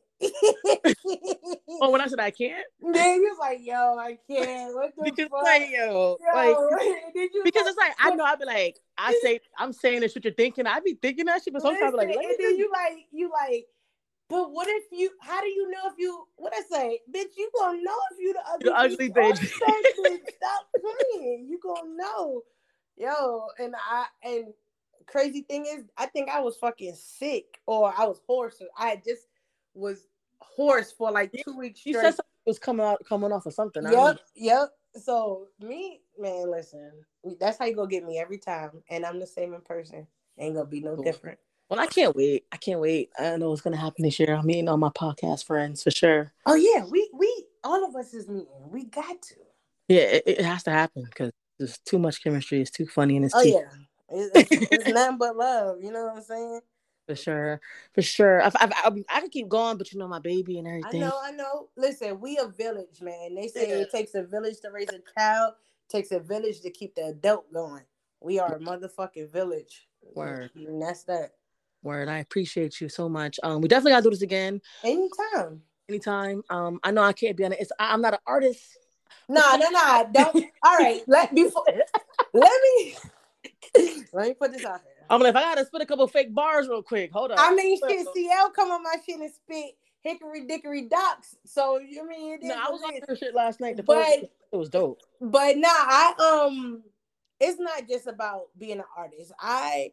Oh, 1.81 1.89
when 1.89 2.01
I 2.01 2.07
said 2.07 2.19
I 2.19 2.29
can't, 2.31 2.65
then 2.93 3.15
he 3.15 3.19
was 3.21 3.37
like, 3.39 3.59
yo, 3.61 3.97
I 3.97 4.17
can't. 4.29 4.75
What 4.75 4.93
the 4.95 5.03
because 5.03 5.29
fuck? 5.29 5.43
like 5.43 5.69
yo, 5.71 6.17
Yo, 6.19 6.69
like 6.69 7.13
did 7.13 7.33
you 7.33 7.41
because 7.43 7.65
it's 7.67 7.77
like 7.77 7.93
I 7.99 8.13
know 8.15 8.23
I'd 8.23 8.39
be 8.39 8.45
like 8.45 8.77
I 8.97 9.13
say 9.21 9.39
I'm 9.57 9.73
saying 9.73 10.01
this 10.01 10.13
what 10.15 10.23
you're 10.25 10.33
thinking. 10.33 10.67
I'd 10.67 10.83
be 10.83 10.97
thinking 11.01 11.25
that 11.25 11.43
shit, 11.43 11.53
but 11.53 11.61
sometimes 11.61 11.93
I'm 11.93 11.97
like, 11.97 12.07
Listen, 12.09 12.21
let 12.23 12.37
me 12.39 12.45
and 12.45 12.51
then 12.53 12.57
you 12.59 12.71
like 12.71 13.05
you 13.11 13.31
like, 13.31 13.65
but 14.31 14.51
what 14.51 14.67
if 14.69 14.85
you? 14.91 15.11
How 15.21 15.41
do 15.41 15.47
you 15.47 15.69
know 15.69 15.81
if 15.85 15.93
you? 15.97 16.25
What 16.37 16.53
I 16.55 16.61
say, 16.61 16.99
bitch? 17.13 17.31
You 17.37 17.51
gonna 17.59 17.81
know 17.83 17.97
if 18.13 18.19
you 18.19 18.33
the 18.33 18.39
ugly, 18.51 18.69
The 18.69 18.75
ugly 18.77 19.09
bitch. 19.09 19.17
or 19.17 19.33
bitch. 19.33 19.39
the 19.41 19.47
fat 19.47 19.83
bitch. 19.99 20.35
Stop 20.37 20.67
playing. 20.79 21.47
You 21.49 21.59
gonna 21.61 21.95
know, 21.95 22.41
yo. 22.97 23.47
And 23.59 23.75
I 23.77 24.05
and 24.23 24.45
crazy 25.05 25.41
thing 25.41 25.65
is, 25.67 25.83
I 25.97 26.05
think 26.05 26.29
I 26.29 26.39
was 26.39 26.55
fucking 26.57 26.95
sick 26.95 27.59
or 27.67 27.93
I 27.95 28.05
was 28.05 28.21
hoarse. 28.25 28.61
I 28.77 29.01
just 29.05 29.27
was 29.73 30.07
hoarse 30.39 30.91
for 30.91 31.11
like 31.11 31.31
two 31.45 31.57
weeks 31.57 31.85
you 31.85 31.93
straight. 31.93 32.03
said 32.05 32.11
something 32.15 32.25
was 32.45 32.59
coming 32.59 32.85
out 32.85 33.03
coming 33.07 33.31
off 33.31 33.45
of 33.45 33.53
something. 33.53 33.83
Yep, 33.83 33.91
don't- 33.91 34.19
yep. 34.35 34.69
So 34.95 35.47
me, 35.61 36.01
man, 36.17 36.49
listen, 36.51 36.91
that's 37.39 37.57
how 37.57 37.65
you 37.65 37.75
gonna 37.75 37.87
get 37.89 38.05
me 38.05 38.17
every 38.19 38.37
time, 38.37 38.83
and 38.89 39.05
I'm 39.05 39.19
the 39.19 39.27
same 39.27 39.53
in 39.53 39.61
person. 39.61 40.07
Ain't 40.37 40.55
gonna 40.55 40.65
be 40.67 40.79
no 40.81 40.95
Cool. 40.95 41.03
different. 41.03 41.39
Well, 41.71 41.79
I 41.79 41.87
can't 41.87 42.13
wait. 42.17 42.43
I 42.51 42.57
can't 42.57 42.81
wait. 42.81 43.11
I 43.17 43.37
know 43.37 43.49
what's 43.49 43.61
gonna 43.61 43.77
happen 43.77 44.03
this 44.03 44.19
year. 44.19 44.35
I'm 44.35 44.45
meeting 44.45 44.67
all 44.67 44.75
my 44.75 44.89
podcast 44.89 45.45
friends 45.45 45.81
for 45.81 45.89
sure. 45.89 46.33
Oh 46.45 46.53
yeah, 46.53 46.83
we 46.83 47.09
we 47.13 47.45
all 47.63 47.87
of 47.87 47.95
us 47.95 48.13
is 48.13 48.27
meeting. 48.27 48.47
We 48.69 48.83
got 48.83 49.21
to. 49.21 49.35
Yeah, 49.87 50.01
it, 50.01 50.23
it 50.27 50.41
has 50.41 50.63
to 50.63 50.71
happen 50.71 51.03
because 51.05 51.31
there's 51.57 51.77
too 51.77 51.97
much 51.97 52.21
chemistry. 52.21 52.59
It's 52.59 52.71
too 52.71 52.85
funny 52.85 53.15
and 53.15 53.23
it's 53.23 53.33
Oh 53.33 53.41
too 53.41 53.49
yeah, 53.51 53.69
it's, 54.09 54.51
it's, 54.51 54.67
it's 54.69 54.89
nothing 54.89 55.17
but 55.17 55.37
love. 55.37 55.81
You 55.81 55.93
know 55.93 56.07
what 56.07 56.17
I'm 56.17 56.23
saying? 56.23 56.59
for 57.07 57.15
sure, 57.15 57.61
for 57.93 58.01
sure. 58.01 58.43
I, 58.43 58.47
I, 58.47 58.71
I, 58.83 59.03
I 59.09 59.21
could 59.21 59.31
keep 59.31 59.47
going, 59.47 59.77
but 59.77 59.93
you 59.93 59.99
know 59.99 60.09
my 60.09 60.19
baby 60.19 60.59
and 60.59 60.67
everything. 60.67 61.01
I 61.01 61.07
know, 61.07 61.19
I 61.23 61.31
know. 61.31 61.69
Listen, 61.77 62.19
we 62.19 62.37
a 62.37 62.47
village, 62.47 63.01
man. 63.01 63.33
They 63.33 63.47
say 63.47 63.69
Yeah. 63.69 63.75
it 63.75 63.91
takes 63.91 64.13
a 64.13 64.23
village 64.23 64.59
to 64.63 64.71
raise 64.71 64.89
a 64.89 64.99
child. 65.17 65.53
Takes 65.87 66.11
a 66.11 66.19
village 66.19 66.59
to 66.61 66.69
keep 66.69 66.95
the 66.95 67.05
adult 67.05 67.51
going. 67.53 67.83
We 68.19 68.39
are 68.39 68.55
a 68.55 68.59
motherfucking 68.59 69.31
village. 69.31 69.87
Word. 70.15 70.51
And 70.55 70.81
that's 70.81 71.03
that. 71.03 71.31
Word. 71.83 72.07
I 72.09 72.19
appreciate 72.19 72.79
you 72.81 72.89
so 72.89 73.09
much. 73.09 73.39
Um, 73.43 73.61
we 73.61 73.67
definitely 73.67 73.91
gotta 73.93 74.03
do 74.03 74.09
this 74.11 74.21
again 74.21 74.61
Anytime. 74.83 75.61
anytime. 75.89 76.43
Um, 76.49 76.79
I 76.83 76.91
know 76.91 77.01
I 77.03 77.13
can't 77.13 77.35
be 77.35 77.45
on 77.45 77.53
it. 77.53 77.59
It's, 77.61 77.71
I, 77.79 77.93
I'm 77.93 78.01
not 78.01 78.13
an 78.13 78.19
artist. 78.27 78.61
No, 79.27 79.55
no, 79.55 79.69
no. 79.69 80.09
Don't. 80.13 80.45
All 80.63 80.77
right. 80.77 81.01
Let 81.07 81.33
before. 81.33 81.63
Let 82.33 82.51
me. 82.63 82.95
Let 84.13 84.27
me 84.27 84.33
put 84.33 84.51
this 84.51 84.65
out 84.65 84.81
here. 84.81 84.91
I'm 85.09 85.21
like, 85.21 85.29
if 85.31 85.35
I 85.35 85.41
gotta 85.41 85.65
spit 85.65 85.81
a 85.81 85.85
couple 85.85 86.07
fake 86.07 86.33
bars 86.33 86.67
real 86.67 86.83
quick, 86.83 87.11
hold 87.11 87.31
on. 87.31 87.39
I 87.39 87.53
mean, 87.55 87.77
shit. 87.87 88.07
CL 88.13 88.49
come 88.51 88.71
on 88.71 88.83
my 88.83 88.95
shit 89.05 89.19
and 89.19 89.31
spit 89.31 89.71
hickory 90.01 90.45
dickory 90.47 90.83
docks. 90.83 91.35
So 91.45 91.79
you 91.79 92.07
mean? 92.07 92.33
it 92.33 92.43
is 92.43 92.49
no, 92.49 92.55
I 92.55 92.69
was 92.69 92.81
on 92.85 92.93
it 92.95 93.03
is. 93.07 93.17
shit 93.19 93.33
last 93.35 93.59
night. 93.59 93.77
The 93.77 93.83
But- 93.83 94.03
post, 94.05 94.25
it 94.53 94.55
was 94.57 94.69
dope. 94.69 94.99
but 95.21 95.57
nah, 95.57 95.67
I 95.69 96.45
um, 96.47 96.83
it's 97.39 97.59
not 97.59 97.87
just 97.87 98.07
about 98.07 98.47
being 98.57 98.79
an 98.79 98.85
artist. 98.97 99.31
I 99.39 99.91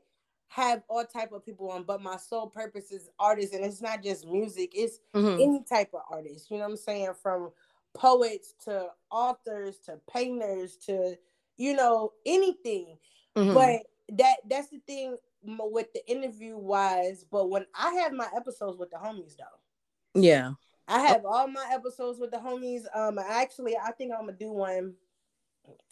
have 0.48 0.82
all 0.88 1.04
type 1.04 1.32
of 1.32 1.44
people 1.44 1.70
on, 1.70 1.84
but 1.84 2.02
my 2.02 2.16
sole 2.16 2.48
purpose 2.48 2.90
is 2.90 3.08
artists, 3.18 3.54
and 3.54 3.64
it's 3.64 3.82
not 3.82 4.02
just 4.02 4.26
music; 4.26 4.72
it's 4.74 5.00
Mhm. 5.14 5.40
any 5.40 5.62
type 5.62 5.92
of 5.94 6.02
artist. 6.10 6.50
You 6.50 6.56
know 6.58 6.64
what 6.64 6.70
I'm 6.70 6.76
saying? 6.76 7.14
From 7.14 7.52
poets 7.94 8.54
to 8.64 8.92
authors 9.10 9.78
to 9.80 9.98
painters 10.10 10.76
to 10.76 11.18
you 11.56 11.74
know 11.74 12.12
anything. 12.24 12.98
Mhm. 13.36 13.54
But 13.54 14.16
that 14.16 14.36
that's 14.48 14.68
the 14.68 14.78
thing 14.80 15.16
with 15.42 15.92
the 15.92 16.06
interview 16.10 16.56
wise. 16.56 17.24
But 17.24 17.50
when 17.50 17.66
I 17.74 17.92
have 17.94 18.12
my 18.12 18.28
episodes 18.34 18.76
with 18.78 18.90
the 18.90 18.96
homies 18.96 19.36
though, 19.36 20.20
yeah. 20.20 20.54
I 20.86 21.00
have 21.00 21.26
all 21.26 21.46
my 21.48 21.68
episodes 21.70 22.18
with 22.18 22.30
the 22.30 22.38
homies. 22.38 22.84
Um, 22.96 23.18
actually, 23.18 23.76
I 23.76 23.92
think 23.92 24.12
I'm 24.12 24.20
gonna 24.20 24.32
do 24.32 24.50
one 24.52 24.96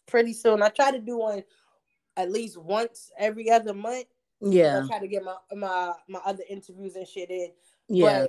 pretty 0.07 0.33
soon. 0.33 0.63
I 0.63 0.69
try 0.69 0.89
to 0.91 0.99
do 0.99 1.17
one 1.17 1.43
at 2.15 2.31
least 2.31 2.57
once 2.57 3.11
every 3.17 3.51
other 3.51 3.75
month. 3.75 4.07
Yeah. 4.41 4.81
I 4.83 4.87
try 4.87 4.99
to 4.99 5.07
get 5.07 5.23
my 5.23 5.35
my 5.53 5.93
my 6.07 6.19
other 6.25 6.43
interviews 6.49 6.95
and 6.95 7.07
shit 7.07 7.29
in. 7.29 7.51
Yeah. 7.89 8.27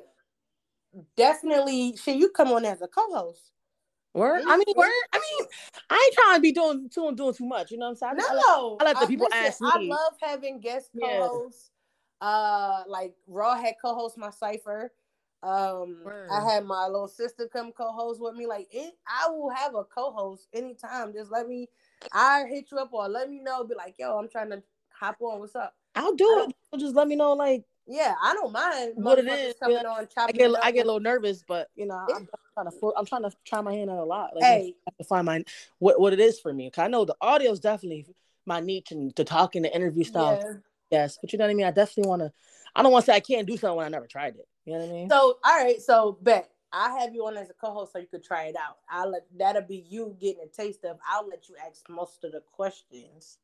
But 0.94 1.05
definitely, 1.16 1.97
shit, 1.97 2.16
you 2.16 2.30
come 2.30 2.48
on 2.52 2.64
as 2.64 2.82
a 2.82 2.89
co-host. 2.89 3.52
Word. 4.14 4.43
I 4.47 4.56
mean, 4.56 4.64
word. 4.74 4.90
I 5.12 5.18
mean, 5.18 5.48
I 5.90 5.94
ain't 5.94 6.14
trying 6.14 6.36
to 6.36 6.40
be 6.40 6.52
doing 6.52 6.89
too 6.89 7.12
doing 7.14 7.35
too 7.35 7.47
much. 7.47 7.70
You 7.70 7.78
know 7.78 7.86
what 7.86 8.02
I'm 8.02 8.16
saying? 8.18 8.20
I, 8.20 8.32
I, 8.32 8.43
No, 8.48 8.76
I 8.80 8.85
let 8.85 9.01
the 9.01 9.06
people 9.06 9.28
ask 9.32 9.60
me. 9.60 9.68
I 9.72 9.78
love 9.78 10.14
having 10.20 10.60
guest 10.60 10.90
Yeah. 10.94 11.18
co-hosts. 11.20 11.70
Uh, 12.20 12.82
like 12.89 13.14
Raw 13.28 13.55
had 13.55 13.74
co-host 13.80 14.18
my 14.18 14.30
cipher. 14.30 14.93
Um, 15.43 15.98
Word. 16.05 16.28
I 16.32 16.43
had 16.52 16.64
my 16.64 16.86
little 16.86 17.06
sister 17.06 17.48
come 17.52 17.70
co-host 17.70 18.20
with 18.20 18.35
me. 18.35 18.47
Like 18.47 18.66
it, 18.72 18.94
I 19.06 19.30
will 19.30 19.51
have 19.51 19.74
a 19.74 19.85
co-host 19.85 20.48
anytime. 20.52 21.12
Just 21.12 21.30
let 21.30 21.47
me. 21.47 21.68
I 22.12 22.44
hit 22.48 22.70
you 22.72 22.78
up 22.78 22.93
or 22.93 23.09
let 23.09 23.30
me 23.30 23.40
know. 23.40 23.62
Be 23.64 23.74
like, 23.74 23.94
yo, 23.98 24.18
I'm 24.18 24.28
trying 24.28 24.51
to 24.51 24.62
hop 24.89 25.16
on. 25.20 25.39
What's 25.39 25.55
up? 25.55 25.74
I'll 25.94 26.15
do 26.15 26.47
it. 26.73 26.78
Just 26.78 26.94
let 26.94 27.09
me 27.09 27.16
know, 27.16 27.32
like 27.32 27.65
Yeah, 27.86 28.15
I 28.23 28.35
don't 28.35 28.52
mind. 28.52 28.93
What 28.97 29.19
it 29.19 29.27
is, 29.27 29.55
coming 29.60 29.78
yeah. 29.82 29.89
on, 29.89 30.06
I 30.16 30.32
get 30.32 30.51
I 30.62 30.70
get 30.70 30.85
a 30.85 30.86
little 30.86 31.01
nervous, 31.01 31.43
but 31.47 31.69
you 31.74 31.86
know, 31.86 32.05
Yeah. 32.09 32.16
I'm 32.16 32.28
trying 32.55 32.70
to 32.70 32.93
I'm 32.97 33.06
trying 33.06 33.23
to 33.23 33.32
try 33.44 33.60
my 33.60 33.74
hand 33.74 33.90
at 33.90 33.98
a 33.98 34.05
lot. 34.05 34.35
Like 34.35 34.44
Hey, 34.44 34.74
I 34.86 34.90
have 34.90 34.97
to 34.98 35.05
find 35.05 35.27
my 35.27 35.44
what 35.78 36.01
what 36.01 36.12
it 36.12 36.20
is 36.20 36.39
for 36.40 36.52
me. 36.52 36.70
Cause 36.70 36.85
I 36.85 36.89
know 36.89 37.05
the 37.05 37.16
audio 37.20 37.51
is 37.52 37.60
definitely 37.60 38.06
my 38.47 38.60
niche 38.60 38.93
and 38.93 39.12
the 39.15 39.24
talking, 39.24 39.62
the 39.62 39.74
interview 39.74 40.05
style. 40.05 40.40
yeah. 40.43 40.55
Yes, 40.90 41.19
but 41.20 41.32
you 41.32 41.39
know 41.39 41.44
what 41.44 41.51
I 41.51 41.55
mean. 41.55 41.66
I 41.66 41.70
definitely 41.70 42.09
want 42.09 42.23
to. 42.23 42.32
I 42.74 42.82
don't 42.82 42.93
want 42.93 43.05
to 43.05 43.10
say 43.10 43.16
I 43.16 43.20
can't 43.20 43.47
do 43.47 43.56
something 43.56 43.77
when 43.77 43.86
I 43.86 43.90
never 43.90 44.06
tried 44.06 44.36
it. 44.36 44.48
You 44.65 44.73
know 44.74 44.81
what 44.81 44.89
I 44.89 44.93
mean? 44.93 45.10
So, 45.10 45.39
all 45.44 45.65
right. 45.65 45.82
So, 45.82 46.19
bet 46.23 46.51
I 46.73 46.98
have 47.01 47.15
you 47.15 47.27
on 47.27 47.36
as 47.36 47.51
a 47.51 47.55
co-host 47.55 47.93
so 47.93 47.98
you 47.98 48.06
could 48.06 48.24
try 48.24 48.44
it 48.44 48.56
out. 48.56 48.78
I'll 48.90 49.10
let 49.10 49.23
that'll 49.36 49.62
be 49.62 49.85
you 49.89 50.16
getting 50.20 50.43
a 50.43 50.47
taste 50.47 50.85
of. 50.85 50.98
I'll 51.06 51.28
let 51.28 51.48
you 51.48 51.56
ask 51.66 51.89
most 51.89 52.24
of 52.24 52.32
the 52.32 52.43
questions, 52.52 53.39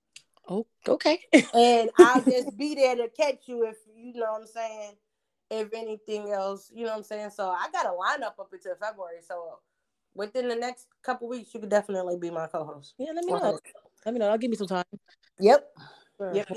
oh, 0.49 0.66
okay. 0.89 1.21
and 1.55 1.91
I'll 1.97 2.23
just 2.31 2.57
be 2.57 2.75
there 2.75 2.97
to 2.97 3.09
catch 3.09 3.47
you 3.47 3.66
if 3.66 3.77
you 3.95 4.15
know 4.15 4.33
what 4.33 4.43
I'm 4.43 4.47
saying. 4.47 4.93
If 5.51 5.73
anything 5.75 6.31
else, 6.31 6.71
you 6.75 6.85
know 6.85 6.93
what 6.93 6.99
I'm 6.99 7.03
saying. 7.05 7.31
So 7.31 7.49
I 7.49 7.66
got 7.71 7.87
a 7.87 7.91
lineup 7.91 8.41
up 8.41 8.49
until 8.53 8.75
February. 8.77 9.19
So 9.27 9.59
within 10.15 10.49
the 10.49 10.57
next 10.57 10.87
couple 11.03 11.29
weeks, 11.29 11.53
you 11.53 11.61
could 11.61 11.69
definitely 11.69 12.16
be 12.16 12.31
my 12.31 12.47
co-host. 12.47 12.95
yeah, 12.99 13.12
let 13.15 13.25
me 13.25 13.33
know. 13.33 13.59
Let 14.05 14.12
me 14.15 14.19
know. 14.19 14.29
I'll 14.29 14.39
give 14.39 14.51
me 14.51 14.57
some 14.57 14.66
time. 14.66 14.85
Yep. 15.39 15.66
Sure. 16.16 16.35
Yep. 16.35 16.49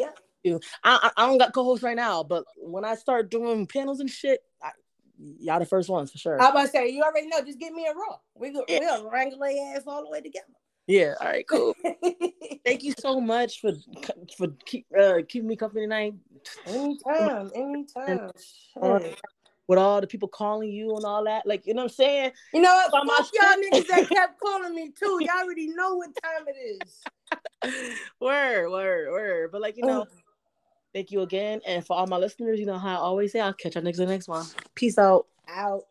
Yep. 0.44 0.62
I, 0.84 1.12
I 1.18 1.24
I 1.24 1.28
don't 1.28 1.38
got 1.38 1.54
co-host 1.54 1.84
right 1.84 1.96
now, 1.96 2.24
but 2.24 2.46
when 2.58 2.86
I 2.86 2.96
start 2.96 3.30
doing 3.30 3.68
panels 3.68 4.00
and 4.00 4.10
shit, 4.10 4.40
I, 4.64 4.72
y'all 5.18 5.60
the 5.60 5.66
first 5.66 5.90
ones 5.90 6.12
for 6.12 6.18
sure. 6.18 6.42
I 6.42 6.46
was 6.46 6.52
about 6.52 6.62
to 6.64 6.68
say 6.70 6.90
you 6.90 7.04
already 7.04 7.28
know. 7.28 7.42
Just 7.42 7.60
give 7.60 7.74
me 7.74 7.86
a 7.86 7.94
raw. 7.94 8.18
We 8.36 8.52
go. 8.52 8.64
Yeah. 8.68 8.80
We'll 8.80 9.10
wrangle 9.10 9.40
their 9.40 9.76
ass 9.76 9.84
all 9.86 10.04
the 10.04 10.10
way 10.10 10.22
together. 10.22 10.46
Yeah. 10.88 11.14
All 11.20 11.28
right. 11.28 11.48
Cool. 11.48 11.76
Thank 12.66 12.84
you 12.84 12.94
so 12.98 13.20
much 13.20 13.62
for 13.62 13.74
for 14.38 14.48
keep 14.66 14.86
uh, 14.98 15.20
keeping 15.28 15.48
me 15.48 15.56
company 15.56 15.82
tonight. 15.82 16.14
anytime. 16.66 17.52
Anytime. 17.54 18.32
Shit. 18.74 19.20
With 19.68 19.80
all 19.80 20.00
the 20.00 20.08
people 20.08 20.30
calling 20.30 20.72
you 20.72 20.96
and 20.96 21.04
all 21.04 21.26
that, 21.26 21.46
like 21.46 21.68
you 21.68 21.74
know 21.74 21.84
what 21.84 21.92
I'm 21.92 21.96
saying. 21.96 22.32
You 22.54 22.62
know 22.62 22.74
what? 22.90 23.06
Fuck 23.06 23.30
y'all 23.34 23.62
niggas 23.62 23.88
that 23.88 24.10
kept 24.14 24.40
calling 24.40 24.74
me 24.74 24.94
too. 24.98 25.20
Y'all 25.22 25.44
already 25.44 25.68
know 25.68 25.96
what 25.96 26.10
time 26.24 26.46
it 26.48 26.84
is. 27.66 27.98
word, 28.22 28.72
word, 28.72 29.12
word. 29.12 29.52
But 29.52 29.60
like 29.60 29.76
you 29.76 29.84
know, 29.84 30.06
thank 30.94 31.12
you 31.12 31.22
again, 31.22 31.60
and 31.68 31.86
for 31.86 31.98
all 31.98 32.08
my 32.08 32.18
listeners, 32.18 32.62
you 32.62 32.66
know 32.66 32.78
how 32.78 32.96
I 32.96 33.00
always 33.00 33.34
say, 33.34 33.42
I'll 33.42 33.52
catch 33.52 33.76
y'all 33.76 33.84
next 33.84 33.98
the 33.98 34.06
next 34.06 34.30
one. 34.30 34.46
Peace 34.74 34.98
out. 34.98 35.28
Out. 35.50 35.84